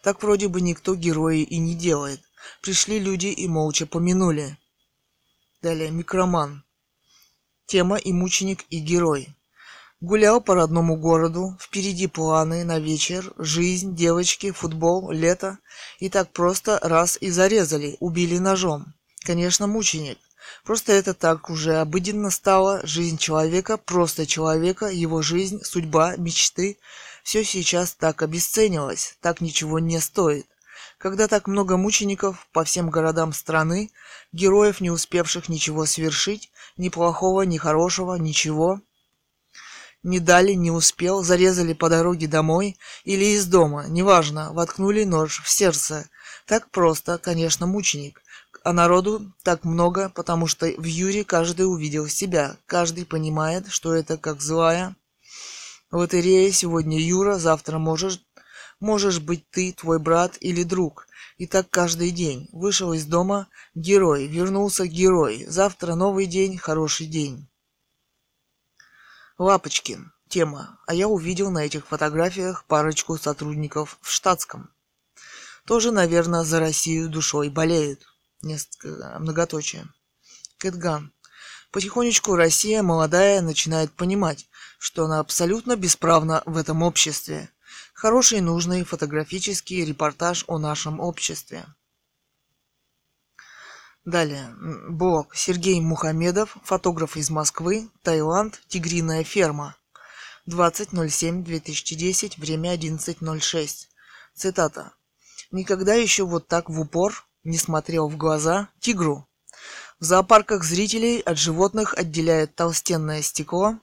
Так 0.03 0.21
вроде 0.21 0.47
бы 0.47 0.61
никто 0.61 0.93
герои 0.93 1.41
и 1.41 1.57
не 1.57 1.73
делает. 1.73 2.21
Пришли 2.61 2.99
люди 2.99 3.27
и 3.27 3.47
молча 3.47 3.87
помянули. 3.87 4.57
Далее, 5.63 5.89
микроман. 5.89 6.63
Тема 7.65 7.97
и 7.97 8.13
мученик, 8.13 8.63
и 8.69 8.79
герой. 8.79 9.35
Гулял 10.01 10.39
по 10.39 10.55
родному 10.55 10.95
городу, 10.95 11.57
впереди 11.59 12.07
планы 12.07 12.63
на 12.63 12.79
вечер, 12.79 13.33
жизнь, 13.37 13.97
девочки, 13.97 14.51
футбол, 14.51 15.11
лето. 15.11 15.57
И 15.99 16.09
так 16.09 16.31
просто 16.31 16.79
раз 16.81 17.17
и 17.19 17.29
зарезали, 17.29 17.97
убили 17.99 18.37
ножом. 18.37 18.93
Конечно, 19.25 19.67
мученик. 19.67 20.17
Просто 20.63 20.93
это 20.93 21.13
так 21.13 21.49
уже 21.49 21.75
обыденно 21.81 22.31
стало. 22.31 22.79
Жизнь 22.87 23.17
человека, 23.17 23.75
просто 23.75 24.25
человека, 24.25 24.85
его 24.85 25.21
жизнь, 25.21 25.61
судьба, 25.65 26.15
мечты. 26.15 26.77
Все 27.23 27.43
сейчас 27.43 27.93
так 27.93 28.21
обесценилось, 28.21 29.17
так 29.19 29.41
ничего 29.41 29.79
не 29.79 29.99
стоит. 29.99 30.47
Когда 30.97 31.27
так 31.27 31.45
много 31.45 31.75
мучеников 31.75 32.47
по 32.53 32.63
всем 32.63 32.89
городам 32.89 33.33
страны, 33.33 33.91
героев, 34.31 34.79
не 34.79 34.91
успевших 34.91 35.49
ничего 35.49 35.85
совершить, 35.85 36.51
ни 36.77 36.87
плохого, 36.87 37.41
ни 37.41 37.57
хорошего, 37.57 38.15
ничего, 38.15 38.79
не 40.03 40.19
дали, 40.19 40.53
не 40.53 40.71
успел, 40.71 41.23
зарезали 41.23 41.73
по 41.73 41.89
дороге 41.89 42.27
домой 42.27 42.77
или 43.03 43.25
из 43.25 43.45
дома, 43.45 43.85
неважно, 43.87 44.53
воткнули 44.53 45.03
нож 45.03 45.41
в 45.43 45.49
сердце. 45.49 46.09
Так 46.45 46.69
просто, 46.71 47.17
конечно, 47.17 47.67
мученик. 47.67 48.21
А 48.63 48.73
народу 48.73 49.33
так 49.43 49.63
много, 49.63 50.09
потому 50.09 50.47
что 50.47 50.67
в 50.67 50.83
Юре 50.83 51.23
каждый 51.23 51.63
увидел 51.63 52.07
себя, 52.07 52.57
каждый 52.65 53.05
понимает, 53.05 53.67
что 53.69 53.93
это 53.93 54.17
как 54.17 54.41
злая 54.41 54.95
лотерея. 55.91 56.51
Сегодня 56.51 56.99
Юра, 56.99 57.35
завтра 57.35 57.77
можешь, 57.77 58.21
можешь 58.79 59.19
быть 59.19 59.49
ты, 59.49 59.71
твой 59.73 59.99
брат 59.99 60.37
или 60.39 60.63
друг. 60.63 61.07
И 61.37 61.47
так 61.47 61.69
каждый 61.69 62.11
день. 62.11 62.49
Вышел 62.51 62.93
из 62.93 63.05
дома 63.05 63.47
герой, 63.73 64.27
вернулся 64.27 64.85
герой. 64.87 65.45
Завтра 65.47 65.95
новый 65.95 66.25
день, 66.25 66.57
хороший 66.57 67.07
день. 67.07 67.47
Лапочкин. 69.39 70.11
Тема. 70.27 70.77
А 70.85 70.93
я 70.93 71.07
увидел 71.07 71.49
на 71.49 71.65
этих 71.65 71.87
фотографиях 71.87 72.65
парочку 72.65 73.17
сотрудников 73.17 73.97
в 74.01 74.11
штатском. 74.11 74.69
Тоже, 75.65 75.91
наверное, 75.91 76.43
за 76.43 76.59
Россию 76.59 77.07
душой 77.07 77.47
болеют. 77.49 78.05
Несколько 78.41 79.17
многоточие. 79.17 79.87
Кэтган. 80.57 81.13
Потихонечку 81.71 82.35
Россия 82.35 82.83
молодая 82.83 83.41
начинает 83.41 83.93
понимать, 83.93 84.49
что 84.77 85.05
она 85.05 85.21
абсолютно 85.21 85.77
бесправна 85.77 86.43
в 86.45 86.57
этом 86.57 86.83
обществе. 86.83 87.49
Хороший, 87.93 88.41
нужный 88.41 88.83
фотографический 88.83 89.85
репортаж 89.85 90.43
о 90.47 90.57
нашем 90.57 90.99
обществе. 90.99 91.65
Далее. 94.09 94.55
Блог. 94.89 95.35
Сергей 95.35 95.79
Мухамедов, 95.79 96.57
фотограф 96.63 97.15
из 97.15 97.29
Москвы, 97.29 97.91
Таиланд, 98.01 98.59
Тигриная 98.67 99.23
ферма. 99.23 99.75
20.07.2010, 100.47 102.41
время 102.41 102.73
11.06. 102.73 103.87
Цитата. 104.33 104.93
Никогда 105.51 105.93
еще 105.93 106.25
вот 106.25 106.47
так 106.47 106.71
в 106.71 106.79
упор 106.79 107.23
не 107.43 107.59
смотрел 107.59 108.09
в 108.09 108.17
глаза 108.17 108.69
тигру. 108.79 109.27
В 109.99 110.05
зоопарках 110.05 110.63
зрителей 110.63 111.19
от 111.19 111.37
животных 111.37 111.93
отделяет 111.93 112.55
толстенное 112.55 113.21
стекло 113.21 113.77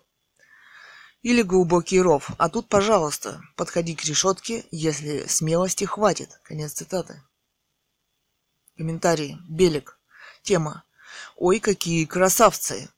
или 1.23 1.43
глубокий 1.43 2.01
ров. 2.01 2.32
А 2.36 2.48
тут, 2.48 2.69
пожалуйста, 2.69 3.40
подходи 3.55 3.94
к 3.94 4.05
решетке, 4.05 4.65
если 4.73 5.24
смелости 5.28 5.85
хватит. 5.85 6.40
Конец 6.43 6.73
цитаты. 6.73 7.23
Комментарий. 8.77 9.39
Белик. 9.48 9.95
Тема. 10.47 10.85
Ой, 11.36 11.59
какие 11.59 12.05
красавцы! 12.05 12.89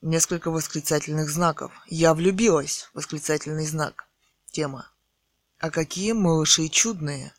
Несколько 0.00 0.50
восклицательных 0.50 1.28
знаков. 1.28 1.70
Я 1.86 2.14
влюбилась. 2.14 2.88
Восклицательный 2.94 3.66
знак. 3.66 4.06
Тема. 4.50 4.90
А 5.58 5.68
какие 5.68 6.12
малыши 6.12 6.66
чудные. 6.68 7.34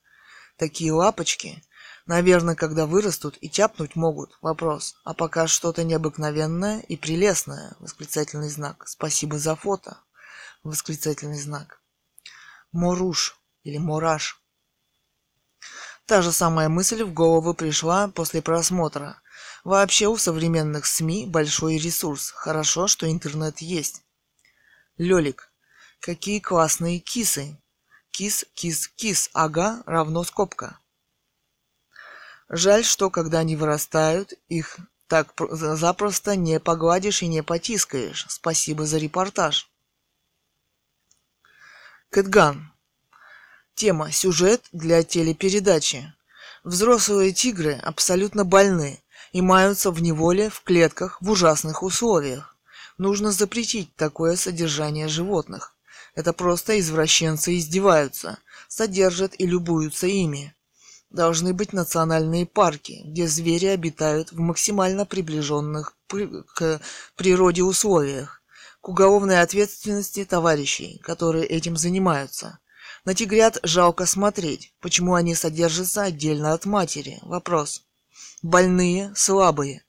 Такие 0.56 0.92
лапочки. 0.92 1.64
Наверное, 2.06 2.54
когда 2.54 2.86
вырастут 2.86 3.40
и 3.42 3.50
тяпнуть 3.50 3.96
могут. 3.96 4.38
Вопрос. 4.42 4.98
А 5.04 5.16
пока 5.16 5.48
что-то 5.48 5.84
необыкновенное 5.84 6.82
и 6.82 6.96
прелестное. 6.96 7.76
Восклицательный 7.80 8.50
знак. 8.50 8.88
Спасибо 8.88 9.40
за 9.40 9.56
фото. 9.56 9.98
Восклицательный 10.64 11.40
знак. 11.40 11.82
Моруш 12.72 13.36
или 13.64 13.80
мораж. 13.80 14.40
Та 16.06 16.22
же 16.22 16.32
самая 16.32 16.70
мысль 16.70 17.04
в 17.04 17.14
голову 17.14 17.56
пришла 17.56 18.10
после 18.10 18.44
просмотра. 18.44 19.20
Вообще 19.64 20.08
у 20.08 20.18
современных 20.18 20.86
СМИ 20.86 21.26
большой 21.26 21.78
ресурс. 21.78 22.32
Хорошо, 22.32 22.88
что 22.88 23.10
интернет 23.10 23.60
есть. 23.60 24.04
Лёлик. 24.98 25.52
Какие 26.00 26.40
классные 26.40 27.00
кисы. 27.00 27.58
Кис, 28.12 28.46
кис, 28.54 28.88
кис. 28.88 29.30
Ага, 29.34 29.84
равно 29.86 30.24
скобка. 30.24 30.80
Жаль, 32.48 32.84
что 32.84 33.10
когда 33.10 33.40
они 33.40 33.56
вырастают, 33.56 34.34
их 34.48 34.80
так 35.08 35.34
запросто 35.50 36.36
не 36.36 36.60
погладишь 36.60 37.22
и 37.22 37.28
не 37.28 37.44
потискаешь. 37.44 38.26
Спасибо 38.30 38.86
за 38.86 38.98
репортаж. 38.98 39.70
Кэтган. 42.10 42.72
Тема 43.76 44.12
«Сюжет 44.12 44.66
для 44.72 45.04
телепередачи». 45.04 46.14
Взрослые 46.64 47.32
тигры 47.32 47.74
абсолютно 47.76 48.44
больны 48.44 49.02
и 49.32 49.42
маются 49.42 49.92
в 49.92 50.02
неволе 50.02 50.50
в 50.50 50.62
клетках 50.62 51.22
в 51.22 51.30
ужасных 51.30 51.84
условиях. 51.84 52.56
Нужно 52.98 53.32
запретить 53.32 53.96
такое 53.96 54.36
содержание 54.36 55.08
животных. 55.08 55.76
Это 56.16 56.34
просто 56.34 56.80
извращенцы 56.80 57.58
издеваются, 57.58 58.40
содержат 58.68 59.36
и 59.38 59.46
любуются 59.46 60.08
ими. 60.08 60.54
Должны 61.10 61.54
быть 61.54 61.74
национальные 61.74 62.46
парки, 62.46 63.02
где 63.06 63.28
звери 63.28 63.68
обитают 63.68 64.32
в 64.32 64.40
максимально 64.40 65.06
приближенных 65.06 65.96
к 66.08 66.82
природе 67.16 67.64
условиях, 67.64 68.42
к 68.82 68.90
уголовной 68.90 69.42
ответственности 69.42 70.26
товарищей, 70.26 71.00
которые 71.04 71.46
этим 71.46 71.78
занимаются. 71.78 72.60
На 73.06 73.16
тигрят 73.16 73.60
жалко 73.64 74.06
смотреть, 74.06 74.74
почему 74.82 75.14
они 75.14 75.36
содержатся 75.36 76.04
отдельно 76.04 76.54
от 76.54 76.66
матери. 76.66 77.20
Вопрос 77.22 77.84
больные, 78.42 79.14
слабые. 79.16 79.84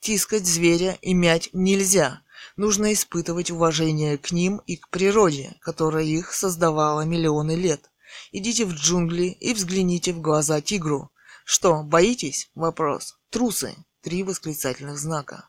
Тискать 0.00 0.46
зверя 0.46 0.98
и 1.02 1.14
мять 1.14 1.50
нельзя. 1.52 2.22
Нужно 2.56 2.92
испытывать 2.92 3.50
уважение 3.50 4.18
к 4.18 4.32
ним 4.32 4.58
и 4.66 4.76
к 4.76 4.88
природе, 4.88 5.56
которая 5.60 6.04
их 6.04 6.32
создавала 6.32 7.02
миллионы 7.02 7.56
лет. 7.56 7.90
Идите 8.32 8.64
в 8.64 8.72
джунгли 8.72 9.26
и 9.26 9.54
взгляните 9.54 10.12
в 10.12 10.20
глаза 10.20 10.60
тигру. 10.60 11.10
Что, 11.44 11.82
боитесь? 11.82 12.50
Вопрос. 12.54 13.18
Трусы. 13.30 13.74
Три 14.02 14.22
восклицательных 14.22 14.98
знака. 14.98 15.48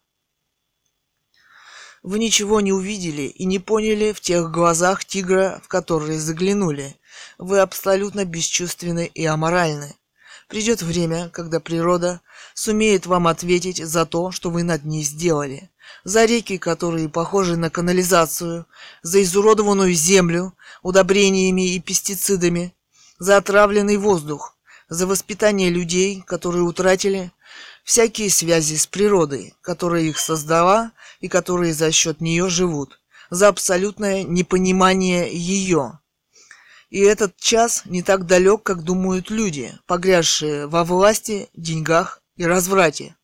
Вы 2.01 2.19
ничего 2.19 2.61
не 2.61 2.71
увидели 2.71 3.23
и 3.23 3.45
не 3.45 3.59
поняли 3.59 4.13
в 4.13 4.21
тех 4.21 4.51
глазах 4.51 5.03
тигра, 5.03 5.61
в 5.63 5.67
которые 5.67 6.19
заглянули. 6.19 6.95
Вы 7.38 7.59
абсолютно 7.59 8.23
бесчувственны 8.23 9.11
и 9.13 9.26
аморальны. 9.26 9.95
Придет 10.47 10.81
время, 10.81 11.30
когда 11.30 11.59
природа 11.59 12.21
сумеет 12.60 13.06
вам 13.06 13.27
ответить 13.27 13.77
за 13.77 14.06
то, 14.06 14.31
что 14.31 14.49
вы 14.49 14.64
над 14.64 14.84
ней 14.84 15.03
сделали. 15.03 15.69
За 16.03 16.26
реки, 16.26 16.57
которые 16.57 17.07
похожи 17.07 17.56
на 17.56 17.69
канализацию, 17.69 18.65
за 19.02 19.23
изуродованную 19.23 19.94
землю 19.94 20.53
удобрениями 20.81 21.73
и 21.73 21.80
пестицидами, 21.80 22.73
за 23.18 23.38
отравленный 23.38 23.95
воздух, 23.95 24.57
за 24.90 25.07
воспитание 25.07 25.69
людей, 25.69 26.22
которые 26.27 26.64
утратили 26.64 27.31
всякие 27.86 28.30
связи 28.30 28.76
с 28.76 28.88
природой, 28.88 29.53
которая 29.61 30.02
их 30.03 30.19
создала 30.19 30.91
и 31.22 31.30
которые 31.30 31.73
за 31.73 31.94
счет 31.94 32.19
нее 32.19 32.49
живут, 32.49 32.99
за 33.30 33.48
абсолютное 33.48 34.23
непонимание 34.23 35.34
ее. 35.34 35.99
И 36.90 36.99
этот 36.99 37.38
час 37.38 37.84
не 37.86 38.03
так 38.03 38.26
далек, 38.26 38.64
как 38.64 38.84
думают 38.84 39.30
люди, 39.30 39.77
погрязшие 39.86 40.68
во 40.68 40.84
власти, 40.84 41.48
деньгах 41.53 42.18
и 42.40 42.45
разврате. 42.45 43.16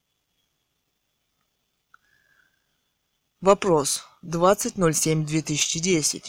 Вопрос 3.40 4.04
20.07.2010. 4.24 6.24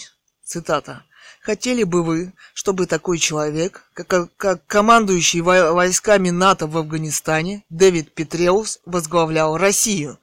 Цитата. 0.45 1.05
Хотели 1.41 1.83
бы 1.83 2.05
вы, 2.05 2.33
чтобы 2.55 2.87
такой 2.87 3.19
человек, 3.19 3.91
как, 3.93 4.37
как 4.37 4.65
командующий 4.69 5.41
войсками 5.41 6.31
НАТО 6.31 6.69
в 6.69 6.79
Афганистане, 6.79 7.65
Дэвид 7.71 8.15
Петреус, 8.15 8.79
возглавлял 8.85 9.57
Россию? 9.57 10.21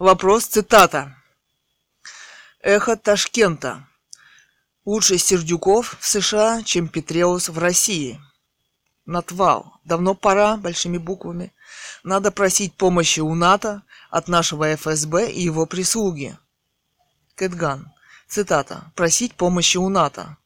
Вопрос, 0.00 0.46
цитата. 0.46 1.16
Эхо 2.60 2.96
Ташкента. 2.96 3.86
Лучше 4.84 5.16
Сердюков 5.16 5.96
в 6.00 6.06
США, 6.06 6.64
чем 6.64 6.88
Петреус 6.88 7.50
в 7.50 7.58
России. 7.58 8.20
Натвал. 9.06 9.74
Давно 9.84 10.14
пора, 10.14 10.56
большими 10.56 10.98
буквами. 10.98 11.52
Надо 12.02 12.30
просить 12.30 12.74
помощи 12.74 13.20
у 13.20 13.34
НАТО 13.34 13.82
от 14.10 14.28
нашего 14.28 14.74
ФСБ 14.74 15.30
и 15.30 15.42
его 15.42 15.66
прислуги. 15.66 16.36
Кэтган. 17.34 17.92
Цитата. 18.28 18.92
Просить 18.94 19.34
помощи 19.34 19.76
у 19.76 19.88
НАТО. 19.88 20.36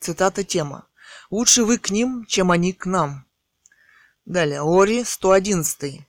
Цитата 0.00 0.44
тема. 0.44 0.86
Лучше 1.30 1.64
вы 1.64 1.78
к 1.78 1.90
ним, 1.90 2.26
чем 2.26 2.50
они 2.50 2.72
к 2.72 2.86
нам. 2.86 3.24
Далее. 4.26 4.62
Ори 4.62 5.04
111. 5.04 6.00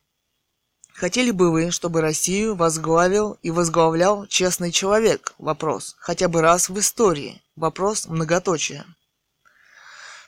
Хотели 0.93 1.31
бы 1.31 1.51
вы, 1.51 1.71
чтобы 1.71 2.01
Россию 2.01 2.55
возглавил 2.55 3.37
и 3.41 3.51
возглавлял 3.51 4.25
честный 4.27 4.71
человек? 4.71 5.33
Вопрос. 5.37 5.95
Хотя 5.99 6.27
бы 6.27 6.41
раз 6.41 6.69
в 6.69 6.79
истории. 6.79 7.41
Вопрос 7.55 8.07
многоточие. 8.07 8.85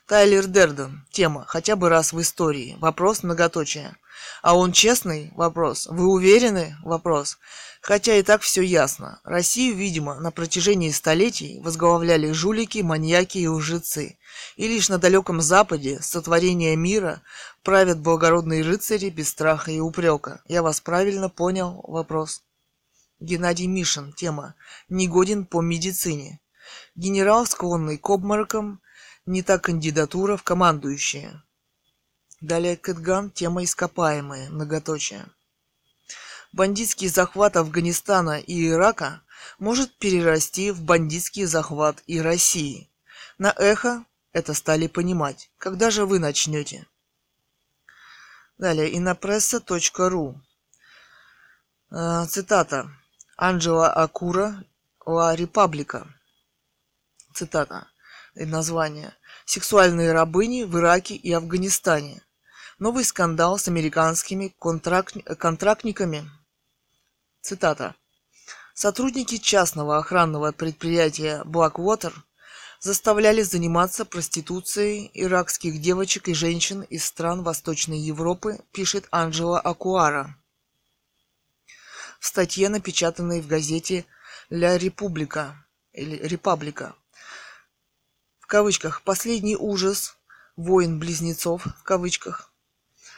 Тайлер 0.05 0.45
Дерден. 0.45 1.05
Тема. 1.11 1.45
Хотя 1.47 1.75
бы 1.75 1.89
раз 1.89 2.13
в 2.13 2.19
истории. 2.21 2.75
Вопрос 2.79 3.23
многоточие. 3.23 3.95
А 4.41 4.55
он 4.55 4.71
честный? 4.71 5.31
Вопрос. 5.35 5.87
Вы 5.87 6.07
уверены? 6.07 6.75
Вопрос. 6.83 7.37
Хотя 7.81 8.15
и 8.15 8.23
так 8.23 8.41
все 8.41 8.61
ясно. 8.61 9.21
Россию, 9.23 9.75
видимо, 9.75 10.19
на 10.19 10.31
протяжении 10.31 10.91
столетий 10.91 11.59
возглавляли 11.61 12.31
жулики, 12.31 12.79
маньяки 12.79 13.37
и 13.37 13.47
лжецы. 13.47 14.17
И 14.55 14.67
лишь 14.67 14.89
на 14.89 14.97
далеком 14.97 15.41
Западе, 15.41 15.99
сотворение 16.01 16.75
мира, 16.75 17.21
правят 17.63 17.99
благородные 17.99 18.63
рыцари 18.63 19.09
без 19.09 19.29
страха 19.29 19.71
и 19.71 19.79
упрека. 19.79 20.41
Я 20.47 20.63
вас 20.63 20.81
правильно 20.81 21.29
понял? 21.29 21.83
Вопрос. 21.87 22.43
Геннадий 23.19 23.67
Мишин. 23.67 24.13
Тема. 24.13 24.55
Негоден 24.89 25.45
по 25.45 25.61
медицине. 25.61 26.39
Генерал, 26.95 27.45
склонный 27.45 27.97
к 27.97 28.09
обморокам, 28.09 28.81
не 29.25 29.43
та 29.43 29.59
кандидатура 29.59 30.37
в 30.37 30.43
командующие. 30.43 31.41
Далее 32.41 32.77
Кэтган. 32.77 33.31
Тема 33.31 33.63
ископаемые. 33.63 34.49
Многоточие. 34.49 35.25
Бандитский 36.53 37.07
захват 37.07 37.57
Афганистана 37.57 38.39
и 38.39 38.69
Ирака 38.69 39.21
может 39.59 39.97
перерасти 39.97 40.71
в 40.71 40.81
бандитский 40.81 41.45
захват 41.45 42.03
и 42.07 42.21
России. 42.21 42.89
На 43.37 43.53
эхо 43.57 44.05
это 44.33 44.53
стали 44.53 44.87
понимать. 44.87 45.49
Когда 45.57 45.89
же 45.89 46.05
вы 46.05 46.19
начнете? 46.19 46.87
Далее, 48.57 48.95
инопресса.ру. 48.97 50.41
Э, 51.91 52.25
цитата. 52.27 52.91
Анджела 53.35 53.91
Акура 53.91 54.63
Ла 55.05 55.35
Репаблика. 55.35 56.07
Цитата. 57.33 57.87
И 58.35 58.45
название. 58.45 59.15
Сексуальные 59.45 60.11
рабыни 60.11 60.63
в 60.63 60.77
Ираке 60.77 61.15
и 61.15 61.31
Афганистане. 61.31 62.21
Новый 62.79 63.05
скандал 63.05 63.57
с 63.57 63.67
американскими 63.67 64.53
контракт... 64.59 65.17
контрактниками 65.39 66.29
Цитата. 67.41 67.95
Сотрудники 68.75 69.37
частного 69.37 69.97
охранного 69.97 70.51
предприятия 70.51 71.41
Blackwater 71.43 72.13
заставляли 72.79 73.41
заниматься 73.41 74.05
проституцией 74.05 75.09
иракских 75.15 75.81
девочек 75.81 76.27
и 76.27 76.35
женщин 76.35 76.83
из 76.83 77.03
стран 77.03 77.41
Восточной 77.41 77.97
Европы, 77.97 78.59
пишет 78.71 79.07
Анджела 79.09 79.59
Акуара. 79.59 80.37
В 82.19 82.27
статье, 82.27 82.69
напечатанной 82.69 83.41
в 83.41 83.47
газете 83.47 84.05
«Ля 84.51 84.77
Република» 84.77 85.65
или 85.93 86.15
«Репаблика», 86.17 86.93
в 88.39 88.45
кавычках 88.45 89.01
«Последний 89.01 89.55
ужас», 89.55 90.15
«Воин 90.55 90.99
близнецов», 90.99 91.65
в 91.65 91.83
кавычках, 91.83 92.51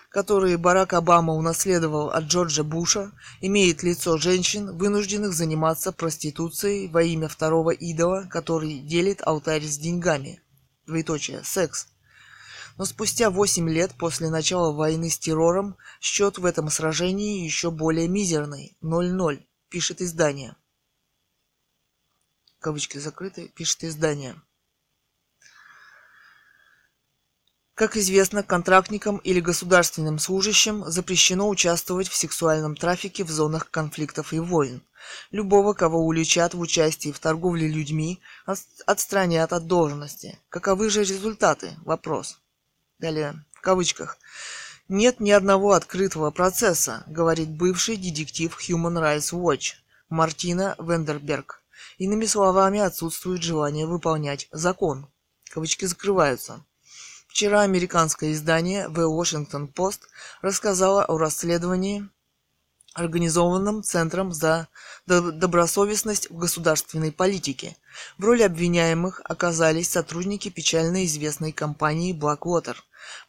которые 0.10 0.58
Барак 0.58 0.94
Обама 0.94 1.34
унаследовал 1.34 2.10
от 2.10 2.24
Джорджа 2.26 2.64
Буша, 2.64 3.12
имеет 3.42 3.84
лицо 3.84 4.18
женщин, 4.18 4.76
вынужденных 4.76 5.34
заниматься 5.34 5.92
проституцией 5.92 6.88
во 6.88 7.04
имя 7.04 7.28
второго 7.28 7.70
идола, 7.70 8.28
который 8.30 8.80
делит 8.80 9.22
алтарь 9.26 9.64
с 9.64 9.78
деньгами. 9.78 10.42
Двоеточие. 10.88 11.44
Секс. 11.44 11.88
Но 12.78 12.86
спустя 12.86 13.30
8 13.30 13.70
лет 13.70 13.94
после 13.98 14.30
начала 14.30 14.72
войны 14.72 15.10
с 15.10 15.20
террором 15.20 15.76
счет 16.00 16.38
в 16.38 16.46
этом 16.46 16.70
сражении 16.70 17.44
еще 17.44 17.70
более 17.70 18.08
мизерный– 18.08 18.78
0-0, 18.82 19.46
пишет 19.70 20.02
издание. 20.02 20.56
Кавычки 22.60 22.98
закрыты, 22.98 23.50
пишет 23.50 23.84
издание. 23.84 24.42
Как 27.80 27.96
известно, 27.96 28.44
контрактникам 28.44 29.20
или 29.20 29.40
государственным 29.40 30.20
служащим 30.20 30.84
запрещено 30.88 31.48
участвовать 31.48 32.10
в 32.10 32.16
сексуальном 32.18 32.76
трафике 32.76 33.24
в 33.24 33.30
зонах 33.30 33.72
конфликтов 33.72 34.34
и 34.34 34.40
войн. 34.40 34.82
Любого, 35.32 35.72
кого 35.72 36.06
уличат 36.06 36.54
в 36.54 36.60
участии 36.60 37.14
в 37.14 37.20
торговле 37.20 37.70
людьми, 37.70 38.20
отстранят 38.86 39.54
от 39.54 39.68
должности. 39.68 40.38
Каковы 40.50 40.90
же 40.90 41.06
результаты? 41.06 41.78
Вопрос. 41.86 42.42
Далее, 42.98 43.46
в 43.54 43.62
кавычках. 43.62 44.18
Нет 44.90 45.22
ни 45.22 45.32
одного 45.32 45.72
открытого 45.72 46.32
процесса, 46.32 47.06
говорит 47.08 47.48
бывший 47.48 47.96
детектив 47.96 48.54
Human 48.60 49.02
Rights 49.02 49.32
Watch 49.32 49.76
Мартина 50.10 50.76
Вендерберг. 50.80 51.64
Иными 51.98 52.26
словами, 52.26 52.82
отсутствует 52.82 53.42
желание 53.42 53.88
выполнять 53.88 54.50
закон. 54.52 55.08
Кавычки 55.50 55.86
закрываются. 55.86 56.66
Вчера 57.40 57.62
американское 57.62 58.34
издание 58.34 58.90
The 58.90 59.08
Washington 59.08 59.72
Post 59.74 60.02
рассказало 60.42 61.06
о 61.06 61.18
расследовании, 61.18 62.06
организованном 62.94 63.82
Центром 63.82 64.34
за 64.34 64.68
добросовестность 65.06 66.30
в 66.30 66.38
государственной 66.38 67.14
политике. 67.14 67.78
В 68.18 68.26
роли 68.26 68.44
обвиняемых 68.44 69.22
оказались 69.24 69.90
сотрудники 69.90 70.50
печально 70.50 71.06
известной 71.06 71.54
компании 71.54 72.14
Blackwater. 72.14 72.76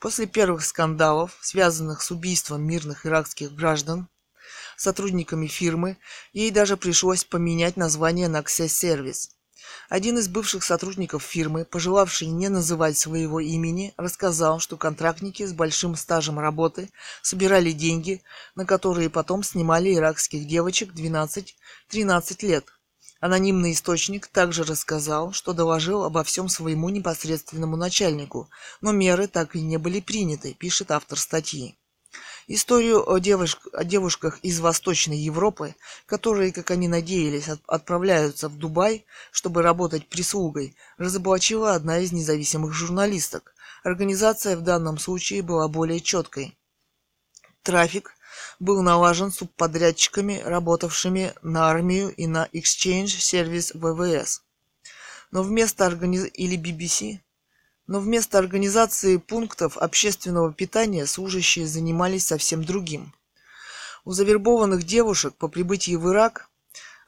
После 0.01 0.27
первых 0.27 0.65
скандалов, 0.65 1.39
связанных 1.41 2.03
с 2.03 2.11
убийством 2.11 2.63
мирных 2.63 3.07
иракских 3.07 3.55
граждан, 3.55 4.09
сотрудниками 4.77 5.47
фирмы, 5.47 5.99
ей 6.33 6.51
даже 6.51 6.77
пришлось 6.77 7.23
поменять 7.23 7.77
название 7.77 8.27
на 8.27 8.41
Access 8.41 8.71
Service. 8.71 9.29
Один 9.89 10.19
из 10.19 10.29
бывших 10.29 10.63
сотрудников 10.63 11.23
фирмы, 11.23 11.65
пожелавший 11.65 12.29
не 12.29 12.49
называть 12.49 12.97
своего 12.97 13.41
имени, 13.41 13.93
рассказал, 13.97 14.61
что 14.61 14.77
контрактники 14.77 15.45
с 15.45 15.53
большим 15.53 15.97
стажем 15.97 16.39
работы 16.39 16.91
собирали 17.23 17.73
деньги, 17.73 18.23
на 18.55 18.65
которые 18.65 19.11
потом 19.11 19.43
снимали 19.43 19.95
иракских 19.95 20.47
девочек 20.47 20.93
12-13 20.95 22.47
лет. 22.47 22.67
Анонимный 23.21 23.73
источник 23.73 24.29
также 24.29 24.65
рассказал, 24.65 25.33
что 25.33 25.53
доложил 25.53 26.05
обо 26.05 26.25
всем 26.25 26.49
своему 26.49 26.89
непосредственному 26.89 27.77
начальнику, 27.77 28.49
но 28.81 28.93
меры 28.93 29.27
так 29.27 29.57
и 29.57 29.61
не 29.61 29.77
были 29.77 30.01
приняты, 30.01 30.55
пишет 30.55 30.91
автор 30.91 31.19
статьи. 31.19 31.80
Историю 32.53 33.09
о, 33.09 33.21
девушк, 33.21 33.69
о 33.73 33.85
девушках 33.85 34.41
из 34.43 34.59
Восточной 34.59 35.17
Европы, 35.17 35.77
которые, 36.05 36.53
как 36.53 36.73
они 36.73 36.89
надеялись, 36.89 37.49
от, 37.49 37.61
отправляются 37.69 38.49
в 38.49 38.59
Дубай, 38.59 39.07
чтобы 39.31 39.63
работать 39.63 40.09
прислугой, 40.09 40.75
разоблачила 40.99 41.77
одна 41.77 42.01
из 42.01 42.11
независимых 42.11 42.73
журналисток. 42.73 43.55
Организация 43.85 44.57
в 44.57 44.63
данном 44.63 44.99
случае 44.99 45.43
была 45.43 45.69
более 45.69 46.01
четкой. 46.01 46.59
Трафик 47.63 48.17
был 48.59 48.83
налажен 48.83 49.31
субподрядчиками, 49.31 50.43
работавшими 50.45 51.35
на 51.43 51.71
армию 51.71 52.13
и 52.13 52.27
на 52.27 52.49
Exchange 52.53 53.15
Service 53.21 53.71
ВВС. 53.75 54.43
Но 55.31 55.45
вместо 55.45 55.87
организ... 55.87 56.27
или 56.35 56.59
BBC 56.59 57.21
но 57.91 57.99
вместо 57.99 58.39
организации 58.39 59.17
пунктов 59.17 59.77
общественного 59.77 60.53
питания 60.53 61.07
служащие 61.07 61.67
занимались 61.67 62.25
совсем 62.25 62.63
другим. 62.63 63.13
У 64.05 64.13
завербованных 64.13 64.85
девушек 64.85 65.35
по 65.35 65.49
прибытии 65.49 65.97
в 65.97 66.09
Ирак 66.09 66.49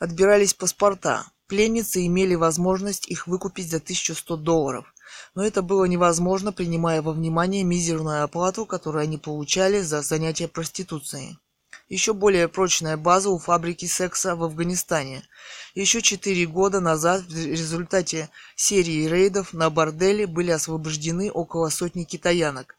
отбирались 0.01 0.55
паспорта, 0.55 1.25
Пленницы 1.53 2.07
имели 2.07 2.35
возможность 2.35 3.07
их 3.09 3.27
выкупить 3.27 3.71
за 3.71 3.77
1100 3.77 4.39
долларов, 4.39 4.95
но 5.35 5.45
это 5.45 5.61
было 5.61 5.85
невозможно, 5.85 6.51
принимая 6.51 7.03
во 7.03 7.13
внимание 7.13 7.63
мизерную 7.63 8.25
оплату, 8.25 8.65
которую 8.65 9.03
они 9.03 9.19
получали 9.19 9.83
за 9.83 10.01
занятие 10.01 10.49
проституцией. 10.49 11.39
Еще 11.93 12.15
более 12.15 12.49
прочная 12.49 12.97
база 12.97 13.29
у 13.29 13.37
фабрики 13.37 13.85
секса 13.85 14.35
в 14.35 14.43
Афганистане. 14.43 15.29
Еще 15.75 16.01
четыре 16.01 16.47
года 16.47 16.81
назад 16.81 17.21
в 17.21 17.37
результате 17.37 18.31
серии 18.57 19.07
рейдов 19.07 19.53
на 19.53 19.69
бордели 19.69 20.25
были 20.25 20.53
освобождены 20.53 21.31
около 21.31 21.69
сотни 21.69 22.05
китаянок. 22.05 22.77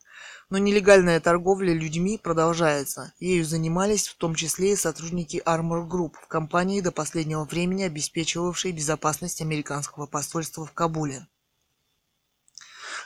Но 0.50 0.58
нелегальная 0.58 1.20
торговля 1.20 1.76
людьми 1.76 2.18
продолжается. 2.18 3.14
Ею 3.20 3.46
занимались 3.46 4.08
в 4.08 4.16
том 4.16 4.34
числе 4.34 4.74
и 4.74 4.76
сотрудники 4.76 5.44
Armor 5.46 5.88
Group, 5.88 6.14
в 6.20 6.28
компании 6.28 6.82
до 6.82 6.92
последнего 6.92 7.44
времени 7.44 7.84
обеспечивавшей 7.84 8.72
безопасность 8.72 9.42
американского 9.42 10.08
посольства 10.08 10.66
в 10.66 10.72
Кабуле. 10.72 11.28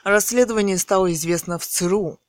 Расследование 0.06 0.78
стало 0.78 1.12
известно 1.12 1.60
в 1.60 1.68
ЦРУ, 1.68 2.22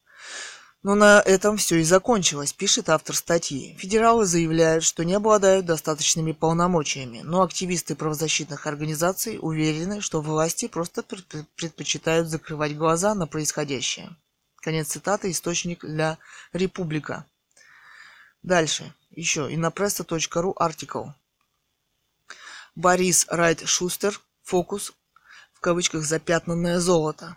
но 0.83 0.95
на 0.95 1.21
этом 1.21 1.57
все 1.57 1.77
и 1.77 1.83
закончилось, 1.83 2.53
пишет 2.53 2.89
автор 2.89 3.17
статьи. 3.17 3.77
Федералы 3.79 4.27
заявляют, 4.27 4.85
что 4.85 5.05
не 5.05 5.15
обладают 5.15 5.67
достаточными 5.67 6.33
полномочиями, 6.33 7.21
но 7.23 7.43
активисты 7.43 7.97
правозащитных 7.97 8.67
организаций 8.67 9.39
уверены, 9.41 10.01
что 10.01 10.21
власти 10.21 10.69
просто 10.69 11.03
предпочитают 11.03 12.29
закрывать 12.29 12.77
глаза 12.77 13.15
на 13.15 13.27
происходящее. 13.27 14.17
Конец 14.61 14.89
цитаты, 14.89 15.31
источник 15.31 15.85
для 15.85 16.19
Република. 16.53 17.25
Дальше. 18.43 18.93
Еще. 19.11 19.53
Инопресса.ру 19.53 20.55
артикл. 20.59 21.07
Борис 22.75 23.27
Райт 23.29 23.67
Шустер. 23.67 24.21
Фокус. 24.45 24.93
В 25.53 25.61
кавычках 25.61 26.05
запятнанное 26.05 26.79
золото. 26.79 27.37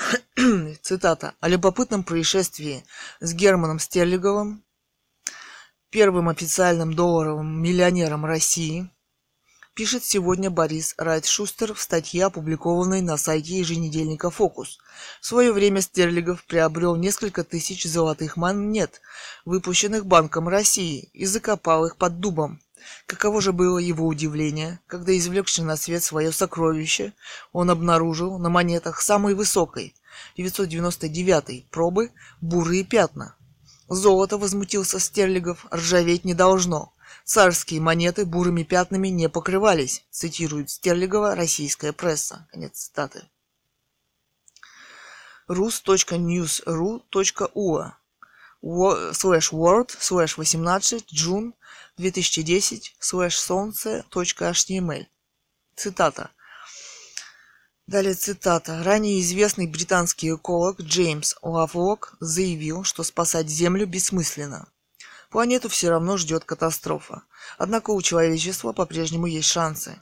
Цитата. 0.82 1.34
О 1.40 1.48
любопытном 1.48 2.04
происшествии 2.04 2.84
с 3.20 3.34
Германом 3.34 3.78
Стерлиговым, 3.78 4.64
первым 5.90 6.28
официальным 6.28 6.94
долларовым 6.94 7.62
миллионером 7.62 8.24
России, 8.24 8.90
пишет 9.74 10.04
сегодня 10.04 10.50
Борис 10.50 10.94
Райтшустер 10.96 11.74
в 11.74 11.80
статье, 11.80 12.26
опубликованной 12.26 13.02
на 13.02 13.16
сайте 13.16 13.58
еженедельника 13.58 14.30
«Фокус». 14.30 14.78
В 15.20 15.26
свое 15.26 15.52
время 15.52 15.80
Стерлигов 15.80 16.44
приобрел 16.44 16.96
несколько 16.96 17.44
тысяч 17.44 17.84
золотых 17.84 18.36
монет, 18.36 19.00
выпущенных 19.44 20.06
Банком 20.06 20.48
России, 20.48 21.10
и 21.12 21.24
закопал 21.26 21.86
их 21.86 21.96
под 21.96 22.20
дубом. 22.20 22.60
Каково 23.06 23.40
же 23.40 23.52
было 23.52 23.78
его 23.78 24.06
удивление, 24.06 24.80
когда, 24.86 25.16
извлекши 25.16 25.62
на 25.62 25.76
свет 25.76 26.02
свое 26.02 26.32
сокровище, 26.32 27.12
он 27.52 27.70
обнаружил 27.70 28.38
на 28.38 28.48
монетах 28.48 29.00
самой 29.00 29.34
высокой, 29.34 29.94
999 30.36 31.68
пробы, 31.70 32.10
бурые 32.40 32.84
пятна. 32.84 33.36
Золото, 33.88 34.38
возмутился 34.38 35.00
Стерлигов, 35.00 35.66
ржаветь 35.72 36.24
не 36.24 36.34
должно. 36.34 36.92
Царские 37.24 37.80
монеты 37.80 38.24
бурыми 38.24 38.62
пятнами 38.62 39.08
не 39.08 39.28
покрывались, 39.28 40.04
цитирует 40.10 40.70
Стерлигова 40.70 41.34
российская 41.34 41.92
пресса. 41.92 42.46
Конец 42.50 42.78
цитаты. 42.78 43.24
rus.news.ru.ua 45.48 47.96
слэш 49.12 49.52
world 49.52 49.90
слэш 49.98 50.38
18 50.38 51.12
jun 51.12 51.54
2010 52.00 52.96
слэш 52.98 53.38
солнце.html 53.38 55.06
Цитата. 55.76 56.30
Далее 57.86 58.14
цитата. 58.14 58.82
Ранее 58.82 59.20
известный 59.20 59.66
британский 59.66 60.34
эколог 60.34 60.80
Джеймс 60.80 61.34
Лавлок 61.42 62.14
заявил, 62.20 62.84
что 62.84 63.02
спасать 63.02 63.48
Землю 63.48 63.86
бессмысленно. 63.86 64.66
Планету 65.28 65.68
все 65.68 65.90
равно 65.90 66.16
ждет 66.16 66.44
катастрофа. 66.44 67.22
Однако 67.58 67.90
у 67.90 68.00
человечества 68.00 68.72
по-прежнему 68.72 69.26
есть 69.26 69.48
шансы. 69.48 70.00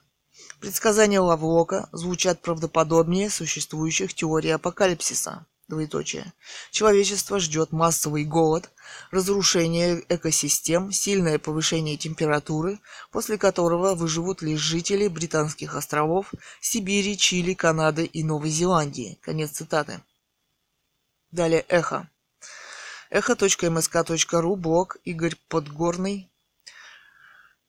Предсказания 0.60 1.20
Лавлока 1.20 1.88
звучат 1.90 2.42
правдоподобнее 2.42 3.28
существующих 3.28 4.14
теорий 4.14 4.50
апокалипсиса 4.50 5.46
двоеточие. 5.68 6.32
Человечество 6.70 7.38
ждет 7.38 7.72
массовый 7.72 8.24
голод, 8.24 8.70
разрушение 9.10 10.02
экосистем, 10.08 10.90
сильное 10.92 11.38
повышение 11.38 11.96
температуры, 11.96 12.80
после 13.12 13.38
которого 13.38 13.94
выживут 13.94 14.42
лишь 14.42 14.60
жители 14.60 15.08
британских 15.08 15.76
островов, 15.76 16.32
Сибири, 16.60 17.16
Чили, 17.16 17.54
Канады 17.54 18.04
и 18.04 18.24
Новой 18.24 18.50
Зеландии. 18.50 19.18
Конец 19.22 19.52
цитаты. 19.52 20.00
Далее 21.30 21.64
эхо. 21.68 22.08
Эхо.мск.ру, 23.10 24.56
блог 24.56 24.96
Игорь 25.04 25.36
Подгорный. 25.48 26.30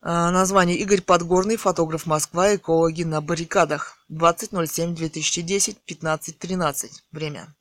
А, 0.01 0.31
название 0.31 0.77
Игорь 0.77 1.01
Подгорный, 1.01 1.57
фотограф 1.57 2.05
Москва, 2.05 2.55
экологи 2.55 3.03
на 3.03 3.19
баррикадах. 3.19 3.97
20.07.2010, 4.09 5.77
15.13. 5.85 6.89
Время 7.11 7.53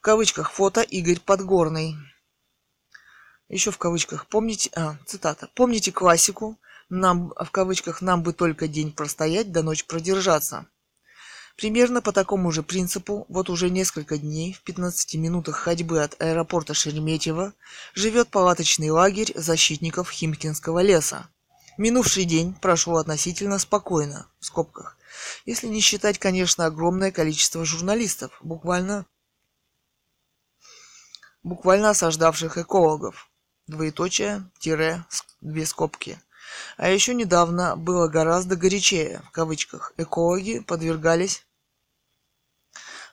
в 0.00 0.02
кавычках 0.02 0.50
фото 0.50 0.80
Игорь 0.80 1.20
Подгорный. 1.20 1.94
Еще 3.50 3.70
в 3.70 3.76
кавычках, 3.76 4.26
помните, 4.28 4.70
а, 4.74 4.96
цитата, 5.04 5.50
помните 5.54 5.92
классику, 5.92 6.58
нам, 6.88 7.34
в 7.38 7.50
кавычках, 7.50 8.00
нам 8.00 8.22
бы 8.22 8.32
только 8.32 8.66
день 8.66 8.92
простоять, 8.92 9.52
до 9.52 9.62
ночь 9.62 9.84
продержаться. 9.84 10.66
Примерно 11.54 12.00
по 12.00 12.12
такому 12.12 12.50
же 12.50 12.62
принципу, 12.62 13.26
вот 13.28 13.50
уже 13.50 13.68
несколько 13.68 14.16
дней, 14.16 14.54
в 14.54 14.62
15 14.62 15.16
минутах 15.16 15.56
ходьбы 15.56 16.02
от 16.02 16.18
аэропорта 16.18 16.72
Шереметьево, 16.72 17.52
живет 17.92 18.28
палаточный 18.28 18.88
лагерь 18.88 19.32
защитников 19.34 20.10
Химкинского 20.10 20.80
леса. 20.80 21.28
Минувший 21.76 22.24
день 22.24 22.54
прошел 22.54 22.96
относительно 22.96 23.58
спокойно, 23.58 24.28
в 24.38 24.46
скобках, 24.46 24.96
если 25.44 25.66
не 25.66 25.82
считать, 25.82 26.18
конечно, 26.18 26.64
огромное 26.64 27.12
количество 27.12 27.66
журналистов, 27.66 28.38
буквально 28.40 29.04
буквально 31.42 31.90
осаждавших 31.90 32.58
экологов. 32.58 33.30
Двоеточие, 33.66 34.50
тире, 34.58 35.04
две 35.40 35.64
скобки. 35.66 36.20
А 36.76 36.88
еще 36.88 37.14
недавно 37.14 37.76
было 37.76 38.08
гораздо 38.08 38.56
горячее, 38.56 39.22
в 39.26 39.30
кавычках. 39.30 39.92
Экологи 39.96 40.58
подвергались 40.60 41.46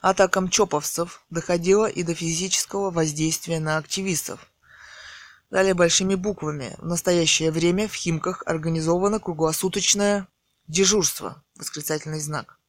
атакам 0.02 0.50
чоповцев, 0.50 1.24
доходило 1.30 1.86
и 1.88 2.04
до 2.04 2.14
физического 2.14 2.92
воздействия 2.92 3.60
на 3.60 3.78
активистов. 3.78 4.52
Далее 5.50 5.74
большими 5.74 6.16
буквами. 6.16 6.76
В 6.78 6.86
настоящее 6.86 7.52
время 7.52 7.88
в 7.88 7.94
Химках 7.94 8.44
организовано 8.46 9.20
круглосуточное 9.20 10.28
дежурство. 10.68 11.44
Восклицательный 11.56 12.20
знак. 12.20 12.60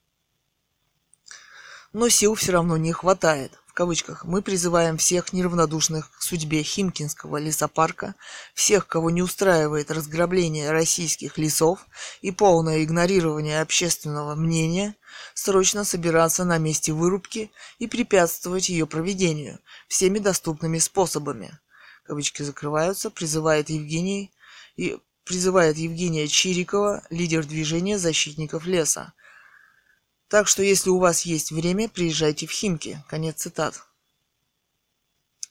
Но 1.93 2.09
сил 2.09 2.35
все 2.35 2.53
равно 2.53 2.77
не 2.77 2.93
хватает 2.93 3.59
кавычках, 3.79 4.25
мы 4.25 4.43
призываем 4.43 4.99
всех 4.99 5.33
неравнодушных 5.33 6.11
к 6.11 6.23
судьбе 6.23 6.65
Химкинского 6.65 7.37
лесопарка, 7.37 8.17
всех, 8.53 8.89
кого 8.89 9.09
не 9.09 9.23
устраивает 9.23 9.93
разграбление 9.93 10.73
российских 10.73 11.39
лесов 11.39 11.87
и 12.21 12.33
полное 12.33 12.83
игнорирование 12.83 13.61
общественного 13.61 14.35
мнения, 14.35 14.97
срочно 15.33 15.85
собираться 15.85 16.45
на 16.45 16.59
месте 16.59 16.93
вырубки 16.93 17.53
и 17.79 17.87
препятствовать 17.87 18.69
ее 18.69 18.85
проведению 18.89 19.61
всеми 19.87 20.19
доступными 20.19 20.81
способами. 20.81 21.57
Кавычки 22.03 22.43
закрываются, 22.43 23.11
призывает 23.11 23.71
Евгений 23.71 24.33
и 24.75 24.99
призывает 25.23 25.77
Евгения 25.77 26.27
Чирикова, 26.27 27.05
лидер 27.11 27.47
движения 27.47 27.97
защитников 27.97 28.67
леса, 28.67 29.13
так 30.29 30.47
что, 30.47 30.63
если 30.63 30.91
у 30.91 30.99
вас 30.99 31.23
есть 31.23 31.51
время, 31.51 31.89
приезжайте 31.89 32.47
в 32.47 32.51
Химки. 32.51 33.03
Конец 33.09 33.43
цитат. 33.43 33.83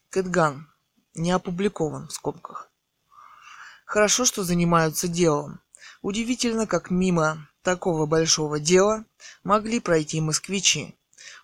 Кэтган. 0.10 0.68
Не 1.16 1.32
опубликован 1.32 2.08
в 2.08 2.14
скобках. 2.14 2.70
Хорошо, 3.86 4.24
что 4.24 4.44
занимаются 4.44 5.08
делом. 5.08 5.60
Удивительно, 6.04 6.68
как 6.68 6.92
мимо 6.92 7.50
такого 7.64 8.06
большого 8.06 8.60
дела 8.60 9.04
могли 9.44 9.80
пройти 9.80 10.22
москвичи. 10.22 10.96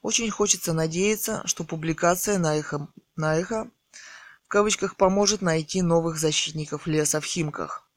Очень 0.03 0.29
хочется 0.29 0.73
надеяться, 0.73 1.41
что 1.45 1.63
публикация 1.63 2.37
на 2.37 2.55
эхо, 2.55 2.87
на 3.15 3.35
эхо 3.35 3.67
в 4.45 4.47
кавычках 4.47 4.95
поможет 4.95 5.41
найти 5.41 5.81
новых 5.81 6.17
защитников 6.17 6.85
леса 6.85 7.19
в 7.19 7.25
Химках. 7.25 7.89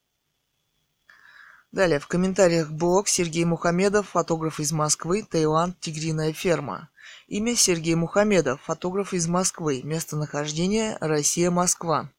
Далее, 1.76 1.98
в 1.98 2.06
комментариях 2.06 2.70
блог 2.70 3.06
Сергей 3.06 3.44
Мухамедов, 3.44 4.08
фотограф 4.08 4.60
из 4.60 4.72
Москвы, 4.72 5.22
Таиланд, 5.22 5.78
Тигриная 5.78 6.32
ферма. 6.32 6.88
Имя 7.26 7.54
Сергей 7.54 7.94
Мухамедов, 7.94 8.62
фотограф 8.62 9.12
из 9.12 9.28
Москвы. 9.28 9.82
Местонахождение 9.84 10.96
Россия, 11.02 11.50
Москва. 11.50 12.10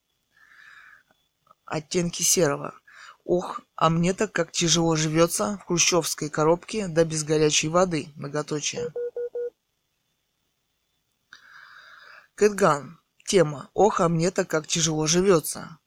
Оттенки 1.66 2.22
серого. 2.22 2.76
Ох, 3.26 3.62
а 3.76 3.90
мне 3.90 4.14
так 4.14 4.32
как 4.32 4.52
тяжело 4.52 4.96
живется 4.96 5.60
в 5.64 5.66
хрущевской 5.66 6.30
коробке 6.30 6.88
да 6.88 7.04
без 7.04 7.24
горячей 7.24 7.70
воды. 7.70 8.10
Многоточие. 8.16 8.94
Кэтган. 12.36 13.00
Тема. 13.26 13.72
Ох, 13.74 14.02
а 14.02 14.08
мне 14.08 14.30
так 14.30 14.48
как 14.48 14.68
тяжело 14.68 15.08
живется. 15.08 15.80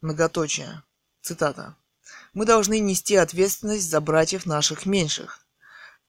Многоточие. 0.00 0.82
Цитата. 1.20 1.76
Мы 2.32 2.46
должны 2.46 2.80
нести 2.80 3.16
ответственность 3.16 3.88
за 3.88 4.00
братьев 4.00 4.46
наших 4.46 4.86
меньших 4.86 5.42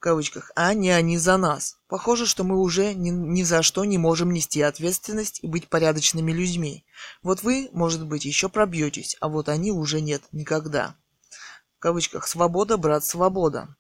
кавычках, 0.04 0.52
а 0.56 0.74
не 0.74 0.92
они 0.92 1.18
за 1.18 1.38
нас. 1.38 1.78
Похоже, 1.88 2.26
что 2.26 2.44
мы 2.44 2.60
уже 2.60 2.94
ни, 2.94 3.10
ни 3.10 3.42
за 3.44 3.64
что 3.64 3.86
не 3.86 3.98
можем 3.98 4.32
нести 4.32 4.62
ответственность 4.62 5.40
и 5.42 5.48
быть 5.48 5.70
порядочными 5.70 6.34
людьми. 6.34 6.86
Вот 7.24 7.42
вы, 7.42 7.70
может 7.72 8.06
быть, 8.06 8.26
еще 8.26 8.50
пробьетесь, 8.50 9.16
а 9.22 9.30
вот 9.30 9.48
они 9.48 9.72
уже 9.72 10.02
нет 10.02 10.22
никогда. 10.34 10.96
В 11.78 11.80
кавычках 11.80 12.28
«Свобода, 12.28 12.76
брат, 12.76 13.06
свобода». 13.06 13.76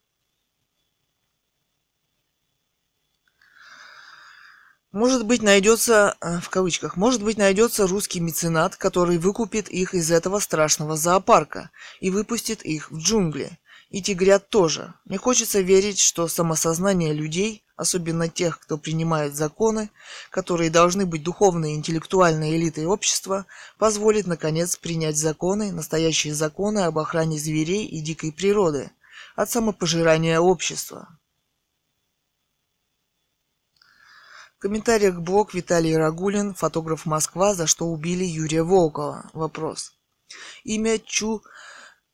Может 4.93 5.25
быть, 5.25 5.41
найдется, 5.41 6.15
э, 6.21 6.39
в 6.39 6.49
кавычках, 6.49 6.97
может 6.97 7.23
быть, 7.23 7.35
найдется 7.35 7.87
русский 7.87 8.19
меценат, 8.19 8.75
который 8.75 9.17
выкупит 9.17 9.67
их 9.67 9.95
из 9.95 10.11
этого 10.11 10.37
страшного 10.37 10.95
зоопарка 10.97 11.71
и 11.99 12.11
выпустит 12.11 12.61
их 12.61 12.91
в 12.91 12.99
джунгли. 12.99 13.57
И 13.89 14.03
тигрят 14.03 14.49
тоже. 14.49 14.93
Мне 15.05 15.17
хочется 15.17 15.61
верить, 15.61 15.99
что 15.99 16.27
самосознание 16.27 17.11
людей, 17.11 17.63
особенно 17.75 18.29
тех, 18.29 18.59
кто 18.59 18.77
принимает 18.77 19.35
законы, 19.35 19.89
которые 20.29 20.69
должны 20.69 21.07
быть 21.07 21.23
духовной 21.23 21.71
и 21.71 21.75
интеллектуальной 21.75 22.55
элитой 22.55 22.85
общества, 22.85 23.47
позволит, 23.79 24.27
наконец, 24.27 24.75
принять 24.75 25.17
законы, 25.17 25.71
настоящие 25.71 26.35
законы 26.35 26.79
об 26.79 26.99
охране 26.99 27.39
зверей 27.39 27.87
и 27.87 27.99
дикой 27.99 28.31
природы, 28.31 28.91
от 29.35 29.49
самопожирания 29.49 30.39
общества. 30.39 31.17
В 34.43 34.51
комментариях 34.63 35.19
блог 35.19 35.53
Виталий 35.53 35.97
Рагулин, 35.97 36.53
фотограф 36.53 37.05
Москва, 37.05 37.53
за 37.53 37.67
что 37.67 37.87
убили 37.87 38.23
Юрия 38.23 38.63
Волкова. 38.63 39.29
Вопрос. 39.33 39.91
Имя 40.63 40.99
Чу 40.99 41.43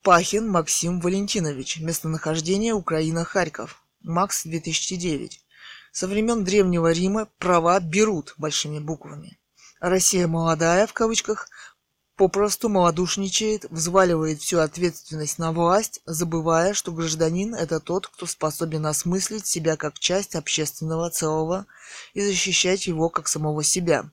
Пахин 0.02 0.50
Максим 0.50 1.00
Валентинович. 1.00 1.80
Местонахождение 1.80 2.74
Украина, 2.74 3.24
Харьков. 3.24 3.84
Макс 4.02 4.46
2009. 4.46 5.46
Со 5.92 6.08
времен 6.08 6.44
Древнего 6.44 6.92
Рима 6.92 7.28
права 7.38 7.80
берут 7.80 8.34
большими 8.40 8.80
буквами. 8.80 9.38
Россия 9.80 10.28
молодая, 10.28 10.88
в 10.88 10.94
кавычках, 10.94 11.50
попросту 12.20 12.68
малодушничает, 12.68 13.64
взваливает 13.70 14.42
всю 14.42 14.60
ответственность 14.60 15.40
на 15.40 15.54
власть, 15.54 16.02
забывая, 16.06 16.74
что 16.74 16.92
гражданин– 16.92 17.56
это 17.56 17.80
тот, 17.80 18.08
кто 18.08 18.26
способен 18.26 18.86
осмыслить 18.86 19.48
себя 19.48 19.78
как 19.78 19.98
часть 20.00 20.36
общественного 20.36 21.10
целого 21.12 21.66
и 22.14 22.22
защищать 22.22 22.88
его 22.88 23.08
как 23.08 23.30
самого 23.30 23.64
себя. 23.64 24.04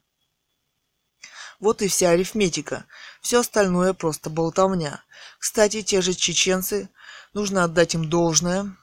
Вот 1.59 1.83
и 1.83 1.89
вся 1.89 2.11
арифметика. 2.11 2.85
Все 3.23 3.41
остальное 3.41 3.93
просто 3.93 4.31
болтовня. 4.31 5.03
Кстати, 5.41 5.83
те 5.83 6.01
же 6.01 6.15
чеченцы, 6.15 6.89
нужно 7.35 7.65
отдать 7.65 7.97
им 7.97 8.09
должное, 8.09 8.77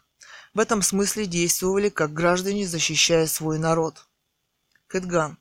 в 0.54 0.60
этом 0.60 0.82
смысле 0.82 1.28
действовали 1.28 1.88
как 1.88 2.12
граждане, 2.14 2.68
защищая 2.68 3.28
свой 3.28 3.58
народ. 3.58 4.06
Кэтган. 4.88 5.38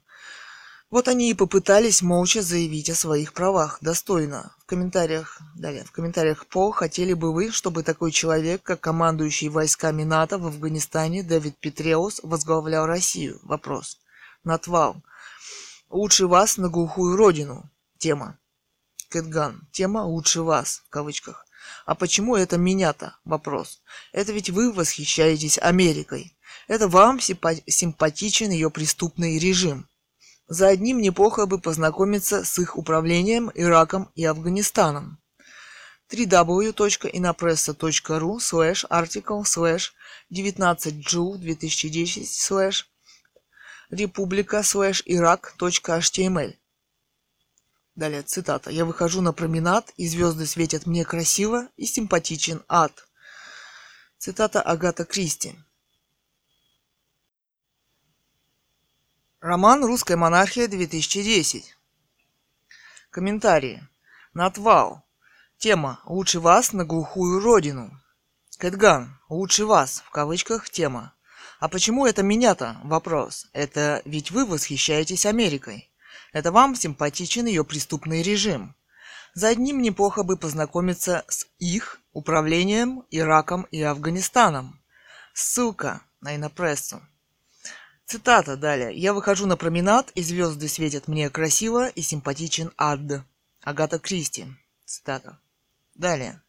Вот 0.92 1.08
они 1.08 1.30
и 1.30 1.34
попытались 1.34 2.02
молча 2.02 2.42
заявить 2.42 2.90
о 2.90 2.94
своих 2.94 3.32
правах, 3.32 3.78
достойно. 3.80 4.54
В 4.58 4.66
комментариях, 4.66 5.40
далее, 5.56 5.84
в 5.84 5.90
комментариях 5.90 6.46
по 6.46 6.70
хотели 6.70 7.14
бы 7.14 7.32
вы, 7.32 7.50
чтобы 7.50 7.82
такой 7.82 8.12
человек, 8.12 8.62
как 8.62 8.80
командующий 8.80 9.48
войсками 9.48 10.04
НАТО 10.04 10.36
в 10.36 10.46
Афганистане 10.46 11.22
Дэвид 11.22 11.56
Петреус, 11.56 12.20
возглавлял 12.22 12.84
Россию? 12.84 13.40
Вопрос. 13.42 14.00
Натвал. 14.44 15.02
Лучше 15.88 16.26
вас 16.26 16.58
на 16.58 16.68
глухую 16.68 17.16
родину. 17.16 17.70
Тема. 17.96 18.38
Кэтган. 19.08 19.66
Тема 19.72 20.00
«Лучше 20.00 20.42
вас» 20.42 20.82
в 20.84 20.90
кавычках. 20.90 21.46
А 21.86 21.94
почему 21.94 22.36
это 22.36 22.58
меня-то? 22.58 23.16
Вопрос. 23.24 23.80
Это 24.12 24.32
ведь 24.32 24.50
вы 24.50 24.70
восхищаетесь 24.70 25.58
Америкой. 25.58 26.36
Это 26.68 26.86
вам 26.86 27.18
симпатичен 27.18 28.50
ее 28.50 28.70
преступный 28.70 29.38
режим. 29.38 29.88
За 30.48 30.68
одним 30.68 31.00
неплохо 31.00 31.46
бы 31.46 31.58
познакомиться 31.58 32.44
с 32.44 32.58
их 32.58 32.76
управлением 32.76 33.50
Ираком 33.54 34.10
и 34.14 34.24
Афганистаном. 34.24 35.18
www.inapressa.ru 36.10 38.38
slash 38.38 38.84
article 38.90 39.44
slash 39.44 39.92
19 40.30 41.06
Джул 41.06 41.38
2010 41.38 42.24
slash 42.24 42.84
Республика 43.90 44.62
слэш 44.62 45.02
Ирак.html. 45.04 46.54
Далее 47.94 48.22
цитата. 48.22 48.70
«Я 48.70 48.86
выхожу 48.86 49.20
на 49.20 49.34
променад, 49.34 49.92
и 49.98 50.08
звезды 50.08 50.46
светят 50.46 50.86
мне 50.86 51.04
красиво, 51.04 51.68
и 51.76 51.84
симпатичен 51.84 52.62
ад». 52.68 53.06
Цитата 54.16 54.62
Агата 54.62 55.04
Кристи. 55.04 55.54
Роман 59.42 59.84
«Русская 59.84 60.16
монархия» 60.16 60.68
2010. 60.68 61.74
Комментарии. 63.10 63.82
Натвал. 64.34 65.02
Тема 65.58 65.98
«Лучше 66.04 66.38
вас 66.38 66.72
на 66.72 66.84
глухую 66.84 67.40
родину». 67.40 67.90
Кэтган. 68.58 69.18
«Лучше 69.28 69.66
вас» 69.66 70.04
в 70.06 70.10
кавычках 70.10 70.70
тема. 70.70 71.12
А 71.58 71.66
почему 71.66 72.06
это 72.06 72.22
меня-то? 72.22 72.76
Вопрос. 72.84 73.48
Это 73.52 74.00
ведь 74.04 74.30
вы 74.30 74.46
восхищаетесь 74.46 75.26
Америкой. 75.26 75.90
Это 76.32 76.52
вам 76.52 76.76
симпатичен 76.76 77.46
ее 77.46 77.64
преступный 77.64 78.22
режим. 78.22 78.76
За 79.34 79.48
одним 79.48 79.82
неплохо 79.82 80.22
бы 80.22 80.36
познакомиться 80.36 81.24
с 81.26 81.48
их 81.58 82.00
управлением 82.12 83.02
Ираком 83.10 83.62
и 83.72 83.82
Афганистаном. 83.82 84.80
Ссылка 85.34 86.02
на 86.20 86.36
инопрессу. 86.36 87.02
Цитата 88.06 88.56
далее. 88.56 88.94
«Я 88.94 89.12
выхожу 89.14 89.46
на 89.46 89.56
променад, 89.56 90.10
и 90.14 90.22
звезды 90.22 90.68
светят 90.68 91.08
мне 91.08 91.30
красиво 91.30 91.88
и 91.88 92.02
симпатичен 92.02 92.72
ад». 92.76 93.24
Агата 93.64 93.98
Кристи. 93.98 94.46
Цитата. 94.84 95.38
Далее. 95.94 96.40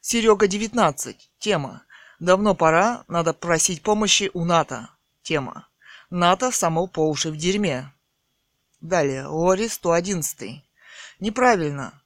Серега 0.00 0.46
19. 0.46 1.30
Тема. 1.38 1.82
Давно 2.20 2.54
пора, 2.54 3.04
надо 3.08 3.34
просить 3.34 3.82
помощи 3.82 4.30
у 4.34 4.44
НАТО. 4.44 4.88
Тема. 5.22 5.66
НАТО 6.10 6.52
само 6.52 6.86
по 6.86 7.08
уши 7.10 7.30
в 7.30 7.36
дерьме. 7.36 7.92
Далее, 8.80 9.26
Лори 9.26 9.68
111. 9.68 10.62
Неправильно. 11.18 12.00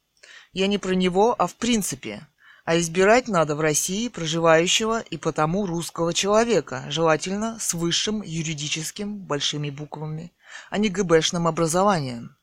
Я 0.53 0.67
не 0.67 0.79
про 0.79 0.95
него, 0.95 1.35
а 1.39 1.47
в 1.47 1.55
принципе. 1.55 2.27
А 2.69 2.79
избирать 2.79 3.29
надо 3.29 3.57
в 3.57 3.61
России 3.61 4.09
проживающего 4.09 5.01
и 5.01 5.17
потому 5.17 5.65
русского 5.65 6.13
человека, 6.13 6.85
желательно 6.91 7.59
с 7.59 7.73
высшим 7.73 8.21
юридическим 8.21 9.17
большими 9.17 9.71
буквами, 9.71 10.35
а 10.69 10.77
не 10.77 10.91
ГБшным 10.91 11.49
образованием. 11.49 12.37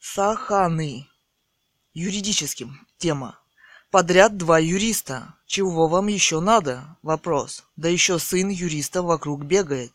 Саханы. 0.00 1.06
Юридическим. 1.94 2.88
Тема. 2.98 3.38
Подряд 3.92 4.36
два 4.36 4.58
юриста. 4.58 5.36
Чего 5.46 5.86
вам 5.86 6.08
еще 6.08 6.40
надо? 6.40 6.96
Вопрос. 7.02 7.62
Да 7.76 7.88
еще 7.88 8.18
сын 8.18 8.48
юриста 8.48 9.00
вокруг 9.00 9.44
бегает. 9.44 9.92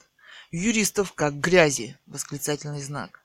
Юристов 0.50 1.12
как 1.12 1.42
грязи. 1.42 2.00
Восклицательный 2.06 2.82
знак. 2.82 3.20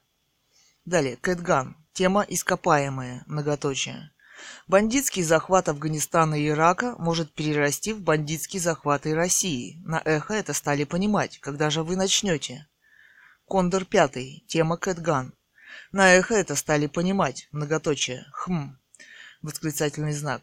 Далее. 0.85 1.16
Кэтган. 1.19 1.77
Тема 1.93 2.24
ископаемая. 2.27 3.23
Многоточие. 3.27 4.12
Бандитский 4.66 5.23
захват 5.23 5.69
Афганистана 5.69 6.40
и 6.40 6.48
Ирака 6.48 6.97
может 6.98 7.35
перерасти 7.35 7.93
в 7.93 8.01
бандитский 8.01 8.59
захват 8.59 9.05
и 9.06 9.12
России. 9.12 9.78
На 9.85 10.01
эхо 10.02 10.32
это 10.32 10.55
стали 10.55 10.85
понимать. 10.85 11.39
Когда 11.40 11.69
же 11.69 11.82
вы 11.82 11.97
начнете? 11.97 12.66
Кондор 13.47 13.85
пятый. 13.85 14.43
Тема 14.48 14.78
Кэтган. 14.78 15.35
На 15.93 16.14
эхо 16.14 16.35
это 16.35 16.56
стали 16.56 16.86
понимать. 16.86 17.48
Многоточие. 17.52 18.24
Хм. 18.32 18.78
Восклицательный 19.43 20.14
знак. 20.14 20.40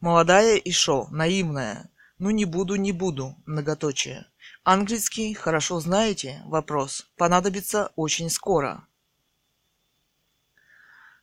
Молодая 0.00 0.56
и 0.56 0.70
шо, 0.70 1.08
наивная. 1.10 1.90
Ну 2.18 2.28
не 2.28 2.44
буду, 2.44 2.74
не 2.74 2.92
буду, 2.92 3.36
многоточие. 3.46 4.26
Английский 4.64 5.32
хорошо 5.32 5.80
знаете? 5.80 6.42
Вопрос. 6.44 7.06
Понадобится 7.16 7.90
очень 7.96 8.28
скоро. 8.28 8.86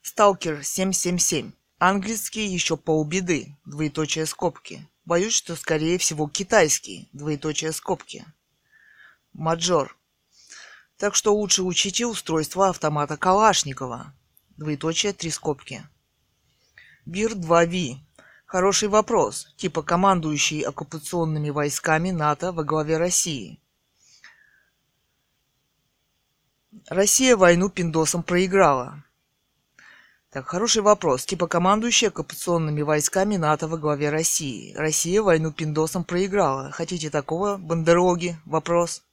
Сталкер 0.09 0.63
777. 0.63 1.51
Английский 1.79 2.45
еще 2.45 2.77
полбеды, 2.77 3.57
двоеточие 3.65 4.25
скобки. 4.25 4.87
Боюсь, 5.03 5.33
что 5.33 5.57
скорее 5.57 5.97
всего 5.97 6.29
китайский, 6.29 7.09
двоеточие 7.11 7.73
скобки. 7.73 8.25
Маджор. 9.33 9.97
Так 10.97 11.13
что 11.13 11.35
лучше 11.35 11.61
учите 11.61 12.05
устройство 12.05 12.69
автомата 12.69 13.17
Калашникова. 13.17 14.13
Двоеточие 14.55 15.11
три 15.11 15.29
скобки. 15.29 15.85
Бир 17.05 17.33
2Ви. 17.33 17.97
Хороший 18.45 18.87
вопрос, 18.87 19.53
типа 19.57 19.83
командующий 19.83 20.61
оккупационными 20.61 21.49
войсками 21.49 22.11
НАТО 22.11 22.53
во 22.53 22.63
главе 22.63 22.97
России. 22.97 23.59
Россия 26.87 27.35
войну 27.35 27.69
пиндосом 27.69 28.23
проиграла. 28.23 29.03
Так, 30.29 30.47
хороший 30.47 30.81
вопрос. 30.81 31.25
Типа 31.25 31.47
командующий 31.47 32.09
оккупационными 32.09 32.81
войсками 32.81 33.37
НАТО 33.37 33.67
во 33.69 33.77
главе 33.77 34.09
России. 34.09 34.73
Россия 34.75 35.21
войну 35.21 35.53
пиндосом 35.53 36.03
проиграла. 36.03 36.69
Хотите 36.71 37.09
такого, 37.09 37.55
бандероги? 37.55 38.37
Вопрос. 38.45 39.03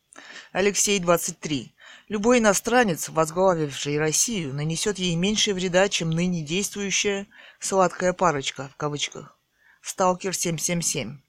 Алексей, 0.53 0.99
23. 0.99 1.73
Любой 2.09 2.39
иностранец, 2.41 3.09
возглавивший 3.09 3.99
Россию, 3.99 4.55
нанесет 4.55 4.99
ей 4.99 5.15
меньше 5.15 5.55
вреда, 5.55 5.89
чем 5.89 6.11
ныне 6.11 6.43
действующая 6.43 7.29
«сладкая 7.61 8.13
парочка» 8.13 8.69
в 8.69 8.77
кавычках. 8.77 9.39
Сталкер 9.83 10.35
777. 10.35 11.21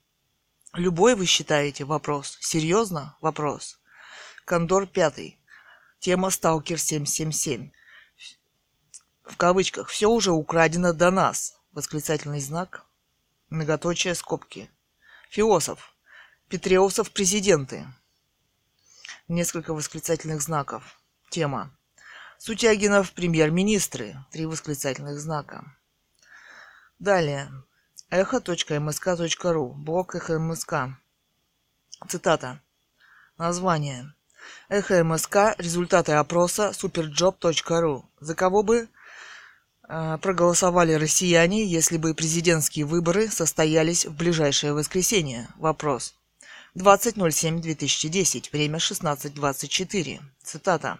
Любой, 0.74 1.14
вы 1.14 1.26
считаете? 1.26 1.84
Вопрос. 1.84 2.38
Серьезно? 2.40 3.16
Вопрос. 3.20 3.78
Кондор 4.44 4.86
5. 4.86 5.38
Тема 6.00 6.30
Сталкер 6.30 6.78
777. 6.78 7.70
В 9.26 9.36
кавычках. 9.36 9.88
Все 9.88 10.08
уже 10.08 10.30
украдено 10.32 10.92
до 10.92 11.10
нас. 11.10 11.58
Восклицательный 11.72 12.40
знак. 12.40 12.86
Многоточие 13.50 14.14
скобки. 14.14 14.70
Философ. 15.30 15.94
Петреусов 16.48 17.10
президенты 17.10 17.86
несколько 19.28 19.74
восклицательных 19.74 20.40
знаков. 20.40 21.00
Тема. 21.30 21.76
Сутягинов 22.38 23.12
премьер-министры. 23.12 24.16
Три 24.30 24.46
восклицательных 24.46 25.18
знака. 25.18 25.64
Далее. 26.98 27.50
Эхо.мск.ру. 28.10 29.74
Блок 29.74 30.14
Эхо 30.14 30.38
МСК. 30.38 30.74
Цитата. 32.08 32.62
Название. 33.36 34.14
Эхо 34.68 35.02
МСК. 35.02 35.56
Результаты 35.58 36.12
опроса 36.12 36.70
superjob.ru. 36.70 38.04
За 38.20 38.34
кого 38.34 38.62
бы 38.62 38.88
проголосовали 39.88 40.92
россияне, 40.92 41.64
если 41.64 41.96
бы 41.96 42.14
президентские 42.14 42.84
выборы 42.84 43.28
состоялись 43.28 44.06
в 44.06 44.14
ближайшее 44.14 44.72
воскресенье? 44.72 45.48
Вопрос. 45.56 46.14
20.07.2010, 46.76 48.50
время 48.52 48.78
16.24. 48.78 50.20
Цитата. 50.42 50.98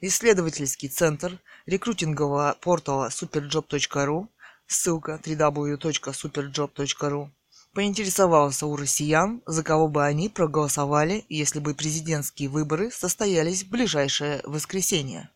Исследовательский 0.00 0.88
центр 0.88 1.38
рекрутингового 1.66 2.56
портала 2.60 3.08
superjob.ru, 3.08 4.26
ссылка 4.66 5.20
www.superjob.ru, 5.22 7.30
поинтересовался 7.72 8.66
у 8.66 8.76
россиян, 8.76 9.42
за 9.46 9.62
кого 9.62 9.86
бы 9.86 10.04
они 10.04 10.28
проголосовали, 10.28 11.24
если 11.28 11.60
бы 11.60 11.74
президентские 11.74 12.48
выборы 12.48 12.90
состоялись 12.90 13.62
в 13.62 13.70
ближайшее 13.70 14.40
воскресенье. 14.44 15.30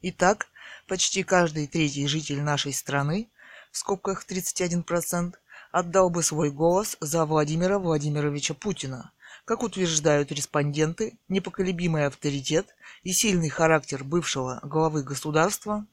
Итак, 0.00 0.46
почти 0.88 1.22
каждый 1.22 1.66
третий 1.66 2.06
житель 2.08 2.42
нашей 2.42 2.72
страны, 2.72 3.30
в 3.70 3.78
скобках 3.78 4.24
31%, 4.26 5.34
отдал 5.70 6.10
бы 6.10 6.22
свой 6.22 6.50
голос 6.50 6.96
за 7.00 7.24
Владимира 7.26 7.78
Владимировича 7.78 8.54
Путина. 8.54 9.12
Как 9.44 9.62
утверждают 9.62 10.32
респонденты, 10.32 11.18
непоколебимый 11.28 12.06
авторитет 12.06 12.74
и 13.02 13.12
сильный 13.12 13.50
характер 13.50 14.02
бывшего 14.02 14.60
главы 14.62 15.02
государства 15.02 15.86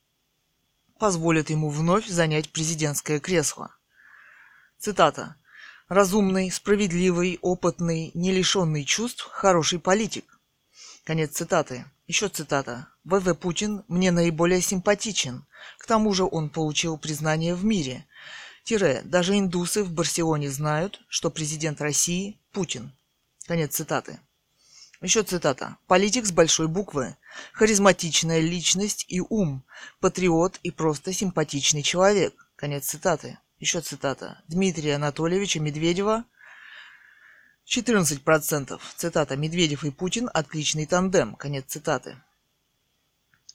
позволят 0.97 1.49
ему 1.49 1.69
вновь 1.69 2.07
занять 2.07 2.49
президентское 2.49 3.19
кресло. 3.19 3.75
Цитата. 4.79 5.35
«Разумный, 5.87 6.49
справедливый, 6.49 7.37
опытный, 7.43 8.09
не 8.15 8.31
лишенный 8.31 8.85
чувств, 8.85 9.27
хороший 9.29 9.79
политик». 9.79 10.39
Конец 11.03 11.33
цитаты. 11.33 11.85
Еще 12.07 12.29
цитата. 12.29 12.87
«ВВ 13.03 13.33
Путин 13.35 13.83
мне 13.87 14.11
наиболее 14.11 14.61
симпатичен. 14.61 15.45
К 15.79 15.87
тому 15.87 16.13
же 16.13 16.23
он 16.23 16.49
получил 16.49 16.97
признание 16.97 17.55
в 17.55 17.65
мире. 17.65 18.05
Тире, 18.63 19.01
даже 19.03 19.37
индусы 19.37 19.83
в 19.83 19.91
Барселоне 19.91 20.49
знают, 20.49 21.01
что 21.07 21.31
президент 21.31 21.81
России– 21.81 22.39
Путин. 22.51 22.91
Конец 23.47 23.75
цитаты. 23.75 24.19
Еще 25.01 25.23
цитата. 25.23 25.77
Политик 25.87 26.25
с 26.25 26.31
большой 26.31 26.67
буквы. 26.67 27.15
Харизматичная 27.53 28.39
личность 28.39 29.05
и 29.07 29.21
ум. 29.21 29.63
Патриот 29.99 30.59
и 30.63 30.71
просто 30.71 31.11
симпатичный 31.13 31.83
человек. 31.83 32.47
Конец 32.55 32.85
цитаты. 32.87 33.37
Еще 33.59 33.81
цитата. 33.81 34.41
Дмитрия 34.47 34.95
Анатольевича 34.95 35.59
Медведева 35.59 36.25
14%. 37.65 38.79
Цитата. 38.95 39.35
Медведев 39.35 39.83
и 39.83 39.91
Путин– 39.91 40.29
отличный 40.33 40.85
тандем. 40.85 41.35
Конец 41.35 41.65
цитаты. 41.67 42.15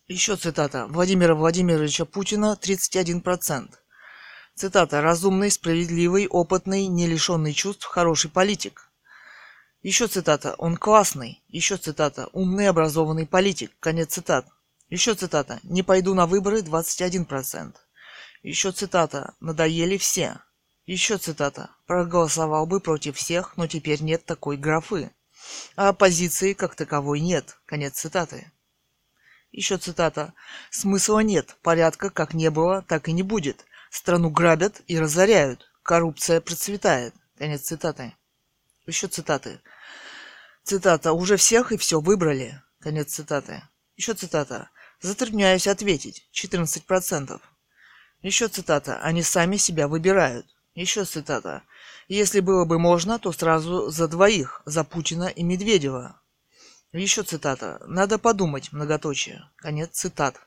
Еще 0.08 0.36
цитата. 0.36 0.86
Владимира 0.88 1.34
Владимировича 1.34 2.04
Путина 2.04 2.58
31%. 2.60 3.70
Цитата. 4.56 5.00
«Разумный, 5.00 5.50
справедливый, 5.50 6.26
опытный, 6.26 6.88
не 6.88 7.06
лишенный 7.06 7.52
чувств, 7.52 7.84
хороший 7.86 8.30
политик». 8.30 8.90
Еще 9.82 10.08
цитата. 10.08 10.54
«Он 10.58 10.76
классный». 10.76 11.42
Еще 11.48 11.76
цитата. 11.76 12.28
«Умный, 12.32 12.68
образованный 12.68 13.26
политик». 13.26 13.70
Конец 13.78 14.14
цитат. 14.14 14.46
Еще 14.88 15.14
цитата. 15.14 15.60
«Не 15.62 15.84
пойду 15.84 16.14
на 16.14 16.26
выборы» 16.26 16.62
21%. 16.62 17.76
Еще 18.42 18.72
цитата. 18.72 19.34
«Надоели 19.38 19.96
все». 19.96 20.40
Еще 20.90 21.18
цитата. 21.18 21.70
«Проголосовал 21.86 22.66
бы 22.66 22.80
против 22.80 23.16
всех, 23.16 23.56
но 23.56 23.68
теперь 23.68 24.02
нет 24.02 24.24
такой 24.24 24.56
графы». 24.56 25.12
А 25.76 25.90
оппозиции 25.90 26.52
как 26.52 26.74
таковой 26.74 27.20
нет. 27.20 27.60
Конец 27.64 27.94
цитаты. 28.00 28.50
Еще 29.52 29.78
цитата. 29.78 30.34
«Смысла 30.68 31.20
нет, 31.20 31.56
порядка 31.62 32.10
как 32.10 32.34
не 32.34 32.50
было, 32.50 32.82
так 32.82 33.06
и 33.06 33.12
не 33.12 33.22
будет. 33.22 33.66
Страну 33.88 34.30
грабят 34.30 34.82
и 34.88 34.98
разоряют. 34.98 35.70
Коррупция 35.84 36.40
процветает. 36.40 37.14
Конец 37.38 37.60
цитаты. 37.60 38.16
Еще 38.84 39.06
цитаты. 39.06 39.60
Цитата. 40.64 41.12
Уже 41.12 41.36
всех 41.36 41.70
и 41.70 41.76
все 41.76 42.00
выбрали. 42.00 42.60
Конец 42.80 43.14
цитаты. 43.14 43.62
Еще 43.94 44.14
цитата. 44.14 44.70
Затрудняюсь 45.00 45.68
ответить. 45.68 46.28
14%. 46.32 47.40
Еще 48.22 48.48
цитата. 48.48 48.98
Они 49.02 49.22
сами 49.22 49.56
себя 49.56 49.86
выбирают. 49.86 50.46
Еще 50.80 51.04
цитата. 51.04 51.62
Если 52.08 52.40
было 52.40 52.64
бы 52.64 52.78
можно, 52.78 53.18
то 53.18 53.32
сразу 53.32 53.90
за 53.90 54.08
двоих, 54.08 54.62
за 54.64 54.82
Путина 54.82 55.24
и 55.24 55.42
Медведева. 55.42 56.18
Еще 56.92 57.22
цитата. 57.22 57.82
Надо 57.86 58.18
подумать, 58.18 58.72
многоточие. 58.72 59.44
Конец 59.56 59.90
цитат. 59.92 60.40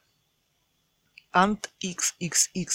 Ант 1.32 1.70
XXX. 1.80 2.68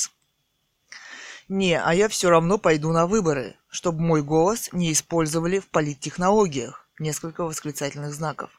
Не, 1.48 1.82
а 1.82 1.92
я 1.94 2.08
все 2.08 2.30
равно 2.30 2.58
пойду 2.58 2.92
на 2.92 3.08
выборы, 3.08 3.56
чтобы 3.68 4.02
мой 4.02 4.22
голос 4.22 4.68
не 4.70 4.92
использовали 4.92 5.58
в 5.58 5.66
политтехнологиях. 5.66 6.88
Несколько 7.00 7.42
восклицательных 7.42 8.14
знаков. 8.14 8.50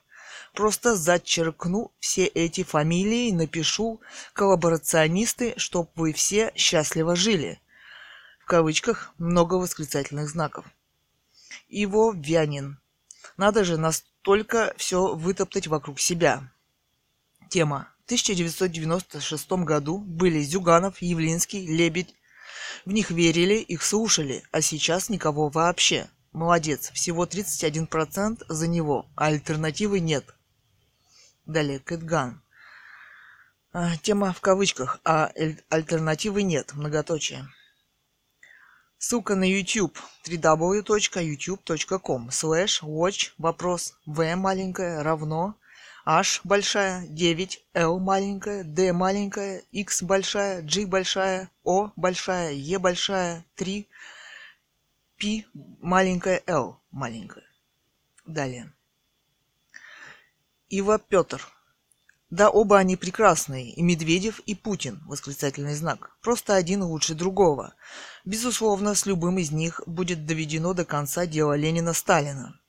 Просто 0.53 0.97
зачеркну 0.97 1.93
все 2.01 2.25
эти 2.25 2.63
фамилии 2.63 3.29
и 3.29 3.33
напишу 3.33 4.01
коллаборационисты, 4.33 5.53
чтоб 5.55 5.89
вы 5.95 6.11
все 6.11 6.51
счастливо 6.57 7.15
жили. 7.15 7.61
Кавычках 8.49 9.13
много 9.19 9.53
восклицательных 9.53 10.27
знаков. 10.27 10.65
Иво 11.67 12.15
Вянин. 12.15 12.79
Надо 13.37 13.63
же 13.63 13.77
настолько 13.77 14.73
все 14.75 15.13
вытоптать 15.13 15.67
вокруг 15.67 15.99
себя. 15.99 16.51
Тема. 17.49 17.93
В 18.01 18.05
1996 18.05 19.51
году 19.51 19.99
были 19.99 20.41
Зюганов, 20.41 20.99
Явлинский, 20.99 21.67
Лебедь, 21.67 22.15
в 22.85 22.91
них 22.91 23.11
верили, 23.11 23.57
их 23.57 23.83
слушали, 23.83 24.43
а 24.51 24.61
сейчас 24.61 25.09
никого 25.09 25.49
вообще. 25.49 26.09
Молодец, 26.31 26.89
всего 26.89 27.27
31% 27.27 28.45
за 28.49 28.67
него, 28.67 29.05
а 29.15 29.27
альтернативы 29.27 29.99
нет. 29.99 30.25
Далее, 31.45 31.77
Кэтган. 31.77 32.41
А, 33.73 33.95
тема 33.97 34.33
в 34.33 34.41
кавычках, 34.41 35.01
а 35.05 35.31
альтернативы 35.69 36.41
нет, 36.41 36.73
многоточие. 36.73 37.47
Ссылка 39.01 39.33
на 39.33 39.49
YouTube 39.49 39.97
www.youtube.com 40.25 42.29
slash 42.31 42.83
watch 42.83 43.31
вопрос 43.37 43.93
v 44.05 44.35
маленькое 44.35 45.01
равно 45.01 45.55
h 46.05 46.41
большая, 46.43 47.07
9, 47.07 47.63
L 47.75 47.99
маленькая, 47.99 48.65
D 48.65 48.91
маленькая, 48.91 49.63
X 49.71 50.03
большая, 50.03 50.61
G 50.63 50.85
большая, 50.85 51.49
O 51.63 51.93
большая, 51.95 52.51
E 52.51 52.77
большая, 52.77 53.45
3, 53.55 53.87
P 55.15 55.45
маленькая, 55.79 56.43
L 56.45 56.81
маленькая. 56.91 57.47
Далее. 58.25 58.69
Ива 60.67 60.99
Петр. 60.99 61.47
Да 62.29 62.51
оба 62.51 62.77
они 62.77 62.95
прекрасные, 62.95 63.71
и 63.71 63.81
Медведев, 63.81 64.39
и 64.41 64.53
Путин, 64.53 65.01
восклицательный 65.07 65.73
знак. 65.73 66.11
Просто 66.21 66.53
один 66.53 66.83
лучше 66.83 67.15
другого. 67.15 67.73
Безусловно, 68.23 68.93
с 68.93 69.07
любым 69.07 69.39
из 69.39 69.51
них 69.51 69.81
будет 69.87 70.27
доведено 70.27 70.73
до 70.73 70.85
конца 70.85 71.25
дело 71.25 71.53
Ленина-Сталина. 71.53 72.59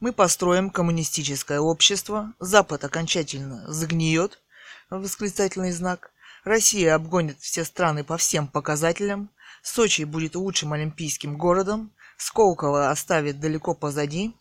Мы 0.00 0.12
построим 0.12 0.70
коммунистическое 0.70 1.60
общество, 1.60 2.32
Запад 2.38 2.84
окончательно 2.84 3.70
загниет, 3.70 4.40
восклицательный 4.88 5.72
знак, 5.72 6.10
Россия 6.44 6.94
обгонит 6.94 7.38
все 7.40 7.64
страны 7.64 8.04
по 8.04 8.16
всем 8.16 8.48
показателям, 8.48 9.30
Сочи 9.62 10.04
будет 10.04 10.34
лучшим 10.34 10.72
олимпийским 10.72 11.36
городом, 11.36 11.92
Сколково 12.16 12.90
оставит 12.90 13.38
далеко 13.38 13.74
позади 13.74 14.34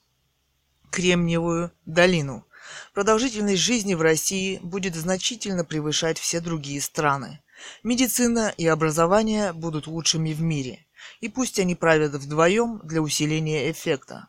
Кремниевую 0.90 1.72
долину. 1.86 2.47
Продолжительность 2.94 3.62
жизни 3.62 3.94
в 3.94 4.02
России 4.02 4.60
будет 4.62 4.96
значительно 4.96 5.64
превышать 5.64 6.18
все 6.18 6.40
другие 6.40 6.82
страны. 6.82 7.42
Медицина 7.84 8.54
и 8.58 8.68
образование 8.68 9.54
будут 9.54 9.88
лучшими 9.88 10.34
в 10.34 10.42
мире. 10.42 10.86
И 11.22 11.30
пусть 11.30 11.60
они 11.60 11.76
правят 11.76 12.14
вдвоем 12.14 12.80
для 12.84 13.02
усиления 13.02 13.72
эффекта. 13.72 14.28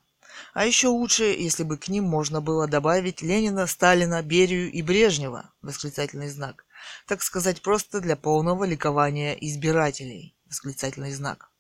А 0.55 0.67
еще 0.67 0.89
лучше, 0.89 1.25
если 1.25 1.63
бы 1.63 1.77
к 1.77 1.89
ним 1.89 2.05
можно 2.05 2.41
было 2.41 2.67
добавить 2.67 3.23
Ленина, 3.23 3.67
Сталина, 3.67 4.23
Берию 4.23 4.71
и 4.71 4.83
Брежнева, 4.83 5.53
восклицательный 5.63 6.29
знак. 6.29 6.65
Так 7.07 7.23
сказать, 7.23 7.63
просто 7.63 8.01
для 8.01 8.17
полного 8.17 8.65
ликования 8.65 9.35
избирателей, 9.35 10.35
восклицательный 10.47 11.13
знак. 11.13 11.51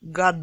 Гад. 0.00 0.36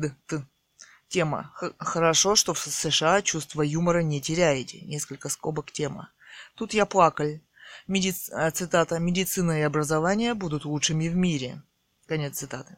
Тема. 1.13 1.51
Х- 1.53 1.73
хорошо, 1.77 2.35
что 2.35 2.55
в 2.55 2.59
США 2.59 3.21
чувство 3.21 3.61
юмора 3.61 4.01
не 4.01 4.19
теряете. 4.19 4.81
Несколько 4.81 5.29
скобок 5.29 5.71
тема. 5.71 6.09
Тут 6.55 6.73
я 6.73 6.87
плакал. 6.87 7.39
Медиц... 7.85 8.31
а, 8.31 8.49
Цитата. 8.49 8.97
Медицина 8.97 9.59
и 9.59 9.61
образование 9.61 10.33
будут 10.33 10.65
лучшими 10.65 11.07
в 11.09 11.15
мире. 11.15 11.61
Конец 12.07 12.39
цитаты. 12.39 12.77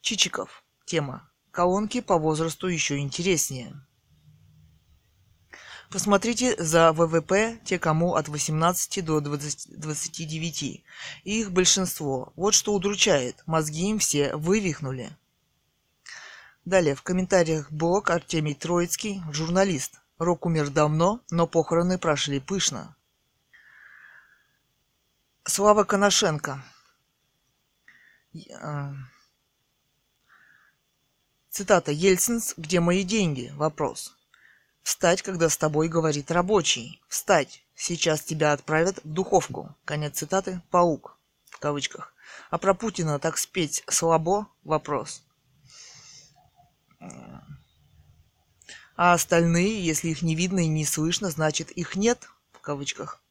Чичиков. 0.00 0.64
Тема. 0.86 1.30
Колонки 1.50 2.00
по 2.00 2.16
возрасту 2.16 2.66
еще 2.66 2.96
интереснее. 2.96 3.74
Посмотрите 5.90 6.56
за 6.56 6.94
ВВП 6.94 7.60
те, 7.66 7.78
кому 7.78 8.14
от 8.14 8.28
18 8.28 9.04
до 9.04 9.20
20, 9.20 9.78
29. 9.78 10.62
И 10.62 10.82
их 11.24 11.52
большинство. 11.52 12.32
Вот 12.36 12.54
что 12.54 12.72
удручает. 12.72 13.42
Мозги 13.44 13.90
им 13.90 13.98
все 13.98 14.34
вывихнули. 14.34 15.14
Далее 16.70 16.94
в 16.94 17.02
комментариях 17.02 17.68
блог 17.72 18.10
Артемий 18.10 18.54
Троицкий, 18.54 19.20
журналист. 19.32 20.00
Рок 20.18 20.46
умер 20.46 20.70
давно, 20.70 21.20
но 21.28 21.48
похороны 21.48 21.98
прошли 21.98 22.38
пышно. 22.38 22.94
Слава 25.42 25.82
Коношенко. 25.82 26.62
Я- 28.32 28.94
Цитата. 31.48 31.90
Ельцинс, 31.90 32.54
где 32.56 32.78
мои 32.78 33.02
деньги? 33.02 33.52
Вопрос. 33.56 34.16
Встать, 34.84 35.22
когда 35.22 35.48
с 35.48 35.56
тобой 35.56 35.88
говорит 35.88 36.30
рабочий. 36.30 37.02
Встать. 37.08 37.64
Сейчас 37.74 38.22
тебя 38.22 38.52
отправят 38.52 39.02
в 39.02 39.08
духовку. 39.12 39.74
Конец 39.84 40.18
цитаты. 40.18 40.62
Паук. 40.70 41.18
В 41.46 41.58
кавычках. 41.58 42.14
А 42.48 42.58
про 42.58 42.74
Путина 42.74 43.18
так 43.18 43.38
спеть 43.38 43.82
слабо? 43.88 44.46
Вопрос. 44.62 45.24
А 48.96 49.14
остальные, 49.14 49.84
если 49.84 50.08
их 50.08 50.22
не 50.22 50.34
видно 50.34 50.60
и 50.60 50.68
не 50.68 50.84
слышно, 50.84 51.30
значит 51.30 51.70
их 51.70 51.96
нет? 51.96 52.28
В 52.52 52.60
кавычках. 52.60 53.22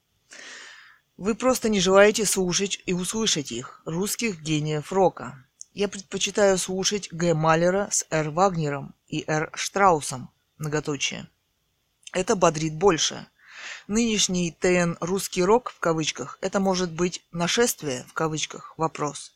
Вы 1.18 1.36
просто 1.36 1.70
не 1.70 1.80
желаете 1.80 2.26
слушать 2.26 2.82
и 2.86 2.94
услышать 2.94 3.52
их, 3.52 3.82
русских 3.86 4.42
гениев 4.42 4.92
рока. 4.92 5.46
Я 5.74 5.88
предпочитаю 5.88 6.58
слушать 6.58 7.10
Г. 7.12 7.34
Малера 7.34 7.90
с 7.92 8.06
Р. 8.10 8.32
Вагнером 8.32 8.96
и 9.08 9.24
Р. 9.28 9.52
Штраусом, 9.54 10.32
многоточие. 10.58 11.28
Это 12.14 12.36
бодрит 12.36 12.76
больше. 12.76 13.28
Нынешний 13.88 14.52
ТН 14.52 14.96
«русский 15.00 15.44
рок» 15.44 15.72
в 15.72 15.80
кавычках– 15.80 16.38
это 16.42 16.60
может 16.60 16.92
быть 16.92 17.24
«нашествие» 17.32 18.06
в 18.08 18.14
кавычках, 18.14 18.74
вопрос. 18.78 19.34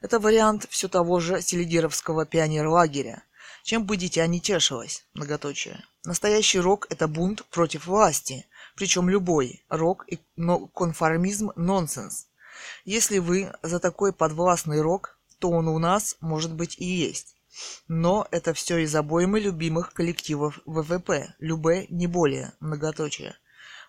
Это 0.00 0.18
вариант 0.18 0.66
все 0.70 0.88
того 0.88 1.20
же 1.20 1.42
селигеровского 1.42 2.24
пионерлагеря. 2.26 3.22
Чем 3.62 3.84
бы 3.84 3.96
дитя 3.96 4.26
не 4.26 4.40
тешилось, 4.40 5.06
многоточие. 5.14 5.84
Настоящий 6.04 6.60
рок– 6.60 6.86
это 6.90 7.08
бунт 7.08 7.44
против 7.46 7.86
власти, 7.86 8.46
причем 8.74 9.08
любой. 9.08 9.64
Рок 9.68 10.04
и 10.08 10.18
конформизм– 10.74 11.52
нонсенс. 11.56 12.26
Если 12.84 13.18
вы 13.18 13.52
за 13.62 13.78
такой 13.78 14.12
подвластный 14.12 14.80
рок, 14.80 15.18
то 15.38 15.50
он 15.50 15.68
у 15.68 15.78
нас, 15.78 16.16
может 16.20 16.52
быть, 16.54 16.76
и 16.78 16.84
есть. 16.84 17.36
Но 17.88 18.26
это 18.30 18.54
все 18.54 18.78
из 18.78 18.94
обоймы 18.94 19.40
любимых 19.40 19.92
коллективов 19.92 20.60
ВВП, 20.66 21.34
любе 21.38 21.86
не 21.88 22.06
более, 22.06 22.52
многоточие. 22.60 23.34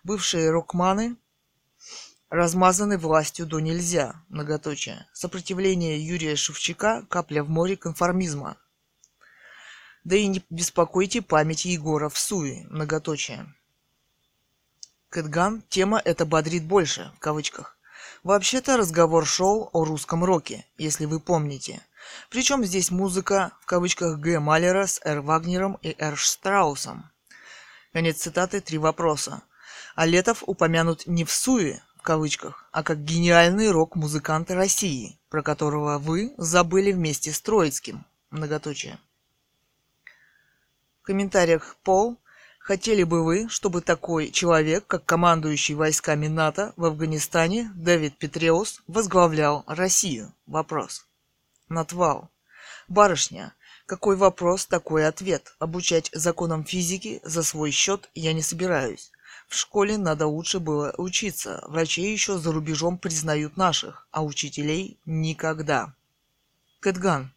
Бывшие 0.04 0.50
рокманы 0.50 1.16
размазаны 2.30 2.98
властью 2.98 3.46
до 3.46 3.60
нельзя, 3.60 4.16
многоточие. 4.30 5.06
Сопротивление 5.14 6.04
Юрия 6.06 6.36
Шевчука– 6.36 7.06
капля 7.10 7.44
в 7.44 7.50
море 7.50 7.78
конформизма. 7.78 8.58
Да 10.04 10.16
и 10.16 10.26
не 10.28 10.44
беспокойте 10.50 11.22
память 11.22 11.66
Егора 11.66 12.10
в 12.10 12.18
Суе, 12.18 12.66
многоточие. 12.70 13.54
Кэтган, 15.10 15.64
тема 15.70 16.02
это 16.04 16.26
бодрит 16.26 16.66
больше, 16.66 17.12
в 17.18 17.20
кавычках. 17.20 17.78
Вообще-то 18.24 18.78
разговор 18.78 19.26
шел 19.26 19.70
о 19.74 19.84
русском 19.84 20.24
роке, 20.24 20.66
если 20.78 21.06
вы 21.06 21.20
помните. 21.20 21.82
Причем 22.30 22.64
здесь 22.64 22.90
музыка, 22.90 23.52
в 23.62 23.66
кавычках, 23.66 24.20
Г. 24.20 24.40
Малера 24.40 24.88
с 24.88 25.00
Р. 25.04 25.22
Вагнером 25.22 25.78
и 25.82 25.96
Р. 26.00 26.18
Штраусом. 26.18 27.12
Конец 27.94 28.18
цитаты, 28.18 28.62
три 28.62 28.78
вопроса. 28.78 29.44
А 29.96 30.06
Летов 30.06 30.44
упомянут 30.48 31.06
не 31.06 31.26
в 31.26 31.32
суе, 31.32 31.84
в 31.98 32.02
кавычках, 32.02 32.68
а 32.72 32.82
как 32.82 33.04
гениальный 33.04 33.70
рок-музыкант 33.70 34.50
России, 34.50 35.20
про 35.30 35.44
которого 35.44 36.00
вы 36.00 36.34
забыли 36.38 36.92
вместе 36.92 37.32
с 37.32 37.42
Троицким, 37.42 38.06
многоточие. 38.32 38.98
Комментариях 41.02 41.76
Пол 41.84 42.18
Хотели 42.62 43.02
бы 43.02 43.24
вы, 43.24 43.50
чтобы 43.50 43.82
такой 43.82 44.30
человек, 44.30 44.86
как 44.86 45.04
командующий 45.04 45.74
войсками 45.74 46.28
НАТО 46.28 46.74
в 46.78 46.86
Афганистане 46.86 47.72
Дэвид 47.74 48.18
Петреус, 48.18 48.84
возглавлял 48.88 49.64
Россию? 49.66 50.32
Вопрос. 50.46 51.08
Натвал. 51.70 52.30
Барышня, 52.88 53.56
какой 53.88 54.16
вопрос, 54.16 54.68
такой 54.68 55.08
ответ. 55.08 55.56
Обучать 55.58 56.12
законам 56.14 56.64
физики 56.64 57.20
за 57.24 57.42
свой 57.42 57.72
счет 57.72 58.10
я 58.14 58.32
не 58.32 58.44
собираюсь. 58.44 59.12
В 59.48 59.56
школе 59.56 59.98
надо 59.98 60.28
лучше 60.28 60.60
было 60.60 60.94
учиться. 60.98 61.64
Врачей 61.68 62.14
еще 62.14 62.38
за 62.38 62.52
рубежом 62.52 63.00
признают 63.00 63.58
наших, 63.58 64.08
а 64.12 64.24
учителей 64.24 65.00
никогда. 65.06 65.96
Кэтган. 66.80 67.34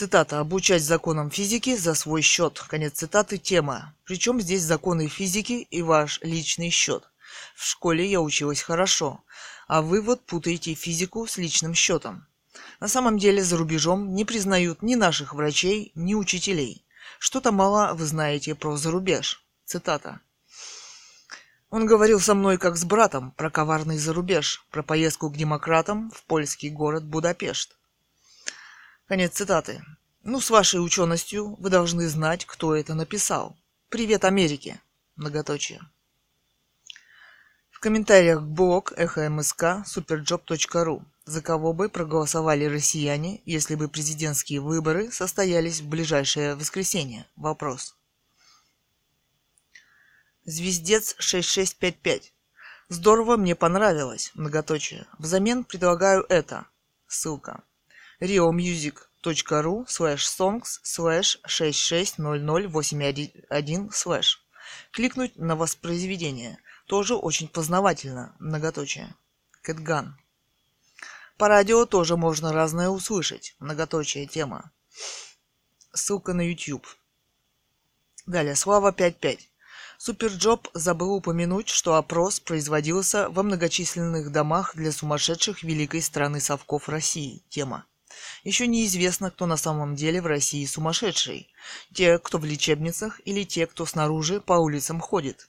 Цитата. 0.00 0.40
«Обучать 0.40 0.82
законам 0.82 1.30
физики 1.30 1.76
за 1.76 1.92
свой 1.92 2.22
счет». 2.22 2.64
Конец 2.68 2.94
цитаты. 2.94 3.36
Тема. 3.36 3.94
Причем 4.04 4.40
здесь 4.40 4.62
законы 4.62 5.08
физики 5.08 5.66
и 5.70 5.82
ваш 5.82 6.20
личный 6.22 6.70
счет. 6.70 7.10
В 7.54 7.66
школе 7.66 8.10
я 8.10 8.22
училась 8.22 8.62
хорошо, 8.62 9.22
а 9.68 9.82
вы 9.82 10.00
вот 10.00 10.24
путаете 10.24 10.72
физику 10.72 11.26
с 11.26 11.36
личным 11.36 11.74
счетом. 11.74 12.26
На 12.80 12.88
самом 12.88 13.18
деле 13.18 13.44
за 13.44 13.58
рубежом 13.58 14.14
не 14.14 14.24
признают 14.24 14.80
ни 14.80 14.94
наших 14.94 15.34
врачей, 15.34 15.92
ни 15.94 16.14
учителей. 16.14 16.82
Что-то 17.18 17.52
мало 17.52 17.92
вы 17.92 18.06
знаете 18.06 18.54
про 18.54 18.78
зарубеж. 18.78 19.44
Цитата. 19.66 20.20
Он 21.68 21.84
говорил 21.84 22.20
со 22.20 22.34
мной 22.34 22.56
как 22.56 22.78
с 22.78 22.86
братом 22.86 23.32
про 23.32 23.50
коварный 23.50 23.98
зарубеж, 23.98 24.64
про 24.70 24.82
поездку 24.82 25.28
к 25.28 25.36
демократам 25.36 26.10
в 26.10 26.22
польский 26.24 26.70
город 26.70 27.04
Будапешт. 27.04 27.76
Конец 29.10 29.32
цитаты. 29.32 29.82
Ну, 30.22 30.40
с 30.40 30.50
вашей 30.50 30.78
ученостью 30.78 31.56
вы 31.58 31.68
должны 31.68 32.08
знать, 32.08 32.44
кто 32.46 32.76
это 32.76 32.94
написал. 32.94 33.56
Привет 33.88 34.24
Америке. 34.24 34.80
Многоточие. 35.16 35.80
В 37.72 37.80
комментариях 37.80 38.40
блог 38.40 38.92
эхо 38.96 39.28
мск 39.28 39.64
superjob.ru 39.84 41.02
за 41.24 41.42
кого 41.42 41.72
бы 41.72 41.88
проголосовали 41.88 42.66
россияне, 42.66 43.42
если 43.46 43.74
бы 43.74 43.88
президентские 43.88 44.60
выборы 44.60 45.10
состоялись 45.10 45.80
в 45.80 45.88
ближайшее 45.88 46.54
воскресенье? 46.54 47.26
Вопрос. 47.34 47.96
Звездец 50.44 51.16
6655. 51.18 52.32
Здорово, 52.88 53.36
мне 53.36 53.56
понравилось. 53.56 54.30
Многоточие. 54.34 55.08
Взамен 55.18 55.64
предлагаю 55.64 56.24
это. 56.28 56.68
Ссылка 57.08 57.64
riomusic.ru 58.20 59.86
slash 59.86 60.26
songs 60.26 60.80
slash 60.82 61.38
660081 61.46 63.90
slash. 63.90 64.38
Кликнуть 64.92 65.36
на 65.36 65.56
воспроизведение. 65.56 66.58
Тоже 66.86 67.14
очень 67.14 67.48
познавательно, 67.48 68.34
многоточие. 68.38 69.14
Кэтган. 69.62 70.16
По 71.36 71.48
радио 71.48 71.86
тоже 71.86 72.16
можно 72.16 72.52
разное 72.52 72.90
услышать, 72.90 73.56
многоточие 73.60 74.26
тема. 74.26 74.72
Ссылка 75.92 76.34
на 76.34 76.42
YouTube. 76.42 76.86
Далее, 78.26 78.54
Слава 78.54 78.92
55. 78.92 79.48
Суперджоп 79.98 80.68
забыл 80.72 81.12
упомянуть, 81.12 81.68
что 81.68 81.96
опрос 81.96 82.40
производился 82.40 83.28
во 83.28 83.42
многочисленных 83.42 84.32
домах 84.32 84.74
для 84.74 84.92
сумасшедших 84.92 85.62
великой 85.62 86.00
страны 86.00 86.40
совков 86.40 86.88
России. 86.88 87.42
Тема. 87.48 87.84
Еще 88.44 88.66
неизвестно, 88.66 89.30
кто 89.30 89.46
на 89.46 89.56
самом 89.56 89.96
деле 89.96 90.20
в 90.20 90.26
России 90.26 90.64
сумасшедший. 90.64 91.52
Те, 91.92 92.18
кто 92.18 92.38
в 92.38 92.44
лечебницах, 92.44 93.20
или 93.24 93.44
те, 93.44 93.66
кто 93.66 93.86
снаружи 93.86 94.40
по 94.40 94.54
улицам 94.54 95.00
ходит. 95.00 95.48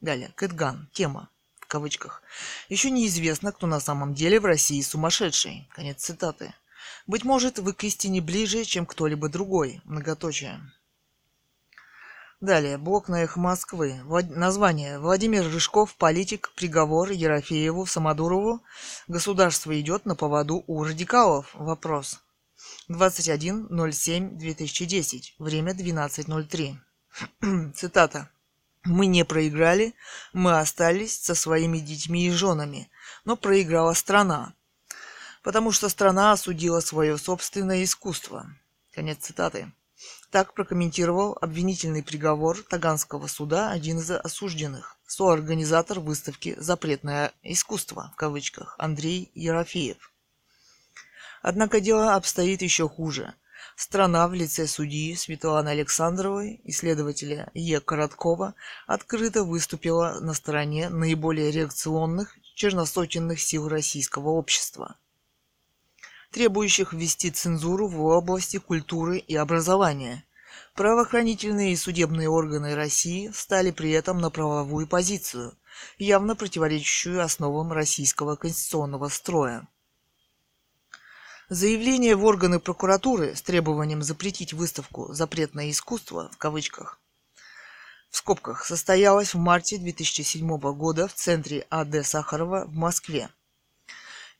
Далее. 0.00 0.32
Кэтган. 0.36 0.88
Тема. 0.92 1.30
В 1.60 1.66
кавычках. 1.66 2.22
Еще 2.68 2.90
неизвестно, 2.90 3.52
кто 3.52 3.66
на 3.66 3.80
самом 3.80 4.14
деле 4.14 4.38
в 4.38 4.44
России 4.44 4.80
сумасшедший. 4.80 5.68
Конец 5.74 6.02
цитаты. 6.04 6.54
Быть 7.06 7.24
может, 7.24 7.58
вы 7.58 7.72
к 7.72 7.84
истине 7.84 8.20
ближе, 8.20 8.64
чем 8.64 8.86
кто-либо 8.86 9.28
другой. 9.28 9.80
Многоточие. 9.84 10.60
Далее, 12.40 12.76
блок 12.76 13.08
на 13.08 13.22
их 13.22 13.36
Москвы. 13.36 13.98
Влад... 14.04 14.28
Название. 14.28 14.98
Владимир 14.98 15.44
Рыжков, 15.44 15.96
политик, 15.96 16.52
приговор 16.54 17.10
Ерофееву, 17.10 17.86
Самодурову. 17.86 18.62
Государство 19.08 19.80
идет 19.80 20.04
на 20.04 20.16
поводу 20.16 20.62
у 20.66 20.84
радикалов. 20.84 21.54
Вопрос. 21.54 22.20
21.07.2010. 22.90 25.32
Время 25.38 25.72
12.03. 25.72 27.72
Цитата. 27.74 28.28
Мы 28.84 29.06
не 29.06 29.24
проиграли, 29.24 29.94
мы 30.32 30.60
остались 30.60 31.18
со 31.18 31.34
своими 31.34 31.78
детьми 31.78 32.28
и 32.28 32.30
женами, 32.30 32.88
но 33.24 33.36
проиграла 33.36 33.94
страна, 33.94 34.54
потому 35.42 35.72
что 35.72 35.88
страна 35.88 36.30
осудила 36.30 36.78
свое 36.78 37.18
собственное 37.18 37.82
искусство. 37.82 38.46
Конец 38.94 39.18
цитаты. 39.22 39.72
Так 40.30 40.54
прокомментировал 40.54 41.38
обвинительный 41.40 42.02
приговор 42.02 42.60
Таганского 42.62 43.28
суда 43.28 43.70
один 43.70 43.98
из 43.98 44.10
осужденных, 44.10 44.96
соорганизатор 45.06 46.00
выставки 46.00 46.56
«Запретное 46.58 47.32
искусство» 47.42 48.10
в 48.12 48.16
кавычках 48.16 48.74
Андрей 48.78 49.30
Ерофеев. 49.34 50.12
Однако 51.42 51.80
дело 51.80 52.16
обстоит 52.16 52.60
еще 52.60 52.88
хуже. 52.88 53.34
Страна 53.76 54.26
в 54.26 54.34
лице 54.34 54.66
судьи 54.66 55.14
Светланы 55.14 55.68
Александровой 55.68 56.54
и 56.64 56.72
следователя 56.72 57.50
Е. 57.54 57.80
Короткова 57.80 58.54
открыто 58.86 59.44
выступила 59.44 60.18
на 60.20 60.34
стороне 60.34 60.88
наиболее 60.88 61.52
реакционных, 61.52 62.36
черносотенных 62.56 63.40
сил 63.40 63.68
российского 63.68 64.30
общества– 64.30 64.96
требующих 66.36 66.92
ввести 66.92 67.30
цензуру 67.30 67.88
в 67.88 68.04
области 68.04 68.58
культуры 68.58 69.16
и 69.16 69.34
образования. 69.34 70.22
Правоохранительные 70.74 71.72
и 71.72 71.76
судебные 71.76 72.28
органы 72.28 72.74
России 72.74 73.30
стали 73.32 73.70
при 73.70 73.90
этом 73.92 74.20
на 74.20 74.28
правовую 74.28 74.86
позицию, 74.86 75.56
явно 75.96 76.36
противоречащую 76.36 77.24
основам 77.24 77.72
российского 77.72 78.36
конституционного 78.36 79.08
строя. 79.08 79.66
Заявление 81.48 82.16
в 82.16 82.24
органы 82.26 82.60
прокуратуры 82.60 83.34
с 83.34 83.40
требованием 83.40 84.02
запретить 84.02 84.52
выставку 84.52 85.14
«Запретное 85.14 85.70
искусство» 85.70 86.28
в 86.34 86.36
кавычках 86.36 87.00
в 88.10 88.16
скобках 88.18 88.66
состоялось 88.66 89.32
в 89.32 89.38
марте 89.38 89.78
2007 89.78 90.46
года 90.74 91.08
в 91.08 91.14
центре 91.14 91.66
АД 91.70 92.04
Сахарова 92.04 92.66
в 92.66 92.74
Москве 92.74 93.30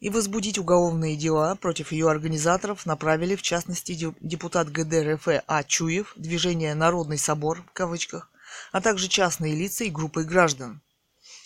и 0.01 0.11
возбудить 0.11 0.59
уголовные 0.59 1.17
дела 1.17 1.55
против 1.55 1.93
ее 1.93 2.11
организаторов 2.11 2.87
направили, 2.87 3.35
в 3.35 3.43
частности, 3.43 4.15
депутат 4.21 4.71
ГДРФ 4.71 5.29
А. 5.47 5.65
Чуев, 5.65 6.13
движение 6.17 6.75
«Народный 6.75 7.19
собор» 7.19 7.63
в 7.63 7.73
кавычках, 7.73 8.31
а 8.73 8.81
также 8.81 9.09
частные 9.09 9.55
лица 9.55 9.85
и 9.85 9.91
группы 9.91 10.25
граждан. 10.25 10.83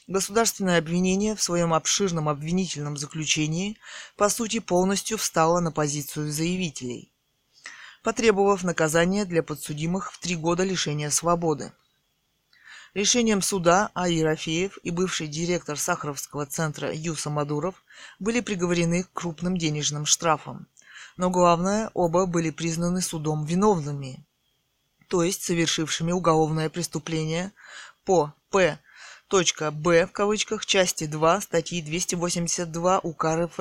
Государственное 0.08 0.78
обвинение 0.78 1.36
в 1.36 1.42
своем 1.42 1.72
обширном 1.72 2.28
обвинительном 2.28 2.96
заключении 2.96 3.78
по 4.16 4.28
сути 4.28 4.58
полностью 4.58 5.16
встало 5.18 5.60
на 5.60 5.70
позицию 5.70 6.32
заявителей, 6.32 7.12
потребовав 8.02 8.64
наказания 8.64 9.24
для 9.24 9.44
подсудимых 9.44 10.12
в 10.12 10.18
три 10.18 10.34
года 10.34 10.64
лишения 10.64 11.10
свободы. 11.10 11.72
Решением 12.92 13.40
суда 13.40 13.90
А. 13.94 14.08
Ерофеев 14.08 14.78
и 14.82 14.90
бывший 14.90 15.28
директор 15.28 15.78
Сахаровского 15.78 16.44
центра 16.46 16.92
Ю. 16.92 17.14
Самодуров 17.14 17.84
были 18.18 18.40
приговорены 18.40 19.04
к 19.04 19.12
крупным 19.12 19.56
денежным 19.56 20.06
штрафам. 20.06 20.66
Но 21.16 21.30
главное, 21.30 21.90
оба 21.94 22.26
были 22.26 22.50
признаны 22.50 23.00
судом 23.00 23.44
виновными, 23.44 24.24
то 25.06 25.22
есть 25.22 25.42
совершившими 25.42 26.10
уголовное 26.10 26.68
преступление 26.68 27.52
по 28.04 28.34
П. 28.50 28.78
Б 29.30 30.06
в 30.06 30.12
кавычках 30.12 30.66
части 30.66 31.06
2 31.06 31.40
статьи 31.42 31.82
282 31.82 32.98
УК 32.98 33.24
РФ 33.24 33.60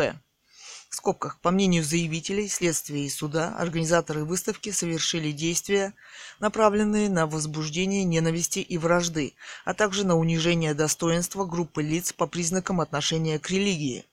в 0.89 0.95
скобках, 0.95 1.39
по 1.41 1.51
мнению 1.51 1.83
заявителей, 1.83 2.49
следствия 2.49 3.05
и 3.05 3.09
суда, 3.09 3.55
организаторы 3.57 4.25
выставки 4.25 4.71
совершили 4.71 5.31
действия, 5.31 5.93
направленные 6.39 7.09
на 7.09 7.27
возбуждение 7.27 8.03
ненависти 8.03 8.59
и 8.59 8.77
вражды, 8.79 9.35
а 9.65 9.75
также 9.75 10.03
на 10.03 10.17
унижение 10.17 10.73
достоинства 10.73 11.45
группы 11.45 11.83
лиц 11.83 12.11
по 12.11 12.25
признакам 12.25 12.81
отношения 12.81 13.37
к 13.37 13.51
религии. 13.51 14.05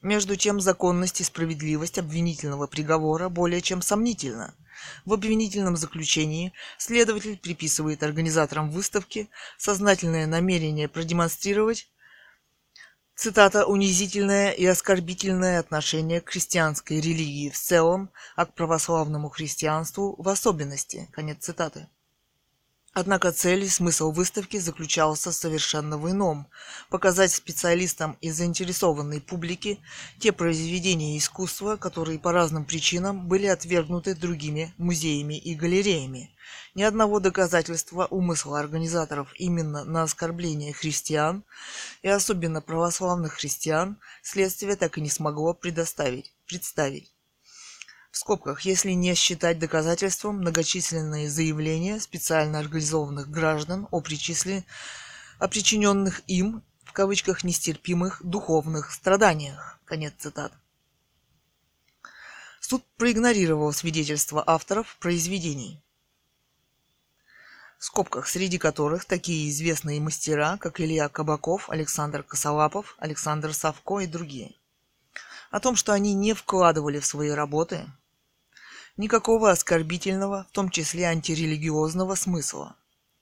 Между 0.00 0.36
тем, 0.36 0.60
законность 0.60 1.20
и 1.20 1.24
справедливость 1.24 1.98
обвинительного 1.98 2.68
приговора 2.68 3.28
более 3.28 3.60
чем 3.60 3.82
сомнительна. 3.82 4.54
В 5.04 5.12
обвинительном 5.12 5.76
заключении 5.76 6.52
следователь 6.78 7.36
приписывает 7.36 8.02
организаторам 8.02 8.70
выставки 8.70 9.28
сознательное 9.58 10.26
намерение 10.26 10.88
продемонстрировать 10.88 11.88
Цитата 13.14 13.66
«унизительное 13.66 14.50
и 14.50 14.64
оскорбительное 14.64 15.60
отношение 15.60 16.20
к 16.20 16.30
христианской 16.30 17.00
религии 17.00 17.50
в 17.50 17.58
целом, 17.58 18.10
а 18.36 18.46
к 18.46 18.54
православному 18.54 19.28
христианству 19.28 20.14
в 20.18 20.28
особенности». 20.28 21.08
Конец 21.12 21.44
цитаты. 21.44 21.88
Однако 22.94 23.32
цель 23.32 23.64
и 23.64 23.68
смысл 23.68 24.12
выставки 24.12 24.58
заключался 24.58 25.32
совершенно 25.32 25.96
в 25.96 26.10
ином– 26.10 26.46
показать 26.90 27.32
специалистам 27.32 28.18
и 28.20 28.30
заинтересованной 28.30 29.22
публике 29.22 29.78
те 30.18 30.30
произведения 30.30 31.16
искусства, 31.16 31.76
которые 31.76 32.18
по 32.18 32.32
разным 32.32 32.66
причинам 32.66 33.28
были 33.28 33.46
отвергнуты 33.46 34.14
другими 34.14 34.74
музеями 34.76 35.38
и 35.38 35.54
галереями. 35.54 36.31
Ни 36.74 36.82
одного 36.82 37.20
доказательства 37.20 38.06
умысла 38.06 38.60
организаторов 38.60 39.32
именно 39.36 39.84
на 39.84 40.02
оскорбление 40.02 40.72
христиан, 40.72 41.44
и 42.02 42.08
особенно 42.08 42.60
православных 42.60 43.34
христиан, 43.34 43.98
следствие 44.22 44.76
так 44.76 44.98
и 44.98 45.00
не 45.00 45.10
смогло 45.10 45.54
предоставить, 45.54 46.34
представить 46.46 47.12
в 48.12 48.18
скобках, 48.18 48.60
если 48.60 48.90
не 48.90 49.14
считать 49.14 49.58
доказательством 49.58 50.36
многочисленные 50.36 51.30
заявления 51.30 51.98
специально 51.98 52.58
организованных 52.58 53.30
граждан 53.30 53.88
о, 53.90 54.00
причисле... 54.02 54.64
о 55.38 55.48
причиненных 55.48 56.20
им, 56.26 56.62
в 56.84 56.92
кавычках, 56.92 57.42
нестерпимых 57.42 58.22
духовных 58.22 58.92
страданиях. 58.92 59.80
Конец 59.86 60.12
цитат. 60.18 60.52
Суд 62.60 62.84
проигнорировал 62.98 63.72
свидетельства 63.72 64.44
авторов 64.46 64.96
произведений, 65.00 65.82
в 67.82 67.84
скобках, 67.86 68.28
среди 68.28 68.58
которых 68.58 69.04
такие 69.06 69.50
известные 69.50 70.00
мастера, 70.00 70.56
как 70.56 70.80
Илья 70.80 71.08
Кабаков, 71.08 71.68
Александр 71.68 72.22
Косолапов, 72.22 72.94
Александр 73.00 73.52
Савко 73.52 73.98
и 73.98 74.06
другие. 74.06 74.54
О 75.50 75.58
том, 75.58 75.74
что 75.74 75.92
они 75.92 76.14
не 76.14 76.32
вкладывали 76.32 77.00
в 77.00 77.06
свои 77.06 77.30
работы 77.30 77.90
Никакого 78.96 79.50
оскорбительного, 79.50 80.46
в 80.48 80.52
том 80.52 80.70
числе 80.70 81.06
антирелигиозного 81.06 82.14
смысла. 82.14 82.76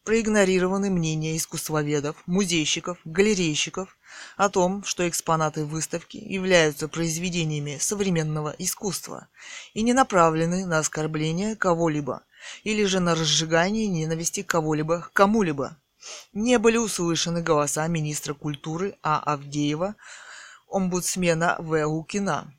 Проигнорированы 0.05 0.91
мнения 0.91 1.39
искусствоведов, 1.39 2.17
музейщиков, 2.27 2.99
галерейщиков 3.07 3.97
о 4.37 4.51
том, 4.51 4.85
что 4.85 5.09
экспонаты 5.09 5.65
выставки 5.65 6.19
являются 6.19 6.87
произведениями 6.87 7.79
современного 7.81 8.55
искусства 8.59 9.29
и 9.73 9.81
не 9.81 9.95
направлены 9.95 10.67
на 10.67 10.81
оскорбление 10.81 11.57
кого-либо 11.57 12.25
или 12.65 12.85
же 12.85 13.01
на 13.01 13.15
разжигание 13.15 13.87
ненависти 13.87 14.43
кого-либо 14.43 15.03
к 15.03 15.13
кому-либо. 15.13 15.77
Не 16.33 16.59
были 16.59 16.77
услышаны 16.77 17.43
голоса 17.43 17.87
министра 17.87 18.35
культуры 18.35 18.97
А. 19.03 19.19
Авдеева, 19.19 19.97
омбудсмена 20.69 21.57
В. 21.59 21.85
Лукина, 21.85 22.53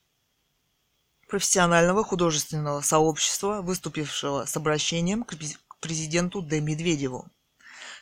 профессионального 1.28 2.03
художественного 2.03 2.82
сообщества, 2.82 3.62
выступившего 3.62 4.45
с 4.45 4.56
обращением 4.58 5.24
к 5.24 5.36
президенту 5.80 6.41
Д. 6.41 6.60
Медведеву. 6.60 7.26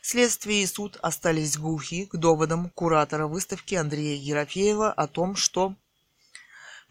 Следствие 0.02 0.62
и 0.62 0.66
суд 0.66 0.98
остались 1.02 1.58
глухи 1.58 2.06
к 2.06 2.16
доводам 2.16 2.70
куратора 2.70 3.26
выставки 3.26 3.74
Андрея 3.74 4.16
Ерофеева 4.16 4.92
о 4.92 5.06
том, 5.06 5.36
что 5.36 5.74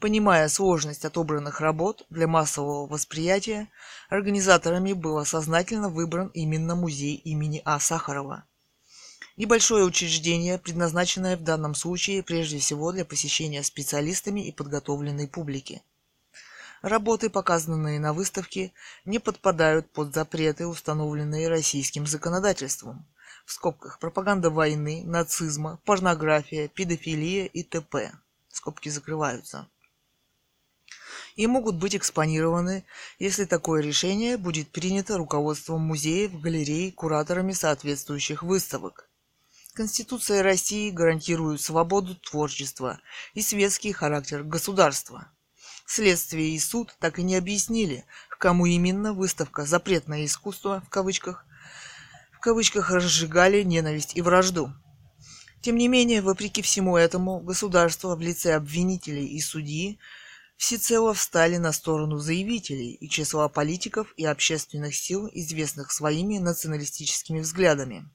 Понимая 0.00 0.48
сложность 0.48 1.04
отобранных 1.04 1.60
работ 1.60 2.06
для 2.08 2.26
массового 2.26 2.86
восприятия, 2.86 3.68
организаторами 4.08 4.94
был 4.94 5.22
сознательно 5.26 5.90
выбран 5.90 6.28
именно 6.28 6.74
музей 6.74 7.16
имени 7.16 7.60
А. 7.66 7.78
Сахарова. 7.78 8.44
Небольшое 9.36 9.84
учреждение, 9.84 10.58
предназначенное 10.58 11.36
в 11.36 11.42
данном 11.42 11.74
случае 11.74 12.22
прежде 12.22 12.60
всего 12.60 12.92
для 12.92 13.04
посещения 13.04 13.62
специалистами 13.62 14.40
и 14.40 14.52
подготовленной 14.52 15.28
публики. 15.28 15.82
Работы, 16.80 17.28
показанные 17.28 18.00
на 18.00 18.14
выставке, 18.14 18.72
не 19.04 19.18
подпадают 19.18 19.92
под 19.92 20.14
запреты, 20.14 20.66
установленные 20.66 21.48
российским 21.48 22.06
законодательством. 22.06 23.06
В 23.44 23.52
скобках 23.52 23.98
пропаганда 23.98 24.48
войны, 24.48 25.02
нацизма, 25.04 25.78
порнография, 25.84 26.68
педофилия 26.68 27.44
и 27.44 27.62
т.п. 27.62 28.12
Скобки 28.48 28.88
закрываются 28.88 29.68
и 31.40 31.46
могут 31.46 31.76
быть 31.76 31.96
экспонированы, 31.96 32.84
если 33.18 33.46
такое 33.46 33.80
решение 33.80 34.36
будет 34.36 34.68
принято 34.68 35.16
руководством 35.16 35.80
музеев, 35.80 36.38
галерей, 36.38 36.92
кураторами 36.92 37.52
соответствующих 37.52 38.42
выставок. 38.42 39.08
Конституция 39.72 40.42
России 40.42 40.90
гарантирует 40.90 41.62
свободу 41.62 42.14
творчества 42.14 43.00
и 43.32 43.40
светский 43.40 43.92
характер 43.92 44.42
государства. 44.42 45.32
Следствие 45.86 46.50
и 46.50 46.58
суд 46.58 46.94
так 47.00 47.18
и 47.18 47.22
не 47.22 47.36
объяснили, 47.36 48.04
к 48.28 48.36
кому 48.36 48.66
именно 48.66 49.14
выставка 49.14 49.64
«Запретное 49.64 50.26
искусство» 50.26 50.82
в 50.86 50.90
кавычках, 50.90 51.46
в 52.32 52.40
кавычках 52.40 52.90
разжигали 52.90 53.62
ненависть 53.62 54.14
и 54.14 54.20
вражду. 54.20 54.74
Тем 55.62 55.76
не 55.76 55.88
менее, 55.88 56.20
вопреки 56.20 56.60
всему 56.60 56.98
этому, 56.98 57.40
государство 57.40 58.14
в 58.14 58.20
лице 58.20 58.54
обвинителей 58.54 59.26
и 59.26 59.40
судьи 59.40 59.98
всецело 60.60 61.14
встали 61.14 61.56
на 61.56 61.72
сторону 61.72 62.18
заявителей 62.18 62.92
и 62.92 63.08
числа 63.08 63.48
политиков 63.48 64.12
и 64.18 64.26
общественных 64.26 64.94
сил, 64.94 65.26
известных 65.32 65.90
своими 65.90 66.36
националистическими 66.36 67.40
взглядами, 67.40 68.06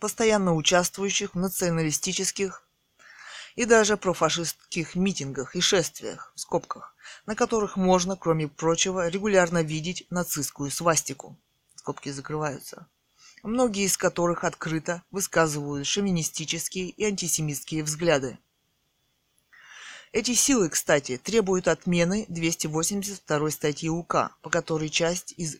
постоянно 0.00 0.52
участвующих 0.52 1.34
в 1.34 1.38
националистических 1.38 2.66
и 3.54 3.64
даже 3.66 3.96
профашистских 3.96 4.96
митингах 4.96 5.54
и 5.54 5.60
шествиях, 5.60 6.32
в 6.34 6.40
скобках, 6.40 6.96
на 7.24 7.36
которых 7.36 7.76
можно, 7.76 8.16
кроме 8.16 8.48
прочего, 8.48 9.06
регулярно 9.06 9.62
видеть 9.62 10.04
нацистскую 10.10 10.72
свастику. 10.72 11.38
Скобки 11.76 12.08
закрываются. 12.08 12.88
Многие 13.44 13.84
из 13.84 13.96
которых 13.96 14.42
открыто 14.42 15.04
высказывают 15.12 15.86
шовинистические 15.86 16.88
и 16.88 17.04
антисемитские 17.04 17.84
взгляды. 17.84 18.40
Эти 20.12 20.34
силы, 20.34 20.68
кстати, 20.68 21.16
требуют 21.16 21.68
отмены 21.68 22.26
282 22.28 23.50
статьи 23.50 23.88
УК, 23.88 24.36
по 24.42 24.50
которой 24.50 24.90
часть 24.90 25.32
из 25.38 25.56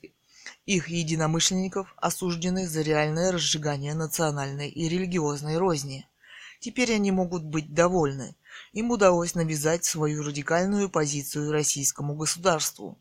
их 0.66 0.88
единомышленников 0.90 1.94
осуждены 1.96 2.68
за 2.68 2.82
реальное 2.82 3.32
разжигание 3.32 3.94
национальной 3.94 4.68
и 4.68 4.90
религиозной 4.90 5.56
розни. 5.56 6.06
Теперь 6.60 6.92
они 6.92 7.10
могут 7.10 7.42
быть 7.44 7.72
довольны. 7.72 8.36
Им 8.74 8.90
удалось 8.90 9.34
навязать 9.34 9.86
свою 9.86 10.22
радикальную 10.22 10.90
позицию 10.90 11.50
российскому 11.50 12.14
государству, 12.14 12.98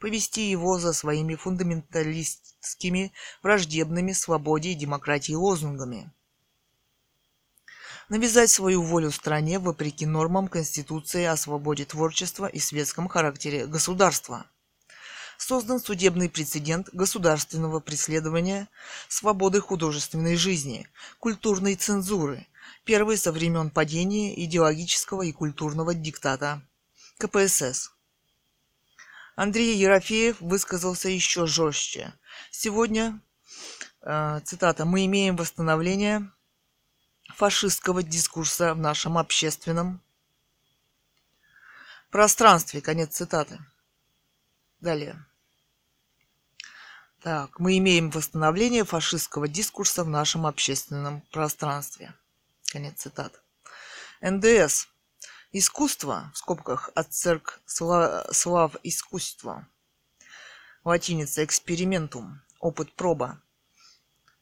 повести 0.00 0.50
его 0.50 0.80
за 0.80 0.92
своими 0.92 1.36
фундаменталистскими, 1.36 3.12
враждебными 3.44 4.10
свободе 4.10 4.70
и 4.70 4.74
демократии 4.74 5.34
лозунгами 5.34 6.10
навязать 8.10 8.50
свою 8.50 8.82
волю 8.82 9.10
стране 9.12 9.58
вопреки 9.58 10.04
нормам 10.04 10.48
Конституции 10.48 11.24
о 11.24 11.36
свободе 11.36 11.84
творчества 11.84 12.46
и 12.46 12.58
светском 12.58 13.08
характере 13.08 13.66
государства. 13.66 14.44
Создан 15.38 15.80
судебный 15.80 16.28
прецедент 16.28 16.90
государственного 16.92 17.80
преследования 17.80 18.68
свободы 19.08 19.60
художественной 19.60 20.36
жизни, 20.36 20.86
культурной 21.18 21.76
цензуры, 21.76 22.46
первый 22.84 23.16
со 23.16 23.32
времен 23.32 23.70
падения 23.70 24.38
идеологического 24.44 25.22
и 25.22 25.32
культурного 25.32 25.94
диктата 25.94 26.60
КПСС. 27.16 27.92
Андрей 29.36 29.78
Ерофеев 29.78 30.40
высказался 30.40 31.08
еще 31.08 31.46
жестче. 31.46 32.12
Сегодня, 32.50 33.22
э, 34.02 34.40
цитата, 34.44 34.84
мы 34.84 35.06
имеем 35.06 35.36
восстановление 35.36 36.30
фашистского 37.40 38.02
дискурса 38.02 38.74
в 38.74 38.78
нашем 38.78 39.16
общественном 39.16 40.02
пространстве. 42.10 42.82
Конец 42.82 43.16
цитаты. 43.16 43.58
Далее. 44.80 45.24
Так, 47.22 47.58
мы 47.58 47.78
имеем 47.78 48.10
восстановление 48.10 48.84
фашистского 48.84 49.48
дискурса 49.48 50.04
в 50.04 50.08
нашем 50.10 50.46
общественном 50.46 51.22
пространстве. 51.32 52.12
Конец 52.66 53.00
цитаты. 53.00 53.38
НДС. 54.20 54.88
Искусство, 55.50 56.30
в 56.34 56.36
скобках 56.36 56.90
от 56.94 57.10
церк 57.14 57.62
слав 57.64 58.76
искусства. 58.82 59.66
Латиница 60.84 61.42
экспериментум. 61.42 62.42
Опыт 62.58 62.94
проба 62.94 63.40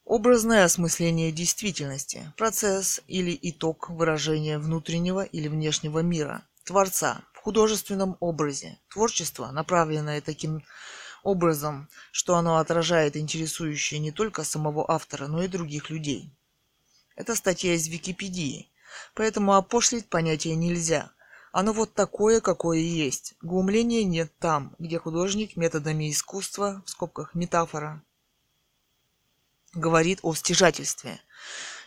Образное 0.09 0.64
осмысление 0.64 1.30
действительности– 1.32 2.32
процесс 2.39 3.02
или 3.09 3.39
итог 3.43 3.90
выражения 3.90 4.59
внутреннего 4.59 5.22
или 5.22 5.48
внешнего 5.48 5.98
мира, 5.98 6.44
Творца 6.64 7.20
в 7.35 7.40
художественном 7.40 8.16
образе. 8.18 8.78
Творчество, 8.89 9.51
направленное 9.51 10.22
таким 10.22 10.64
образом, 11.22 11.90
что 12.10 12.36
оно 12.36 12.56
отражает 12.56 13.18
интересующее 13.18 14.01
не 14.01 14.10
только 14.10 14.44
самого 14.44 14.90
автора, 14.90 15.26
но 15.26 15.43
и 15.43 15.47
других 15.47 15.90
людей. 15.90 16.32
Это 17.14 17.35
статья 17.35 17.74
из 17.74 17.86
Википедии, 17.89 18.70
поэтому 19.12 19.56
опошлить 19.56 20.09
понятие 20.09 20.55
нельзя. 20.56 21.10
Оно 21.52 21.74
вот 21.74 21.93
такое, 21.93 22.40
какое 22.40 22.78
есть. 22.78 23.35
Глумления 23.43 24.05
нет 24.05 24.32
там, 24.39 24.74
где 24.78 24.98
художник 24.98 25.59
методами 25.59 26.10
искусства, 26.10 26.82
в 26.86 26.89
скобках 26.89 27.35
метафора, 27.35 28.02
говорит 29.78 30.20
о 30.22 30.34
стяжательстве. 30.34 31.20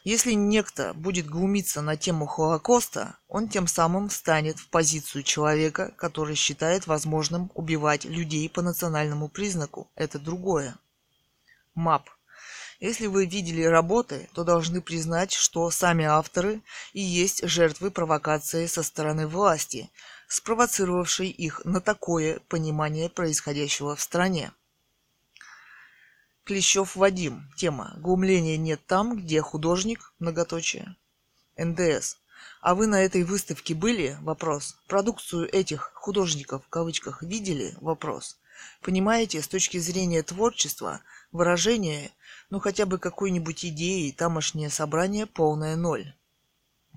Если 0.04 0.32
некто 0.32 0.94
будет 0.96 1.28
глумиться 1.28 1.82
на 1.82 1.96
тему 1.96 2.26
Холокоста, 2.26 3.18
он 3.28 3.50
тем 3.50 3.68
самым 3.68 4.10
станет 4.10 4.58
в 4.58 4.68
позицию 4.70 5.22
человека, 5.22 5.94
который 5.96 6.34
считает 6.36 6.88
возможным 6.88 7.52
убивать 7.54 8.06
людей 8.06 8.50
по 8.50 8.64
национальному 8.64 9.30
признаку. 9.30 9.92
Это 9.96 10.18
другое. 10.18 10.76
МАП. 11.76 12.10
Если 12.80 13.06
вы 13.06 13.28
видели 13.28 13.62
работы, 13.62 14.28
то 14.34 14.44
должны 14.44 14.82
признать, 14.82 15.34
что 15.34 15.70
сами 15.70 16.04
авторы 16.06 16.64
и 16.94 17.02
есть 17.02 17.48
жертвы 17.48 17.92
провокации 17.92 18.66
со 18.66 18.82
стороны 18.82 19.28
власти, 19.28 19.92
спровоцировавшей 20.28 21.30
их 21.30 21.64
на 21.64 21.80
такое 21.80 22.40
понимание 22.48 23.08
происходящего 23.08 23.96
в 23.96 24.02
стране. 24.02 24.52
Клещев 26.44 26.96
Вадим. 26.96 27.52
Тема. 27.56 27.94
Глумления 27.98 28.58
нет 28.58 28.82
там, 28.88 29.16
где 29.16 29.42
художник, 29.42 30.14
многоточие. 30.20 30.96
НДС. 31.56 32.18
А 32.62 32.74
вы 32.74 32.88
на 32.88 33.04
этой 33.04 33.24
выставке 33.24 33.76
были? 33.76 34.18
Вопрос. 34.22 34.76
Продукцию 34.88 35.54
этих 35.54 35.92
художников 35.94 36.66
в 36.66 36.70
кавычках 36.70 37.22
видели? 37.22 37.76
Вопрос. 37.80 38.40
Понимаете, 38.82 39.42
с 39.42 39.48
точки 39.48 39.78
зрения 39.78 40.24
творчества, 40.24 41.02
выражения, 41.32 42.12
ну 42.50 42.60
хотя 42.60 42.88
бы 42.88 42.98
какой-нибудь 42.98 43.64
идеи, 43.66 44.12
тамошнее 44.12 44.72
собрание 44.72 45.28
полное 45.28 45.76
ноль. 45.76 46.14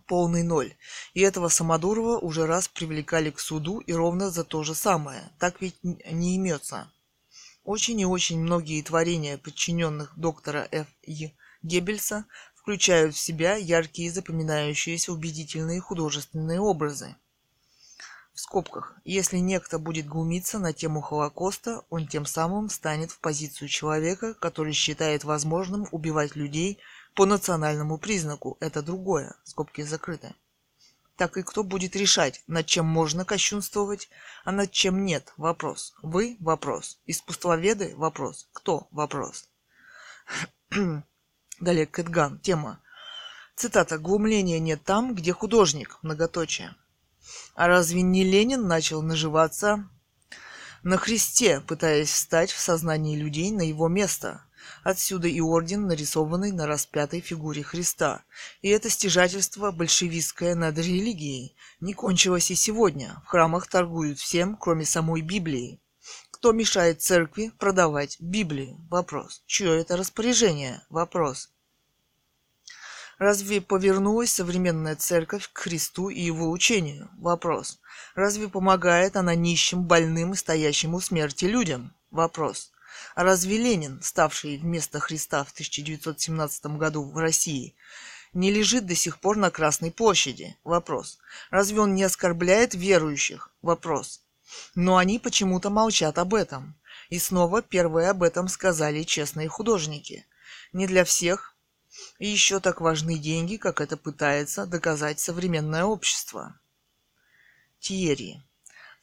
Полный 0.07 0.43
ноль. 0.43 0.75
И 1.12 1.21
этого 1.21 1.49
Самодурова 1.49 2.19
уже 2.19 2.47
раз 2.47 2.69
привлекали 2.69 3.31
к 3.31 3.41
суду 3.41 3.81
и 3.81 3.93
ровно 3.93 4.31
за 4.31 4.45
то 4.45 4.62
же 4.62 4.75
самое. 4.75 5.31
Так 5.39 5.61
ведь 5.61 5.77
не 5.83 6.37
имется. 6.37 6.91
Очень 7.65 7.99
и 8.01 8.05
очень 8.05 8.41
многие 8.41 8.82
творения 8.82 9.39
подчиненных 9.39 10.12
доктора 10.19 10.69
Ф. 10.70 10.86
И. 11.03 11.35
Геббельса 11.62 12.27
включают 12.55 13.15
в 13.15 13.19
себя 13.19 13.57
яркие 13.57 14.12
запоминающиеся 14.12 15.12
убедительные 15.12 15.81
художественные 15.81 16.61
образы. 16.61 17.16
В 18.35 18.41
скобках, 18.41 18.95
если 19.05 19.39
некто 19.39 19.78
будет 19.78 20.07
глумиться 20.07 20.59
на 20.59 20.74
тему 20.74 21.01
Холокоста, 21.01 21.85
он 21.89 22.07
тем 22.07 22.27
самым 22.27 22.69
станет 22.69 23.11
в 23.11 23.20
позицию 23.20 23.69
человека, 23.69 24.35
который 24.35 24.74
считает 24.74 25.24
возможным 25.24 25.86
убивать 25.91 26.36
людей 26.36 26.78
по 27.15 27.24
национальному 27.24 27.97
признаку. 27.97 28.59
Это 28.61 28.82
другое. 28.82 29.36
Скобки 29.45 29.81
закрыты 29.82 30.35
так 31.16 31.36
и 31.36 31.43
кто 31.43 31.62
будет 31.62 31.97
решать, 31.97 32.43
над 32.47 32.66
чем 32.66 32.86
можно 32.86 33.24
кощунствовать, 33.24 34.09
а 34.45 34.53
над 34.53 34.70
чем 34.70 35.05
нет. 35.05 35.32
Вопрос. 35.36 35.95
Вы– 36.03 36.36
вопрос. 36.41 36.99
Искусствоведы– 37.07 37.95
вопрос. 37.97 38.49
Кто– 38.53 38.89
вопрос. 38.91 39.49
Далее 41.61 41.86
Кэтган. 41.86 42.41
Тема. 42.41 42.81
Цитата. 43.57 43.99
«Глумления 43.99 44.59
нет 44.59 44.82
там, 44.82 45.15
где 45.15 45.32
художник». 45.32 45.99
Многоточие. 46.03 46.74
А 47.55 47.69
разве 47.69 48.03
не 48.03 48.24
Ленин 48.24 48.66
начал 48.66 49.01
наживаться 49.01 49.89
на 50.82 50.99
Христе, 50.99 51.61
пытаясь 51.61 52.11
встать 52.11 52.51
в 52.51 52.59
сознании 52.59 53.16
людей 53.16 53.53
на 53.53 53.62
его 53.62 53.89
место? 53.89 54.45
Отсюда 54.82 55.28
и 55.28 55.41
орден, 55.41 55.86
нарисованный 55.86 56.53
на 56.53 56.66
распятой 56.66 57.20
фигуре 57.20 57.62
Христа. 57.62 58.23
И 58.62 58.69
это 58.69 58.91
стяжательство 58.91 59.70
большевистское 59.70 60.55
над 60.55 60.78
религией 60.78 61.55
не 61.81 61.95
кончилось 61.95 62.51
и 62.51 62.55
сегодня. 62.55 63.23
В 63.24 63.28
храмах 63.28 63.66
торгуют 63.66 64.19
всем, 64.19 64.57
кроме 64.57 64.85
самой 64.85 65.23
Библии. 65.23 65.81
Кто 66.31 66.53
мешает 66.53 67.01
церкви 67.01 67.53
продавать 67.59 68.19
Библию? 68.20 68.77
Вопрос. 68.91 69.43
Чье 69.47 69.81
это 69.81 69.97
распоряжение? 69.97 70.82
Вопрос. 70.91 71.49
Разве 73.19 73.61
повернулась 73.61 74.35
современная 74.35 74.97
церковь 74.97 75.49
к 75.53 75.59
Христу 75.59 76.11
и 76.11 76.20
его 76.20 76.51
учению? 76.51 77.09
Вопрос. 77.16 77.81
Разве 78.15 78.49
помогает 78.49 79.16
она 79.16 79.35
нищим, 79.35 79.85
больным 79.85 80.32
и 80.32 80.36
стоящим 80.36 80.95
у 80.95 81.01
смерти 81.01 81.47
людям? 81.47 81.95
Вопрос. 82.11 82.73
Разве 83.15 83.59
Ленин, 83.59 84.01
ставший 84.03 84.57
вместо 84.57 84.99
Христа 84.99 85.45
в 85.45 85.53
1917 85.53 86.66
году 86.66 87.05
в 87.05 87.16
России, 87.16 87.74
не 88.32 88.51
лежит 88.51 88.86
до 88.86 88.95
сих 88.97 89.20
пор 89.20 89.36
на 89.36 89.51
Красной 89.51 89.93
площади? 89.93 90.57
Вопрос. 90.65 91.19
Разве 91.51 91.81
он 91.81 91.95
не 91.95 92.03
оскорбляет 92.03 92.74
верующих? 92.74 93.51
Вопрос. 93.62 94.20
Но 94.74 94.97
они 94.97 95.19
почему-то 95.19 95.70
молчат 95.70 96.19
об 96.19 96.35
этом. 96.35 96.74
И 97.09 97.19
снова 97.19 97.62
первые 97.62 98.11
об 98.11 98.23
этом 98.23 98.49
сказали 98.49 99.03
честные 99.05 99.49
художники. 99.49 100.27
Не 100.73 100.86
для 100.86 101.05
всех, 101.05 101.55
и 102.19 102.27
еще 102.27 102.59
так 102.59 102.81
важны 102.81 103.19
деньги, 103.19 103.57
как 103.57 103.81
это 103.81 103.97
пытается 103.97 104.66
доказать 104.66 105.20
современное 105.20 105.85
общество. 105.85 106.59
Тиери. 107.78 108.43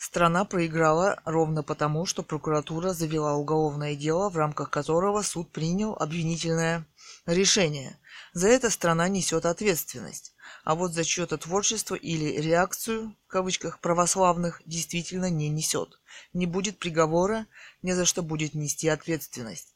Страна 0.03 0.45
проиграла 0.45 1.22
ровно 1.26 1.61
потому, 1.61 2.07
что 2.07 2.23
прокуратура 2.23 2.91
завела 2.91 3.36
уголовное 3.36 3.94
дело, 3.94 4.30
в 4.30 4.36
рамках 4.36 4.72
которого 4.72 5.22
суд 5.22 5.52
принял 5.52 5.94
обвинительное 5.94 6.88
решение. 7.28 7.99
За 8.34 8.48
это 8.48 8.72
страна 8.72 9.07
несет 9.10 9.45
ответственность. 9.45 10.34
А 10.64 10.73
вот 10.73 10.94
за 10.94 11.03
чье-то 11.03 11.38
творчество 11.38 11.94
или 11.94 12.41
реакцию, 12.41 13.15
в 13.28 13.32
кавычках, 13.32 13.80
православных, 13.80 14.64
действительно 14.65 15.30
не 15.30 15.49
несет. 15.49 16.02
Не 16.34 16.48
будет 16.48 16.80
приговора, 16.80 17.45
не 17.84 17.94
за 17.94 18.06
что 18.06 18.23
будет 18.23 18.56
нести 18.56 18.88
ответственность. 18.88 19.76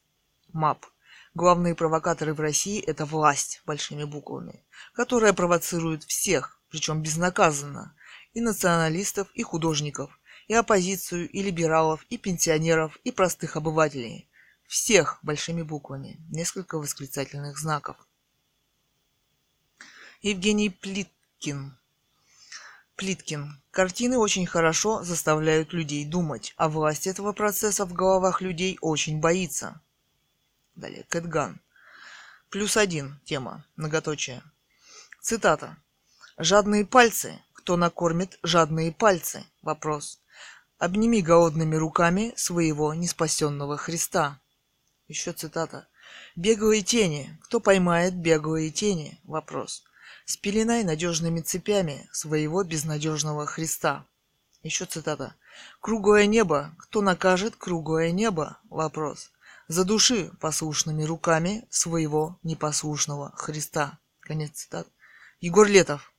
МАП. 0.52 0.86
Главные 1.34 1.76
провокаторы 1.76 2.34
в 2.34 2.40
России– 2.40 2.80
это 2.84 3.04
власть 3.04 3.62
большими 3.64 4.02
буквами, 4.02 4.64
которая 4.92 5.32
провоцирует 5.32 6.02
всех, 6.02 6.60
причем 6.68 7.00
безнаказанно, 7.00 7.94
и 8.36 8.40
националистов, 8.40 9.28
и 9.34 9.42
художников, 9.42 10.20
и 10.46 10.54
оппозицию, 10.54 11.28
и 11.28 11.42
либералов, 11.42 12.04
и 12.10 12.18
пенсионеров, 12.18 12.98
и 13.04 13.10
простых 13.10 13.56
обывателей. 13.56 14.28
Всех 14.66 15.18
большими 15.22 15.62
буквами. 15.62 16.18
Несколько 16.30 16.78
восклицательных 16.78 17.58
знаков. 17.58 17.96
Евгений 20.20 20.68
Плиткин. 20.68 21.76
Плиткин. 22.96 23.62
Картины 23.70 24.18
очень 24.18 24.46
хорошо 24.46 25.02
заставляют 25.02 25.72
людей 25.72 26.04
думать, 26.04 26.52
а 26.56 26.68
власть 26.68 27.06
этого 27.06 27.32
процесса 27.32 27.86
в 27.86 27.92
головах 27.92 28.42
людей 28.42 28.76
очень 28.80 29.20
боится– 29.20 29.80
Далее, 30.76 31.06
Кэтган. 31.08 31.58
Плюс 32.50 32.76
один. 32.76 33.18
Тема. 33.24 33.64
Многоточие. 33.76 34.42
Цитата. 35.22 35.78
«Жадные 36.36 36.84
пальцы. 36.84 37.40
Кто 37.66 37.76
накормит 37.76 38.38
жадные 38.44 38.92
пальцы?» 38.92 39.44
Вопрос. 39.60 40.20
«Обними 40.78 41.20
голодными 41.20 41.74
руками 41.74 42.32
своего 42.36 42.94
неспасенного 42.94 43.76
Христа». 43.76 44.38
Еще 45.08 45.32
цитата. 45.32 45.88
«Беглые 46.36 46.82
тени. 46.82 47.36
Кто 47.42 47.58
поймает 47.58 48.14
беглые 48.14 48.70
тени?» 48.70 49.18
Вопрос. 49.24 49.82
«Спеленай 50.26 50.84
надежными 50.84 51.40
цепями 51.40 52.08
своего 52.12 52.62
безнадежного 52.62 53.46
Христа». 53.46 54.04
Еще 54.62 54.84
цитата. 54.84 55.34
«Круглое 55.80 56.26
небо. 56.26 56.72
Кто 56.78 57.00
накажет 57.02 57.56
круглое 57.56 58.12
небо?» 58.12 58.58
Вопрос 58.70 59.32
задуши 59.66 60.30
послушными 60.38 61.02
руками 61.02 61.66
своего 61.68 62.38
непослушного 62.44 63.32
Христа. 63.34 63.98
Конец 64.20 64.52
цитат. 64.52 64.86
Егор 65.40 65.66
Летов. 65.66 66.12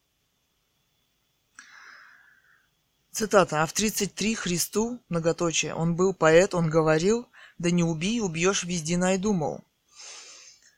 Цитата. 3.17 3.63
А 3.63 3.65
в 3.65 3.73
33 3.73 4.35
Христу, 4.35 5.01
многоточие, 5.09 5.73
он 5.73 5.95
был 5.95 6.13
поэт, 6.13 6.53
он 6.53 6.69
говорил, 6.69 7.27
да 7.57 7.71
не 7.71 7.83
убей, 7.83 8.21
убьешь, 8.21 8.63
везде 8.63 8.95
найду, 8.95 9.33
мол. 9.33 9.63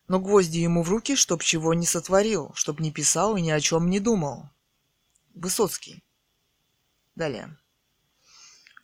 Но 0.07 0.21
гвозди 0.21 0.59
ему 0.59 0.83
в 0.83 0.89
руки, 0.89 1.17
чтоб 1.17 1.43
чего 1.43 1.73
не 1.73 1.85
сотворил, 1.85 2.53
чтоб 2.55 2.79
не 2.79 2.93
писал 2.93 3.35
и 3.35 3.41
ни 3.41 3.51
о 3.51 3.59
чем 3.59 3.89
не 3.89 3.99
думал. 3.99 4.49
Высоцкий. 5.35 6.01
Далее. 7.13 7.57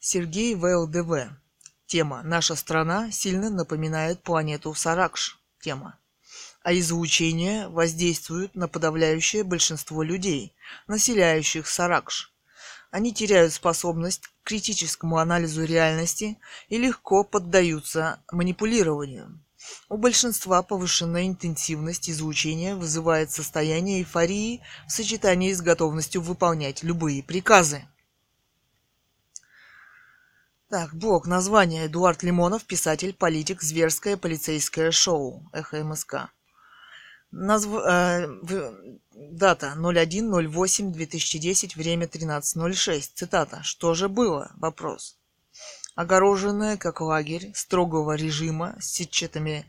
Сергей 0.01 0.53
ВЛДВ. 0.55 1.31
Тема 1.85 2.23
«Наша 2.23 2.55
страна 2.55 3.09
сильно 3.09 3.49
напоминает 3.49 4.21
планету 4.21 4.73
Саракш». 4.73 5.39
Тема. 5.61 5.97
А 6.61 6.73
излучения 6.73 7.69
воздействуют 7.69 8.53
на 8.53 8.67
подавляющее 8.67 9.45
большинство 9.45 10.03
людей, 10.03 10.53
населяющих 10.87 11.69
Саракш. 11.69 12.34
Они 12.95 13.13
теряют 13.13 13.51
способность 13.51 14.21
к 14.25 14.31
критическому 14.45 15.17
анализу 15.17 15.65
реальности 15.65 16.37
и 16.69 16.77
легко 16.77 17.25
поддаются 17.25 18.23
манипулированию. 18.31 19.43
У 19.89 19.97
большинства 19.97 20.63
повышенная 20.63 21.27
интенсивность 21.27 22.09
излучения 22.09 22.73
вызывает 22.73 23.31
состояние 23.31 23.99
эйфории 23.99 24.61
в 24.87 24.93
сочетании 24.93 25.51
с 25.51 25.59
готовностью 25.59 26.21
выполнять 26.21 26.83
любые 26.83 27.21
приказы. 27.21 27.85
Так, 30.69 30.95
блок, 30.95 31.27
название. 31.27 31.87
Эдуард 31.87 32.23
Лимонов, 32.23 32.63
писатель, 32.63 33.13
политик, 33.13 33.61
зверское 33.61 34.15
полицейское 34.15 34.91
шоу. 34.91 35.49
Эхо 35.51 35.83
МСК. 35.83 36.29
Назв... 37.31 37.73
Э, 37.73 38.27
в... 38.41 38.73
Дата 39.13 39.73
01.08.2010, 39.77 41.75
время 41.75 42.05
13.06. 42.05 43.11
Цитата. 43.15 43.63
Что 43.63 43.93
же 43.93 44.09
было? 44.09 44.51
Вопрос. 44.57 45.17
Огороженная, 45.95 46.75
как 46.77 46.99
лагерь, 47.01 47.51
строгого 47.55 48.15
режима, 48.15 48.75
с 48.79 48.87
сетчатыми 48.91 49.65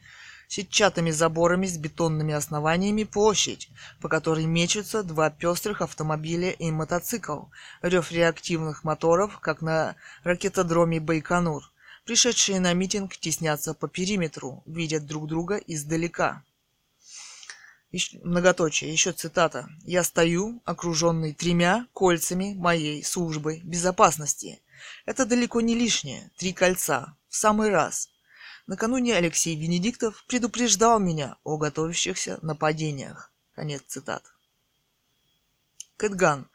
сетчатыми 0.48 1.10
заборами 1.10 1.66
с 1.66 1.76
бетонными 1.76 2.34
основаниями 2.34 3.04
площадь, 3.04 3.68
по 4.00 4.08
которой 4.08 4.44
мечутся 4.46 5.02
два 5.02 5.30
пестрых 5.30 5.82
автомобиля 5.82 6.50
и 6.50 6.70
мотоцикл, 6.70 7.44
рев 7.82 8.12
реактивных 8.12 8.84
моторов, 8.84 9.38
как 9.40 9.62
на 9.62 9.96
ракетодроме 10.24 11.00
Байконур. 11.00 11.64
Пришедшие 12.04 12.60
на 12.60 12.72
митинг 12.72 13.16
теснятся 13.16 13.74
по 13.74 13.88
периметру, 13.88 14.62
видят 14.66 15.06
друг 15.06 15.26
друга 15.26 15.56
издалека. 15.56 16.42
Еще, 17.92 18.18
многоточие, 18.24 18.92
еще 18.92 19.12
цитата. 19.12 19.68
«Я 19.84 20.02
стою, 20.02 20.60
окруженный 20.64 21.32
тремя 21.32 21.86
кольцами 21.92 22.54
моей 22.54 23.04
службы 23.04 23.60
безопасности. 23.62 24.60
Это 25.04 25.24
далеко 25.24 25.60
не 25.60 25.74
лишнее, 25.74 26.30
три 26.36 26.52
кольца, 26.52 27.16
в 27.28 27.36
самый 27.36 27.70
раз. 27.70 28.08
Накануне 28.66 29.14
Алексей 29.14 29.54
Венедиктов 29.56 30.24
предупреждал 30.26 30.98
меня 30.98 31.36
о 31.44 31.56
готовящихся 31.56 32.38
нападениях. 32.42 33.32
Конец 33.54 33.82
цитат. 33.86 34.24
Кэтган. 35.96 36.48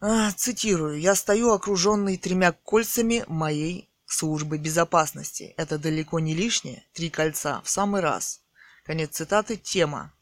А, 0.00 0.30
цитирую. 0.32 1.00
«Я 1.00 1.14
стою 1.14 1.52
окруженный 1.52 2.18
тремя 2.18 2.52
кольцами 2.52 3.24
моей 3.26 3.88
службы 4.04 4.58
безопасности. 4.58 5.54
Это 5.56 5.78
далеко 5.78 6.20
не 6.20 6.34
лишнее. 6.34 6.84
Три 6.92 7.08
кольца. 7.08 7.62
В 7.64 7.70
самый 7.70 8.02
раз». 8.02 8.42
Конец 8.86 9.16
цитаты. 9.16 9.56
Тема. 9.56 10.12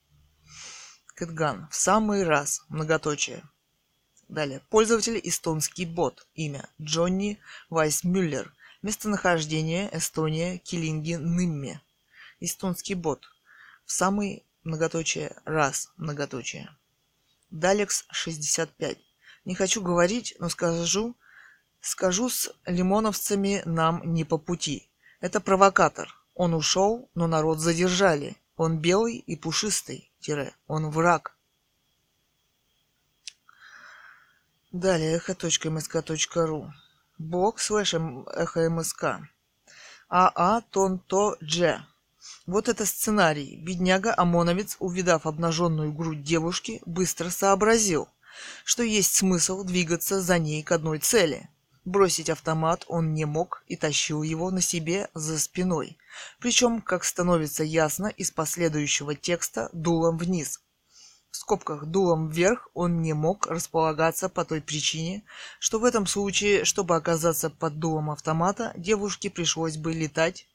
Кэтган. 1.17 1.69
В 1.71 1.75
самый 1.75 2.25
раз. 2.25 2.63
Многоточие. 2.71 3.43
Далее. 4.29 4.63
Пользователь 4.71 5.21
эстонский 5.23 5.85
бот. 5.85 6.27
Имя. 6.35 6.67
Джонни 6.81 7.39
Вайсмюллер. 7.69 8.55
Местонахождение 8.81 9.91
Эстония, 9.93 10.57
Килинги, 10.57 11.17
Нымме. 11.17 11.83
Эстонский 12.41 12.95
бот. 12.95 13.27
В 13.85 13.93
самый 13.93 14.47
многоточие 14.63 15.37
раз 15.45 15.93
многоточие. 15.99 16.75
Далекс 17.51 18.07
65. 18.13 18.97
Не 19.45 19.55
хочу 19.55 19.83
говорить, 19.83 20.37
но 20.39 20.49
скажу, 20.49 21.15
скажу 21.83 22.31
с 22.31 22.51
лимоновцами 22.65 23.61
нам 23.67 24.01
не 24.15 24.25
по 24.25 24.39
пути. 24.39 24.89
Это 25.21 25.41
провокатор. 25.41 26.09
Он 26.35 26.55
ушел, 26.55 27.11
но 27.15 27.27
народ 27.27 27.59
задержали. 27.59 28.39
Он 28.57 28.79
белый 28.79 29.17
и 29.17 29.37
пушистый, 29.37 30.13
тире, 30.21 30.55
он 30.67 30.91
враг. 30.91 31.37
Далее 34.71 35.17
эхо.мск.ру 35.17 36.73
Блог 37.19 37.61
слэш 37.61 37.95
эхо 37.95 38.71
мск. 38.71 39.05
АА 40.09 40.63
Тонто 40.71 41.37
Дже. 41.41 41.87
Вот 42.47 42.69
это 42.69 42.85
сценарий. 42.85 43.57
Бедняга-ОМОНовец, 43.57 44.77
увидав 44.81 45.27
обнаженную 45.27 45.93
грудь 45.93 46.23
девушки, 46.23 46.83
быстро 46.87 47.31
сообразил, 47.31 48.09
что 48.65 48.83
есть 48.83 49.15
смысл 49.15 49.65
двигаться 49.65 50.21
за 50.21 50.39
ней 50.39 50.63
к 50.63 50.73
одной 50.73 50.99
цели. 50.99 51.49
Бросить 51.85 52.31
автомат 52.31 52.85
он 52.89 53.13
не 53.13 53.25
мог 53.25 53.63
и 53.67 53.77
тащил 53.77 54.23
его 54.23 54.51
на 54.51 54.61
себе 54.61 55.09
за 55.15 55.39
спиной. 55.39 55.99
Причем, 56.39 56.81
как 56.81 57.05
становится 57.05 57.65
ясно 57.65 58.07
из 58.07 58.31
последующего 58.31 59.15
текста, 59.15 59.69
дулом 59.73 60.17
вниз 60.19 60.61
в 61.35 61.37
скобках 61.37 61.87
дулом 61.87 62.29
вверх 62.29 62.69
он 62.75 63.03
не 63.03 63.13
мог 63.13 63.49
располагаться 63.49 64.29
по 64.29 64.45
той 64.45 64.61
причине, 64.61 65.25
что 65.59 65.81
в 65.81 65.85
этом 65.85 66.07
случае, 66.07 66.65
чтобы 66.65 66.95
оказаться 66.95 67.51
под 67.51 67.81
дулом 67.81 68.13
автомата, 68.13 68.73
девушке 68.77 69.31
пришлось 69.31 69.77
бы 69.77 69.93
летать, 69.93 70.47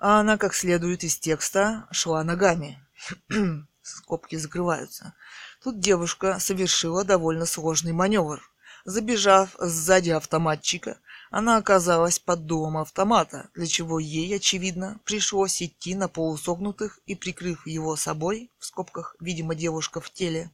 а 0.00 0.18
она, 0.18 0.36
как 0.36 0.52
следует 0.52 1.04
из 1.04 1.16
текста, 1.16 1.86
шла 1.92 2.24
ногами. 2.24 2.84
Скобки 3.82 4.34
закрываются. 4.34 5.14
Тут 5.62 5.78
девушка 5.78 6.40
совершила 6.40 7.04
довольно 7.04 7.46
сложный 7.46 7.92
маневр. 7.92 8.42
Забежав 8.86 9.56
сзади 9.58 10.10
автоматчика, 10.10 10.98
она 11.30 11.56
оказалась 11.56 12.18
под 12.18 12.44
дулом 12.44 12.76
автомата, 12.76 13.48
для 13.54 13.66
чего 13.66 13.98
ей, 13.98 14.36
очевидно, 14.36 15.00
пришлось 15.04 15.62
идти 15.62 15.94
на 15.94 16.06
полусогнутых 16.06 17.00
и, 17.06 17.14
прикрыв 17.14 17.66
его 17.66 17.96
собой, 17.96 18.50
в 18.58 18.66
скобках, 18.66 19.16
видимо, 19.20 19.54
девушка 19.54 20.02
в 20.02 20.10
теле, 20.10 20.50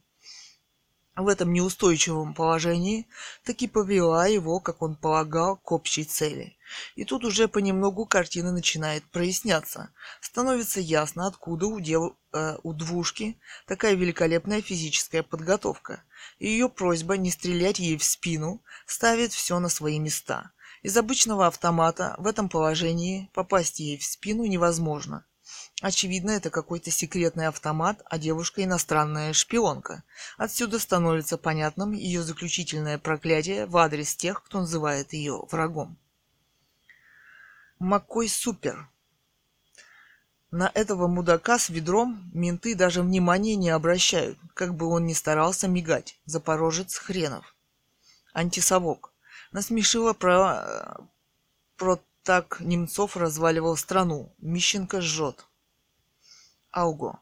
в 1.13 1.27
этом 1.27 1.51
неустойчивом 1.51 2.33
положении 2.33 3.05
таки 3.43 3.67
повела 3.67 4.27
его, 4.27 4.61
как 4.61 4.81
он 4.81 4.95
полагал, 4.95 5.57
к 5.57 5.71
общей 5.73 6.05
цели. 6.05 6.55
И 6.95 7.05
тут 7.05 7.23
уже 7.25 7.47
понемногу 7.47 8.05
картина 8.05 8.51
начинает 8.51 9.03
проясняться. 9.11 9.93
Становится 10.21 10.79
ясно, 10.79 11.27
откуда 11.27 11.67
у, 11.67 11.79
дев... 11.79 12.13
э, 12.33 12.57
у 12.63 12.73
двушки 12.73 13.37
такая 13.67 13.95
великолепная 13.95 14.61
физическая 14.61 15.23
подготовка. 15.23 16.03
И 16.39 16.47
ее 16.47 16.69
просьба 16.69 17.17
не 17.17 17.31
стрелять 17.31 17.79
ей 17.79 17.97
в 17.97 18.03
спину 18.03 18.61
ставит 18.85 19.33
все 19.33 19.59
на 19.59 19.69
свои 19.69 19.99
места. 19.99 20.51
Из 20.81 20.97
обычного 20.97 21.47
автомата 21.47 22.15
в 22.17 22.25
этом 22.25 22.49
положении 22.49 23.29
попасть 23.33 23.79
ей 23.79 23.97
в 23.97 24.03
спину 24.03 24.45
невозможно. 24.45 25.25
Очевидно, 25.81 26.31
это 26.31 26.49
какой-то 26.49 26.91
секретный 26.91 27.47
автомат, 27.47 28.01
а 28.05 28.19
девушка 28.19 28.63
иностранная 28.63 29.33
шпионка. 29.33 30.03
Отсюда 30.37 30.77
становится 30.77 31.37
понятным 31.37 31.91
ее 31.91 32.21
заключительное 32.21 32.99
проклятие 32.99 33.65
в 33.65 33.77
адрес 33.77 34.15
тех, 34.15 34.43
кто 34.43 34.59
называет 34.59 35.13
ее 35.13 35.43
врагом. 35.49 35.97
Маккой 37.83 38.29
супер. 38.29 38.87
На 40.51 40.71
этого 40.75 41.07
мудака 41.07 41.57
с 41.57 41.69
ведром 41.69 42.29
менты 42.31 42.75
даже 42.75 43.01
внимания 43.01 43.55
не 43.55 43.71
обращают, 43.71 44.37
как 44.53 44.75
бы 44.75 44.85
он 44.85 45.07
ни 45.07 45.13
старался 45.13 45.67
мигать. 45.67 46.19
Запорожец 46.25 46.95
хренов. 46.95 47.55
Антисовок. 48.33 49.15
Насмешила 49.51 50.13
про... 50.13 51.07
про 51.75 51.99
так 52.21 52.59
Немцов 52.59 53.17
разваливал 53.17 53.75
страну. 53.75 54.35
Мищенко 54.37 55.01
жжет. 55.01 55.47
Ауго. 56.69 57.19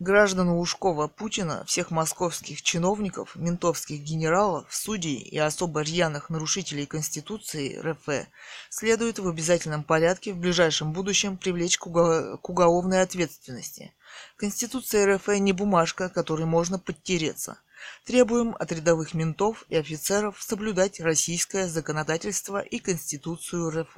Граждан 0.00 0.50
Лужкова 0.50 1.08
Путина, 1.08 1.64
всех 1.64 1.90
московских 1.90 2.62
чиновников, 2.62 3.34
ментовских 3.34 4.00
генералов, 4.00 4.68
судей 4.70 5.16
и 5.16 5.36
особо 5.36 5.80
рьяных 5.80 6.30
нарушителей 6.30 6.86
Конституции 6.86 7.76
РФ 7.80 8.28
следует 8.70 9.18
в 9.18 9.26
обязательном 9.26 9.82
порядке 9.82 10.32
в 10.32 10.36
ближайшем 10.36 10.92
будущем 10.92 11.36
привлечь 11.36 11.78
к, 11.78 11.88
угол... 11.88 12.38
к 12.38 12.48
уголовной 12.48 13.02
ответственности. 13.02 13.92
Конституция 14.36 15.16
РФ 15.16 15.26
не 15.40 15.52
бумажка, 15.52 16.08
которой 16.08 16.46
можно 16.46 16.78
подтереться. 16.78 17.58
Требуем 18.04 18.54
от 18.56 18.70
рядовых 18.70 19.14
ментов 19.14 19.64
и 19.68 19.74
офицеров 19.74 20.40
соблюдать 20.40 21.00
российское 21.00 21.66
законодательство 21.66 22.60
и 22.60 22.78
Конституцию 22.78 23.70
РФ. 23.70 23.96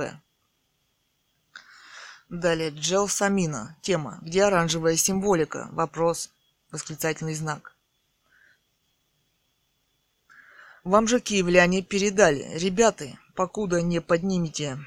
Далее, 2.31 2.70
Джел 2.70 3.09
Самина. 3.09 3.76
Тема. 3.83 4.20
Где 4.23 4.44
оранжевая 4.44 4.97
символика? 4.97 5.68
Вопрос. 5.73 6.31
Восклицательный 6.70 7.34
знак. 7.34 7.75
Вам 10.84 11.09
же 11.09 11.18
киевляне 11.18 11.83
передали. 11.83 12.49
Ребята, 12.57 13.18
покуда 13.34 13.83
не 13.83 14.00
поднимете 14.00 14.78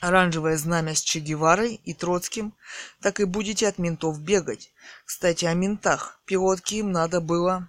оранжевое 0.00 0.56
знамя 0.56 0.94
с 0.94 1.00
Че 1.00 1.18
Геварой 1.18 1.80
и 1.84 1.92
Троцким, 1.92 2.54
так 3.00 3.18
и 3.18 3.24
будете 3.24 3.66
от 3.66 3.78
ментов 3.78 4.20
бегать. 4.20 4.72
Кстати, 5.04 5.46
о 5.46 5.54
ментах. 5.54 6.20
Пилотки 6.24 6.76
им 6.76 6.92
надо 6.92 7.20
было 7.20 7.68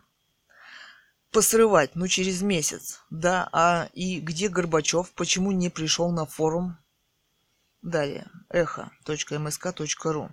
посрывать, 1.31 1.95
ну, 1.95 2.07
через 2.07 2.41
месяц. 2.41 3.01
Да, 3.09 3.49
а 3.51 3.89
и 3.93 4.19
где 4.19 4.47
Горбачев? 4.47 5.11
Почему 5.11 5.51
не 5.51 5.69
пришел 5.69 6.11
на 6.11 6.25
форум? 6.25 6.77
Далее. 7.85 8.25
Эхо.мск.ру 8.49 10.31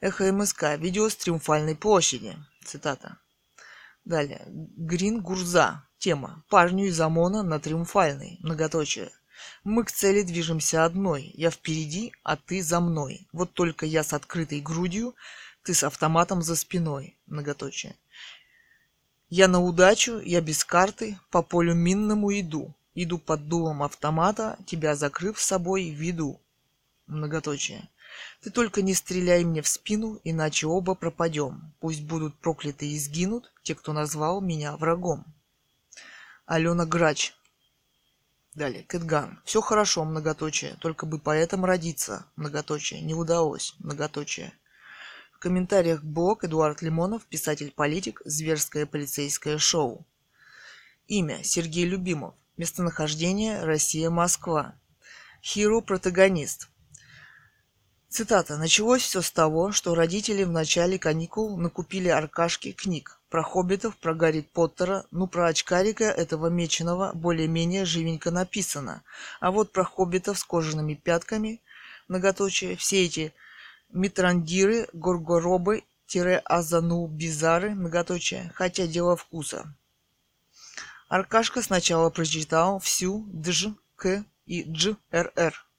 Эхо 0.00 0.32
МСК. 0.32 0.76
Видео 0.76 1.08
с 1.08 1.14
Триумфальной 1.14 1.76
площади. 1.76 2.36
Цитата. 2.64 3.18
Далее. 4.04 4.42
Грин 4.48 5.22
Гурза. 5.22 5.86
Тема. 5.98 6.44
Парню 6.48 6.86
из 6.86 7.00
ОМОНа 7.00 7.44
на 7.44 7.60
Триумфальной. 7.60 8.38
Многоточие. 8.40 9.12
Мы 9.62 9.84
к 9.84 9.92
цели 9.92 10.22
движемся 10.22 10.84
одной. 10.84 11.30
Я 11.34 11.52
впереди, 11.52 12.12
а 12.24 12.36
ты 12.36 12.60
за 12.60 12.80
мной. 12.80 13.28
Вот 13.32 13.52
только 13.52 13.86
я 13.86 14.02
с 14.02 14.12
открытой 14.12 14.60
грудью, 14.60 15.14
ты 15.62 15.74
с 15.74 15.84
автоматом 15.84 16.42
за 16.42 16.56
спиной. 16.56 17.16
Многоточие. 17.26 17.94
Я 19.28 19.46
на 19.46 19.62
удачу, 19.62 20.18
я 20.18 20.40
без 20.40 20.64
карты, 20.64 21.20
по 21.30 21.42
полю 21.42 21.72
минному 21.72 22.32
иду. 22.32 22.74
Иду 22.94 23.18
под 23.18 23.46
дулом 23.46 23.84
автомата, 23.84 24.58
тебя 24.66 24.96
закрыв 24.96 25.38
собой, 25.38 25.90
веду. 25.90 26.40
Многоточие. 27.10 27.88
Ты 28.40 28.50
только 28.50 28.82
не 28.82 28.94
стреляй 28.94 29.44
мне 29.44 29.62
в 29.62 29.68
спину, 29.68 30.20
иначе 30.24 30.66
оба 30.66 30.94
пропадем. 30.94 31.74
Пусть 31.80 32.02
будут 32.02 32.34
прокляты 32.36 32.88
и 32.88 32.98
сгинут 32.98 33.52
те, 33.62 33.74
кто 33.74 33.92
назвал 33.92 34.40
меня 34.40 34.76
врагом. 34.76 35.24
Алена 36.46 36.86
Грач. 36.86 37.34
Далее, 38.54 38.82
Кэтган. 38.84 39.40
Все 39.44 39.60
хорошо, 39.60 40.04
многоточие, 40.04 40.76
только 40.80 41.06
бы 41.06 41.18
поэтом 41.18 41.64
родиться, 41.64 42.26
многоточие, 42.36 43.00
не 43.00 43.14
удалось, 43.14 43.74
многоточие 43.78 44.52
комментариях 45.40 46.04
блог 46.04 46.44
Эдуард 46.44 46.82
Лимонов, 46.82 47.24
писатель-политик, 47.24 48.20
зверское 48.24 48.86
полицейское 48.86 49.58
шоу. 49.58 50.06
Имя 51.08 51.42
Сергей 51.42 51.86
Любимов. 51.86 52.34
Местонахождение 52.56 53.64
Россия-Москва. 53.64 54.74
Хиро-протагонист. 55.42 56.68
Цитата. 58.10 58.56
Началось 58.58 59.02
все 59.02 59.22
с 59.22 59.30
того, 59.30 59.70
что 59.70 59.94
родители 59.94 60.42
в 60.42 60.50
начале 60.50 60.98
каникул 60.98 61.56
накупили 61.56 62.08
Аркашки 62.08 62.72
книг. 62.72 63.20
Про 63.28 63.44
хоббитов, 63.44 63.96
про 63.96 64.14
Гарри 64.14 64.40
Поттера, 64.40 65.04
ну 65.12 65.28
про 65.28 65.46
очкарика 65.46 66.04
этого 66.04 66.48
меченого 66.48 67.12
более-менее 67.14 67.84
живенько 67.84 68.32
написано. 68.32 69.04
А 69.38 69.52
вот 69.52 69.70
про 69.70 69.84
хоббитов 69.84 70.40
с 70.40 70.44
кожаными 70.44 70.94
пятками, 70.94 71.60
многоточие, 72.08 72.74
все 72.74 73.04
эти 73.04 73.32
Митрандиры, 73.92 74.88
горгоробы, 74.92 75.84
азанубизары, 76.44 77.70
многоточие, 77.76 78.50
хотя 78.56 78.88
дело 78.88 79.16
вкуса. 79.16 79.72
Аркашка 81.08 81.62
сначала 81.62 82.10
прочитал 82.10 82.80
всю 82.80 83.24
дж, 83.32 83.68
к 83.94 84.24
и 84.46 84.64
дж, 84.64 84.96
р. 85.12 85.69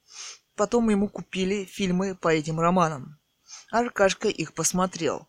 Потом 0.62 0.90
ему 0.90 1.08
купили 1.08 1.64
фильмы 1.64 2.14
по 2.14 2.28
этим 2.28 2.60
романам. 2.60 3.18
Аркашка 3.72 4.28
их 4.28 4.54
посмотрел 4.54 5.26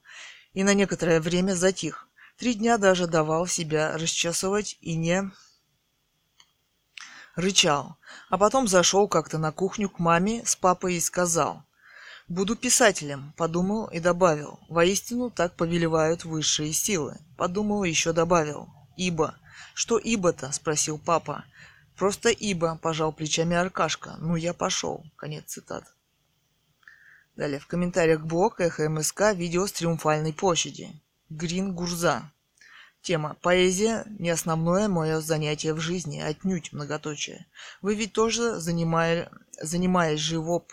и 0.54 0.64
на 0.64 0.76
некоторое 0.76 1.20
время 1.20 1.56
затих. 1.56 2.08
Три 2.38 2.54
дня 2.54 2.78
даже 2.78 3.08
давал 3.08 3.48
себя 3.48 3.98
расчесывать 3.98 4.78
и 4.80 4.94
не 4.96 5.32
рычал. 7.36 7.98
А 8.30 8.38
потом 8.38 8.68
зашел 8.68 9.08
как-то 9.08 9.40
на 9.40 9.52
кухню 9.52 9.90
к 9.90 9.98
маме 9.98 10.46
с 10.46 10.56
папой 10.56 10.98
и 10.98 11.00
сказал– 11.00 11.64
Буду 12.28 12.56
писателем, 12.56 13.34
подумал 13.36 13.88
и 13.88 14.00
добавил. 14.00 14.60
Воистину 14.70 15.32
так 15.32 15.56
повелевают 15.56 16.26
высшие 16.26 16.74
силы. 16.74 17.18
Подумал 17.38 17.84
и 17.86 17.90
еще 17.90 18.14
добавил. 18.14 18.70
Ибо. 18.98 19.34
Что 19.74 19.98
ибо-то? 19.98 20.52
Спросил 20.52 21.00
папа. 21.00 21.44
Просто 21.96 22.30
ибо, 22.30 22.76
пожал 22.82 23.14
плечами 23.14 23.56
Аркашка. 23.56 24.16
Ну, 24.20 24.36
я 24.36 24.54
пошел. 24.54 25.04
Конец 25.16 25.46
цитат. 25.46 25.86
Далее, 27.36 27.60
в 27.60 27.68
комментариях 27.68 28.22
блог 28.22 28.60
Эхо 28.60 28.90
МСК 28.90 29.34
видео 29.34 29.68
с 29.68 29.72
Триумфальной 29.72 30.34
площади. 30.34 30.90
Грин 31.30 31.74
Гурза. 31.74 32.32
Тема 33.02 33.36
«Поэзия– 33.42 34.06
не 34.20 34.30
основное 34.30 34.88
мое 34.88 35.20
занятие 35.20 35.74
в 35.74 35.80
жизни, 35.80 36.22
отнюдь 36.22 36.72
многоточие. 36.72 37.48
Вы 37.82 37.96
ведь 37.96 38.14
тоже, 38.14 38.62
занимая, 38.62 39.30
занимаясь 39.60 40.22
живоп 40.22 40.72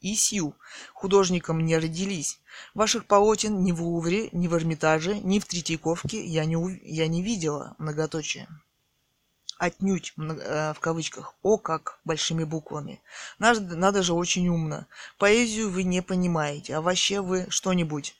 и 0.00 0.14
сью, 0.14 0.54
художником 0.94 1.60
не 1.60 1.76
родились. 1.76 2.40
Ваших 2.72 3.04
полотен 3.04 3.62
ни 3.62 3.72
в 3.72 3.82
Лувре, 3.82 4.30
ни 4.32 4.48
в 4.48 4.54
Эрмитаже, 4.54 5.18
ни 5.18 5.40
в 5.40 5.44
Третьяковке 5.44 6.24
я 6.24 6.46
не, 6.46 6.56
я 6.84 7.06
не 7.06 7.22
видела, 7.22 7.74
многоточие 7.78 8.48
отнюдь 9.62 10.12
э, 10.18 10.72
в 10.74 10.80
кавычках, 10.80 11.34
о 11.42 11.56
как 11.56 12.00
большими 12.04 12.42
буквами. 12.42 13.00
Надо, 13.38 13.76
надо 13.76 14.02
же 14.02 14.12
очень 14.12 14.48
умно. 14.48 14.86
Поэзию 15.18 15.70
вы 15.70 15.84
не 15.84 16.02
понимаете, 16.02 16.74
а 16.74 16.80
вообще 16.80 17.20
вы 17.20 17.46
что-нибудь 17.48 18.16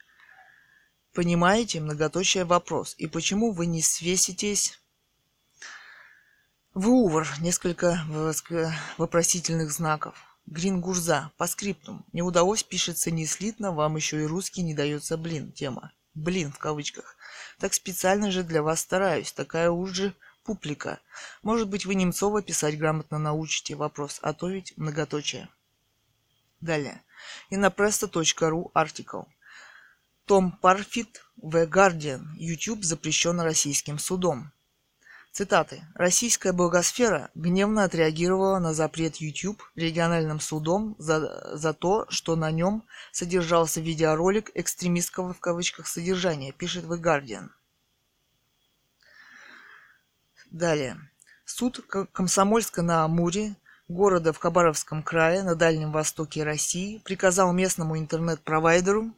понимаете? 1.13 1.81
Многоточие 1.81 2.45
вопрос. 2.45 2.95
И 2.97 3.09
почему 3.09 3.51
вы 3.51 3.67
не 3.67 3.83
свеситесь 3.83 4.81
в 6.75 6.89
Увр? 6.89 7.27
Несколько 7.41 8.01
вопросительных 8.97 9.73
знаков. 9.73 10.15
Грин 10.47 10.81
Гурза. 10.81 11.33
По 11.39 11.49
скриптум. 11.49 12.05
Не 12.13 12.23
удалось, 12.23 12.63
пишется 12.63 13.11
не 13.11 13.27
слитно, 13.27 13.73
вам 13.73 13.97
еще 13.97 14.23
и 14.23 14.27
русский 14.27 14.63
не 14.63 14.75
дается 14.75 15.17
блин. 15.17 15.51
Тема. 15.51 15.91
Блин 16.15 16.53
в 16.53 16.59
кавычках. 16.59 17.17
Так 17.59 17.75
специально 17.75 18.31
же 18.31 18.45
для 18.45 18.63
вас 18.63 18.79
стараюсь. 18.79 19.33
Такая 19.33 19.71
уже 19.73 20.15
Публика. 20.45 21.01
Может 21.43 21.69
быть, 21.69 21.87
вы 21.87 21.95
Немцова 21.95 22.43
писать 22.43 22.79
грамотно 22.79 23.19
научите. 23.19 23.77
Вопрос. 23.77 24.19
А 24.23 24.33
то 24.33 24.49
ведь 24.49 24.77
многоточие. 24.77 25.49
Далее. 26.61 27.03
Innopressa.ru 27.51 28.71
артикл. 28.75 29.23
Том 30.27 30.53
Парфит 30.53 31.25
в 31.37 31.57
Guardian. 31.67 32.25
YouTube 32.37 32.85
запрещен 32.85 33.41
российским 33.41 33.99
судом. 33.99 34.53
Цитаты. 35.33 35.83
Российская 35.95 36.53
благосфера 36.53 37.31
гневно 37.35 37.85
отреагировала 37.85 38.59
на 38.59 38.75
запрет 38.75 39.17
YouTube 39.17 39.63
региональным 39.75 40.41
судом 40.41 40.95
за, 40.99 41.57
за 41.57 41.73
то, 41.73 42.07
что 42.11 42.37
на 42.37 42.51
нем 42.51 42.85
содержался 43.13 43.81
видеоролик 43.81 44.51
экстремистского 44.55 45.33
в 45.33 45.41
кавычках 45.41 45.87
содержания, 45.87 46.53
пишет 46.53 46.85
The 46.85 47.01
Guardian. 47.01 47.49
Далее. 50.53 50.99
Суд 51.47 51.81
Комсомольска 52.13 52.83
на 52.83 53.05
Амуре, 53.05 53.57
города 53.89 54.35
в 54.35 54.39
Хабаровском 54.39 55.03
крае 55.03 55.43
на 55.43 55.55
Дальнем 55.55 55.93
Востоке 55.93 56.45
России, 56.45 57.01
приказал 57.07 57.55
местному 57.55 57.99
интернет-провайдеру 57.99 59.15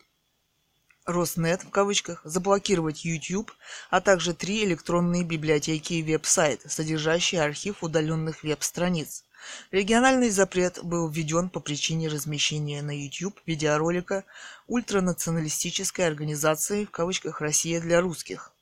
Роснет 1.07 1.65
в 1.65 1.71
кавычках 1.71 2.21
заблокировать 2.23 3.05
YouTube, 3.05 3.51
а 3.91 4.01
также 4.01 4.33
три 4.33 4.65
электронные 4.65 5.25
библиотеки 5.25 5.95
и 5.95 6.05
веб-сайт, 6.05 6.61
содержащие 6.69 7.43
архив 7.43 7.83
удаленных 7.83 8.45
веб-страниц. 8.45 9.25
Региональный 9.73 10.31
запрет 10.31 10.79
был 10.85 11.09
введен 11.09 11.51
по 11.51 11.59
причине 11.59 12.07
размещения 12.07 12.81
на 12.81 12.97
YouTube 12.97 13.41
видеоролика 13.45 14.25
ультранационалистической 14.69 16.07
организации 16.07 16.85
в 16.85 16.93
кавычках 16.93 17.41
«Россия 17.41 17.81
для 17.81 18.01
русских», 18.01 18.54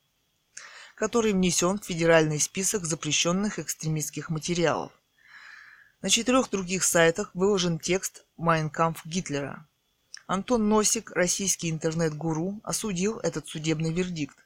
который 1.03 1.33
внесен 1.33 1.79
в 1.79 1.83
федеральный 1.83 2.39
список 2.39 2.85
запрещенных 2.85 3.59
экстремистских 3.59 4.29
материалов. 4.29 4.93
На 6.01 6.09
четырех 6.09 6.49
других 6.49 6.85
сайтах 6.85 7.31
выложен 7.33 7.77
текст 7.77 8.23
«Майнкамф 8.37 9.05
Гитлера». 9.05 9.67
Антон 10.27 10.69
Носик, 10.69 11.11
российский 11.11 11.69
интернет-гуру, 11.69 12.61
осудил 12.63 13.19
этот 13.19 13.49
судебный 13.49 13.91
вердикт. 13.91 14.37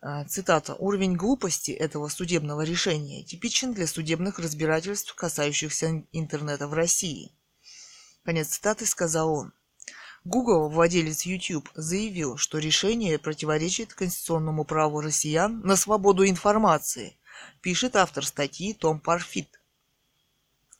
А, 0.00 0.24
цитата. 0.26 0.76
«Уровень 0.76 1.16
глупости 1.16 1.72
этого 1.72 2.06
судебного 2.06 2.62
решения 2.62 3.24
типичен 3.24 3.74
для 3.74 3.88
судебных 3.88 4.38
разбирательств, 4.38 5.12
касающихся 5.16 6.04
интернета 6.12 6.68
в 6.68 6.74
России». 6.74 7.32
Конец 8.22 8.50
цитаты 8.50 8.86
сказал 8.86 9.34
он. 9.34 9.52
Google, 10.24 10.70
владелец 10.70 11.22
YouTube, 11.22 11.68
заявил, 11.74 12.38
что 12.38 12.58
решение 12.58 13.18
противоречит 13.18 13.92
конституционному 13.92 14.64
праву 14.64 15.02
россиян 15.02 15.60
на 15.60 15.76
свободу 15.76 16.26
информации, 16.26 17.18
пишет 17.60 17.94
автор 17.94 18.24
статьи 18.24 18.72
Том 18.72 19.00
Парфит. 19.00 19.60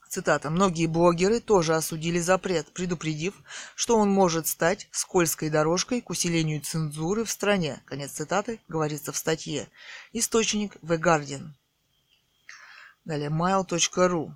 Цитата. 0.08 0.48
«Многие 0.48 0.86
блогеры 0.86 1.40
тоже 1.40 1.74
осудили 1.74 2.20
запрет, 2.20 2.73
предупредив, 2.73 3.34
что 3.74 3.98
он 3.98 4.10
может 4.10 4.47
стать 4.47 4.89
скользкой 4.92 5.50
дорожкой 5.50 6.02
к 6.02 6.10
усилению 6.10 6.60
цензуры 6.60 7.24
в 7.24 7.31
стране». 7.31 7.82
Конец 7.84 8.12
цитаты 8.12 8.60
говорится 8.68 9.10
в 9.10 9.16
статье. 9.16 9.68
Источник 10.12 10.76
The 10.76 10.98
Guardian. 10.98 11.48
Далее, 13.05 13.28
mail.ru. 13.28 14.31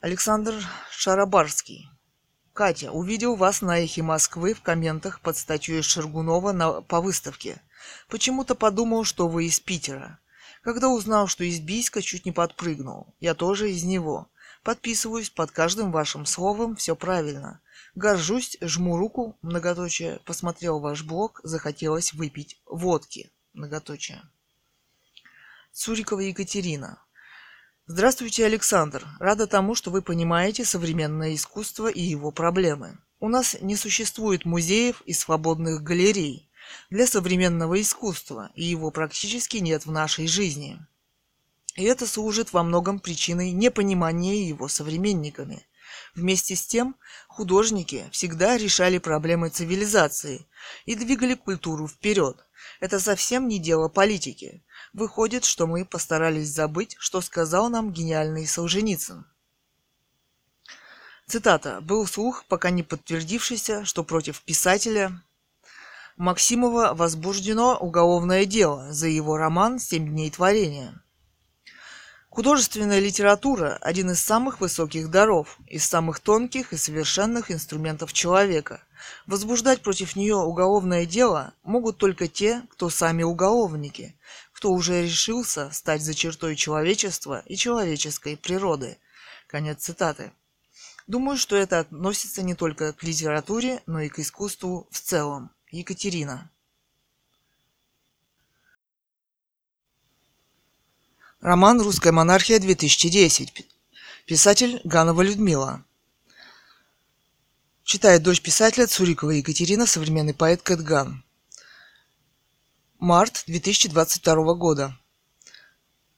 Александр 0.00 0.60
Шарабарский. 0.90 1.88
Катя, 2.60 2.92
увидел 2.92 3.36
вас 3.36 3.62
на 3.62 3.78
эхе 3.78 4.02
Москвы 4.02 4.52
в 4.52 4.60
комментах 4.60 5.22
под 5.22 5.34
статьей 5.38 5.80
Шаргунова 5.80 6.52
на, 6.52 6.82
по 6.82 7.00
выставке. 7.00 7.62
Почему-то 8.06 8.54
подумал, 8.54 9.04
что 9.04 9.28
вы 9.28 9.46
из 9.46 9.58
Питера. 9.58 10.18
Когда 10.60 10.90
узнал, 10.90 11.26
что 11.26 11.42
из 11.42 11.58
Бийска, 11.58 12.02
чуть 12.02 12.26
не 12.26 12.32
подпрыгнул. 12.32 13.14
Я 13.18 13.32
тоже 13.32 13.70
из 13.70 13.84
него. 13.84 14.28
Подписываюсь 14.62 15.30
под 15.30 15.52
каждым 15.52 15.90
вашим 15.90 16.26
словом, 16.26 16.76
все 16.76 16.94
правильно. 16.94 17.62
Горжусь, 17.94 18.58
жму 18.60 18.98
руку, 18.98 19.38
многоточие. 19.40 20.20
Посмотрел 20.26 20.80
ваш 20.80 21.02
блог, 21.02 21.40
захотелось 21.42 22.12
выпить 22.12 22.60
водки, 22.66 23.32
многоточие. 23.54 24.20
Цурикова 25.72 26.20
Екатерина. 26.20 27.02
Здравствуйте, 27.92 28.46
Александр. 28.46 29.04
Рада 29.18 29.48
тому, 29.48 29.74
что 29.74 29.90
вы 29.90 30.00
понимаете 30.00 30.64
современное 30.64 31.34
искусство 31.34 31.88
и 31.88 32.00
его 32.00 32.30
проблемы. 32.30 32.96
У 33.18 33.28
нас 33.28 33.56
не 33.60 33.74
существует 33.74 34.44
музеев 34.44 35.02
и 35.06 35.12
свободных 35.12 35.82
галерей 35.82 36.48
для 36.90 37.04
современного 37.08 37.80
искусства, 37.80 38.52
и 38.54 38.62
его 38.62 38.92
практически 38.92 39.56
нет 39.56 39.86
в 39.86 39.90
нашей 39.90 40.28
жизни. 40.28 40.78
И 41.74 41.82
это 41.82 42.06
служит 42.06 42.52
во 42.52 42.62
многом 42.62 43.00
причиной 43.00 43.50
непонимания 43.50 44.36
его 44.36 44.68
современниками. 44.68 45.66
Вместе 46.14 46.54
с 46.54 46.64
тем, 46.64 46.94
художники 47.26 48.08
всегда 48.12 48.56
решали 48.56 48.98
проблемы 48.98 49.48
цивилизации 49.48 50.46
и 50.86 50.94
двигали 50.94 51.34
культуру 51.34 51.88
вперед. 51.88 52.36
Это 52.78 53.00
совсем 53.00 53.48
не 53.48 53.58
дело 53.58 53.88
политики. 53.88 54.62
Выходит, 54.92 55.44
что 55.44 55.66
мы 55.66 55.84
постарались 55.84 56.48
забыть, 56.48 56.96
что 56.98 57.20
сказал 57.20 57.68
нам 57.68 57.92
гениальный 57.92 58.46
Солженицын. 58.46 59.24
Цитата. 61.26 61.80
«Был 61.80 62.06
слух, 62.08 62.44
пока 62.48 62.70
не 62.70 62.82
подтвердившийся, 62.82 63.84
что 63.84 64.02
против 64.02 64.42
писателя 64.42 65.22
Максимова 66.16 66.92
возбуждено 66.92 67.76
уголовное 67.76 68.44
дело 68.44 68.92
за 68.92 69.06
его 69.06 69.36
роман 69.36 69.78
«Семь 69.78 70.08
дней 70.08 70.28
творения». 70.30 71.00
Художественная 72.30 73.00
литература– 73.00 73.76
один 73.80 74.10
из 74.10 74.20
самых 74.20 74.60
высоких 74.60 75.10
даров, 75.10 75.58
из 75.66 75.84
самых 75.84 76.20
тонких 76.20 76.72
и 76.72 76.76
совершенных 76.76 77.50
инструментов 77.50 78.12
человека. 78.12 78.82
Возбуждать 79.26 79.82
против 79.82 80.14
нее 80.14 80.36
уголовное 80.36 81.06
дело 81.06 81.54
могут 81.64 81.98
только 81.98 82.28
те, 82.28 82.62
кто 82.70 82.88
сами 82.88 83.24
уголовники, 83.24 84.16
кто 84.60 84.72
уже 84.72 85.04
решился 85.04 85.70
стать 85.70 86.02
за 86.02 86.12
чертой 86.12 86.54
человечества 86.54 87.42
и 87.46 87.56
человеческой 87.56 88.36
природы. 88.36 88.98
Конец 89.46 89.84
цитаты. 89.84 90.32
Думаю, 91.06 91.38
что 91.38 91.56
это 91.56 91.78
относится 91.78 92.42
не 92.42 92.54
только 92.54 92.92
к 92.92 93.02
литературе, 93.02 93.82
но 93.86 94.02
и 94.02 94.10
к 94.10 94.18
искусству 94.18 94.86
в 94.90 95.00
целом. 95.00 95.50
Екатерина. 95.70 96.50
Роман 101.40 101.80
«Русская 101.80 102.12
монархия-2010». 102.12 103.64
Писатель 104.26 104.82
Ганова 104.84 105.22
Людмила. 105.22 105.86
Читает 107.82 108.22
дочь 108.22 108.42
писателя 108.42 108.86
Цурикова 108.86 109.30
Екатерина, 109.30 109.86
современный 109.86 110.34
поэт 110.34 110.60
Кэтган. 110.60 111.24
Март 113.00 113.44
2022 113.46 114.54
года. 114.56 114.94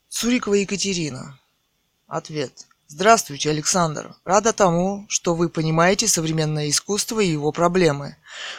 Цурикова 0.09 0.55
Екатерина. 0.55 1.39
Ответ. 2.09 2.67
Здравствуйте, 2.89 3.51
Александр. 3.51 4.17
Рада 4.25 4.53
тому, 4.53 5.07
что 5.09 5.37
вы 5.37 5.49
понимаете 5.49 6.09
современное 6.09 6.69
искусство 6.69 7.21
и 7.21 7.31
его 7.31 7.53
проблемы. 7.53 8.17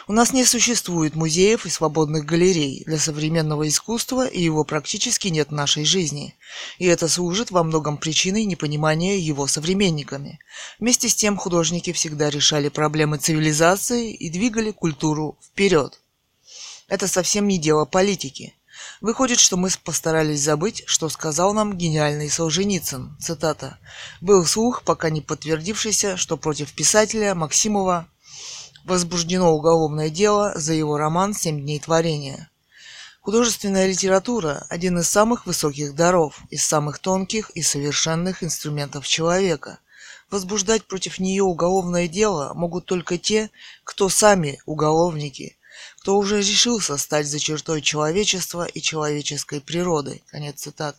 У 0.08 0.14
нас 0.14 0.32
не 0.32 0.46
существует 0.46 1.14
музеев 1.14 1.66
и 1.66 1.68
свободных 1.68 2.24
галерей 2.24 2.84
для 2.86 2.98
современного 2.98 3.68
искусства, 3.68 4.26
и 4.26 4.40
его 4.40 4.64
практически 4.64 5.28
нет 5.28 5.48
в 5.50 5.52
нашей 5.52 5.84
жизни. 5.84 6.34
И 6.78 6.86
это 6.86 7.08
служит 7.08 7.50
во 7.50 7.62
многом 7.62 7.98
причиной 7.98 8.46
непонимания 8.46 9.18
его 9.18 9.46
современниками. 9.46 10.38
Вместе 10.78 11.10
с 11.10 11.14
тем 11.14 11.36
художники 11.36 11.92
всегда 11.92 12.30
решали 12.30 12.70
проблемы 12.70 13.18
цивилизации 13.18 14.14
и 14.14 14.30
двигали 14.30 14.70
культуру 14.70 15.36
вперед. 15.42 16.00
Это 16.88 17.08
совсем 17.08 17.48
не 17.48 17.58
дело 17.58 17.86
политики. 17.86 18.54
Выходит, 19.00 19.38
что 19.38 19.56
мы 19.56 19.70
постарались 19.82 20.42
забыть, 20.42 20.82
что 20.86 21.08
сказал 21.08 21.54
нам 21.54 21.76
гениальный 21.76 22.28
Солженицын. 22.28 23.16
Цитата. 23.18 23.78
«Был 24.20 24.44
слух, 24.44 24.82
пока 24.82 25.10
не 25.10 25.20
подтвердившийся, 25.20 26.16
что 26.16 26.36
против 26.36 26.72
писателя 26.74 27.34
Максимова 27.34 28.06
возбуждено 28.84 29.54
уголовное 29.54 30.10
дело 30.10 30.52
за 30.56 30.74
его 30.74 30.98
роман 30.98 31.32
«Семь 31.32 31.60
дней 31.60 31.78
творения». 31.78 32.50
Художественная 33.22 33.86
литература– 33.86 34.66
один 34.68 34.98
из 34.98 35.08
самых 35.08 35.46
высоких 35.46 35.94
даров, 35.94 36.40
из 36.50 36.66
самых 36.66 36.98
тонких 36.98 37.48
и 37.50 37.62
совершенных 37.62 38.42
инструментов 38.42 39.06
человека. 39.06 39.78
Возбуждать 40.30 40.84
против 40.84 41.18
нее 41.18 41.42
уголовное 41.42 42.06
дело 42.06 42.52
могут 42.54 42.84
только 42.84 43.16
те, 43.16 43.50
кто 43.84 44.10
сами 44.10 44.60
уголовники– 44.66 45.56
кто 46.04 46.18
уже 46.18 46.40
решился 46.42 46.98
стать 46.98 47.26
за 47.26 47.38
чертой 47.38 47.80
человечества 47.80 48.66
и 48.66 48.82
человеческой 48.82 49.62
природы. 49.62 50.20
Конец 50.26 50.60
цитат. 50.60 50.98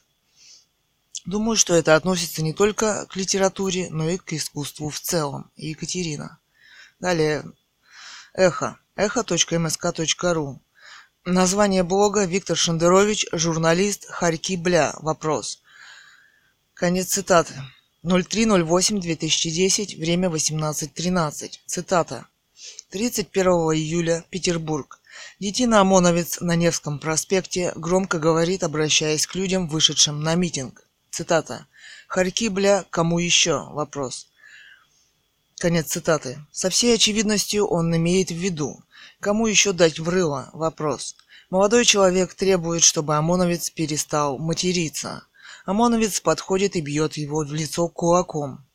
Думаю, 1.26 1.58
что 1.58 1.76
это 1.76 1.96
относится 1.96 2.42
не 2.42 2.54
только 2.54 3.06
к 3.06 3.16
литературе, 3.16 3.88
но 3.92 4.10
и 4.10 4.18
к 4.18 4.34
искусству 4.34 4.90
в 4.90 5.00
целом. 5.00 5.52
Екатерина. 5.58 6.40
Далее. 7.00 7.46
Эхо. 8.34 8.80
Эхо.мск.ру. 8.96 10.60
Название 11.24 11.84
блога 11.84 12.26
Виктор 12.26 12.58
Шендерович, 12.58 13.28
журналист, 13.32 14.08
Харьки 14.10 14.58
Бля. 14.58 14.96
Вопрос. 15.02 15.62
Конец 16.74 17.10
цитаты. 17.10 17.54
03.08.2010, 18.04 20.00
время 20.00 20.30
18.13. 20.30 21.60
Цитата. 21.68 22.26
31 22.90 23.48
июля, 23.74 24.26
Петербург. 24.30 25.00
Детина 25.40 25.82
ОМОНовец 25.82 26.42
на 26.42 26.56
Невском 26.56 27.00
проспекте 27.00 27.74
громко 27.76 28.20
говорит, 28.20 28.64
обращаясь 28.64 29.28
к 29.28 29.36
людям, 29.36 29.68
вышедшим 29.68 30.22
на 30.22 30.36
митинг. 30.36 30.88
Цитата. 31.12 31.68
«Харьки, 32.08 32.50
бля, 32.50 32.86
кому 32.90 33.20
еще?» 33.20 33.68
Вопрос. 33.72 34.28
Конец 35.58 35.88
цитаты. 35.88 36.38
Со 36.52 36.70
всей 36.70 36.96
очевидностью 36.96 37.66
он 37.66 37.96
имеет 37.96 38.30
в 38.30 38.36
виду. 38.36 38.84
Кому 39.20 39.48
еще 39.48 39.74
дать 39.74 40.00
врыло? 40.00 40.50
Вопрос. 40.54 41.16
Молодой 41.50 41.86
человек 41.86 42.34
требует, 42.34 42.84
чтобы 42.84 43.16
ОМОНовец 43.16 43.70
перестал 43.70 44.38
материться. 44.38 45.24
ОМОНовец 45.66 46.20
подходит 46.20 46.76
и 46.76 46.82
бьет 46.82 47.18
его 47.18 47.44
в 47.44 47.54
лицо 47.54 47.88
кулаком. 47.88 48.66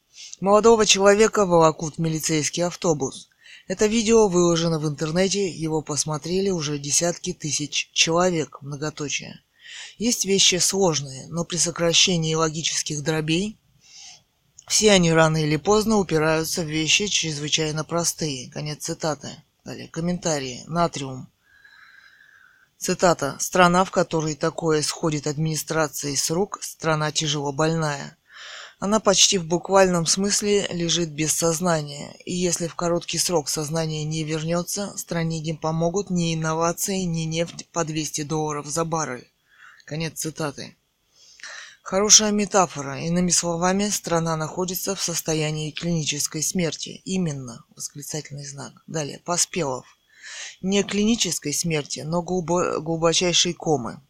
Молодого 0.40 0.86
человека 0.86 1.46
волокут 1.46 1.98
милицейский 1.98 2.64
автобус. 2.64 3.29
Это 3.70 3.86
видео 3.86 4.26
выложено 4.26 4.80
в 4.80 4.88
интернете, 4.88 5.48
его 5.48 5.80
посмотрели 5.80 6.50
уже 6.50 6.76
десятки 6.76 7.32
тысяч 7.32 7.88
человек, 7.92 8.58
многоточие. 8.62 9.44
Есть 9.96 10.24
вещи 10.24 10.56
сложные, 10.56 11.28
но 11.28 11.44
при 11.44 11.56
сокращении 11.56 12.34
логических 12.34 13.04
дробей 13.04 13.60
все 14.66 14.90
они 14.90 15.12
рано 15.12 15.36
или 15.36 15.54
поздно 15.54 15.98
упираются 15.98 16.62
в 16.62 16.66
вещи 16.68 17.06
чрезвычайно 17.06 17.84
простые. 17.84 18.50
Конец 18.50 18.86
цитаты. 18.86 19.28
Далее, 19.64 19.86
комментарии. 19.86 20.64
Натриум. 20.66 21.28
Цитата. 22.76 23.36
«Страна, 23.38 23.84
в 23.84 23.92
которой 23.92 24.34
такое 24.34 24.82
сходит 24.82 25.28
администрации 25.28 26.16
с 26.16 26.28
рук, 26.32 26.58
страна 26.60 27.12
тяжело 27.12 27.52
больная. 27.52 28.16
Она 28.80 28.98
почти 28.98 29.36
в 29.36 29.46
буквальном 29.46 30.06
смысле 30.06 30.66
лежит 30.68 31.10
без 31.10 31.34
сознания, 31.34 32.16
и 32.24 32.32
если 32.32 32.66
в 32.66 32.74
короткий 32.74 33.18
срок 33.18 33.50
сознание 33.50 34.04
не 34.04 34.24
вернется, 34.24 34.96
стране 34.96 35.38
не 35.40 35.52
помогут 35.52 36.08
ни 36.08 36.34
инновации, 36.34 37.02
ни 37.02 37.20
нефть 37.20 37.68
по 37.72 37.84
200 37.84 38.22
долларов 38.22 38.66
за 38.66 38.86
баррель. 38.86 39.30
Конец 39.84 40.20
цитаты. 40.20 40.78
Хорошая 41.82 42.30
метафора. 42.30 43.02
Иными 43.04 43.30
словами, 43.30 43.90
страна 43.90 44.34
находится 44.36 44.94
в 44.94 45.02
состоянии 45.02 45.72
клинической 45.72 46.42
смерти. 46.42 47.02
Именно. 47.04 47.64
Восклицательный 47.76 48.46
знак. 48.46 48.82
Далее. 48.86 49.18
Поспелов. 49.18 49.84
Не 50.62 50.84
клинической 50.84 51.52
смерти, 51.52 52.00
но 52.00 52.22
глубо- 52.22 52.80
глубочайшей 52.80 53.52
комы. 53.52 54.00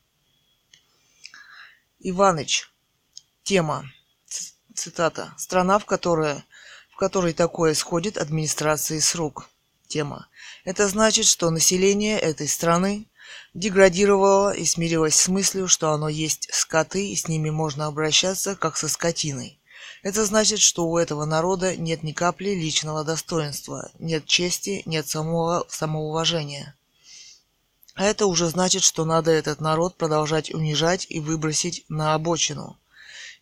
Иваныч. 1.98 2.70
Тема. 3.42 3.90
Цитата. 4.80 5.34
«Страна, 5.36 5.78
в 5.78 5.84
которой, 5.84 6.42
в 6.90 6.96
которой 6.96 7.34
такое 7.34 7.74
сходит 7.74 8.16
администрации 8.16 8.98
с 8.98 9.14
рук». 9.14 9.50
Тема. 9.86 10.26
Это 10.64 10.88
значит, 10.88 11.26
что 11.26 11.50
население 11.50 12.18
этой 12.18 12.48
страны 12.48 13.06
деградировало 13.52 14.54
и 14.54 14.64
смирилось 14.64 15.16
с 15.16 15.28
мыслью, 15.28 15.68
что 15.68 15.90
оно 15.92 16.08
есть 16.08 16.48
скоты, 16.50 17.10
и 17.10 17.14
с 17.14 17.28
ними 17.28 17.50
можно 17.50 17.88
обращаться, 17.88 18.56
как 18.56 18.78
со 18.78 18.88
скотиной. 18.88 19.60
Это 20.02 20.24
значит, 20.24 20.60
что 20.60 20.86
у 20.86 20.96
этого 20.96 21.26
народа 21.26 21.76
нет 21.76 22.02
ни 22.02 22.12
капли 22.12 22.48
личного 22.48 23.04
достоинства, 23.04 23.90
нет 23.98 24.24
чести, 24.24 24.82
нет 24.86 25.06
самого, 25.06 25.66
самоуважения. 25.68 26.74
А 27.96 28.04
это 28.04 28.24
уже 28.24 28.46
значит, 28.46 28.82
что 28.82 29.04
надо 29.04 29.30
этот 29.30 29.60
народ 29.60 29.98
продолжать 29.98 30.54
унижать 30.54 31.04
и 31.10 31.20
выбросить 31.20 31.84
на 31.90 32.14
обочину. 32.14 32.79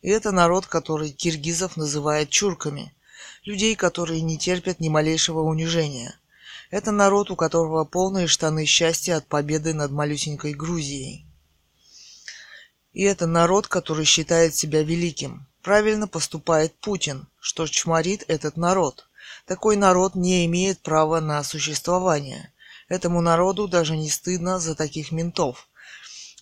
И 0.01 0.09
это 0.09 0.31
народ, 0.31 0.65
который 0.65 1.11
киргизов 1.11 1.75
называет 1.75 2.29
чурками. 2.29 2.93
Людей, 3.43 3.75
которые 3.75 4.21
не 4.21 4.37
терпят 4.37 4.79
ни 4.79 4.89
малейшего 4.89 5.41
унижения. 5.41 6.15
Это 6.71 6.91
народ, 6.91 7.31
у 7.31 7.35
которого 7.35 7.83
полные 7.83 8.27
штаны 8.27 8.65
счастья 8.65 9.17
от 9.17 9.27
победы 9.27 9.73
над 9.73 9.91
малюсенькой 9.91 10.53
Грузией. 10.53 11.25
И 12.93 13.03
это 13.03 13.27
народ, 13.27 13.67
который 13.67 14.05
считает 14.05 14.55
себя 14.55 14.83
великим. 14.83 15.47
Правильно 15.61 16.07
поступает 16.07 16.73
Путин, 16.75 17.27
что 17.39 17.67
чморит 17.67 18.23
этот 18.27 18.55
народ. 18.55 19.07
Такой 19.45 19.75
народ 19.75 20.15
не 20.15 20.45
имеет 20.45 20.79
права 20.79 21.19
на 21.19 21.43
существование. 21.43 22.53
Этому 22.87 23.21
народу 23.21 23.67
даже 23.67 23.97
не 23.97 24.09
стыдно 24.09 24.59
за 24.59 24.75
таких 24.75 25.11
ментов. 25.11 25.67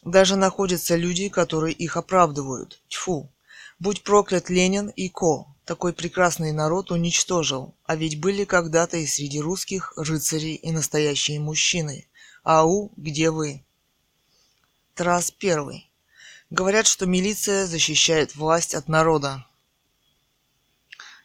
Даже 0.04 0.36
находятся 0.36 0.96
люди, 0.96 1.28
которые 1.30 1.74
их 1.74 1.98
оправдывают. 1.98 2.82
Тьфу. 2.88 3.30
Будь 3.80 4.04
проклят 4.04 4.50
Ленин 4.50 4.90
и 4.90 5.08
Ко. 5.08 5.46
Такой 5.64 5.94
прекрасный 5.94 6.52
народ 6.52 6.92
уничтожил. 6.92 7.76
А 7.86 7.96
ведь 7.96 8.20
были 8.20 8.44
когда-то 8.44 8.98
и 8.98 9.06
среди 9.06 9.40
русских 9.40 9.94
рыцари 9.96 10.56
и 10.56 10.72
настоящие 10.72 11.40
мужчины. 11.40 12.08
Ау, 12.44 12.92
где 12.98 13.30
вы? 13.30 13.64
Трас 14.96 15.30
первый. 15.30 15.92
Говорят, 16.50 16.88
что 16.88 17.06
милиция 17.06 17.68
защищает 17.68 18.36
власть 18.36 18.74
от 18.74 18.88
народа. 18.88 19.46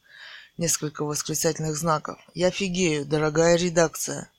Несколько 0.58 1.06
восклицательных 1.06 1.76
знаков. 1.76 2.18
Я 2.34 2.48
офигею, 2.48 3.06
дорогая 3.06 3.56
редакция. 3.56 4.32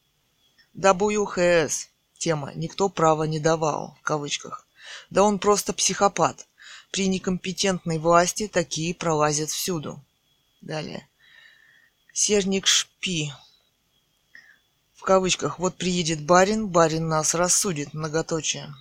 WHS. 0.76 1.92
Тема 2.23 2.52
«Никто 2.55 2.89
права 2.89 3.25
не 3.25 3.41
давал» 3.41 3.97
в 3.99 4.02
кавычках. 4.02 4.65
Да 5.10 5.25
он 5.25 5.41
просто 5.41 5.73
психопат. 5.73 6.47
При 6.92 7.09
некомпетентной 7.09 7.99
власти 7.99 8.47
такие 8.47 8.94
пролазят 8.94 9.51
всюду. 9.51 10.01
Далее. 10.60 11.09
Серник 12.12 12.68
Шпи. 12.68 13.33
В 14.94 15.02
кавычках. 15.02 15.59
Вот 15.59 15.75
приедет 15.75 16.23
барин, 16.23 16.68
барин 16.68 17.09
нас 17.09 17.34
рассудит. 17.34 17.92
Многоточие. 17.92 18.73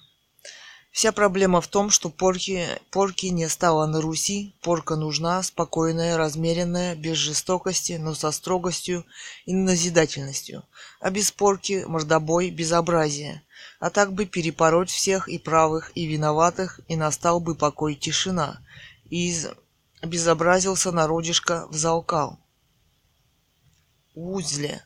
Вся 0.91 1.13
проблема 1.13 1.61
в 1.61 1.67
том, 1.67 1.89
что 1.89 2.09
порки, 2.09 2.67
порки 2.89 3.27
не 3.27 3.47
стало 3.47 3.85
на 3.85 4.01
Руси. 4.01 4.53
Порка 4.61 4.97
нужна, 4.97 5.41
спокойная, 5.41 6.17
размеренная, 6.17 6.95
без 6.95 7.15
жестокости, 7.15 7.93
но 7.93 8.13
со 8.13 8.31
строгостью 8.31 9.05
и 9.45 9.53
назидательностью. 9.53 10.63
А 10.99 11.09
без 11.09 11.31
порки– 11.31 11.85
мордобой, 11.87 12.49
безобразие. 12.49 13.41
А 13.79 13.89
так 13.89 14.11
бы 14.11 14.25
перепороть 14.25 14.89
всех 14.89 15.29
и 15.29 15.37
правых, 15.39 15.93
и 15.95 16.05
виноватых, 16.05 16.81
и 16.89 16.97
настал 16.97 17.39
бы 17.39 17.55
покой 17.55 17.95
тишина. 17.95 18.61
И 19.09 19.29
из... 19.29 19.47
безобразился 20.03 20.91
народишко 20.91 21.67
взалкал. 21.69 22.37
Узле. 24.13 24.83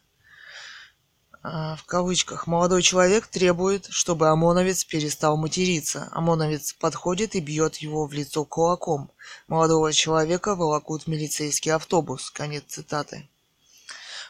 А, 1.48 1.76
в 1.76 1.84
кавычках, 1.84 2.48
молодой 2.48 2.82
человек 2.82 3.28
требует, 3.28 3.86
чтобы 3.92 4.30
ОМОНовец 4.30 4.84
перестал 4.84 5.38
материться. 5.38 6.10
ОМОНовец 6.12 6.74
подходит 6.74 7.36
и 7.36 7.40
бьет 7.40 7.76
его 7.76 8.08
в 8.08 8.14
лицо 8.14 8.46
кулаком. 8.46 9.12
Молодого 9.48 9.94
человека 9.94 10.56
волокут 10.56 11.06
милицейский 11.06 11.72
автобус. 11.72 12.32
Конец 12.32 12.64
цитаты. 12.70 13.30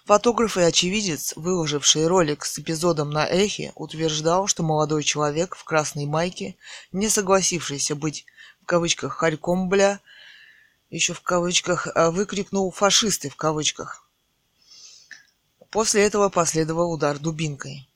Фотограф 0.04 0.58
и 0.58 0.62
очевидец, 0.62 1.32
выложивший 1.38 2.06
ролик 2.06 2.44
с 2.44 2.60
эпизодом 2.60 3.12
на 3.12 3.26
эхе, 3.26 3.72
утверждал, 3.76 4.48
что 4.48 4.64
молодой 4.64 5.06
человек 5.06 5.56
в 5.56 5.64
красной 5.64 6.06
майке, 6.06 6.58
не 6.92 7.08
согласившийся 7.08 7.96
быть 7.96 8.26
в 8.62 8.66
кавычках 8.66 9.14
«харьком, 9.14 9.70
бля», 9.70 10.02
еще 10.90 11.14
в 11.14 11.22
кавычках, 11.22 11.88
а 11.96 12.12
выкрикнул 12.12 12.70
«фашисты» 12.72 13.30
в 13.30 13.38
кавычках, 13.38 14.05
После 15.70 16.04
этого 16.04 16.30
последовал 16.30 16.92
удар 16.92 17.20
дубинкой. 17.20 17.88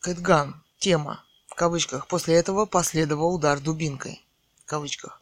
Кэтган. 0.00 0.62
Тема. 0.78 1.24
В 1.46 1.54
кавычках. 1.54 2.06
После 2.06 2.34
этого 2.34 2.66
последовал 2.66 3.34
удар 3.34 3.60
дубинкой. 3.60 4.24
В 4.64 4.66
кавычках. 4.66 5.20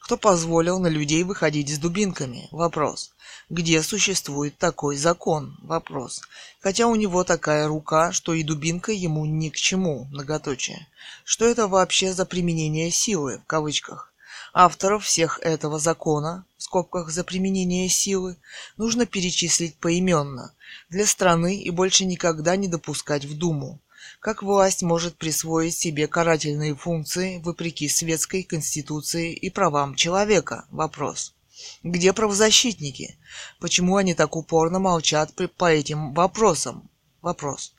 Кто 0.00 0.16
позволил 0.16 0.80
на 0.80 0.88
людей 0.88 1.22
выходить 1.22 1.72
с 1.72 1.78
дубинками? 1.78 2.48
Вопрос. 2.50 3.12
Где 3.48 3.82
существует 3.82 4.58
такой 4.58 4.96
закон? 4.96 5.56
Вопрос. 5.62 6.22
Хотя 6.60 6.86
у 6.88 6.96
него 6.96 7.24
такая 7.24 7.68
рука, 7.68 8.12
что 8.12 8.34
и 8.34 8.42
дубинка 8.42 8.92
ему 8.92 9.24
ни 9.26 9.48
к 9.48 9.56
чему. 9.56 10.06
Многоточие. 10.10 10.88
Что 11.24 11.46
это 11.46 11.68
вообще 11.68 12.12
за 12.12 12.26
применение 12.26 12.90
силы? 12.90 13.38
В 13.38 13.46
кавычках. 13.46 14.11
Авторов 14.54 15.06
всех 15.06 15.38
этого 15.40 15.78
закона, 15.78 16.44
в 16.58 16.62
скобках 16.62 17.08
за 17.10 17.24
применение 17.24 17.88
силы, 17.88 18.36
нужно 18.76 19.06
перечислить 19.06 19.76
поименно, 19.76 20.54
для 20.90 21.06
страны 21.06 21.58
и 21.58 21.70
больше 21.70 22.04
никогда 22.04 22.54
не 22.56 22.68
допускать 22.68 23.24
в 23.24 23.36
Думу. 23.36 23.80
Как 24.20 24.42
власть 24.42 24.82
может 24.82 25.16
присвоить 25.16 25.76
себе 25.76 26.06
карательные 26.06 26.74
функции 26.74 27.38
вопреки 27.38 27.88
светской 27.88 28.42
конституции 28.42 29.32
и 29.32 29.48
правам 29.48 29.94
человека? 29.94 30.66
Вопрос. 30.70 31.34
Где 31.82 32.12
правозащитники? 32.12 33.16
Почему 33.58 33.96
они 33.96 34.14
так 34.14 34.36
упорно 34.36 34.78
молчат 34.78 35.32
по 35.56 35.72
этим 35.72 36.12
вопросам? 36.12 36.90
Вопрос. 37.22 37.72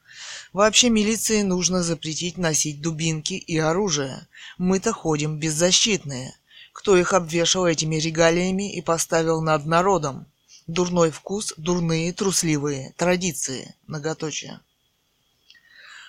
Вообще 0.54 0.90
милиции 0.90 1.42
нужно 1.42 1.84
запретить 1.84 2.38
носить 2.38 2.82
дубинки 2.82 3.34
и 3.34 3.58
оружие. 3.58 4.28
Мы-то 4.58 4.92
ходим 4.92 5.38
беззащитные. 5.38 6.34
Кто 6.74 6.98
их 6.98 7.14
обвешал 7.14 7.68
этими 7.68 7.96
регалиями 7.96 8.74
и 8.74 8.82
поставил 8.82 9.42
над 9.42 9.66
народом? 9.66 10.26
Дурной 10.68 11.12
вкус, 11.12 11.54
дурные, 11.56 12.12
трусливые 12.14 12.94
традиции. 12.98 13.76
Многоточие. 13.88 14.60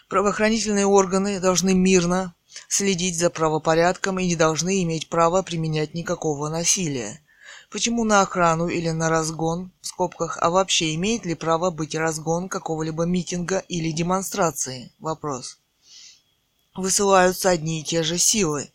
Правоохранительные 0.09 0.87
органы 0.87 1.39
должны 1.39 1.75
мирно 1.75 2.35
следить 2.69 3.19
за 3.19 3.31
правопорядком 3.31 4.19
и 4.19 4.27
не 4.27 4.37
должны 4.37 4.83
иметь 4.83 5.09
права 5.09 5.43
применять 5.43 5.95
никакого 5.95 6.49
насилия. 6.49 7.21
Почему 7.71 8.05
на 8.05 8.23
охрану 8.23 8.69
или 8.69 8.91
на 8.91 9.11
разгон, 9.11 9.71
в 9.81 9.87
скобках, 9.87 10.39
а 10.41 10.51
вообще 10.51 10.95
имеет 10.95 11.27
ли 11.27 11.35
право 11.35 11.71
быть 11.71 11.95
разгон 11.95 12.49
какого-либо 12.49 13.05
митинга 13.05 13.59
или 13.69 13.91
демонстрации? 13.91 14.93
Вопрос. 14.99 15.59
Высылаются 16.75 17.51
одни 17.51 17.81
и 17.81 17.85
те 17.85 18.03
же 18.03 18.19
силы, 18.19 18.71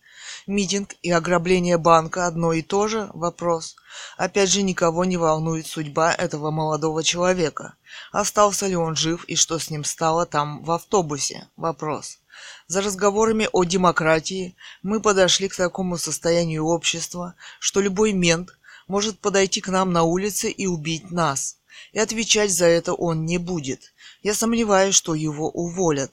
Митинг 0.50 0.96
и 1.02 1.12
ограбление 1.12 1.78
банка 1.78 2.26
одно 2.26 2.52
и 2.52 2.60
то 2.60 2.88
же? 2.88 3.08
Вопрос. 3.14 3.76
Опять 4.16 4.50
же, 4.50 4.62
никого 4.62 5.04
не 5.04 5.16
волнует 5.16 5.68
судьба 5.68 6.12
этого 6.12 6.50
молодого 6.50 7.04
человека. 7.04 7.74
Остался 8.10 8.66
ли 8.66 8.74
он 8.74 8.96
жив 8.96 9.24
и 9.26 9.36
что 9.36 9.60
с 9.60 9.70
ним 9.70 9.84
стало 9.84 10.26
там 10.26 10.64
в 10.64 10.72
автобусе? 10.72 11.46
Вопрос. 11.56 12.18
За 12.66 12.82
разговорами 12.82 13.48
о 13.52 13.62
демократии 13.62 14.56
мы 14.82 15.00
подошли 15.00 15.48
к 15.48 15.54
такому 15.54 15.96
состоянию 15.96 16.66
общества, 16.66 17.36
что 17.60 17.80
любой 17.80 18.12
мент 18.12 18.50
может 18.88 19.20
подойти 19.20 19.60
к 19.60 19.68
нам 19.68 19.92
на 19.92 20.02
улице 20.02 20.50
и 20.50 20.66
убить 20.66 21.12
нас. 21.12 21.58
И 21.92 22.00
отвечать 22.00 22.50
за 22.50 22.66
это 22.66 22.92
он 22.92 23.24
не 23.24 23.38
будет. 23.38 23.92
Я 24.24 24.34
сомневаюсь, 24.34 24.96
что 24.96 25.14
его 25.14 25.48
уволят. 25.48 26.10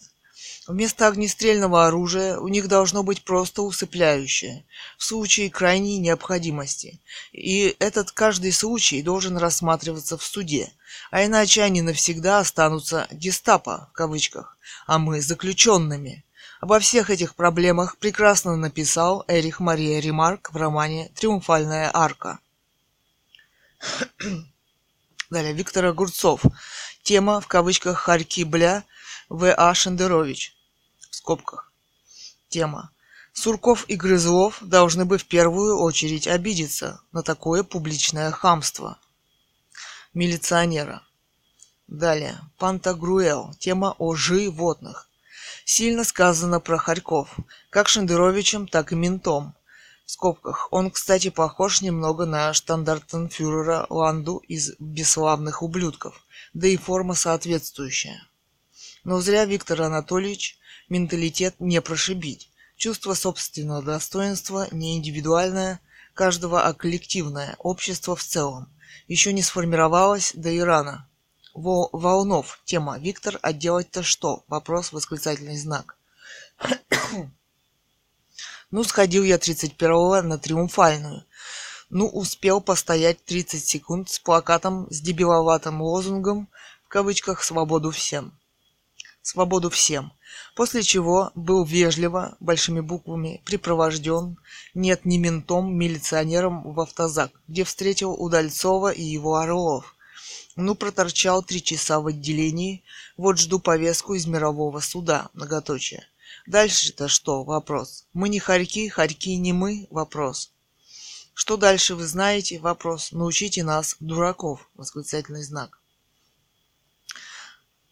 Вместо 0.67 1.07
огнестрельного 1.07 1.87
оружия 1.87 2.37
у 2.37 2.49
них 2.49 2.67
должно 2.67 3.01
быть 3.01 3.23
просто 3.23 3.61
усыпляющее, 3.61 4.65
в 4.97 5.03
случае 5.05 5.49
крайней 5.49 5.97
необходимости. 5.97 6.99
И 7.31 7.77
этот 7.79 8.11
каждый 8.11 8.51
случай 8.51 9.01
должен 9.01 9.37
рассматриваться 9.37 10.17
в 10.17 10.23
суде, 10.23 10.69
а 11.09 11.23
иначе 11.23 11.63
они 11.63 11.81
навсегда 11.81 12.39
останутся 12.39 13.07
«гестапо» 13.11 13.87
в 13.91 13.93
кавычках, 13.95 14.57
а 14.87 14.99
мы 14.99 15.21
заключенными. 15.21 16.25
Обо 16.59 16.79
всех 16.79 17.09
этих 17.11 17.35
проблемах 17.35 17.97
прекрасно 17.97 18.57
написал 18.57 19.23
Эрих 19.29 19.61
Мария 19.61 20.01
Ремарк 20.01 20.51
в 20.51 20.57
романе 20.57 21.09
«Триумфальная 21.15 21.89
арка». 21.93 22.39
Далее, 25.29 25.53
Виктор 25.53 25.85
Огурцов. 25.85 26.41
Тема 27.03 27.39
в 27.39 27.47
кавычках 27.47 27.99
«Харьки 27.99 28.43
бля» 28.43 28.83
В.А. 29.29 29.73
Шендерович 29.73 30.56
скобках. 31.27 31.73
Тема. 32.47 32.89
Сурков 33.33 33.83
и 33.89 33.97
Грызлов 33.97 34.59
должны 34.61 35.03
бы 35.03 35.17
в 35.17 35.25
первую 35.25 35.77
очередь 35.77 36.25
обидеться 36.25 37.01
на 37.11 37.21
такое 37.21 37.63
публичное 37.63 38.31
хамство. 38.31 38.97
Милиционера. 40.13 41.01
Далее. 41.87 42.39
Пантагруэл. 42.57 43.53
Тема 43.59 43.93
о 43.97 44.15
животных. 44.15 45.09
Сильно 45.65 46.05
сказано 46.05 46.61
про 46.61 46.77
Харьков, 46.77 47.35
как 47.69 47.89
Шендеровичем, 47.89 48.65
так 48.65 48.93
и 48.93 48.95
ментом. 48.95 49.53
В 50.05 50.11
скобках. 50.11 50.69
Он, 50.71 50.89
кстати, 50.89 51.29
похож 51.29 51.81
немного 51.81 52.25
на 52.25 52.53
штандартенфюрера 52.53 53.85
Ланду 53.89 54.37
из 54.47 54.75
«Бесславных 54.79 55.61
ублюдков», 55.61 56.21
да 56.53 56.69
и 56.69 56.77
форма 56.77 57.15
соответствующая. 57.15 58.25
Но 59.03 59.19
зря 59.19 59.43
Виктор 59.43 59.81
Анатольевич 59.81 60.57
менталитет 60.89 61.55
не 61.59 61.81
прошибить. 61.81 62.49
Чувство 62.75 63.13
собственного 63.13 63.81
достоинства 63.81 64.67
не 64.71 64.97
индивидуальное, 64.97 65.79
каждого, 66.13 66.63
а 66.63 66.73
коллективное, 66.73 67.55
общество 67.59 68.15
в 68.15 68.23
целом. 68.23 68.69
Еще 69.07 69.33
не 69.33 69.41
сформировалось, 69.41 70.31
да 70.35 70.49
и 70.49 70.59
рано. 70.59 71.07
Во 71.53 71.89
Волнов. 71.91 72.59
Тема. 72.65 72.99
Виктор, 72.99 73.39
а 73.41 73.53
делать-то 73.53 74.03
что? 74.03 74.43
Вопрос, 74.47 74.91
восклицательный 74.91 75.57
знак. 75.57 75.97
ну, 78.71 78.83
сходил 78.83 79.23
я 79.23 79.37
31-го 79.37 80.21
на 80.21 80.37
Триумфальную. 80.37 81.23
Ну, 81.89 82.07
успел 82.07 82.61
постоять 82.61 83.23
30 83.23 83.65
секунд 83.65 84.09
с 84.09 84.19
плакатом 84.19 84.87
с 84.91 84.99
дебиловатым 84.99 85.81
лозунгом 85.81 86.49
в 86.83 86.89
кавычках 86.89 87.43
«свободу 87.43 87.91
всем». 87.91 88.31
Свободу 89.21 89.69
всем. 89.69 90.13
После 90.55 90.81
чего 90.83 91.31
был 91.35 91.63
вежливо, 91.63 92.35
большими 92.39 92.79
буквами, 92.79 93.41
припровожден, 93.45 94.37
нет, 94.73 95.05
не 95.05 95.17
ментом, 95.17 95.75
милиционером 95.75 96.73
в 96.73 96.79
автозак, 96.79 97.31
где 97.47 97.63
встретил 97.63 98.13
Удальцова 98.13 98.91
и 98.91 99.03
его 99.03 99.35
Орлов. 99.35 99.95
Ну, 100.55 100.73
проторчал 100.73 101.43
три 101.43 101.61
часа 101.61 101.99
в 101.99 102.07
отделении, 102.07 102.83
вот 103.15 103.37
жду 103.37 103.59
повестку 103.59 104.15
из 104.15 104.25
мирового 104.25 104.79
суда, 104.79 105.29
многоточие. 105.33 106.07
Дальше-то 106.47 107.07
что? 107.07 107.43
Вопрос. 107.43 108.05
Мы 108.13 108.29
не 108.29 108.39
хорьки, 108.39 108.87
хорьки 108.89 109.35
не 109.35 109.53
мы? 109.53 109.87
Вопрос. 109.91 110.51
Что 111.33 111.57
дальше 111.57 111.93
вы 111.93 112.07
знаете? 112.07 112.57
Вопрос. 112.57 113.11
Научите 113.11 113.63
нас, 113.63 113.95
дураков. 113.99 114.69
Восклицательный 114.73 115.43
знак. 115.43 115.79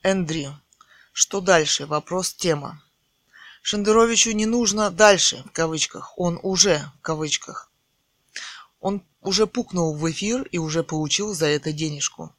Эндри. 0.01 0.49
Что 1.17 1.39
дальше? 1.39 1.85
Вопрос. 1.85 2.33
Тема. 2.33 2.83
Шендеровичу 3.61 4.31
не 4.31 4.45
нужно 4.45 4.91
дальше, 4.91 5.45
в 5.45 5.51
кавычках. 5.53 6.11
Он 6.17 6.37
уже, 6.43 6.91
в 6.97 7.01
кавычках. 7.01 7.71
Он 8.81 9.01
уже 9.21 9.47
пукнул 9.47 9.95
в 9.95 10.11
эфир 10.11 10.41
и 10.51 10.57
уже 10.57 10.83
получил 10.83 11.33
за 11.33 11.45
это 11.45 11.71
денежку. 11.71 12.35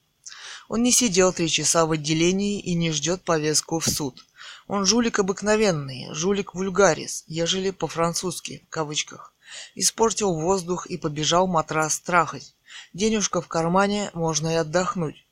Он 0.68 0.82
не 0.82 0.92
сидел 0.92 1.32
три 1.32 1.48
часа 1.48 1.86
в 1.86 1.92
отделении 1.92 2.60
и 2.60 2.74
не 2.74 2.92
ждет 2.92 3.24
повестку 3.24 3.78
в 3.78 3.88
суд. 3.88 4.22
Он 4.66 4.84
жулик 4.84 5.20
обыкновенный, 5.20 6.12
жулик 6.12 6.54
вульгарис, 6.54 7.24
ежели 7.28 7.70
по-французски, 7.70 8.62
в 8.66 8.68
кавычках. 8.68 9.32
Испортил 9.74 10.34
воздух 10.34 10.86
и 10.86 10.98
побежал 10.98 11.46
матрас 11.46 11.98
трахать. 12.00 12.54
Денежка 12.92 13.40
в 13.40 13.48
кармане, 13.48 14.10
можно 14.12 14.48
и 14.48 14.56
отдохнуть. 14.56 15.25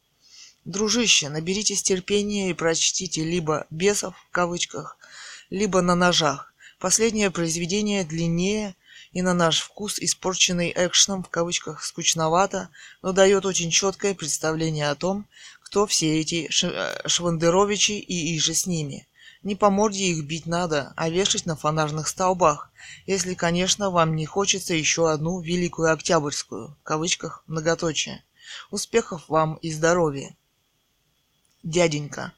Дружище, 0.65 1.29
наберитесь 1.29 1.83
терпения 1.83 2.49
и 2.49 2.55
прочтите 2.55 3.23
либо 3.23 3.67
«бесов» 3.69 4.15
в 4.17 4.31
кавычках, 4.31 4.97
либо 5.51 5.83
«на 5.83 5.95
ножах». 5.95 6.55
Последнее 6.79 7.31
произведение 7.31 8.03
длиннее 8.03 8.75
и 9.13 9.21
на 9.21 9.35
наш 9.35 9.61
вкус 9.61 9.99
испорченный 9.99 10.73
экшеном 10.75 11.23
в 11.23 11.29
кавычках 11.29 11.85
скучновато, 11.85 12.71
но 13.03 13.13
дает 13.13 13.45
очень 13.45 13.71
четкое 13.71 14.15
представление 14.15 14.89
о 14.89 14.95
том, 14.95 15.27
кто 15.63 15.87
все 15.87 16.19
эти 16.19 16.49
э, 16.65 17.09
Швандеровичи 17.09 17.93
и 17.93 18.35
иже 18.37 18.55
с 18.55 18.67
ними. 18.67 19.07
Не 19.43 19.57
по 19.57 19.69
морде 19.69 20.05
их 20.05 20.25
бить 20.25 20.47
надо, 20.47 20.95
а 20.97 21.11
вешать 21.11 21.45
на 21.45 21.57
фонарных 21.57 22.09
столбах, 22.09 22.71
если, 23.05 23.35
конечно, 23.35 23.91
вам 23.91 24.17
не 24.17 24.25
хочется 24.25 24.73
еще 24.73 25.11
одну 25.11 25.41
Великую 25.41 25.93
Октябрьскую, 25.93 26.79
в 26.81 26.83
кавычках, 26.83 27.45
многоточие. 27.47 28.25
Успехов 28.71 29.29
вам 29.29 29.57
и 29.57 29.71
здоровья. 29.71 30.35
Дяденька. 31.65 32.35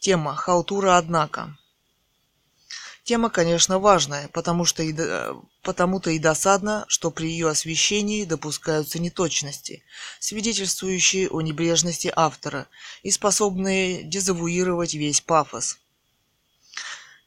Тема 0.00 0.34
«Халтура, 0.34 0.98
однако». 0.98 1.56
Тема, 3.04 3.30
конечно, 3.30 3.78
важная, 3.78 4.26
потому 4.26 4.64
что 4.64 4.82
и, 4.82 4.92
потому-то 5.62 6.10
и 6.10 6.18
досадно, 6.18 6.84
что 6.88 7.12
при 7.12 7.30
ее 7.30 7.48
освещении 7.48 8.24
допускаются 8.24 8.98
неточности, 8.98 9.84
свидетельствующие 10.18 11.28
о 11.28 11.42
небрежности 11.42 12.12
автора 12.16 12.66
и 13.04 13.12
способные 13.12 14.02
дезавуировать 14.02 14.94
весь 14.94 15.20
пафос. 15.20 15.78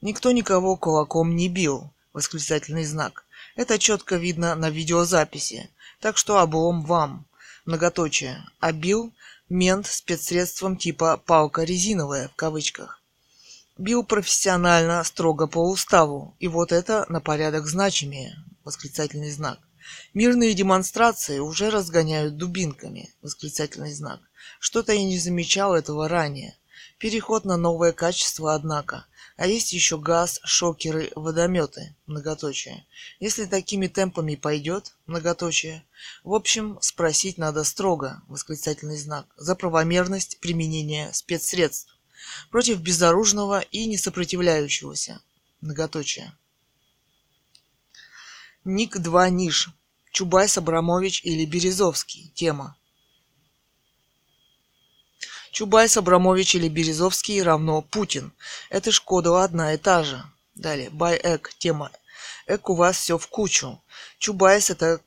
Никто 0.01 0.34
никого 0.34 0.76
кулаком 0.76 1.38
не 1.38 1.48
бил. 1.48 1.93
Восклицательный 2.11 2.84
знак. 2.84 3.24
Это 3.56 3.80
четко 3.80 4.18
видно 4.18 4.56
на 4.56 4.69
видеозаписи. 4.69 5.69
Так 6.01 6.18
что 6.18 6.40
облом 6.40 6.84
вам. 6.84 7.26
Многоточие. 7.64 8.43
А 8.59 8.74
бил 8.74 9.14
мент 9.49 9.87
спецсредством 9.87 10.77
типа 10.77 11.17
«палка 11.17 11.63
резиновая» 11.63 12.27
в 12.27 12.35
кавычках. 12.35 13.01
Бил 13.77 14.03
профессионально, 14.03 15.03
строго 15.03 15.47
по 15.47 15.59
уставу. 15.69 16.35
И 16.39 16.47
вот 16.47 16.71
это 16.71 17.05
на 17.09 17.21
порядок 17.21 17.65
значимее. 17.65 18.35
Восклицательный 18.63 19.31
знак. 19.31 19.59
Мирные 20.13 20.53
демонстрации 20.53 21.39
уже 21.39 21.69
разгоняют 21.69 22.37
дубинками. 22.37 23.13
Восклицательный 23.21 23.93
знак. 23.93 24.19
Что-то 24.59 24.93
я 24.93 25.03
не 25.03 25.17
замечал 25.17 25.73
этого 25.73 26.07
ранее. 26.07 26.55
Переход 26.97 27.45
на 27.45 27.57
новое 27.57 27.93
качество, 27.93 28.53
однако. 28.53 29.05
А 29.40 29.48
есть 29.48 29.72
еще 29.72 29.98
газ, 29.98 30.42
шокеры, 30.43 31.14
водометы, 31.16 31.95
многоточие. 32.08 32.85
Если 33.22 33.45
такими 33.45 33.88
темпами 33.88 34.35
пойдет, 34.35 34.98
многоточие. 35.06 35.85
В 36.26 36.34
общем, 36.34 36.77
спросить 36.82 37.38
надо 37.38 37.64
строго, 37.64 38.22
восклицательный 38.27 38.98
знак, 38.98 39.27
за 39.38 39.56
правомерность 39.56 40.42
применения 40.42 41.14
спецсредств 41.14 41.98
против 42.51 42.82
безоружного 42.82 43.61
и 43.61 43.85
несопротивляющегося, 43.85 45.22
многоточие. 45.61 46.34
Ник 48.66 48.98
2 48.98 49.30
Ниш. 49.30 49.69
Чубайс, 50.11 50.58
Абрамович 50.58 51.24
или 51.24 51.45
Березовский. 51.45 52.34
Тема. 52.35 52.76
Чубайс, 55.51 55.97
Абрамович 55.97 56.55
или 56.55 56.69
Березовский 56.69 57.41
равно 57.41 57.81
Путин. 57.81 58.31
Это 58.69 58.91
Шкода 58.91 59.43
одна 59.43 59.73
и 59.73 59.77
та 59.77 60.03
же. 60.03 60.23
Далее, 60.55 60.89
Байэк, 60.89 61.53
тема. 61.57 61.91
Эк 62.47 62.69
у 62.69 62.75
вас 62.75 62.97
все 62.97 63.17
в 63.17 63.27
кучу. 63.27 63.81
Чубайс 64.17 64.69
это 64.69 65.01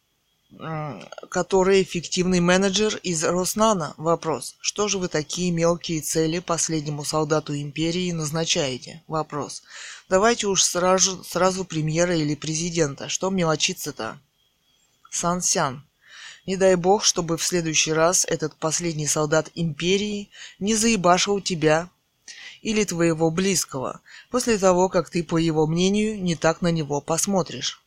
который 1.31 1.83
эффективный 1.83 2.41
менеджер 2.41 2.97
из 2.97 3.25
Роснана. 3.25 3.95
Вопрос. 3.97 4.57
Что 4.61 4.87
же 4.87 4.99
вы 4.99 5.09
такие 5.09 5.51
мелкие 5.51 6.03
цели 6.03 6.41
последнему 6.41 7.05
солдату 7.05 7.57
империи 7.57 8.13
назначаете? 8.13 9.03
Вопрос. 9.09 9.63
Давайте 10.09 10.47
уж 10.47 10.63
сразу, 10.63 11.25
сразу 11.25 11.65
премьера 11.65 12.15
или 12.17 12.35
президента. 12.35 13.09
Что 13.09 13.31
мелочиться-то? 13.31 14.19
Сан 15.11 15.41
Сян. 15.41 15.87
Не 16.47 16.57
дай 16.57 16.75
бог, 16.75 17.05
чтобы 17.05 17.37
в 17.37 17.45
следующий 17.45 17.93
раз 17.93 18.25
этот 18.25 18.57
последний 18.57 19.07
солдат 19.07 19.51
империи 19.55 20.31
не 20.59 20.75
заебашил 20.75 21.41
тебя 21.41 21.89
или 22.63 22.85
твоего 22.85 23.31
близкого, 23.31 24.01
после 24.31 24.59
того, 24.59 24.89
как 24.89 25.11
ты, 25.11 25.23
по 25.23 25.37
его 25.37 25.67
мнению, 25.67 26.21
не 26.23 26.35
так 26.35 26.63
на 26.63 26.69
него 26.69 27.01
посмотришь. 27.01 27.83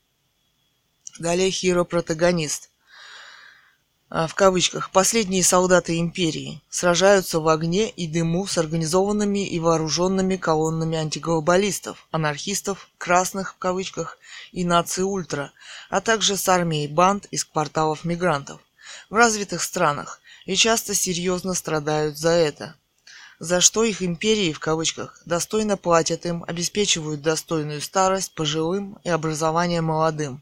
Далее 1.20 1.50
хиро-протагонист. 1.50 2.70
А, 4.10 4.28
в 4.28 4.36
кавычках, 4.36 4.92
последние 4.92 5.44
солдаты 5.44 5.98
империи 6.00 6.62
сражаются 6.70 7.40
в 7.40 7.48
огне 7.48 7.90
и 7.90 8.08
дыму 8.08 8.48
с 8.48 8.58
организованными 8.58 9.48
и 9.48 9.60
вооруженными 9.60 10.36
колоннами 10.36 10.98
антиглобалистов, 10.98 12.08
анархистов, 12.12 12.90
красных 12.98 13.54
в 13.54 13.58
кавычках 13.58 14.18
и 14.52 14.64
нации 14.66 15.02
ультра, 15.02 15.52
а 15.90 16.02
также 16.02 16.38
с 16.38 16.48
армией 16.48 16.88
банд 16.88 17.26
из 17.32 17.46
кварталов 17.46 18.06
мигрантов 18.06 18.62
в 19.10 19.16
развитых 19.16 19.62
странах 19.62 20.22
и 20.46 20.56
часто 20.56 20.94
серьезно 20.94 21.54
страдают 21.54 22.18
за 22.18 22.30
это. 22.30 22.76
За 23.40 23.60
что 23.60 23.84
их 23.84 24.02
империи, 24.02 24.54
в 24.54 24.60
кавычках, 24.60 25.22
достойно 25.26 25.76
платят 25.76 26.26
им, 26.26 26.44
обеспечивают 26.48 27.22
достойную 27.22 27.82
старость 27.82 28.34
пожилым 28.34 28.98
и 29.04 29.10
образование 29.10 29.82
молодым, 29.82 30.42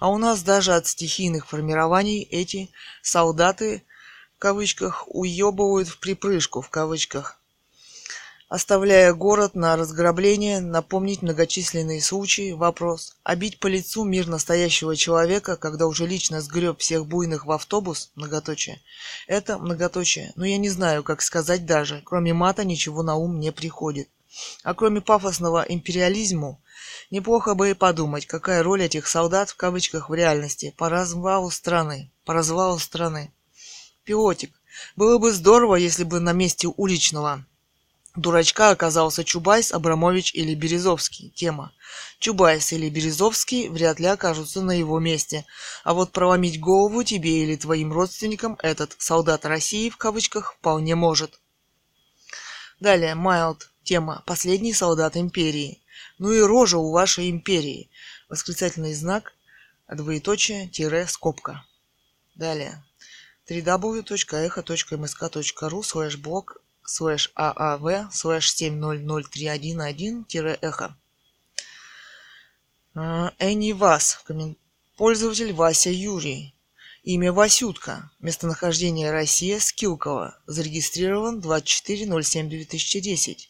а 0.00 0.08
у 0.08 0.18
нас 0.18 0.42
даже 0.42 0.74
от 0.74 0.86
стихийных 0.86 1.46
формирований 1.46 2.22
эти 2.22 2.70
солдаты, 3.00 3.84
в 4.36 4.38
кавычках, 4.40 5.04
уебывают 5.06 5.88
в 5.88 5.98
припрыжку, 5.98 6.60
в 6.62 6.68
кавычках, 6.68 7.38
оставляя 8.52 9.14
город 9.14 9.54
на 9.54 9.76
разграбление, 9.76 10.60
напомнить 10.60 11.22
многочисленные 11.22 12.02
случаи, 12.02 12.52
вопрос, 12.52 13.16
обить 13.22 13.58
по 13.58 13.66
лицу 13.66 14.04
мир 14.04 14.26
настоящего 14.26 14.94
человека, 14.94 15.56
когда 15.56 15.86
уже 15.86 16.06
лично 16.06 16.42
сгреб 16.42 16.78
всех 16.78 17.06
буйных 17.06 17.46
в 17.46 17.52
автобус, 17.52 18.10
многоточие, 18.14 18.82
это 19.26 19.56
многоточие, 19.56 20.34
но 20.36 20.44
я 20.44 20.58
не 20.58 20.68
знаю, 20.68 21.02
как 21.02 21.22
сказать 21.22 21.64
даже, 21.64 22.02
кроме 22.04 22.34
мата 22.34 22.62
ничего 22.64 23.02
на 23.02 23.14
ум 23.14 23.40
не 23.40 23.52
приходит. 23.52 24.10
А 24.62 24.74
кроме 24.74 25.00
пафосного 25.00 25.64
империализму, 25.66 26.60
Неплохо 27.10 27.54
бы 27.54 27.70
и 27.70 27.74
подумать, 27.74 28.26
какая 28.26 28.62
роль 28.62 28.82
этих 28.82 29.06
солдат 29.06 29.50
в 29.50 29.56
кавычках 29.56 30.10
в 30.10 30.14
реальности 30.14 30.74
по 30.76 30.88
развалу 30.88 31.50
страны. 31.50 32.10
По 32.24 32.34
развалу 32.34 32.78
страны. 32.78 33.32
Пилотик. 34.04 34.52
Было 34.96 35.18
бы 35.18 35.32
здорово, 35.32 35.76
если 35.76 36.04
бы 36.04 36.20
на 36.20 36.32
месте 36.32 36.68
уличного 36.68 37.46
дурачка 38.14 38.70
оказался 38.70 39.24
Чубайс, 39.24 39.72
Абрамович 39.72 40.34
или 40.34 40.54
Березовский. 40.54 41.30
Тема. 41.30 41.72
Чубайс 42.18 42.72
или 42.72 42.88
Березовский 42.88 43.68
вряд 43.68 44.00
ли 44.00 44.06
окажутся 44.06 44.62
на 44.62 44.72
его 44.72 44.98
месте. 44.98 45.44
А 45.84 45.92
вот 45.94 46.12
проломить 46.12 46.60
голову 46.60 47.04
тебе 47.04 47.42
или 47.42 47.56
твоим 47.56 47.92
родственникам 47.92 48.58
этот 48.62 48.94
солдат 48.98 49.46
России 49.46 49.90
в 49.90 49.96
кавычках 49.96 50.54
вполне 50.54 50.94
может. 50.94 51.40
Далее, 52.80 53.14
Mild. 53.14 53.70
Тема. 53.84 54.22
Последний 54.26 54.72
солдат 54.72 55.16
империи. 55.16 55.80
Ну 56.18 56.32
и 56.32 56.40
рожа 56.40 56.78
у 56.78 56.92
вашей 56.92 57.30
империи. 57.30 57.90
Восклицательный 58.28 58.94
знак, 58.94 59.32
двоеточие, 59.88 60.68
тире, 60.68 61.06
скобка. 61.06 61.64
Далее. 62.34 62.82
www.echo.msk.ru 63.48 65.82
слэш 65.82 66.16
блог 66.16 66.61
слэш 66.84 67.32
ААВ 67.34 68.12
слэш 68.12 68.54
7003111-эхо. 68.54 70.96
Энни 72.94 73.72
Вас. 73.72 74.24
Пользователь 74.96 75.52
Вася 75.52 75.90
Юрий. 75.90 76.54
Имя 77.04 77.32
Васютка. 77.32 78.12
Местонахождение 78.20 79.10
Россия. 79.10 79.58
Скилково. 79.58 80.38
Зарегистрирован 80.46 81.40
24.07.2010. 81.40 83.48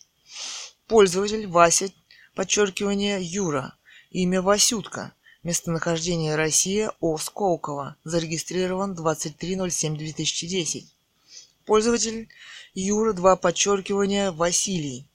Пользователь 0.86 1.46
Вася. 1.48 1.90
Подчеркивание 2.34 3.20
Юра. 3.20 3.76
Имя 4.10 4.40
Васютка. 4.42 5.12
Местонахождение 5.42 6.36
Россия. 6.36 6.92
О. 7.00 7.18
Сколково. 7.18 7.96
Зарегистрирован 8.04 8.94
23.07.2010. 8.94 10.84
Пользователь 11.66 12.28
Юра 12.74 13.12
2 13.12 13.36
подчеркивания 13.36 14.32
Василий. 14.32 15.06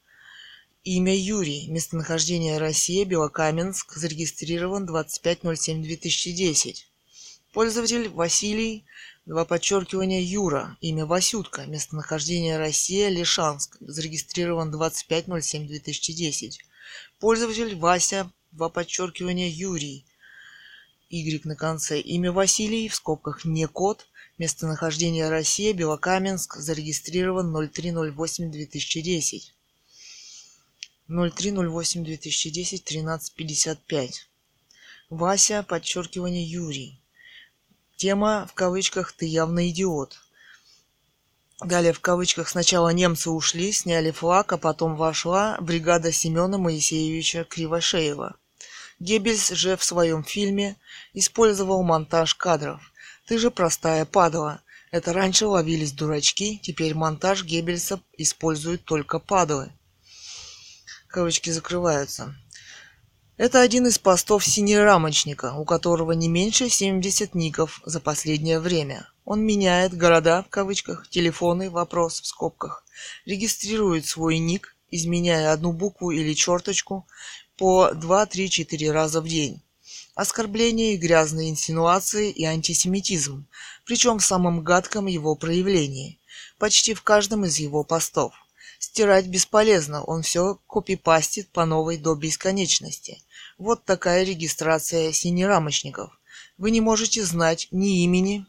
Имя 0.83 1.15
Юрий. 1.15 1.67
Местонахождение 1.69 2.59
Россия. 2.59 3.03
Белокаменск. 3.03 3.93
Зарегистрирован 3.93 4.87
25.07.2010. 4.87 6.75
Пользователь 7.53 8.09
Василий. 8.09 8.85
Два 9.25 9.43
подчеркивания 9.43 10.21
Юра. 10.21 10.77
Имя 10.81 11.07
Васютка. 11.07 11.65
Местонахождение 11.65 12.59
Россия. 12.59 13.09
Лишанск. 13.09 13.77
Зарегистрирован 13.79 14.71
25.07.2010. 14.71 16.59
Пользователь 17.19 17.75
Вася. 17.75 18.31
Два 18.51 18.69
подчеркивания 18.69 19.49
Юрий. 19.49 20.05
Y 21.09 21.41
на 21.45 21.55
конце. 21.55 21.99
Имя 22.01 22.31
Василий. 22.31 22.87
В 22.87 22.93
скобках 22.93 23.45
не 23.45 23.65
код. 23.65 24.05
Местонахождение 24.37 25.29
Россия. 25.29 25.73
Белокаменск. 25.73 26.57
Зарегистрирован 26.57 27.55
03.08.2010. 27.55 29.41
03.08.2010, 31.09 32.83
13.55. 32.83 34.11
Вася, 35.09 35.63
подчеркивание 35.63 36.43
Юрий. 36.43 37.01
Тема 37.95 38.45
в 38.49 38.53
кавычках 38.53 39.11
«Ты 39.13 39.25
явно 39.25 39.69
идиот». 39.69 40.19
Далее 41.63 41.93
в 41.93 42.01
кавычках 42.01 42.49
сначала 42.49 42.89
немцы 42.89 43.31
ушли, 43.31 43.71
сняли 43.71 44.11
флаг, 44.11 44.53
а 44.53 44.57
потом 44.57 44.95
вошла 44.95 45.57
бригада 45.59 46.11
Семена 46.11 46.59
Моисеевича 46.59 47.45
Кривошеева. 47.45 48.35
Геббельс 48.99 49.49
же 49.49 49.75
в 49.75 49.83
своем 49.83 50.23
фильме 50.23 50.75
использовал 51.13 51.81
монтаж 51.81 52.35
кадров. 52.35 52.91
Ты 53.27 53.37
же 53.37 53.51
простая 53.51 54.05
падла. 54.05 54.61
Это 54.89 55.13
раньше 55.13 55.45
ловились 55.45 55.91
дурачки, 55.91 56.57
теперь 56.63 56.95
монтаж 56.95 57.43
Геббельса 57.43 58.01
используют 58.17 58.85
только 58.85 59.19
падлы 59.19 59.71
кавычки 61.17 61.49
закрываются. 61.49 62.35
Это 63.37 63.61
один 63.61 63.87
из 63.87 63.97
постов 63.97 64.45
синерамочника, 64.45 65.53
у 65.53 65.65
которого 65.65 66.11
не 66.11 66.27
меньше 66.27 66.69
70 66.69 67.35
ников 67.35 67.81
за 67.85 67.99
последнее 67.99 68.59
время. 68.59 69.09
Он 69.25 69.43
меняет 69.43 69.95
города, 69.97 70.43
в 70.43 70.49
кавычках, 70.49 71.07
телефоны, 71.09 71.69
вопрос, 71.69 72.21
в 72.21 72.27
скобках, 72.27 72.83
регистрирует 73.25 74.05
свой 74.05 74.37
ник, 74.37 74.75
изменяя 74.89 75.51
одну 75.51 75.71
букву 75.71 76.11
или 76.11 76.33
черточку 76.33 77.07
по 77.57 77.91
2-3-4 77.93 78.91
раза 78.91 79.21
в 79.21 79.27
день. 79.27 79.61
Оскорбления 80.17 80.93
и 80.93 80.97
грязные 80.97 81.49
инсинуации 81.49 82.29
и 82.31 82.43
антисемитизм, 82.43 83.47
причем 83.85 84.19
в 84.19 84.25
самом 84.25 84.63
гадком 84.63 85.05
его 85.05 85.35
проявлении, 85.35 86.19
почти 86.57 86.93
в 86.93 87.03
каждом 87.03 87.45
из 87.45 87.57
его 87.57 87.83
постов– 87.85 88.33
Стирать 88.79 89.25
бесполезно, 89.27 90.03
он 90.03 90.21
все 90.21 90.59
копипастит 90.67 91.49
по 91.49 91.65
новой 91.65 91.97
до 91.97 92.13
бесконечности. 92.13 93.23
Вот 93.57 93.85
такая 93.85 94.23
регистрация 94.23 95.11
синерамочников. 95.11 96.19
Вы 96.57 96.71
не 96.71 96.81
можете 96.81 97.23
знать 97.23 97.67
ни 97.71 98.03
имени 98.03 98.45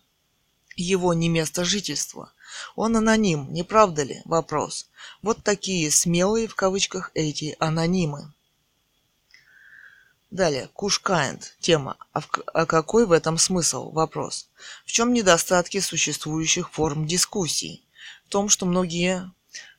его, 0.76 1.14
ни 1.14 1.28
места 1.28 1.64
жительства. 1.64 2.32
Он 2.76 2.96
аноним, 2.96 3.52
не 3.52 3.62
правда 3.62 4.02
ли? 4.02 4.20
Вопрос. 4.26 4.90
Вот 5.22 5.42
такие 5.42 5.90
смелые 5.90 6.46
в 6.46 6.54
кавычках 6.54 7.10
эти 7.14 7.56
анонимы. 7.58 8.32
Далее, 10.30 10.68
Кушкайнд. 10.74 11.56
Тема. 11.58 11.96
А, 12.12 12.20
в, 12.20 12.28
а 12.52 12.66
какой 12.66 13.06
в 13.06 13.12
этом 13.12 13.38
смысл? 13.38 13.90
Вопрос. 13.90 14.48
В 14.84 14.92
чем 14.92 15.12
недостатки 15.12 15.80
существующих 15.80 16.70
форм 16.70 17.06
дискуссий? 17.06 17.82
В 18.26 18.28
том, 18.28 18.48
что 18.50 18.66
многие 18.66 19.30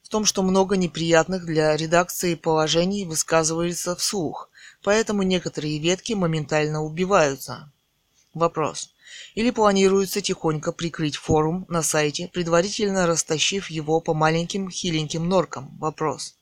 в 0.02 0.10
том, 0.10 0.26
что 0.26 0.42
много 0.42 0.76
неприятных 0.76 1.45
для 1.45 1.78
редакции 1.78 2.34
положений 2.34 3.06
высказывается 3.06 3.95
вслух, 3.95 4.50
поэтому 4.82 5.22
некоторые 5.22 5.78
ветки 5.78 6.14
моментально 6.14 6.82
убиваются. 6.82 7.72
Вопрос. 8.34 8.90
Или 9.36 9.52
планируется 9.52 10.19
тихонько 10.19 10.72
прикрыть 10.72 11.16
форум 11.16 11.68
на 11.69 11.84
сайте, 11.84 12.28
предварительно 12.34 13.06
растащив 13.06 13.69
его 13.69 14.02
по 14.02 14.16
маленьким 14.16 14.72
хиленьким 14.72 15.30
норкам? 15.30 15.78
Вопрос. 15.78 16.36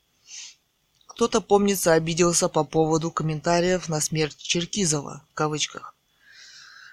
Кто-то, 1.17 1.41
помнится, 1.41 1.93
обиделся 1.93 2.47
по 2.47 2.63
поводу 2.63 3.09
комментариев 3.09 3.89
на 3.89 3.99
смерть 4.01 4.37
Черкизова, 4.37 5.25
в 5.31 5.33
кавычках. 5.33 5.95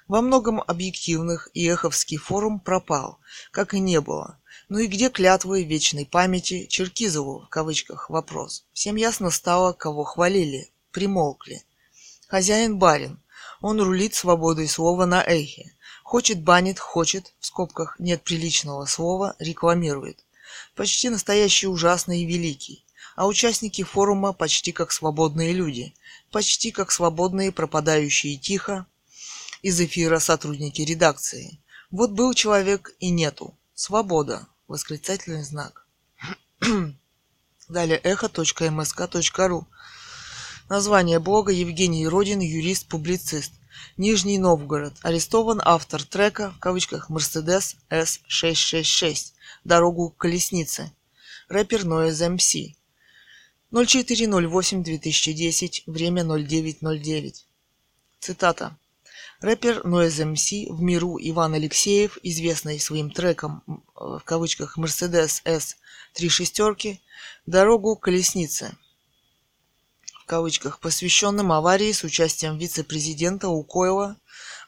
Во 0.09 0.23
многом 0.23 0.63
объективных 0.63 1.51
и 1.53 1.69
эховский 1.69 2.17
форум 2.17 2.59
пропал, 2.59 3.19
как 3.51 3.75
и 3.75 3.81
не 3.81 4.01
было. 4.01 4.41
Ну 4.71 4.79
и 4.79 4.87
где 4.87 5.11
клятвы 5.11 5.65
вечной 5.65 6.07
памяти 6.07 6.65
Черкизову, 6.71 7.41
в 7.41 7.49
кавычках, 7.51 8.09
вопрос. 8.09 8.65
Всем 8.73 8.97
ясно 8.97 9.29
стало, 9.29 9.75
кого 9.75 10.05
хвалили, 10.05 10.73
примолкли. 10.91 11.63
Хозяин 12.27 12.79
барин. 12.79 13.21
Он 13.61 13.79
рулит 13.79 14.15
свободой 14.15 14.69
слова 14.69 15.05
на 15.05 15.23
эхе. 15.23 15.77
Хочет 16.03 16.43
банит, 16.43 16.79
хочет, 16.79 17.35
в 17.41 17.45
скобках 17.45 17.97
нет 17.99 18.23
приличного 18.23 18.87
слова, 18.87 19.37
рекламирует. 19.39 20.25
Почти 20.75 21.11
настоящий 21.11 21.67
ужасный 21.67 22.23
и 22.23 22.27
великий. 22.27 22.84
А 23.17 23.27
участники 23.27 23.85
форума 23.85 24.33
почти 24.33 24.73
как 24.73 24.93
свободные 24.93 25.53
люди. 25.53 25.95
Почти 26.31 26.73
как 26.73 26.91
свободные 26.91 27.53
пропадающие 27.53 28.37
тихо 28.37 28.87
из 29.63 29.81
эфира 29.81 30.19
сотрудники 30.19 30.83
редакции. 30.83 31.61
Вот 31.91 32.11
был 32.11 32.35
человек 32.35 32.93
и 32.99 33.11
нету. 33.11 33.57
Свобода 33.75 34.49
восклицательный 34.67 35.45
знак. 35.45 35.87
Далее 37.69 37.99
эхо.мск.ру 37.99 39.69
Название 40.69 41.19
блога 41.19 41.53
Евгений 41.53 42.09
Родин, 42.09 42.41
юрист-публицист. 42.41 43.53
Нижний 43.97 44.39
Новгород. 44.39 44.95
Арестован 45.03 45.61
автор 45.65 46.03
трека, 46.03 46.53
в 46.53 46.59
кавычках, 46.59 47.11
Mercedes 47.11 47.77
S666. 47.91 49.33
Дорогу 49.63 50.11
к 50.11 50.17
колеснице. 50.17 50.93
Рэпер 51.49 51.83
Noise 51.83 52.37
MC. 52.37 52.75
0408-2010. 53.75 55.83
Время 55.87 56.25
0909. 56.25 57.47
Цитата. 58.21 58.77
Рэпер 59.41 59.83
Noise 59.85 60.33
MC 60.33 60.73
в 60.73 60.81
миру 60.81 61.19
Иван 61.21 61.55
Алексеев, 61.55 62.19
известный 62.23 62.79
своим 62.79 63.11
треком 63.11 63.63
в 63.95 64.23
кавычках 64.25 64.79
Mercedes 64.79 65.41
S 65.45 65.77
три 66.15 66.29
шестерки, 66.29 67.03
дорогу 67.47 67.97
колесницы 67.97 68.77
в 70.23 70.27
кавычках, 70.27 70.81
посвященным 70.81 71.53
аварии 71.53 71.93
с 71.93 72.05
участием 72.05 72.57
вице-президента 72.57 73.49
Укоева 73.49 74.17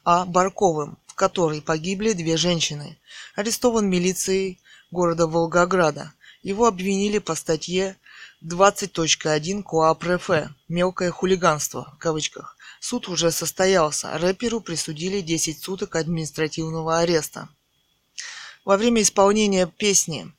А. 0.05 0.27
Барковым, 0.27 0.99
в 1.07 1.15
которой 1.15 1.63
погибли 1.63 2.13
две 2.13 2.37
женщины, 2.37 2.99
арестован 3.37 3.89
милицией 3.89 4.61
города 4.91 5.27
Волгограда. 5.27 6.13
Его 6.43 6.67
обвинили 6.67 7.19
по 7.19 7.35
статье 7.35 7.97
20.1 8.49 9.65
КоАП 9.65 10.05
РФ 10.05 10.31
«Мелкое 10.69 11.11
хулиганство» 11.11 11.93
в 11.97 11.99
кавычках 11.99 12.57
Суд 12.79 13.09
уже 13.09 13.33
состоялся. 13.33 14.17
Рэперу 14.17 14.61
присудили 14.61 15.21
10 15.21 15.61
суток 15.61 15.97
административного 15.97 17.01
ареста. 17.01 17.49
Во 18.65 18.77
время 18.77 19.03
исполнения 19.03 19.67
песни 19.67 20.33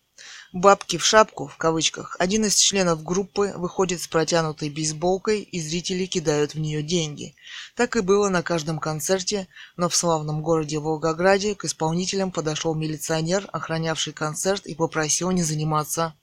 «Бабки 0.54 0.98
в 0.98 1.04
шапку» 1.04 1.48
в 1.48 1.58
кавычках 1.58 2.16
один 2.18 2.46
из 2.46 2.56
членов 2.56 3.04
группы 3.04 3.52
выходит 3.58 4.02
с 4.02 4.08
протянутой 4.08 4.70
бейсболкой 4.70 5.42
и 5.42 5.60
зрители 5.60 6.06
кидают 6.06 6.54
в 6.54 6.60
нее 6.60 6.82
деньги. 6.82 7.36
Так 7.76 7.98
и 7.98 8.00
было 8.00 8.30
на 8.30 8.42
каждом 8.42 8.80
концерте, 8.80 9.50
но 9.76 9.90
в 9.90 9.96
славном 9.98 10.42
городе 10.42 10.80
Волгограде 10.80 11.56
к 11.56 11.66
исполнителям 11.66 12.32
подошел 12.32 12.74
милиционер, 12.74 13.50
охранявший 13.52 14.14
концерт 14.14 14.66
и 14.66 14.76
попросил 14.76 15.32
не 15.32 15.44
заниматься 15.44 16.14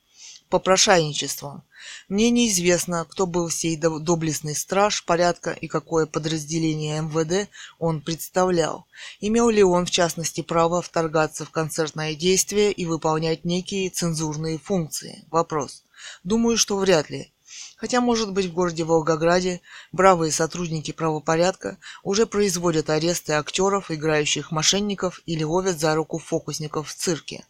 попрошайничеством. 0.54 1.64
Мне 2.08 2.30
неизвестно, 2.30 3.04
кто 3.10 3.26
был 3.26 3.50
сей 3.50 3.76
доблестный 3.76 4.54
страж 4.54 5.04
порядка 5.04 5.50
и 5.50 5.66
какое 5.66 6.06
подразделение 6.06 7.02
МВД 7.02 7.50
он 7.80 8.00
представлял. 8.00 8.86
Имел 9.18 9.48
ли 9.48 9.64
он, 9.64 9.84
в 9.84 9.90
частности, 9.90 10.42
право 10.42 10.80
вторгаться 10.80 11.44
в 11.44 11.50
концертное 11.50 12.14
действие 12.14 12.70
и 12.70 12.86
выполнять 12.86 13.44
некие 13.44 13.90
цензурные 13.90 14.58
функции? 14.58 15.24
Вопрос. 15.28 15.82
Думаю, 16.22 16.56
что 16.56 16.76
вряд 16.76 17.10
ли. 17.10 17.32
Хотя, 17.76 18.00
может 18.00 18.32
быть, 18.32 18.46
в 18.46 18.52
городе 18.52 18.84
Волгограде 18.84 19.60
бравые 19.90 20.30
сотрудники 20.30 20.92
правопорядка 20.92 21.78
уже 22.04 22.26
производят 22.26 22.90
аресты 22.90 23.32
актеров, 23.32 23.90
играющих 23.90 24.52
мошенников 24.52 25.20
или 25.26 25.42
ловят 25.42 25.80
за 25.80 25.96
руку 25.96 26.18
фокусников 26.18 26.90
в 26.90 26.94
цирке. 26.94 27.44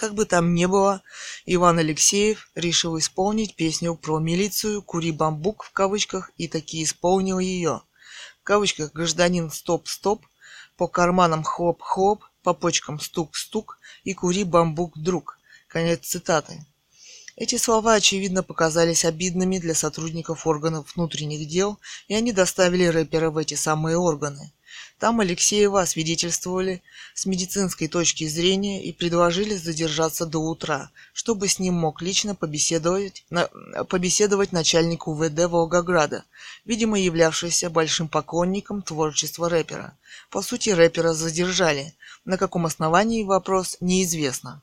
Как 0.00 0.14
бы 0.14 0.24
там 0.24 0.54
ни 0.54 0.64
было, 0.64 1.02
Иван 1.44 1.78
Алексеев 1.78 2.50
решил 2.54 2.98
исполнить 2.98 3.54
песню 3.54 3.94
про 3.94 4.18
милицию 4.18 4.80
«Кури 4.80 5.12
бамбук» 5.12 5.62
в 5.62 5.72
кавычках 5.72 6.30
и 6.38 6.48
таки 6.48 6.82
исполнил 6.82 7.38
ее. 7.38 7.82
В 8.40 8.42
кавычках 8.42 8.94
«Гражданин 8.94 9.50
стоп-стоп», 9.50 10.24
по 10.78 10.88
карманам 10.88 11.44
хлоп-хлоп, 11.44 12.22
по 12.42 12.54
почкам 12.54 12.98
стук-стук 12.98 13.78
и 14.02 14.14
кури 14.14 14.44
бамбук, 14.44 14.96
друг. 14.96 15.38
Конец 15.68 16.06
цитаты. 16.06 16.64
Эти 17.36 17.58
слова, 17.58 17.92
очевидно, 17.92 18.42
показались 18.42 19.04
обидными 19.04 19.58
для 19.58 19.74
сотрудников 19.74 20.46
органов 20.46 20.96
внутренних 20.96 21.46
дел, 21.46 21.78
и 22.08 22.14
они 22.14 22.32
доставили 22.32 22.86
рэпера 22.86 23.28
в 23.30 23.36
эти 23.36 23.52
самые 23.52 23.98
органы. 23.98 24.50
Там 24.98 25.20
Алексеева 25.20 25.80
освидетельствовали 25.80 26.82
с 27.14 27.26
медицинской 27.26 27.88
точки 27.88 28.26
зрения 28.28 28.84
и 28.84 28.92
предложили 28.92 29.54
задержаться 29.54 30.26
до 30.26 30.38
утра, 30.38 30.90
чтобы 31.12 31.48
с 31.48 31.58
ним 31.58 31.74
мог 31.74 32.02
лично 32.02 32.34
побеседовать, 32.34 33.24
на, 33.30 33.46
побеседовать 33.88 34.52
начальник 34.52 35.08
УВД 35.08 35.46
Волгограда, 35.46 36.24
видимо 36.64 36.98
являвшийся 36.98 37.70
большим 37.70 38.08
поклонником 38.08 38.82
творчества 38.82 39.48
рэпера. 39.48 39.96
По 40.30 40.42
сути, 40.42 40.70
рэпера 40.70 41.12
задержали. 41.12 41.94
На 42.24 42.36
каком 42.36 42.66
основании 42.66 43.24
вопрос 43.24 43.76
неизвестно. 43.80 44.62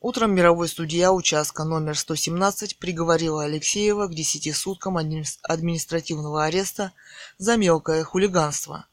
Утром 0.00 0.32
мировой 0.32 0.68
судья 0.68 1.12
участка 1.12 1.64
номер 1.64 1.98
117 1.98 2.78
приговорила 2.78 3.42
Алексеева 3.42 4.06
к 4.06 4.14
10 4.14 4.54
суткам 4.54 4.96
административного 4.96 6.44
ареста 6.44 6.92
за 7.36 7.56
мелкое 7.56 8.04
хулиганство. 8.04 8.86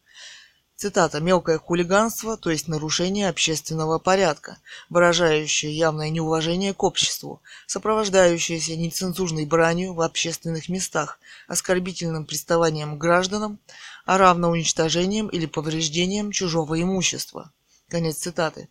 Цитата 0.78 1.22
«мелкое 1.22 1.58
хулиганство, 1.58 2.36
то 2.36 2.52
есть 2.52 2.68
нарушение 2.68 3.30
общественного 3.30 3.98
порядка, 3.98 4.58
выражающее 4.90 5.72
явное 5.72 6.10
неуважение 6.10 6.74
к 6.74 6.84
обществу, 6.84 7.42
сопровождающееся 7.66 8.76
нецензурной 8.76 9.46
бранью 9.46 9.94
в 9.94 10.02
общественных 10.02 10.68
местах, 10.68 11.18
оскорбительным 11.48 12.26
приставанием 12.26 12.96
к 12.96 13.02
гражданам, 13.02 13.58
а 14.06 14.18
равно 14.18 14.50
уничтожением 14.50 15.28
или 15.30 15.46
повреждением 15.46 16.32
чужого 16.32 16.82
имущества». 16.82 17.54
Конец 17.88 18.18
цитаты. 18.18 18.68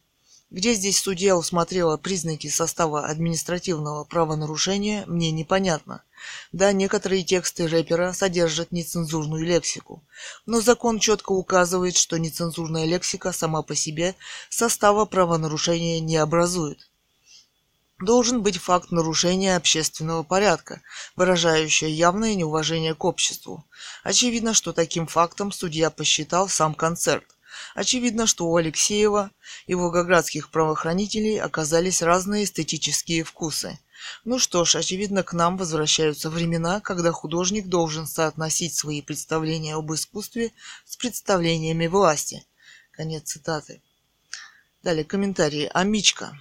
Где 0.51 0.75
здесь 0.75 1.01
судья 1.01 1.37
усмотрела 1.37 1.97
признаки 1.97 2.49
состава 2.49 3.07
административного 3.07 4.05
правонарушения, 4.05 5.05
мне 5.07 5.31
непонятно. 5.31 6.03
Да, 6.53 6.73
некоторые 6.73 7.25
тексты 7.25 7.67
рэпера 7.67 8.13
содержат 8.13 8.71
нецензурную 8.71 9.45
лексику, 9.45 10.03
но 10.47 10.61
закон 10.61 10.99
четко 10.99 11.33
указывает, 11.33 11.97
что 11.97 12.19
нецензурная 12.19 12.85
лексика 12.85 13.33
сама 13.33 13.63
по 13.63 13.75
себе 13.75 14.15
состава 14.49 15.05
правонарушения 15.07 16.01
не 16.01 16.17
образует. 16.17 16.89
Должен 18.01 18.43
быть 18.43 18.59
факт 18.59 18.91
нарушения 18.91 19.57
общественного 19.57 20.25
порядка, 20.25 20.83
выражающий 21.17 21.91
явное 21.91 22.35
неуважение 22.35 22.95
к 22.95 23.05
обществу. 23.05 23.65
Очевидно, 24.03 24.53
что 24.53 24.73
таким 24.73 25.07
фактом 25.07 25.53
судья 25.53 25.91
посчитал 25.91 26.49
сам 26.49 26.75
концерт. 26.75 27.25
Очевидно, 27.75 28.27
что 28.27 28.47
у 28.47 28.57
Алексеева 28.57 29.31
и 29.67 29.75
волгоградских 29.75 30.51
правоохранителей 30.51 31.41
оказались 31.41 32.03
разные 32.03 32.45
эстетические 32.45 33.25
вкусы. 33.25 33.79
Ну 34.25 34.39
что 34.39 34.65
ж, 34.65 34.77
очевидно, 34.77 35.23
к 35.23 35.33
нам 35.33 35.57
возвращаются 35.57 36.31
времена, 36.31 36.81
когда 36.81 37.13
художник 37.13 37.67
должен 37.67 38.07
соотносить 38.07 38.75
свои 38.75 39.03
представления 39.03 39.75
об 39.75 39.93
искусстве 39.93 40.53
с 40.85 40.97
представлениями 40.97 41.87
власти. 41.87 42.45
Конец 42.91 43.25
цитаты. 43.25 43.81
Далее 44.83 45.05
комментарии. 45.05 45.71
Амичка. 45.73 46.39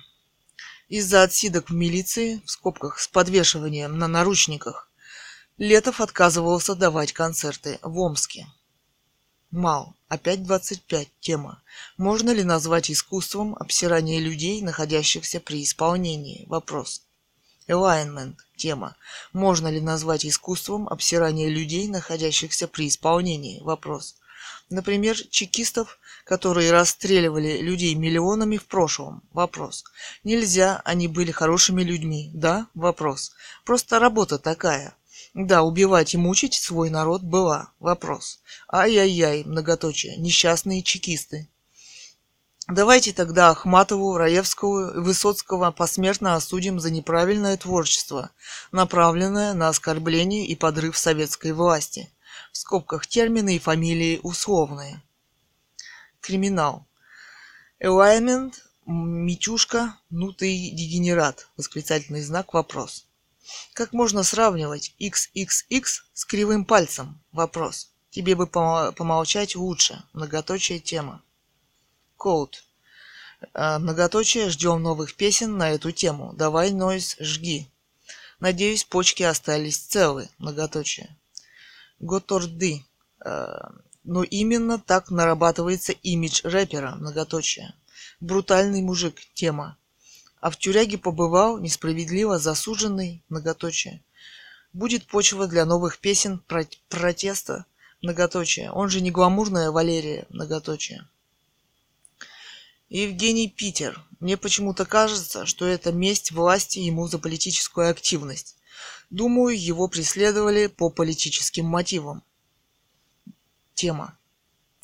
Из-за 0.90 1.24
отсидок 1.24 1.70
в 1.70 1.74
милиции, 1.74 2.42
в 2.46 2.52
скобках 2.52 3.00
с 3.00 3.08
подвешиванием 3.08 3.98
на 3.98 4.08
наручниках, 4.08 4.90
Летов 5.58 6.02
отказывался 6.02 6.76
давать 6.76 7.14
концерты 7.14 7.80
в 7.82 7.98
Омске. 8.00 8.48
Мал. 9.54 9.94
Опять 10.08 10.42
25. 10.44 11.10
Тема. 11.20 11.62
Можно 11.98 12.32
ли 12.32 12.44
назвать 12.44 12.90
искусством 12.90 13.56
обсирание 13.60 14.20
людей, 14.20 14.64
находящихся 14.64 15.40
при 15.40 15.64
исполнении? 15.64 16.46
Вопрос. 16.48 17.04
Alignment. 17.68 18.38
Тема. 18.58 18.96
Можно 19.32 19.68
ли 19.68 19.80
назвать 19.80 20.26
искусством 20.26 20.90
обсирание 20.90 21.50
людей, 21.50 21.88
находящихся 21.88 22.68
при 22.68 22.88
исполнении? 22.88 23.62
Вопрос. 23.62 24.16
Например, 24.72 25.16
чекистов, 25.30 26.00
которые 26.26 26.72
расстреливали 26.72 27.60
людей 27.62 27.94
миллионами 27.94 28.58
в 28.58 28.66
прошлом. 28.66 29.22
Вопрос. 29.34 29.84
Нельзя, 30.24 30.82
они 30.84 31.08
были 31.08 31.30
хорошими 31.30 31.84
людьми. 31.84 32.32
Да? 32.34 32.66
Вопрос. 32.74 33.34
Просто 33.66 34.00
работа 34.00 34.40
такая. 34.40 34.96
Да, 35.34 35.64
убивать 35.64 36.14
и 36.14 36.18
мучить 36.18 36.54
свой 36.54 36.92
народ 36.92 37.24
была. 37.24 37.72
Вопрос. 37.80 38.40
Ай-яй-яй, 38.72 39.44
многоточие, 39.44 40.16
несчастные 40.18 40.84
чекисты. 40.84 41.50
Давайте 42.68 43.14
тогда 43.14 43.50
Ахматову, 43.50 44.16
Раевского 44.16 45.02
Высоцкого 45.02 45.72
посмертно 45.72 46.36
осудим 46.36 46.80
за 46.80 46.92
неправильное 46.92 47.58
творчество, 47.58 48.30
направленное 48.72 49.54
на 49.54 49.70
оскорбление 49.70 50.46
и 50.46 50.56
подрыв 50.56 50.98
советской 50.98 51.52
власти. 51.52 52.10
В 52.52 52.58
скобках 52.58 53.08
термины 53.08 53.56
и 53.56 53.60
фамилии 53.60 54.20
условные. 54.22 55.02
Криминал. 56.22 56.88
Alignment, 57.84 58.54
Митюшка, 58.86 59.98
ну 60.10 60.32
ты 60.32 60.48
дегенерат. 60.72 61.48
Восклицательный 61.58 62.22
знак, 62.22 62.54
вопрос. 62.54 63.08
Как 63.74 63.94
можно 63.94 64.24
сравнивать 64.24 64.94
XXX 65.00 65.84
с 66.14 66.26
кривым 66.26 66.66
пальцем? 66.66 67.22
Вопрос. 67.32 67.92
Тебе 68.10 68.36
бы 68.36 68.48
помолчать 68.48 69.56
лучше. 69.56 70.04
Многоточие 70.14 70.80
тема. 70.80 71.22
Коут. 72.16 72.64
А, 73.54 73.80
многоточие, 73.80 74.50
ждем 74.50 74.82
новых 74.82 75.16
песен 75.16 75.58
на 75.58 75.72
эту 75.72 75.92
тему. 75.92 76.34
Давай, 76.34 76.72
Нойз, 76.72 77.18
жги. 77.20 77.70
Надеюсь, 78.40 78.84
почки 78.84 79.24
остались 79.24 79.80
целы. 79.80 80.30
Многоточие. 80.38 81.18
Готорды. 82.00 82.86
А, 83.20 83.74
но 84.04 84.24
именно 84.24 84.80
так 84.80 85.10
нарабатывается 85.10 85.92
имидж 85.92 86.42
рэпера. 86.44 86.96
Многоточие. 86.96 87.74
Брутальный 88.20 88.82
мужик. 88.82 89.20
Тема 89.34 89.78
а 90.44 90.50
в 90.50 90.58
тюряге 90.58 90.98
побывал, 90.98 91.58
несправедливо 91.58 92.38
засуженный, 92.38 93.24
многоточие. 93.30 94.04
Будет 94.74 95.08
почва 95.08 95.48
для 95.48 95.64
новых 95.64 96.00
песен 96.00 96.38
про 96.38 96.68
протеста, 96.90 97.66
многоточие. 98.02 98.70
Он 98.70 98.90
же 98.90 99.00
не 99.00 99.10
гламурная 99.10 99.72
Валерия, 99.72 100.28
многоточие. 100.28 101.08
Евгений 102.90 103.48
Питер. 103.48 104.04
Мне 104.20 104.36
почему-то 104.36 104.84
кажется, 104.86 105.46
что 105.46 105.66
это 105.66 105.94
месть 105.94 106.34
власти 106.34 106.80
ему 106.80 107.08
за 107.08 107.20
политическую 107.20 107.90
активность. 107.90 108.58
Думаю, 109.10 109.58
его 109.58 109.88
преследовали 109.88 110.68
по 110.68 110.90
политическим 110.90 111.68
мотивам. 111.68 112.22
Тема. 113.76 114.18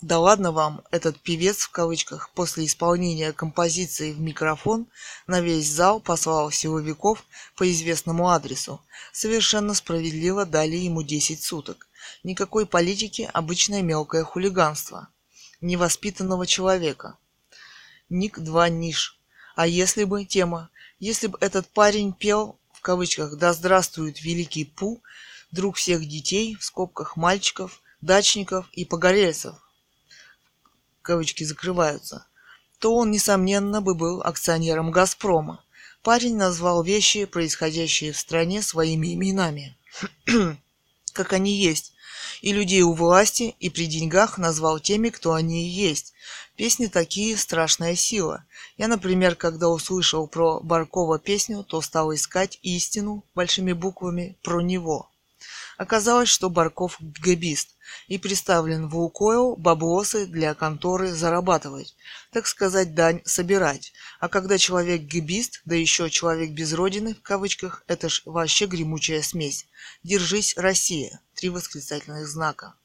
Да 0.01 0.17
ладно 0.17 0.53
вам, 0.53 0.81
этот 0.91 1.19
певец 1.19 1.57
в 1.57 1.71
кавычках 1.71 2.29
после 2.33 2.65
исполнения 2.65 3.33
композиции 3.33 4.13
в 4.13 4.19
микрофон 4.21 4.87
на 5.27 5.41
весь 5.41 5.69
зал 5.69 5.99
послал 5.99 6.51
силовиков 6.51 7.25
по 7.57 7.69
известному 7.69 8.29
адресу. 8.29 8.81
Совершенно 9.11 9.73
справедливо 9.73 10.45
дали 10.45 10.77
ему 10.77 11.03
10 11.03 11.43
суток. 11.43 11.87
Никакой 12.23 12.65
политики, 12.65 13.29
обычное 13.33 13.81
мелкое 13.81 14.23
хулиганство. 14.23 15.09
Невоспитанного 15.59 16.47
человека. 16.47 17.17
Ник 18.07 18.39
2 18.39 18.69
ниш. 18.69 19.19
А 19.57 19.67
если 19.67 20.05
бы 20.05 20.23
тема, 20.23 20.69
если 20.99 21.27
бы 21.27 21.37
этот 21.41 21.67
парень 21.67 22.13
пел 22.13 22.57
в 22.71 22.79
кавычках 22.79 23.35
«Да 23.35 23.51
здравствует 23.51 24.21
великий 24.21 24.63
Пу», 24.63 25.03
друг 25.51 25.75
всех 25.75 26.07
детей, 26.07 26.55
в 26.55 26.63
скобках 26.63 27.17
мальчиков, 27.17 27.81
дачников 27.99 28.69
и 28.71 28.85
погорельцев, 28.85 29.55
кавычки 31.09 31.43
закрываются, 31.43 32.27
то 32.77 32.93
он, 32.93 33.09
несомненно, 33.09 33.81
бы 33.81 33.95
был 33.95 34.21
акционером 34.21 34.91
«Газпрома». 34.91 35.65
Парень 36.03 36.37
назвал 36.37 36.83
вещи, 36.83 37.25
происходящие 37.25 38.11
в 38.11 38.17
стране, 38.17 38.61
своими 38.61 39.15
именами, 39.15 39.75
как 41.13 41.33
они 41.33 41.51
есть, 41.51 41.93
и 42.41 42.53
людей 42.53 42.83
у 42.83 42.93
власти, 42.93 43.55
и 43.59 43.71
при 43.71 43.87
деньгах 43.87 44.37
назвал 44.37 44.79
теми, 44.79 45.09
кто 45.09 45.33
они 45.33 45.65
и 45.65 45.69
есть. 45.69 46.13
Песни 46.55 46.85
такие 46.85 47.35
страшная 47.37 47.95
сила. 47.95 48.45
Я, 48.77 48.87
например, 48.87 49.35
когда 49.35 49.67
услышал 49.67 50.27
про 50.27 50.59
Баркова 50.59 51.17
песню, 51.17 51.63
то 51.63 51.81
стал 51.81 52.13
искать 52.13 52.59
истину 52.61 53.25
большими 53.33 53.73
буквами 53.73 54.37
про 54.43 54.61
него. 54.61 55.09
Оказалось, 55.79 56.27
что 56.27 56.49
Барков 56.49 56.97
габист 56.99 57.77
и 58.09 58.17
представлен 58.17 58.89
в 58.89 58.97
Лукойл 58.97 59.55
баблосы 59.55 60.25
для 60.25 60.53
конторы 60.53 61.13
зарабатывать, 61.13 61.95
так 62.33 62.47
сказать, 62.47 62.93
дань 62.95 63.21
собирать. 63.23 63.93
А 64.19 64.27
когда 64.27 64.57
человек 64.57 65.03
габист, 65.03 65.61
да 65.63 65.75
еще 65.75 66.09
человек 66.09 66.51
без 66.51 66.73
родины, 66.73 67.15
в 67.15 67.21
кавычках, 67.21 67.85
это 67.87 68.09
ж 68.09 68.23
вообще 68.25 68.65
гремучая 68.65 69.21
смесь. 69.21 69.67
Держись, 70.03 70.57
Россия. 70.57 71.21
Три 71.33 71.47
восклицательных 71.47 72.27
знака. 72.27 72.75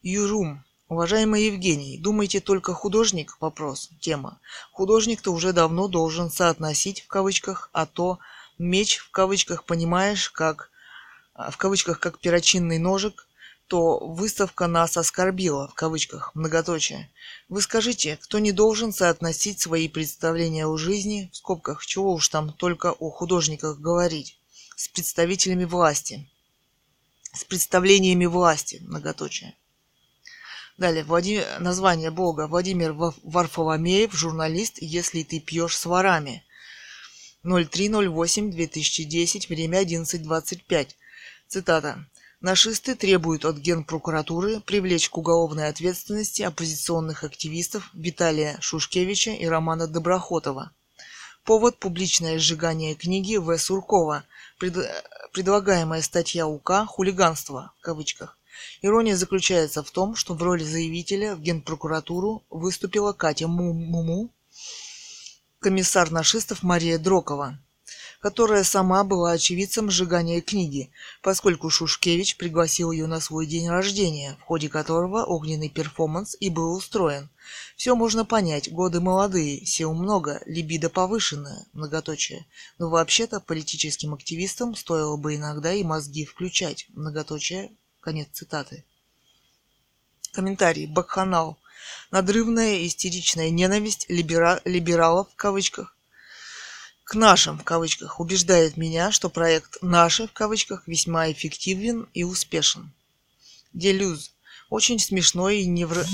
Юрум. 0.00 0.64
Уважаемый 0.88 1.44
Евгений, 1.44 1.98
думаете 1.98 2.40
только 2.40 2.72
художник? 2.72 3.36
Вопрос. 3.38 3.90
Тема. 4.00 4.40
Художник-то 4.72 5.30
уже 5.34 5.52
давно 5.52 5.88
должен 5.88 6.30
соотносить 6.30 7.02
в 7.02 7.06
кавычках, 7.06 7.68
а 7.74 7.84
то 7.84 8.18
меч 8.56 8.96
в 8.96 9.10
кавычках 9.10 9.64
понимаешь, 9.64 10.30
как 10.30 10.70
в 11.38 11.56
кавычках 11.56 12.00
как 12.00 12.18
перочинный 12.18 12.78
ножик, 12.78 13.26
то 13.68 13.98
выставка 13.98 14.66
нас 14.66 14.96
оскорбила, 14.96 15.68
в 15.68 15.74
кавычках, 15.74 16.34
многоточие. 16.34 17.10
Вы 17.48 17.62
скажите, 17.62 18.16
кто 18.16 18.38
не 18.38 18.50
должен 18.50 18.92
соотносить 18.92 19.60
свои 19.60 19.88
представления 19.88 20.66
о 20.66 20.76
жизни, 20.76 21.30
в 21.32 21.36
скобках, 21.36 21.86
чего 21.86 22.14
уж 22.14 22.28
там 22.28 22.52
только 22.52 22.92
о 22.92 23.10
художниках 23.10 23.78
говорить, 23.78 24.38
с 24.74 24.88
представителями 24.88 25.64
власти, 25.64 26.28
с 27.32 27.44
представлениями 27.44 28.26
власти, 28.26 28.80
многоточие. 28.82 29.54
Далее, 30.78 31.04
Влади... 31.04 31.44
название 31.58 32.10
Бога. 32.10 32.46
Владимир 32.46 32.92
Варфоломеев, 32.92 34.12
журналист 34.12 34.78
«Если 34.80 35.24
ты 35.24 35.40
пьешь 35.40 35.76
с 35.76 35.86
ворами». 35.86 36.44
03.08.2010, 37.44 39.48
время 39.48 39.82
11.25. 39.82 40.94
Цитата. 41.48 42.04
Нашисты 42.42 42.94
требуют 42.94 43.46
от 43.46 43.56
Генпрокуратуры 43.56 44.60
привлечь 44.60 45.08
к 45.08 45.16
уголовной 45.16 45.68
ответственности 45.68 46.42
оппозиционных 46.42 47.24
активистов 47.24 47.88
Виталия 47.94 48.58
Шушкевича 48.60 49.30
и 49.30 49.46
Романа 49.46 49.86
Доброхотова. 49.86 50.72
Повод– 51.44 51.78
публичное 51.80 52.38
сжигание 52.38 52.94
книги 52.94 53.36
В. 53.36 53.56
Суркова, 53.56 54.24
пред... 54.58 54.76
предлагаемая 55.32 56.02
статья 56.02 56.46
УК 56.46 56.84
«Хулиганство» 56.86 57.72
в 57.78 57.80
кавычках. 57.80 58.38
Ирония 58.82 59.16
заключается 59.16 59.82
в 59.82 59.90
том, 59.90 60.16
что 60.16 60.34
в 60.34 60.42
роли 60.42 60.64
заявителя 60.64 61.34
в 61.34 61.40
Генпрокуратуру 61.40 62.44
выступила 62.50 63.14
Катя 63.14 63.48
Муму, 63.48 64.34
комиссар 65.60 66.10
нашистов 66.10 66.62
Мария 66.62 66.98
Дрокова 66.98 67.58
которая 68.20 68.64
сама 68.64 69.04
была 69.04 69.32
очевидцем 69.32 69.90
сжигания 69.90 70.40
книги, 70.40 70.90
поскольку 71.22 71.70
Шушкевич 71.70 72.36
пригласил 72.36 72.90
ее 72.90 73.06
на 73.06 73.20
свой 73.20 73.46
день 73.46 73.68
рождения, 73.68 74.36
в 74.40 74.42
ходе 74.42 74.68
которого 74.68 75.24
огненный 75.24 75.68
перформанс 75.68 76.36
и 76.40 76.50
был 76.50 76.74
устроен. 76.74 77.30
Все 77.76 77.94
можно 77.94 78.24
понять, 78.24 78.72
годы 78.72 79.00
молодые, 79.00 79.64
сил 79.64 79.94
много, 79.94 80.42
либидо 80.46 80.90
повышенное, 80.90 81.66
многоточие. 81.72 82.46
Но 82.78 82.90
вообще-то 82.90 83.40
политическим 83.40 84.14
активистам 84.14 84.74
стоило 84.74 85.16
бы 85.16 85.36
иногда 85.36 85.72
и 85.72 85.84
мозги 85.84 86.24
включать, 86.24 86.86
многоточие, 86.90 87.70
конец 88.00 88.28
цитаты. 88.32 88.84
Комментарий. 90.32 90.86
Бакханал. 90.86 91.58
Надрывная 92.10 92.86
истеричная 92.86 93.50
ненависть 93.50 94.06
либера... 94.08 94.60
либералов 94.64 95.30
в 95.32 95.36
кавычках 95.36 95.96
к 97.08 97.14
нашим 97.14 97.58
в 97.58 97.64
кавычках 97.64 98.20
убеждает 98.20 98.76
меня, 98.76 99.10
что 99.10 99.30
проект 99.30 99.78
«Наши» 99.80 100.26
в 100.26 100.32
кавычках 100.34 100.86
весьма 100.86 101.32
эффективен 101.32 102.06
и 102.12 102.22
успешен. 102.22 102.92
Делюз. 103.72 104.32
Очень 104.68 104.98
смешной 104.98 105.60
и 105.60 105.66
невро... 105.66 106.04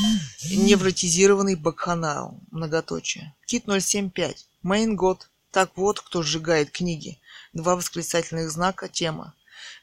невротизированный 0.48 1.56
бакханал. 1.56 2.38
Многоточие. 2.52 3.34
Кит 3.44 3.64
075. 3.66 4.46
Мейн 4.62 4.94
год. 4.94 5.28
Так 5.50 5.72
вот, 5.74 6.00
кто 6.00 6.22
сжигает 6.22 6.70
книги. 6.70 7.18
Два 7.52 7.74
восклицательных 7.74 8.52
знака. 8.52 8.88
Тема. 8.88 9.34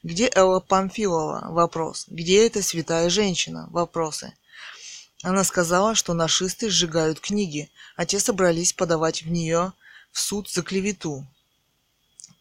Где 0.02 0.30
Элла 0.34 0.60
Памфилова? 0.60 1.48
Вопрос. 1.52 2.06
Где 2.08 2.46
эта 2.46 2.62
святая 2.62 3.10
женщина? 3.10 3.68
Вопросы. 3.70 4.32
Она 5.22 5.44
сказала, 5.44 5.94
что 5.94 6.14
нашисты 6.14 6.70
сжигают 6.70 7.20
книги, 7.20 7.70
а 7.96 8.06
те 8.06 8.18
собрались 8.18 8.72
подавать 8.72 9.24
в 9.24 9.30
нее 9.30 9.74
в 10.12 10.20
суд 10.20 10.48
за 10.48 10.62
клевету. 10.62 11.26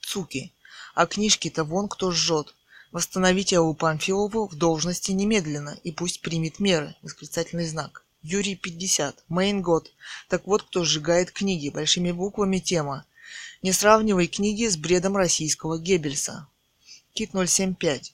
Цуки. 0.02 0.54
А 0.94 1.08
книжки-то 1.08 1.64
вон 1.64 1.88
кто 1.88 2.12
жжет. 2.12 2.54
Восстановите 2.92 3.58
Аллу 3.58 3.74
Памфилову 3.74 4.48
в 4.48 4.56
должности 4.56 5.12
немедленно 5.12 5.80
и 5.84 5.92
пусть 5.92 6.22
примет 6.22 6.60
меры. 6.60 6.96
Восклицательный 7.02 7.66
знак. 7.66 8.04
Юрий 8.22 8.56
50. 8.56 9.24
Мейн 9.30 9.62
год. 9.62 9.92
Так 10.28 10.46
вот 10.46 10.64
кто 10.64 10.84
сжигает 10.84 11.32
книги. 11.32 11.70
Большими 11.70 12.12
буквами 12.12 12.60
тема. 12.60 13.06
Не 13.62 13.72
сравнивай 13.72 14.28
книги 14.28 14.68
с 14.68 14.76
бредом 14.76 15.16
российского 15.16 15.80
Геббельса. 15.80 16.48
Кит 17.14 17.32
075. 17.34 18.14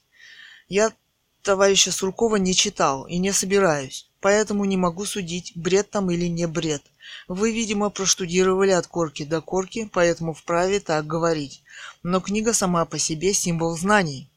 Я 0.69 0.93
товарища 1.41 1.91
Суркова 1.91 2.35
не 2.35 2.53
читал 2.53 3.07
и 3.07 3.17
не 3.17 3.31
собираюсь, 3.31 4.09
поэтому 4.19 4.65
не 4.65 4.75
могу 4.75 5.05
судить, 5.05 5.53
бред 5.55 5.89
там 5.89 6.11
или 6.11 6.27
не 6.27 6.45
бред. 6.45 6.83
Вы, 7.27 7.51
видимо, 7.51 7.89
проштудировали 7.89 8.71
от 8.71 8.87
корки 8.87 9.23
до 9.23 9.41
корки, 9.41 9.89
поэтому 9.91 10.33
вправе 10.33 10.79
так 10.79 11.05
говорить. 11.05 11.61
Но 12.03 12.21
книга 12.21 12.53
сама 12.53 12.85
по 12.85 12.97
себе 12.97 13.33
символ 13.33 13.77
знаний. 13.77 14.29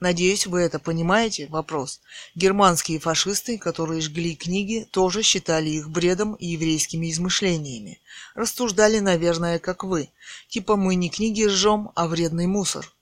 Надеюсь, 0.00 0.46
вы 0.46 0.60
это 0.60 0.78
понимаете? 0.78 1.48
Вопрос. 1.48 2.00
Германские 2.36 3.00
фашисты, 3.00 3.58
которые 3.58 4.00
жгли 4.00 4.36
книги, 4.36 4.86
тоже 4.90 5.22
считали 5.22 5.70
их 5.70 5.90
бредом 5.90 6.34
и 6.34 6.46
еврейскими 6.46 7.10
измышлениями. 7.10 8.00
Рассуждали, 8.36 9.00
наверное, 9.00 9.58
как 9.58 9.82
вы. 9.82 10.08
Типа 10.48 10.76
мы 10.76 10.94
не 10.94 11.10
книги 11.10 11.48
жжем, 11.48 11.90
а 11.96 12.06
вредный 12.06 12.46
мусор. 12.46 12.92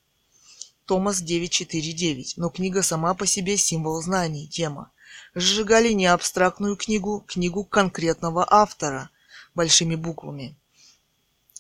Томас 0.87 1.21
949. 1.21 2.39
Но 2.39 2.49
книга 2.49 2.83
сама 2.83 3.13
по 3.13 3.27
себе 3.27 3.59
символ 3.59 4.01
знаний, 4.01 4.49
тема 4.49 4.91
сжигали 5.35 5.93
не 5.93 6.07
абстрактную 6.07 6.77
книгу, 6.77 7.25
книгу 7.27 7.65
конкретного 7.65 8.47
автора 8.49 9.11
большими 9.55 9.95
буквами. 9.95 10.57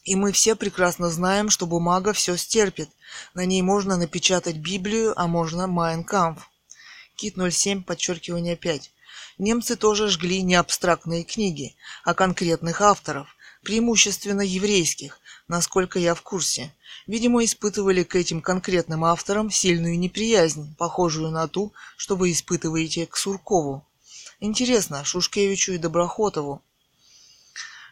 И 0.04 0.14
мы 0.14 0.30
все 0.30 0.54
прекрасно 0.54 1.10
знаем, 1.10 1.50
что 1.50 1.66
бумага 1.66 2.12
все 2.12 2.36
стерпит. 2.36 2.90
На 3.34 3.44
ней 3.44 3.60
можно 3.62 3.96
напечатать 3.96 4.56
Библию, 4.56 5.12
а 5.16 5.26
можно 5.26 5.66
Майнкамф. 5.66 6.48
Кит 7.16 7.34
07, 7.36 7.82
подчеркивание 7.82 8.56
5. 8.56 8.92
Немцы 9.38 9.76
тоже 9.76 10.08
жгли 10.08 10.42
не 10.42 10.54
абстрактные 10.54 11.24
книги, 11.24 11.74
а 12.04 12.14
конкретных 12.14 12.80
авторов, 12.80 13.34
преимущественно 13.62 14.42
еврейских, 14.42 15.18
насколько 15.48 15.98
я 15.98 16.14
в 16.14 16.22
курсе. 16.22 16.72
Видимо, 17.06 17.44
испытывали 17.44 18.02
к 18.02 18.14
этим 18.16 18.40
конкретным 18.40 19.04
авторам 19.04 19.50
сильную 19.50 19.98
неприязнь, 19.98 20.74
похожую 20.76 21.30
на 21.30 21.48
ту, 21.48 21.72
что 21.96 22.16
вы 22.16 22.32
испытываете 22.32 23.06
к 23.06 23.16
Суркову. 23.16 23.86
Интересно, 24.40 25.04
Шушкевичу 25.04 25.72
и 25.72 25.78
Доброхотову. 25.78 26.62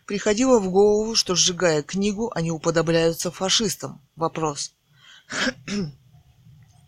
Приходило 0.06 0.58
в 0.58 0.70
голову, 0.70 1.14
что 1.14 1.34
сжигая 1.34 1.82
книгу, 1.82 2.30
они 2.34 2.50
уподобляются 2.50 3.30
фашистам. 3.30 4.00
Вопрос. 4.16 4.72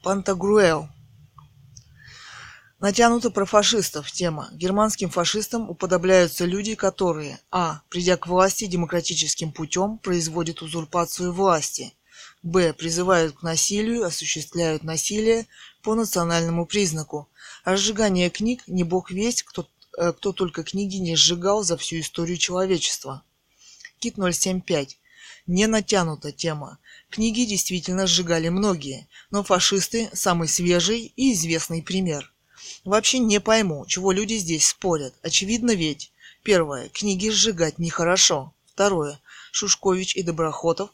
Пантагруэл. 0.02 0.88
Натянуто 2.78 3.30
про 3.30 3.46
фашистов 3.46 4.12
тема. 4.12 4.50
Германским 4.52 5.08
фашистам 5.08 5.70
уподобляются 5.70 6.44
люди, 6.44 6.74
которые 6.74 7.40
а. 7.50 7.80
Придя 7.88 8.18
к 8.18 8.26
власти 8.26 8.66
демократическим 8.66 9.50
путем, 9.50 9.96
производят 9.96 10.60
узурпацию 10.60 11.32
власти. 11.32 11.94
б. 12.42 12.74
Призывают 12.74 13.36
к 13.38 13.42
насилию, 13.42 14.04
осуществляют 14.04 14.84
насилие 14.84 15.46
по 15.82 15.94
национальному 15.94 16.66
признаку. 16.66 17.30
А 17.64 17.76
сжигание 17.76 18.28
книг 18.28 18.62
не 18.66 18.84
бог 18.84 19.10
весть, 19.10 19.42
кто, 19.44 19.66
э, 19.96 20.12
кто 20.12 20.34
только 20.34 20.62
книги 20.62 20.96
не 20.96 21.16
сжигал 21.16 21.62
за 21.62 21.78
всю 21.78 22.00
историю 22.00 22.36
человечества. 22.36 23.22
Кит 24.00 24.16
075. 24.16 24.98
Не 25.46 25.66
натянута 25.66 26.30
тема. 26.30 26.78
Книги 27.08 27.46
действительно 27.46 28.06
сжигали 28.06 28.50
многие, 28.50 29.08
но 29.30 29.42
фашисты– 29.42 30.10
самый 30.12 30.48
свежий 30.48 31.14
и 31.16 31.32
известный 31.32 31.82
пример– 31.82 32.30
Вообще 32.84 33.18
не 33.18 33.40
пойму, 33.40 33.86
чего 33.86 34.12
люди 34.12 34.34
здесь 34.34 34.68
спорят. 34.68 35.14
Очевидно 35.22 35.72
ведь. 35.72 36.12
Первое. 36.42 36.88
Книги 36.88 37.30
сжигать 37.30 37.78
нехорошо. 37.78 38.54
Второе. 38.66 39.20
Шушкович 39.52 40.16
и 40.16 40.22
Доброхотов 40.22 40.90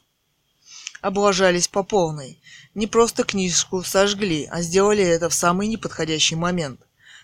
облажались 1.02 1.68
по 1.68 1.83
полной. 1.83 2.41
Не 2.75 2.86
просто 2.86 3.25
книжку 3.25 3.83
сожгли, 3.83 4.49
а 4.51 4.62
сделали 4.62 5.05
это 5.05 5.28
в 5.28 5.34
самый 5.34 5.67
неподходящий 5.67 6.36
момент. 6.36 6.81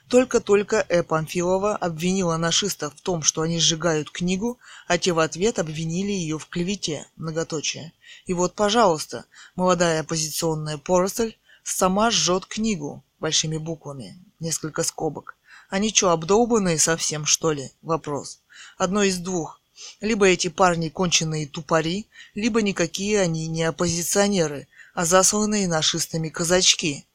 Только-только 0.08 0.84
Э. 0.88 1.02
Памфилова 1.02 1.76
обвинила 1.76 2.36
нашистов 2.36 2.94
в 2.96 3.00
том, 3.02 3.22
что 3.22 3.42
они 3.42 3.60
сжигают 3.60 4.10
книгу, 4.10 4.58
а 4.86 4.98
те 4.98 5.12
в 5.12 5.18
ответ 5.18 5.58
обвинили 5.58 6.12
ее 6.12 6.38
в 6.38 6.46
клевете, 6.46 7.06
многоточие. 7.16 7.92
И 8.26 8.32
вот, 8.32 8.54
пожалуйста, 8.54 9.26
молодая 9.54 10.00
оппозиционная 10.00 10.78
поросль 10.78 11.34
сама 11.62 12.10
жжет 12.10 12.46
книгу 12.46 13.04
большими 13.20 13.58
буквами, 13.58 14.18
несколько 14.40 14.82
скобок. 14.82 15.36
Они 15.68 15.92
что, 15.94 16.10
обдолбанные 16.10 16.78
совсем, 16.78 17.26
что 17.26 17.52
ли? 17.52 17.70
Вопрос. 17.82 18.40
Одно 18.76 19.02
из 19.02 19.18
двух. 19.18 19.60
Либо 20.00 20.26
эти 20.26 20.48
парни 20.48 20.88
конченые 20.88 21.46
тупари, 21.46 22.08
либо 22.34 22.62
никакие 22.62 23.20
они 23.20 23.46
не 23.46 23.62
оппозиционеры, 23.62 24.66
а 24.94 25.04
засланные 25.04 25.68
нашистами 25.68 26.28
казачки. 26.28 27.06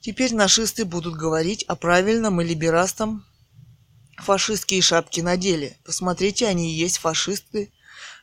Теперь 0.00 0.34
нашисты 0.34 0.84
будут 0.84 1.14
говорить 1.14 1.64
о 1.64 1.76
правильном 1.76 2.40
и 2.40 2.44
либерастам 2.44 3.24
фашистские 4.18 4.82
шапки 4.82 5.20
надели. 5.20 5.76
Посмотрите, 5.84 6.46
они 6.46 6.72
и 6.72 6.76
есть 6.76 6.98
фашисты. 6.98 7.72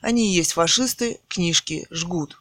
Они 0.01 0.31
и 0.31 0.35
есть 0.35 0.53
фашисты, 0.53 1.19
книжки 1.27 1.87
жгут. 1.89 2.38